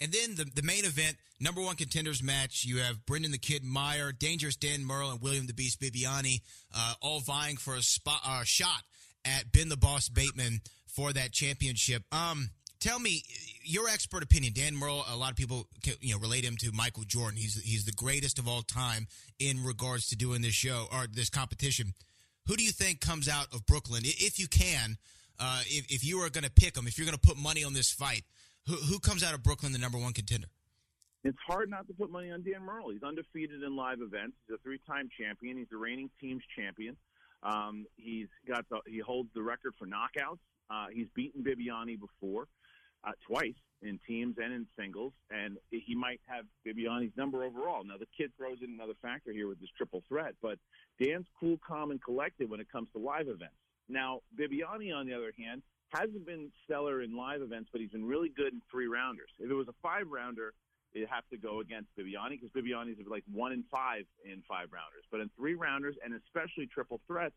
And 0.00 0.12
then 0.12 0.34
the, 0.34 0.44
the 0.44 0.62
main 0.62 0.84
event, 0.84 1.16
number 1.40 1.60
one 1.60 1.76
contenders 1.76 2.22
match, 2.22 2.64
you 2.64 2.78
have 2.78 3.06
Brendan 3.06 3.32
the 3.32 3.38
Kid 3.38 3.64
Meyer, 3.64 4.12
Dangerous 4.12 4.56
Dan 4.56 4.84
Murrell, 4.84 5.10
and 5.10 5.22
William 5.22 5.46
the 5.46 5.54
Beast 5.54 5.80
Bibbiani, 5.80 6.40
uh, 6.74 6.94
all 7.00 7.20
vying 7.20 7.56
for 7.56 7.74
a 7.74 7.82
spot, 7.82 8.20
uh, 8.26 8.44
shot 8.44 8.82
at 9.24 9.50
Ben 9.52 9.68
the 9.68 9.76
Boss 9.76 10.08
Bateman 10.08 10.60
for 10.86 11.12
that 11.12 11.32
championship. 11.32 12.02
Um, 12.12 12.50
tell 12.80 12.98
me 12.98 13.22
your 13.62 13.88
expert 13.88 14.22
opinion. 14.22 14.52
Dan 14.54 14.76
Murrell, 14.76 15.04
a 15.10 15.16
lot 15.16 15.30
of 15.30 15.36
people 15.36 15.66
you 16.00 16.14
know 16.14 16.20
relate 16.20 16.44
him 16.44 16.56
to 16.58 16.72
Michael 16.72 17.04
Jordan. 17.04 17.38
He's 17.38 17.60
he's 17.62 17.84
the 17.84 17.92
greatest 17.92 18.38
of 18.38 18.46
all 18.46 18.62
time 18.62 19.06
in 19.38 19.64
regards 19.64 20.08
to 20.08 20.16
doing 20.16 20.42
this 20.42 20.54
show 20.54 20.86
or 20.92 21.06
this 21.10 21.30
competition. 21.30 21.94
Who 22.46 22.56
do 22.56 22.62
you 22.62 22.70
think 22.70 23.00
comes 23.00 23.28
out 23.28 23.52
of 23.52 23.66
Brooklyn, 23.66 24.02
if 24.04 24.38
you 24.38 24.46
can? 24.46 24.98
Uh, 25.38 25.60
if, 25.66 25.92
if 25.92 26.04
you 26.04 26.18
are 26.20 26.30
going 26.30 26.44
to 26.44 26.50
pick 26.50 26.72
them, 26.72 26.86
if 26.86 26.96
you're 26.96 27.04
going 27.04 27.18
to 27.18 27.26
put 27.26 27.36
money 27.36 27.62
on 27.62 27.74
this 27.74 27.90
fight, 27.90 28.22
who, 28.66 28.74
who 28.74 28.98
comes 28.98 29.22
out 29.22 29.34
of 29.34 29.42
Brooklyn 29.42 29.72
the 29.72 29.78
number 29.78 29.98
one 29.98 30.12
contender? 30.12 30.48
It's 31.24 31.38
hard 31.46 31.70
not 31.70 31.86
to 31.88 31.94
put 31.94 32.10
money 32.10 32.30
on 32.30 32.42
Dan 32.42 32.62
Murrell. 32.62 32.90
He's 32.90 33.02
undefeated 33.02 33.62
in 33.62 33.74
live 33.74 34.00
events. 34.00 34.36
He's 34.46 34.54
a 34.54 34.58
three-time 34.58 35.08
champion. 35.18 35.56
He's 35.56 35.68
the 35.70 35.76
reigning 35.76 36.10
team's 36.20 36.42
champion. 36.56 36.96
Um, 37.42 37.86
he's 37.96 38.28
got 38.46 38.64
the, 38.68 38.80
he 38.86 38.98
holds 38.98 39.30
the 39.34 39.42
record 39.42 39.74
for 39.78 39.86
knockouts. 39.86 40.38
Uh, 40.70 40.86
he's 40.92 41.06
beaten 41.14 41.42
Bibbiani 41.42 41.98
before, 41.98 42.46
uh, 43.04 43.12
twice 43.26 43.54
in 43.82 44.00
teams 44.06 44.36
and 44.42 44.52
in 44.52 44.66
singles, 44.78 45.12
and 45.30 45.58
he 45.70 45.94
might 45.94 46.20
have 46.26 46.44
Bibbiani's 46.66 47.16
number 47.16 47.44
overall. 47.44 47.84
Now 47.84 47.98
the 47.98 48.06
kid 48.16 48.32
throws 48.36 48.58
in 48.62 48.70
another 48.70 48.94
factor 49.02 49.32
here 49.32 49.48
with 49.48 49.60
this 49.60 49.68
triple 49.76 50.02
threat, 50.08 50.34
but 50.42 50.58
Dan's 51.02 51.26
cool, 51.38 51.58
calm, 51.66 51.90
and 51.90 52.02
collected 52.02 52.50
when 52.50 52.58
it 52.58 52.70
comes 52.70 52.88
to 52.94 52.98
live 52.98 53.28
events. 53.28 53.54
Now 53.88 54.20
Bibbiani, 54.38 54.94
on 54.94 55.06
the 55.06 55.14
other 55.14 55.32
hand, 55.38 55.62
hasn't 55.90 56.26
been 56.26 56.50
stellar 56.64 57.02
in 57.02 57.16
live 57.16 57.42
events, 57.42 57.70
but 57.72 57.80
he's 57.80 57.90
been 57.90 58.04
really 58.04 58.28
good 58.28 58.52
in 58.52 58.62
three 58.70 58.86
rounders. 58.86 59.30
If 59.38 59.50
it 59.50 59.54
was 59.54 59.68
a 59.68 59.74
five 59.82 60.06
rounder, 60.10 60.52
it'd 60.92 61.08
have 61.08 61.28
to 61.30 61.36
go 61.36 61.60
against 61.60 61.90
Bibbiani 61.98 62.40
because 62.40 62.50
Bibbiani's 62.50 62.98
like 63.08 63.24
one 63.32 63.52
in 63.52 63.64
five 63.70 64.04
in 64.24 64.42
five 64.48 64.68
rounders. 64.72 65.04
But 65.10 65.20
in 65.20 65.30
three 65.36 65.54
rounders, 65.54 65.96
and 66.04 66.14
especially 66.14 66.66
triple 66.66 67.00
threats, 67.06 67.34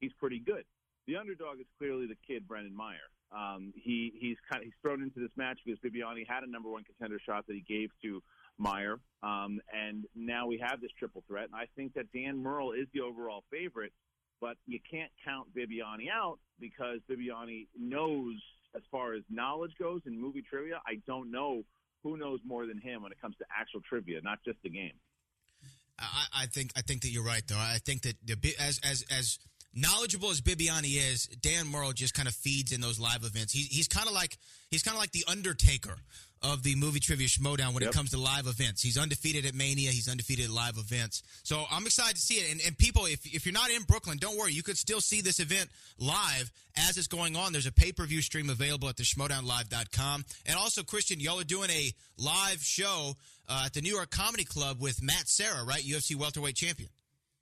he's 0.00 0.12
pretty 0.18 0.40
good. 0.40 0.64
The 1.06 1.16
underdog 1.16 1.60
is 1.60 1.66
clearly 1.78 2.06
the 2.06 2.16
kid 2.26 2.48
Brendan 2.48 2.74
Meyer. 2.74 3.08
Um, 3.32 3.72
he 3.76 4.12
he's 4.18 4.36
kind 4.50 4.62
of 4.62 4.64
he's 4.64 4.74
thrown 4.80 5.02
into 5.02 5.20
this 5.20 5.30
match 5.36 5.58
because 5.64 5.78
Bibbiani 5.80 6.26
had 6.26 6.44
a 6.44 6.50
number 6.50 6.70
one 6.70 6.84
contender 6.84 7.18
shot 7.24 7.46
that 7.46 7.54
he 7.54 7.62
gave 7.62 7.90
to 8.02 8.22
Meyer, 8.58 9.00
um, 9.22 9.60
and 9.72 10.04
now 10.14 10.46
we 10.46 10.58
have 10.58 10.80
this 10.80 10.90
triple 10.98 11.24
threat. 11.26 11.46
And 11.46 11.56
I 11.56 11.66
think 11.74 11.94
that 11.94 12.12
Dan 12.12 12.40
Murrell 12.42 12.72
is 12.72 12.86
the 12.94 13.00
overall 13.00 13.42
favorite, 13.50 13.92
but 14.40 14.56
you 14.66 14.78
can't 14.90 15.10
count 15.24 15.48
Bibbiani 15.54 16.10
out 16.12 16.38
because 16.60 17.00
Bibbiani 17.10 17.66
knows 17.78 18.34
as 18.76 18.82
far 18.90 19.14
as 19.14 19.22
knowledge 19.30 19.72
goes 19.78 20.00
in 20.06 20.20
movie 20.20 20.42
trivia. 20.42 20.80
I 20.86 21.00
don't 21.06 21.30
know 21.30 21.62
who 22.02 22.16
knows 22.16 22.40
more 22.44 22.66
than 22.66 22.78
him 22.78 23.02
when 23.02 23.12
it 23.12 23.20
comes 23.20 23.36
to 23.38 23.44
actual 23.58 23.80
trivia, 23.88 24.20
not 24.22 24.38
just 24.44 24.58
the 24.62 24.70
game. 24.70 24.92
I, 25.98 26.42
I 26.42 26.46
think 26.46 26.72
I 26.76 26.82
think 26.82 27.02
that 27.02 27.08
you're 27.08 27.24
right, 27.24 27.42
though. 27.46 27.56
I 27.56 27.78
think 27.84 28.02
that 28.02 28.16
the, 28.24 28.36
as 28.60 28.80
as 28.84 29.04
as 29.10 29.38
knowledgeable 29.74 30.30
as 30.30 30.40
Bibbiani 30.40 30.96
is, 30.96 31.26
Dan 31.26 31.66
Murrell 31.68 31.92
just 31.92 32.14
kind 32.14 32.28
of 32.28 32.34
feeds 32.34 32.72
in 32.72 32.80
those 32.80 32.98
live 32.98 33.24
events. 33.24 33.52
He, 33.52 33.62
he's 33.62 33.88
kind 33.88 34.06
of 34.08 34.14
like 34.14 34.38
he's 34.70 34.82
kind 34.82 34.94
of 34.94 35.00
like 35.00 35.12
the 35.12 35.24
Undertaker 35.28 35.96
of 36.44 36.62
the 36.62 36.76
movie 36.76 37.00
trivia 37.00 37.26
schmoedown 37.26 37.72
when 37.72 37.82
it 37.82 37.92
comes 37.92 38.10
to 38.10 38.18
live 38.18 38.46
events. 38.46 38.82
He's 38.82 38.98
undefeated 38.98 39.46
at 39.46 39.54
Mania. 39.54 39.90
He's 39.90 40.08
undefeated 40.08 40.44
at 40.44 40.50
live 40.50 40.76
events. 40.76 41.22
So 41.42 41.64
I'm 41.70 41.86
excited 41.86 42.16
to 42.16 42.20
see 42.20 42.34
it. 42.34 42.52
And, 42.52 42.60
and 42.66 42.76
people, 42.76 43.06
if 43.06 43.24
if 43.24 43.46
you're 43.46 43.54
not 43.54 43.70
in 43.70 43.82
Brooklyn, 43.82 44.18
don't 44.18 44.36
worry. 44.36 44.52
You 44.52 44.62
could 44.62 44.76
still 44.76 45.00
see 45.00 45.22
this 45.22 45.40
event 45.40 45.70
live 45.98 46.52
as 46.76 46.98
it's 46.98 47.06
going 47.06 47.34
on. 47.34 47.52
There's 47.52 47.66
a 47.66 47.72
pay 47.72 47.92
per 47.92 48.04
view 48.04 48.20
stream 48.20 48.50
available 48.50 48.88
at 48.88 48.96
the 48.96 49.04
schmoedownlive.com. 49.04 50.24
And 50.46 50.56
also, 50.56 50.82
Kristian, 50.82 51.22
y'all 51.22 51.40
are 51.40 51.44
doing 51.44 51.70
a 51.70 51.92
live 52.18 52.62
show 52.62 53.14
uh, 53.48 53.62
at 53.66 53.72
the 53.72 53.80
New 53.80 53.94
York 53.94 54.10
Comedy 54.10 54.44
Club 54.44 54.80
with 54.80 55.02
Matt 55.02 55.28
Serra, 55.28 55.64
right? 55.64 55.82
UFC 55.82 56.14
welterweight 56.14 56.56
champion. 56.56 56.90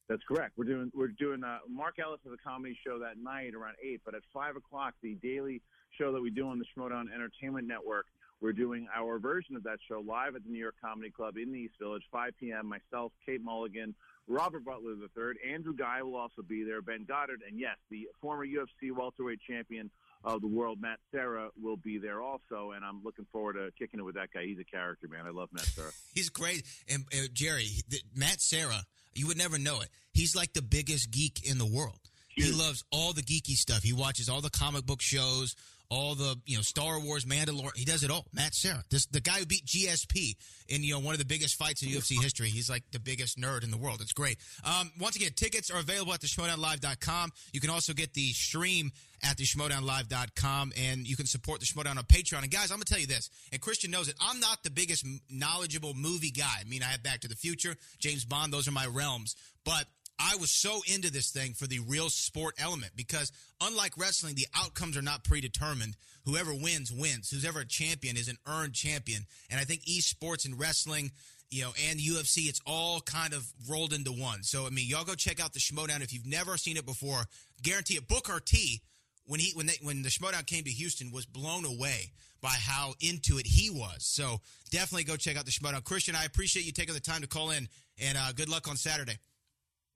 That's 0.09 0.23
correct. 0.29 0.53
We're 0.57 0.65
doing 0.65 0.93
we're 0.95 1.09
doing 1.09 1.43
uh, 1.43 1.59
Mark 1.69 1.95
Ellis 1.99 2.21
has 2.25 2.33
a 2.33 2.49
comedy 2.49 2.77
show 2.87 2.99
that 2.99 3.19
night 3.23 3.55
around 3.55 3.77
eight, 3.83 4.03
but 4.05 4.15
at 4.15 4.23
five 4.33 4.57
o'clock, 4.57 4.95
the 5.03 5.15
daily 5.15 5.63
show 5.99 6.13
that 6.13 6.21
we 6.21 6.31
do 6.31 6.49
on 6.49 6.59
the 6.59 6.65
Schmoedown 6.77 7.13
Entertainment 7.13 7.67
Network, 7.67 8.07
we're 8.43 8.53
doing 8.53 8.89
our 8.95 9.19
version 9.19 9.55
of 9.55 9.63
that 9.63 9.79
show 9.89 10.03
live 10.07 10.35
at 10.35 10.45
the 10.45 10.51
New 10.51 10.59
York 10.59 10.75
Comedy 10.85 11.11
Club 11.11 11.37
in 11.37 11.53
the 11.53 11.59
East 11.61 11.75
Village, 11.81 12.03
5 12.11 12.33
p.m. 12.41 12.67
Myself, 12.67 13.13
Kate 13.25 13.43
Mulligan, 13.43 13.95
Robert 14.27 14.65
Butler 14.65 14.95
III, 14.95 15.53
Andrew 15.53 15.75
Guy 15.75 16.03
will 16.03 16.17
also 16.17 16.43
be 16.43 16.65
there, 16.65 16.83
Ben 16.83 17.05
Goddard, 17.07 17.43
and 17.49 17.59
yes, 17.59 17.77
the 17.91 18.09
former 18.21 18.45
UFC 18.45 18.91
welterweight 18.95 19.41
champion 19.49 19.91
of 20.25 20.41
the 20.41 20.47
world, 20.47 20.81
Matt 20.81 20.99
Serra, 21.11 21.51
will 21.61 21.77
be 21.77 21.99
there 21.99 22.21
also. 22.23 22.73
And 22.75 22.85
I'm 22.85 23.03
looking 23.05 23.27
forward 23.33 23.55
to 23.55 23.71
kicking 23.79 24.01
it 24.01 24.05
with 24.05 24.15
that 24.15 24.29
guy. 24.33 24.45
He's 24.45 24.59
a 24.59 24.65
character, 24.65 25.09
man. 25.09 25.27
I 25.27 25.31
love 25.31 25.49
Matt 25.53 25.65
Serra. 25.65 25.91
He's 26.15 26.29
great. 26.29 26.65
And 26.89 27.05
uh, 27.13 27.27
Jerry, 27.33 27.67
th- 27.91 28.05
Matt 28.15 28.41
Serra, 28.41 28.83
you 29.15 29.27
would 29.27 29.39
never 29.39 29.59
know 29.59 29.81
it. 29.81 29.89
He's 30.13 30.37
like 30.37 30.53
the 30.53 30.63
biggest 30.63 31.11
geek 31.11 31.49
in 31.49 31.59
the 31.59 31.67
world. 31.67 31.99
He 32.35 32.51
loves 32.51 32.83
all 32.91 33.13
the 33.13 33.23
geeky 33.23 33.57
stuff. 33.57 33.83
He 33.83 33.93
watches 33.93 34.31
all 34.31 34.41
the 34.41 34.51
comic 34.51 34.87
book 34.87 35.03
shows, 35.03 35.55
all 35.93 36.15
the 36.15 36.37
you 36.47 36.57
know 36.57 36.63
Star 36.63 36.99
Wars, 37.01 37.27
Mandalorian. 37.27 37.77
He 37.77 37.85
does 37.85 38.03
it 38.03 38.11
all. 38.11 38.27
Matt 38.33 38.55
Serra, 38.55 38.83
this 38.91 39.05
the 39.07 39.21
guy 39.21 39.35
who 39.35 39.47
beat 39.47 39.67
GSP 39.67 40.37
in 40.69 40.83
you 40.83 40.95
know 40.95 41.01
one 41.01 41.13
of 41.15 41.19
the 41.19 41.27
biggest 41.27 41.57
fights 41.57 41.83
in 41.83 41.91
UFC 41.91 42.21
history. 42.21 42.49
He's 42.49 42.71
like 42.71 42.83
the 42.93 42.99
biggest 42.99 43.39
nerd 43.39 43.63
in 43.63 43.71
the 43.71 43.77
world. 43.77 44.01
It's 44.01 44.15
great. 44.15 44.39
Um, 44.65 44.91
once 44.99 45.17
again, 45.17 45.33
tickets 45.37 45.71
are 45.71 45.79
available 45.79 46.15
at 46.15 46.21
the 46.21 46.27
schmoedownlive.com. 46.27 47.33
You 47.53 47.61
can 47.61 47.69
also 47.69 47.93
get 47.93 48.15
the 48.15 48.33
stream 48.33 48.91
at 49.23 49.37
the 49.37 49.45
schmoedownlive.com 49.45 50.73
and 50.77 51.07
you 51.07 51.15
can 51.15 51.27
support 51.27 51.61
the 51.61 51.67
Schmoedown 51.67 51.97
on 51.97 52.05
Patreon. 52.05 52.43
And 52.43 52.51
guys, 52.51 52.73
I'm 52.73 52.81
to 52.81 52.85
tell 52.85 52.99
you 52.99 53.07
this, 53.07 53.31
and 53.53 53.61
Kristian 53.61 53.91
knows 53.91 54.09
it. 54.09 54.17
I'm 54.21 54.41
not 54.41 54.65
the 54.65 54.71
biggest 54.71 55.07
knowledgeable 55.31 55.95
movie 55.95 56.33
guy. 56.33 56.57
I 56.61 56.65
mean, 56.65 56.83
I 56.83 56.87
have 56.87 57.03
Back 57.03 57.21
to 57.21 57.29
the 57.29 57.37
Future, 57.37 57.77
James 57.99 58.25
Bond, 58.25 58.53
those 58.53 58.67
are 58.67 58.73
my 58.73 58.87
realms. 58.87 59.37
But 59.65 59.85
I 60.19 60.37
was 60.37 60.51
so 60.51 60.81
into 60.87 61.11
this 61.11 61.31
thing 61.31 61.55
for 61.55 61.67
the 61.67 61.81
real 61.81 62.11
sport 62.11 62.55
element 62.59 62.93
because 62.97 63.33
unlike 63.61 63.99
wrestling, 63.99 64.35
the 64.35 64.47
outcomes 64.55 64.97
are 64.97 65.03
not 65.03 65.25
predetermined. 65.25 65.97
Whoever 66.25 66.55
wins, 66.55 66.93
wins. 66.93 67.31
Who's 67.31 67.45
ever 67.45 67.61
a 67.61 67.67
champion 67.67 68.17
is 68.17 68.29
an 68.29 68.39
earned 68.47 68.75
champion. 68.75 69.23
And 69.51 69.59
I 69.59 69.65
think 69.65 69.83
esports 69.83 70.45
and 70.45 70.59
wrestling, 70.59 71.11
you 71.51 71.63
know, 71.63 71.73
and 71.89 71.99
UFC, 71.99 72.49
it's 72.49 72.61
all 72.67 73.01
kind 73.01 73.35
of 73.35 73.47
rolled 73.69 73.93
into 73.93 74.13
one. 74.13 74.43
So, 74.43 74.67
I 74.67 74.71
mean, 74.71 74.89
y'all 74.89 75.05
go 75.05 75.15
check 75.15 75.43
out 75.43 75.53
the 75.53 75.59
Schmoedown 75.59 76.03
if 76.03 76.13
you've 76.13 76.27
never 76.27 76.57
seen 76.57 76.77
it 76.77 76.87
before. 76.87 77.25
Guarantee 77.63 77.95
it. 77.95 78.09
Booker 78.09 78.41
T, 78.41 78.81
when 79.27 79.41
he 79.41 79.53
when 79.55 79.67
they, 79.67 79.79
when 79.83 80.03
the 80.03 80.09
Schmoedown 80.09 80.47
came 80.47 80.65
to 80.65 80.71
Houston, 80.71 81.11
was 81.11 81.27
blown 81.27 81.65
away 81.65 82.13
by 82.41 82.51
how 82.51 82.95
into 83.01 83.39
it 83.39 83.47
he 83.47 83.71
was. 83.71 83.99
So 84.05 84.41
definitely 84.71 85.05
go 85.05 85.17
check 85.17 85.37
out 85.37 85.45
the 85.45 85.51
Schmoedown. 85.51 85.83
Kristian, 85.83 86.15
I 86.15 86.25
appreciate 86.25 86.67
you 86.67 86.73
taking 86.73 86.95
the 86.95 87.01
time 87.01 87.23
to 87.23 87.29
call 87.29 87.51
in, 87.51 87.69
and 88.01 88.19
uh, 88.19 88.33
good 88.33 88.49
luck 88.49 88.69
on 88.69 88.77
Saturday. 88.77 89.19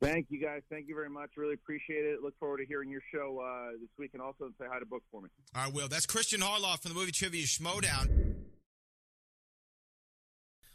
Thank 0.03 0.27
you 0.29 0.41
guys. 0.41 0.61
Thank 0.71 0.89
you 0.89 0.95
very 0.95 1.09
much. 1.09 1.31
Really 1.37 1.55
appreciate 1.55 2.05
it. 2.05 2.23
Look 2.23 2.39
forward 2.39 2.59
to 2.59 2.67
hearing 2.67 2.91
your 2.91 3.01
show 3.13 3.41
uh, 3.41 3.73
this 3.81 3.89
week 3.99 4.11
and 4.13 4.21
also 4.21 4.51
say 4.61 4.67
hi 4.71 4.79
to 4.79 4.85
Book 4.87 5.03
for 5.11 5.23
me. 5.23 5.29
I 5.55 5.69
will. 5.69 5.89
That's 5.89 6.07
Kristian 6.07 6.41
Harloff 6.41 6.83
from 6.83 6.93
the 6.93 6.99
movie 6.99 7.13
Trivia 7.13 7.45
Schmoedown. 7.45 8.35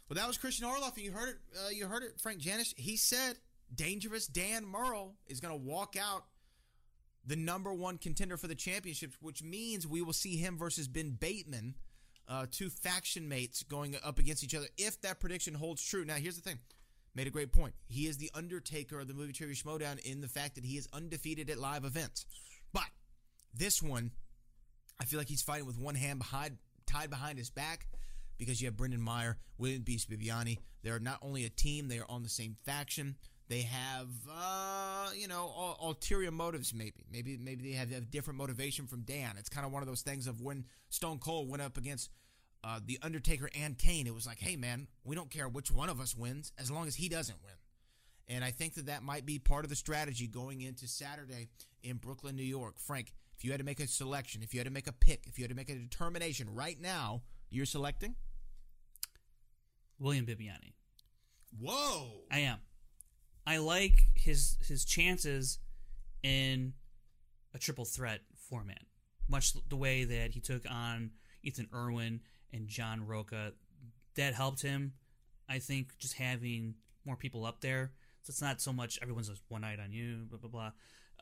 Well, 0.08 0.16
that 0.16 0.26
was 0.26 0.36
Kristian 0.36 0.64
Harloff, 0.64 0.96
and 0.96 1.04
you 1.04 1.12
heard 1.12 1.28
it. 1.30 1.36
Uh, 1.56 1.70
you 1.70 1.86
heard 1.86 2.02
it, 2.02 2.20
Frank 2.20 2.40
Janish. 2.40 2.74
He 2.76 2.96
said 2.96 3.36
dangerous 3.74 4.26
Dan 4.26 4.66
Murrell 4.66 5.14
is 5.26 5.40
going 5.40 5.58
to 5.58 5.66
walk 5.66 5.96
out 5.96 6.24
the 7.24 7.36
number 7.36 7.72
one 7.72 7.98
contender 7.98 8.36
for 8.36 8.48
the 8.48 8.54
championships, 8.54 9.16
which 9.20 9.42
means 9.42 9.86
we 9.86 10.02
will 10.02 10.12
see 10.12 10.36
him 10.36 10.58
versus 10.58 10.88
Ben 10.88 11.16
Bateman, 11.18 11.76
uh, 12.28 12.46
two 12.50 12.68
faction 12.68 13.28
mates 13.28 13.62
going 13.62 13.96
up 14.04 14.18
against 14.18 14.42
each 14.42 14.54
other. 14.54 14.66
If 14.76 15.00
that 15.02 15.20
prediction 15.20 15.54
holds 15.54 15.82
true, 15.82 16.04
now 16.04 16.14
here's 16.14 16.36
the 16.36 16.42
thing. 16.42 16.58
Made 17.14 17.26
a 17.26 17.30
great 17.30 17.52
point. 17.52 17.74
He 17.88 18.06
is 18.06 18.16
the 18.16 18.30
Undertaker 18.34 18.98
of 18.98 19.08
the 19.08 19.14
movie 19.14 19.32
Trivia 19.32 19.54
showdown 19.54 19.98
in 20.04 20.20
the 20.20 20.28
fact 20.28 20.54
that 20.54 20.64
he 20.64 20.78
is 20.78 20.88
undefeated 20.92 21.50
at 21.50 21.58
live 21.58 21.84
events. 21.84 22.24
But 22.72 22.88
this 23.54 23.82
one, 23.82 24.12
I 24.98 25.04
feel 25.04 25.18
like 25.18 25.28
he's 25.28 25.42
fighting 25.42 25.66
with 25.66 25.78
one 25.78 25.94
hand 25.94 26.18
behind, 26.18 26.56
tied 26.86 27.10
behind 27.10 27.38
his 27.38 27.50
back 27.50 27.86
because 28.38 28.60
you 28.60 28.66
have 28.66 28.76
Brendan 28.76 29.02
Meyer, 29.02 29.36
William 29.58 29.82
Beast 29.82 30.10
Bibbiani. 30.10 30.58
They're 30.82 30.98
not 30.98 31.18
only 31.22 31.44
a 31.44 31.50
team, 31.50 31.88
they 31.88 31.98
are 31.98 32.06
on 32.08 32.22
the 32.22 32.28
same 32.28 32.56
faction. 32.64 33.16
They 33.48 33.62
have, 33.62 34.08
uh, 34.32 35.10
you 35.14 35.28
know, 35.28 35.52
ul- 35.54 35.78
ulterior 35.82 36.30
motives. 36.30 36.72
Maybe, 36.72 37.04
maybe, 37.12 37.36
maybe 37.36 37.70
they 37.70 37.76
have, 37.76 37.90
have 37.90 38.10
different 38.10 38.38
motivation 38.38 38.86
from 38.86 39.02
Dan. 39.02 39.34
It's 39.38 39.50
kind 39.50 39.66
of 39.66 39.72
one 39.72 39.82
of 39.82 39.88
those 39.88 40.00
things 40.00 40.26
of 40.26 40.40
when 40.40 40.64
Stone 40.88 41.18
Cold 41.18 41.50
went 41.50 41.62
up 41.62 41.76
against 41.76 42.10
uh, 42.64 42.80
the 42.84 42.98
Undertaker 43.02 43.48
and 43.58 43.76
Kane. 43.76 44.06
It 44.06 44.14
was 44.14 44.26
like, 44.26 44.40
hey 44.40 44.56
man, 44.56 44.88
we 45.04 45.16
don't 45.16 45.30
care 45.30 45.48
which 45.48 45.70
one 45.70 45.88
of 45.88 46.00
us 46.00 46.16
wins 46.16 46.52
as 46.58 46.70
long 46.70 46.86
as 46.86 46.94
he 46.94 47.08
doesn't 47.08 47.42
win. 47.42 47.54
And 48.28 48.44
I 48.44 48.50
think 48.50 48.74
that 48.74 48.86
that 48.86 49.02
might 49.02 49.26
be 49.26 49.38
part 49.38 49.64
of 49.64 49.70
the 49.70 49.76
strategy 49.76 50.26
going 50.26 50.60
into 50.60 50.86
Saturday 50.86 51.48
in 51.82 51.96
Brooklyn, 51.96 52.36
New 52.36 52.42
York. 52.42 52.78
Frank, 52.78 53.12
if 53.36 53.44
you 53.44 53.50
had 53.50 53.58
to 53.58 53.64
make 53.64 53.80
a 53.80 53.86
selection, 53.86 54.42
if 54.42 54.54
you 54.54 54.60
had 54.60 54.66
to 54.66 54.72
make 54.72 54.86
a 54.86 54.92
pick, 54.92 55.26
if 55.26 55.38
you 55.38 55.42
had 55.42 55.50
to 55.50 55.56
make 55.56 55.68
a 55.68 55.74
determination 55.74 56.54
right 56.54 56.80
now, 56.80 57.22
you're 57.50 57.66
selecting? 57.66 58.14
William 59.98 60.24
Bibbiani. 60.24 60.72
Whoa. 61.58 62.22
I 62.30 62.40
am. 62.40 62.58
I 63.46 63.58
like 63.58 64.04
his 64.14 64.56
his 64.66 64.84
chances 64.84 65.58
in 66.22 66.74
a 67.54 67.58
triple 67.58 67.84
threat 67.84 68.20
format, 68.48 68.82
much 69.28 69.52
the 69.68 69.76
way 69.76 70.04
that 70.04 70.30
he 70.30 70.40
took 70.40 70.62
on 70.70 71.10
Ethan 71.42 71.68
Irwin 71.74 72.20
and 72.52 72.68
John 72.68 73.06
Rocha. 73.06 73.52
That 74.16 74.34
helped 74.34 74.62
him. 74.62 74.92
I 75.48 75.58
think 75.58 75.98
just 75.98 76.14
having 76.14 76.74
more 77.06 77.16
people 77.16 77.46
up 77.46 77.60
there, 77.60 77.92
so 78.22 78.30
it's 78.30 78.42
not 78.42 78.60
so 78.60 78.72
much 78.72 78.98
everyone's 79.02 79.28
just 79.28 79.42
one 79.48 79.62
night 79.62 79.80
on 79.80 79.92
you, 79.92 80.26
blah 80.28 80.38
blah 80.38 80.50
blah. 80.50 80.72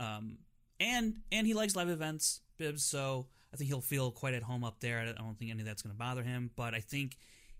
Um, 0.06 0.38
and 0.80 1.16
and 1.30 1.46
he 1.46 1.54
likes 1.54 1.76
live 1.76 1.88
events, 1.88 2.40
Bibbs. 2.58 2.82
So 2.84 3.28
I 3.52 3.56
think 3.56 3.68
he'll 3.68 3.80
feel 3.80 4.10
quite 4.10 4.34
at 4.34 4.42
home 4.42 4.64
up 4.64 4.80
there. 4.80 5.00
I 5.00 5.12
don't 5.20 5.38
think 5.38 5.50
any 5.50 5.60
of 5.60 5.66
that's 5.66 5.82
going 5.82 5.94
to 5.94 5.98
bother 5.98 6.22
him. 6.22 6.50
But 6.56 6.74
I 6.74 6.80
think 6.80 7.16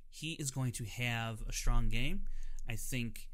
he 0.09 0.33
is 0.33 0.51
going 0.51 0.73
to 0.73 0.85
have 0.85 1.43
a 1.49 1.53
strong 1.53 1.89
game. 1.89 2.23
I 2.69 2.77
think 2.77 3.29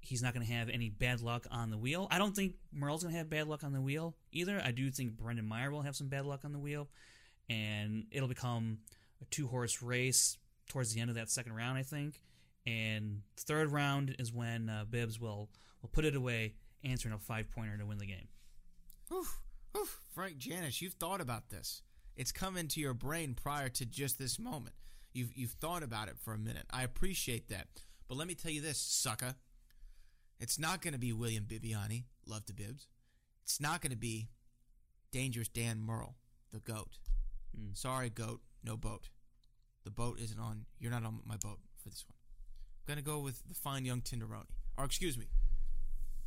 he's 0.00 0.22
not 0.22 0.34
going 0.34 0.44
to 0.44 0.52
have 0.52 0.68
any 0.68 0.88
bad 0.88 1.20
luck 1.20 1.46
on 1.50 1.70
the 1.70 1.78
wheel. 1.78 2.08
I 2.10 2.18
don't 2.18 2.34
think 2.34 2.54
Murrell's 2.74 3.02
going 3.02 3.12
to 3.14 3.18
have 3.18 3.30
bad 3.30 3.46
luck 3.46 3.62
on 3.64 3.72
the 3.72 3.80
wheel 3.80 4.16
either. 4.32 4.60
I 4.64 4.72
do 4.72 4.90
think 4.90 5.16
Brendan 5.16 5.46
Meyer 5.46 5.70
will 5.70 5.82
have 5.82 5.94
some 5.94 6.08
bad 6.08 6.26
luck 6.26 6.40
on 6.44 6.52
the 6.52 6.58
wheel, 6.58 6.88
and 7.48 8.04
it'll 8.10 8.28
become 8.28 8.78
a 9.22 9.24
two 9.30 9.48
horse 9.48 9.82
race 9.82 10.38
towards 10.68 10.94
the 10.94 11.00
end 11.00 11.10
of 11.10 11.16
that 11.16 11.30
second 11.30 11.54
round, 11.54 11.78
I 11.78 11.82
think. 11.82 12.20
And 12.66 13.22
third 13.36 13.72
round 13.72 14.14
is 14.18 14.32
when 14.32 14.68
uh, 14.68 14.84
Bibbs 14.88 15.20
will 15.20 15.50
will 15.80 15.90
put 15.90 16.04
it 16.04 16.14
away, 16.14 16.54
answering 16.84 17.14
a 17.14 17.18
five 17.18 17.50
pointer 17.50 17.76
to 17.76 17.86
win 17.86 17.98
the 17.98 18.06
game. 18.06 18.28
Oof, 19.12 19.40
oof. 19.76 20.00
Frank 20.14 20.38
Janish, 20.38 20.80
you've 20.80 20.94
thought 20.94 21.20
about 21.20 21.50
this. 21.50 21.82
It's 22.16 22.30
come 22.30 22.56
into 22.56 22.80
your 22.80 22.94
brain 22.94 23.34
prior 23.34 23.68
to 23.70 23.86
just 23.86 24.18
this 24.18 24.38
moment. 24.38 24.74
You've 25.12 25.36
you've 25.36 25.52
thought 25.52 25.82
about 25.82 26.08
it 26.08 26.18
for 26.18 26.32
a 26.34 26.38
minute. 26.38 26.66
I 26.70 26.82
appreciate 26.82 27.48
that. 27.48 27.68
But 28.08 28.16
let 28.16 28.28
me 28.28 28.34
tell 28.34 28.52
you 28.52 28.60
this, 28.60 28.78
sucker. 28.78 29.34
It's 30.38 30.58
not 30.58 30.82
going 30.82 30.92
to 30.92 30.98
be 30.98 31.12
William 31.12 31.44
Bibbiani, 31.44 32.04
love 32.26 32.44
to 32.46 32.52
Bibbs. 32.52 32.88
It's 33.44 33.60
not 33.60 33.80
going 33.80 33.92
to 33.92 33.96
be 33.96 34.28
Dangerous 35.12 35.48
Dan 35.48 35.80
Murrell, 35.80 36.16
the 36.52 36.58
goat. 36.58 36.98
Sorry, 37.74 38.10
goat, 38.10 38.40
no 38.64 38.76
boat. 38.76 39.08
The 39.84 39.90
boat 39.90 40.18
isn't 40.20 40.38
on. 40.38 40.66
You're 40.78 40.92
not 40.92 41.04
on 41.04 41.20
my 41.24 41.36
boat 41.36 41.58
for 41.82 41.88
this 41.88 42.04
one. 42.08 42.16
I'm 42.16 42.94
going 42.94 43.04
to 43.04 43.10
go 43.10 43.18
with 43.20 43.42
the 43.48 43.54
fine 43.54 43.84
young 43.84 44.00
Tinderoni. 44.00 44.46
Or 44.76 44.84
excuse 44.84 45.18
me, 45.18 45.26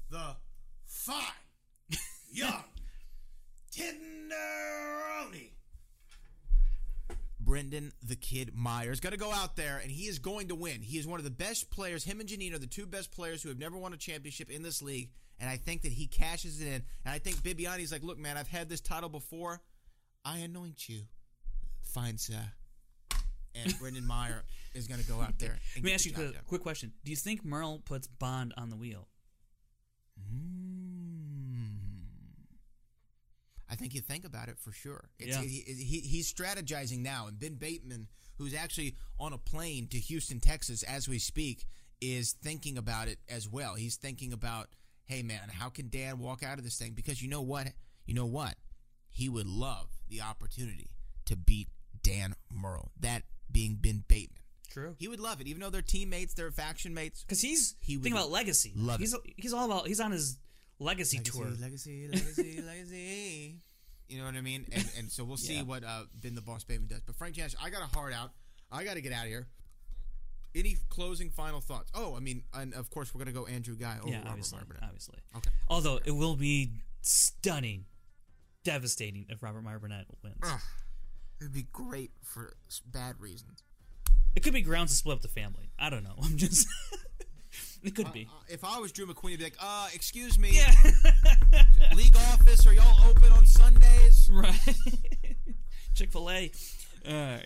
the 0.10 0.36
fine 0.86 1.24
young 2.32 2.64
Tinderoni. 3.72 5.52
Brendan 7.40 7.92
the 8.04 8.16
Kid 8.16 8.56
Myers 8.56 9.00
Going 9.00 9.14
to 9.14 9.20
go 9.20 9.32
out 9.32 9.56
there 9.56 9.78
and 9.78 9.92
he 9.92 10.08
is 10.08 10.18
going 10.18 10.48
to 10.48 10.56
win. 10.56 10.82
He 10.82 10.98
is 10.98 11.06
one 11.06 11.20
of 11.20 11.24
the 11.24 11.30
best 11.30 11.70
players. 11.70 12.04
Him 12.04 12.20
and 12.20 12.28
Janine 12.28 12.56
are 12.56 12.60
the 12.60 12.66
two 12.66 12.88
best 12.88 13.12
players 13.12 13.44
who 13.44 13.50
have 13.50 13.60
never 13.60 13.78
won 13.78 13.94
a 13.94 13.98
championship 13.98 14.50
in 14.50 14.64
this 14.64 14.82
league. 14.82 15.12
And 15.40 15.50
I 15.50 15.58
think 15.58 15.84
that 15.84 15.92
he 15.92 16.08
cashes 16.08 16.60
it 16.62 16.68
in. 16.68 16.74
And 16.74 17.14
I 17.14 17.20
think 17.20 17.38
Bibbiani's 17.38 17.92
like, 17.92 18.04
look, 18.04 18.18
man, 18.18 18.38
I've 18.38 18.48
had 18.48 18.68
this 18.68 18.82
title 18.82 19.10
before. 19.10 19.62
I 20.24 20.40
anoint 20.40 20.90
you, 20.90 21.02
fine 21.86 22.18
sir. 22.18 22.42
And 23.56 23.78
Brendan 23.80 24.06
Meyer 24.06 24.44
is 24.74 24.88
going 24.88 25.00
to 25.02 25.08
go 25.08 25.22
out 25.22 25.40
there. 25.40 25.58
Let 25.76 25.84
me 25.86 25.94
ask 25.94 26.06
you 26.06 26.12
a 26.14 26.16
done. 26.16 26.34
quick 26.48 26.62
question. 26.62 26.92
Do 27.06 27.12
you 27.12 27.16
think 27.18 27.46
Murrell 27.46 27.80
puts 27.86 28.08
Bond 28.08 28.54
on 28.58 28.70
the 28.70 28.76
wheel? 28.76 29.08
Hmm. 30.20 31.62
I 33.70 33.76
think 33.76 33.94
you 33.94 34.02
think 34.02 34.26
about 34.26 34.48
it 34.50 34.58
for 34.60 34.72
sure. 34.72 35.10
It's, 35.20 35.36
Yeah. 35.36 35.42
he, 35.42 35.62
he, 35.68 36.00
he's 36.02 36.32
strategizing 36.32 37.00
now, 37.00 37.28
and 37.28 37.40
Ben 37.40 37.56
Bateman, 37.56 38.08
who's 38.38 38.54
actually 38.54 38.96
on 39.20 39.34
a 39.34 39.38
plane 39.38 39.88
to 39.88 39.98
Houston, 39.98 40.40
Texas, 40.40 40.84
as 40.84 41.08
we 41.08 41.18
speak, 41.20 41.66
is 42.02 42.34
thinking 42.34 42.78
about 42.78 43.08
it 43.08 43.20
as 43.30 43.50
well. 43.50 43.76
He's 43.76 43.96
thinking 43.96 44.34
about, 44.34 44.68
hey 45.06 45.24
man, 45.24 45.50
how 45.50 45.70
can 45.70 45.90
Dan 45.90 46.20
walk 46.20 46.44
out 46.44 46.58
of 46.58 46.64
this 46.64 46.78
thing? 46.78 46.92
Because 46.94 47.22
you 47.22 47.30
know 47.30 47.42
what, 47.42 47.68
you 48.06 48.14
know 48.14 48.26
what, 48.26 48.56
he 49.10 49.30
would 49.30 49.48
love 49.48 49.88
the 50.10 50.22
opportunity 50.22 50.90
to 51.26 51.36
beat 51.36 51.70
Dan 52.06 52.36
Murrell. 52.54 52.92
That 53.00 53.24
being 53.52 53.78
Ben 53.82 54.04
Bateman, 54.08 54.40
True. 54.70 54.96
he 54.98 55.08
would 55.08 55.20
love 55.20 55.42
it, 55.42 55.48
even 55.48 55.62
though 55.62 55.70
they're 55.70 55.82
teammates, 55.82 56.34
they're 56.34 56.52
faction 56.52 56.94
mates. 56.94 57.24
Because 57.24 57.42
he's 57.42 57.76
He 57.80 57.98
would 57.98 58.04
think 58.04 58.16
about 58.16 58.30
legacy. 58.32 58.74
love 58.76 59.00
he's 59.00 59.16
he's 59.38 59.54
all 59.54 59.66
about 59.72 59.88
he's 59.88 60.00
on 60.00 60.12
his 60.12 60.38
legacy, 60.80 61.20
tour. 61.20 61.48
Legacy, 61.60 62.08
legacy, 62.08 62.62
legacy. 62.66 63.62
You 64.08 64.20
know 64.20 64.26
what 64.26 64.36
I 64.36 64.42
mean? 64.42 64.66
And 64.72 64.90
and 65.00 65.12
so 65.12 65.24
we'll 65.24 65.38
see 65.38 65.56
Yeah. 65.56 65.64
what 65.64 65.84
uh, 65.84 66.04
Ben 66.14 66.36
the 66.36 66.42
Boss 66.42 66.64
Bateman 66.64 66.90
does. 66.90 67.02
But 67.06 67.16
Frank 67.16 67.36
Janish, 67.36 67.56
I 67.62 67.70
got 67.70 67.82
a 67.82 67.88
heart 67.98 68.14
out. 68.14 68.32
I 68.72 68.84
got 68.84 68.96
to 68.96 69.02
get 69.02 69.12
out 69.14 69.24
of 69.24 69.30
here. 69.30 69.48
Any 70.54 70.78
closing 70.90 71.30
final 71.32 71.60
thoughts? 71.60 71.92
Oh, 71.94 72.16
I 72.16 72.20
mean, 72.20 72.44
and 72.54 72.74
of 72.76 72.90
course 72.90 73.14
we're 73.14 73.20
gonna 73.20 73.32
go 73.34 73.46
Andrew 73.46 73.76
Guy 73.76 73.98
over 74.02 74.10
yeah, 74.10 74.18
Robert 74.20 74.30
obviously, 74.30 74.60
obviously. 74.82 75.18
Okay. 75.36 75.50
Although 75.70 76.00
it 76.06 76.12
will 76.12 76.36
be 76.38 76.72
stunning, 77.02 77.86
devastating 78.64 79.26
if 79.30 79.42
Robert 79.44 79.62
Meyer 79.64 79.80
Burnett 79.80 80.06
wins. 80.24 80.38
Ugh. 80.44 80.60
It'd 81.40 81.54
be 81.54 81.68
great 81.74 82.12
for 82.24 82.54
bad 82.86 83.20
reasons. 83.20 83.64
It 84.36 84.44
could 84.44 84.54
be 84.54 84.62
grounds 84.62 84.92
to 84.92 84.98
split 84.98 85.16
up 85.18 85.22
the 85.22 85.28
family. 85.28 85.72
I 85.80 85.90
don't 85.90 86.04
know. 86.04 86.16
I'm 86.24 86.38
just. 86.38 86.68
it 87.84 87.96
could 87.96 88.12
be. 88.14 88.28
Uh, 88.30 88.44
if 88.50 88.64
I 88.64 88.80
was 88.80 88.92
Drew 88.92 89.06
McWeeny, 89.06 89.34
I'd 89.34 89.38
be 89.40 89.44
like, 89.46 89.58
uh, 89.62 89.88
excuse 89.94 90.38
me, 90.40 90.52
Yeah. 90.58 90.74
league 91.96 92.16
office, 92.16 92.66
are 92.68 92.74
y'all 92.74 93.10
open 93.10 93.32
on 93.32 93.46
Sundays? 93.46 94.30
right. 94.32 94.56
Chick 95.94 96.12
Fil 96.12 96.30
A. 96.30 96.52
Yeah, 97.06 97.40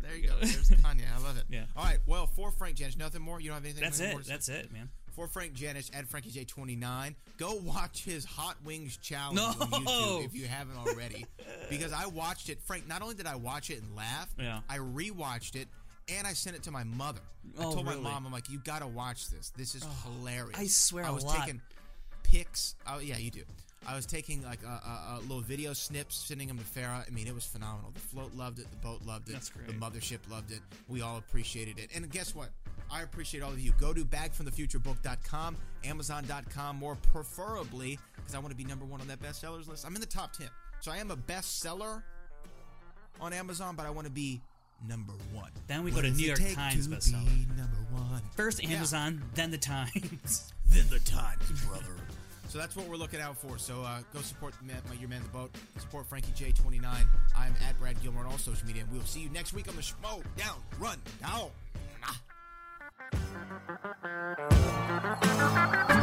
there 0.00 0.16
you 0.16 0.28
go. 0.28 0.34
There's 0.40 0.70
Kanye. 0.70 1.02
I 1.14 1.22
love 1.22 1.36
it. 1.36 1.44
Yeah. 1.50 1.64
All 1.76 1.84
right. 1.84 1.98
Well, 2.06 2.26
for 2.26 2.50
Frank 2.52 2.76
Janish, 2.76 2.96
nothing 2.96 3.20
more. 3.20 3.40
You 3.40 3.48
don't 3.48 3.56
have 3.56 3.64
anything. 3.64 3.82
That's 3.82 4.00
more 4.00 4.20
it. 4.20 4.26
That's 4.26 4.48
it, 4.48 4.72
man. 4.72 4.88
For 5.14 5.28
Frank 5.28 5.54
Janish 5.54 5.90
at 5.96 6.06
Frankie 6.08 6.30
J29. 6.30 7.14
Go 7.38 7.54
watch 7.64 8.04
his 8.04 8.24
Hot 8.24 8.56
Wings 8.64 8.96
challenge 8.98 9.36
No! 9.36 9.46
on 9.46 9.56
YouTube 9.84 10.24
if 10.26 10.34
you 10.34 10.46
haven't 10.46 10.76
already. 10.76 11.26
because 11.70 11.92
I 11.92 12.06
watched 12.06 12.48
it. 12.48 12.58
Frank, 12.64 12.86
not 12.88 13.02
only 13.02 13.14
did 13.14 13.26
I 13.26 13.36
watch 13.36 13.70
it 13.70 13.82
and 13.82 13.94
laugh, 13.96 14.28
Yeah. 14.38 14.60
I 14.68 14.78
rewatched 14.78 15.56
it 15.56 15.68
and 16.08 16.26
I 16.26 16.32
sent 16.32 16.56
it 16.56 16.62
to 16.64 16.70
my 16.70 16.84
mother. 16.84 17.20
I 17.58 17.64
Oh, 17.64 17.72
told 17.74 17.86
really? 17.86 18.00
my 18.02 18.10
mom, 18.10 18.26
I'm 18.26 18.32
like, 18.32 18.48
you 18.50 18.58
got 18.58 18.80
to 18.80 18.86
watch 18.86 19.28
this. 19.28 19.50
This 19.56 19.74
is 19.74 19.84
hilarious. 20.04 20.58
I 20.58 20.66
swear 20.66 21.04
I 21.04 21.10
was 21.10 21.24
taking 21.24 21.60
pics. 22.22 22.74
Oh, 22.86 22.98
yeah, 22.98 23.18
you 23.18 23.30
do. 23.30 23.42
I 23.86 23.96
was 23.96 24.06
taking 24.06 24.42
like 24.44 24.62
a, 24.62 24.68
a, 24.68 25.18
a 25.18 25.20
little 25.22 25.40
video 25.40 25.72
snips, 25.72 26.14
sending 26.16 26.46
them 26.46 26.56
to 26.58 26.64
Farah. 26.64 27.04
I 27.06 27.10
mean, 27.10 27.26
it 27.26 27.34
was 27.34 27.44
phenomenal. 27.44 27.90
The 27.92 28.00
float 28.00 28.32
loved 28.36 28.60
it. 28.60 28.66
The 28.70 28.76
boat 28.76 29.00
loved 29.04 29.28
it. 29.28 29.40
The 29.66 29.72
mothership 29.72 30.18
loved 30.30 30.52
it. 30.52 30.60
We 30.88 31.02
all 31.02 31.18
appreciated 31.18 31.78
it. 31.80 31.90
And 31.94 32.08
guess 32.08 32.32
what? 32.34 32.50
I 32.92 33.02
appreciate 33.02 33.42
all 33.42 33.50
of 33.50 33.58
you. 33.58 33.72
Go 33.80 33.92
to 33.94 34.04
bagfromthefuturebook.com, 34.04 35.56
amazon.com, 35.84 36.76
more 36.76 36.96
preferably, 37.12 37.98
because 38.16 38.34
I 38.34 38.38
want 38.38 38.50
to 38.50 38.56
be 38.56 38.64
number 38.64 38.84
one 38.84 39.00
on 39.00 39.08
that 39.08 39.20
bestsellers 39.20 39.66
list. 39.68 39.86
I'm 39.86 39.94
in 39.94 40.00
the 40.00 40.06
top 40.06 40.32
10. 40.32 40.48
So 40.80 40.92
I 40.92 40.98
am 40.98 41.10
a 41.10 41.16
bestseller 41.16 42.02
on 43.20 43.32
Amazon, 43.32 43.76
but 43.76 43.86
I 43.86 43.90
want 43.90 44.06
to 44.06 44.12
be 44.12 44.40
number 44.86 45.12
one. 45.32 45.50
Then 45.68 45.84
we 45.84 45.90
What 45.92 46.02
go 46.02 46.08
to 46.08 46.14
New 46.14 46.26
York 46.26 46.38
Times 46.54 46.86
to 46.86 46.94
bestseller. 46.96 47.24
be 47.24 47.46
number 47.56 47.76
one. 47.92 48.20
First 48.36 48.62
Yeah. 48.62 48.76
Amazon, 48.76 49.22
then 49.34 49.50
the 49.50 49.58
Times. 49.58 50.52
Then 50.72 50.86
the 50.88 51.00
Times, 51.00 51.44
brother. 51.66 51.84
So 52.48 52.56
that's 52.56 52.74
what 52.74 52.88
we're 52.88 52.96
looking 52.96 53.20
out 53.20 53.36
for. 53.36 53.58
So 53.58 53.82
uh, 53.82 53.98
go 54.14 54.20
support 54.20 54.54
the 54.58 54.64
man, 54.66 54.78
my, 54.88 54.94
your 54.94 55.08
man, 55.10 55.22
the 55.22 55.28
boat. 55.28 55.50
Support 55.78 56.06
Frankie 56.06 56.32
J29. 56.32 56.82
I'm 57.36 57.54
at 57.68 57.78
Brad 57.78 58.02
Gilmore 58.02 58.24
on 58.24 58.32
all 58.32 58.38
social 58.38 58.66
media. 58.66 58.82
And 58.82 58.90
we'll 58.90 59.04
see 59.04 59.20
you 59.20 59.28
next 59.28 59.52
week 59.52 59.68
on 59.68 59.76
the 59.76 59.82
Schmo 59.82 60.22
Down 60.38 60.56
Run 60.78 60.96
Down. 61.20 61.50
Thank 65.52 65.96
you. 65.96 66.01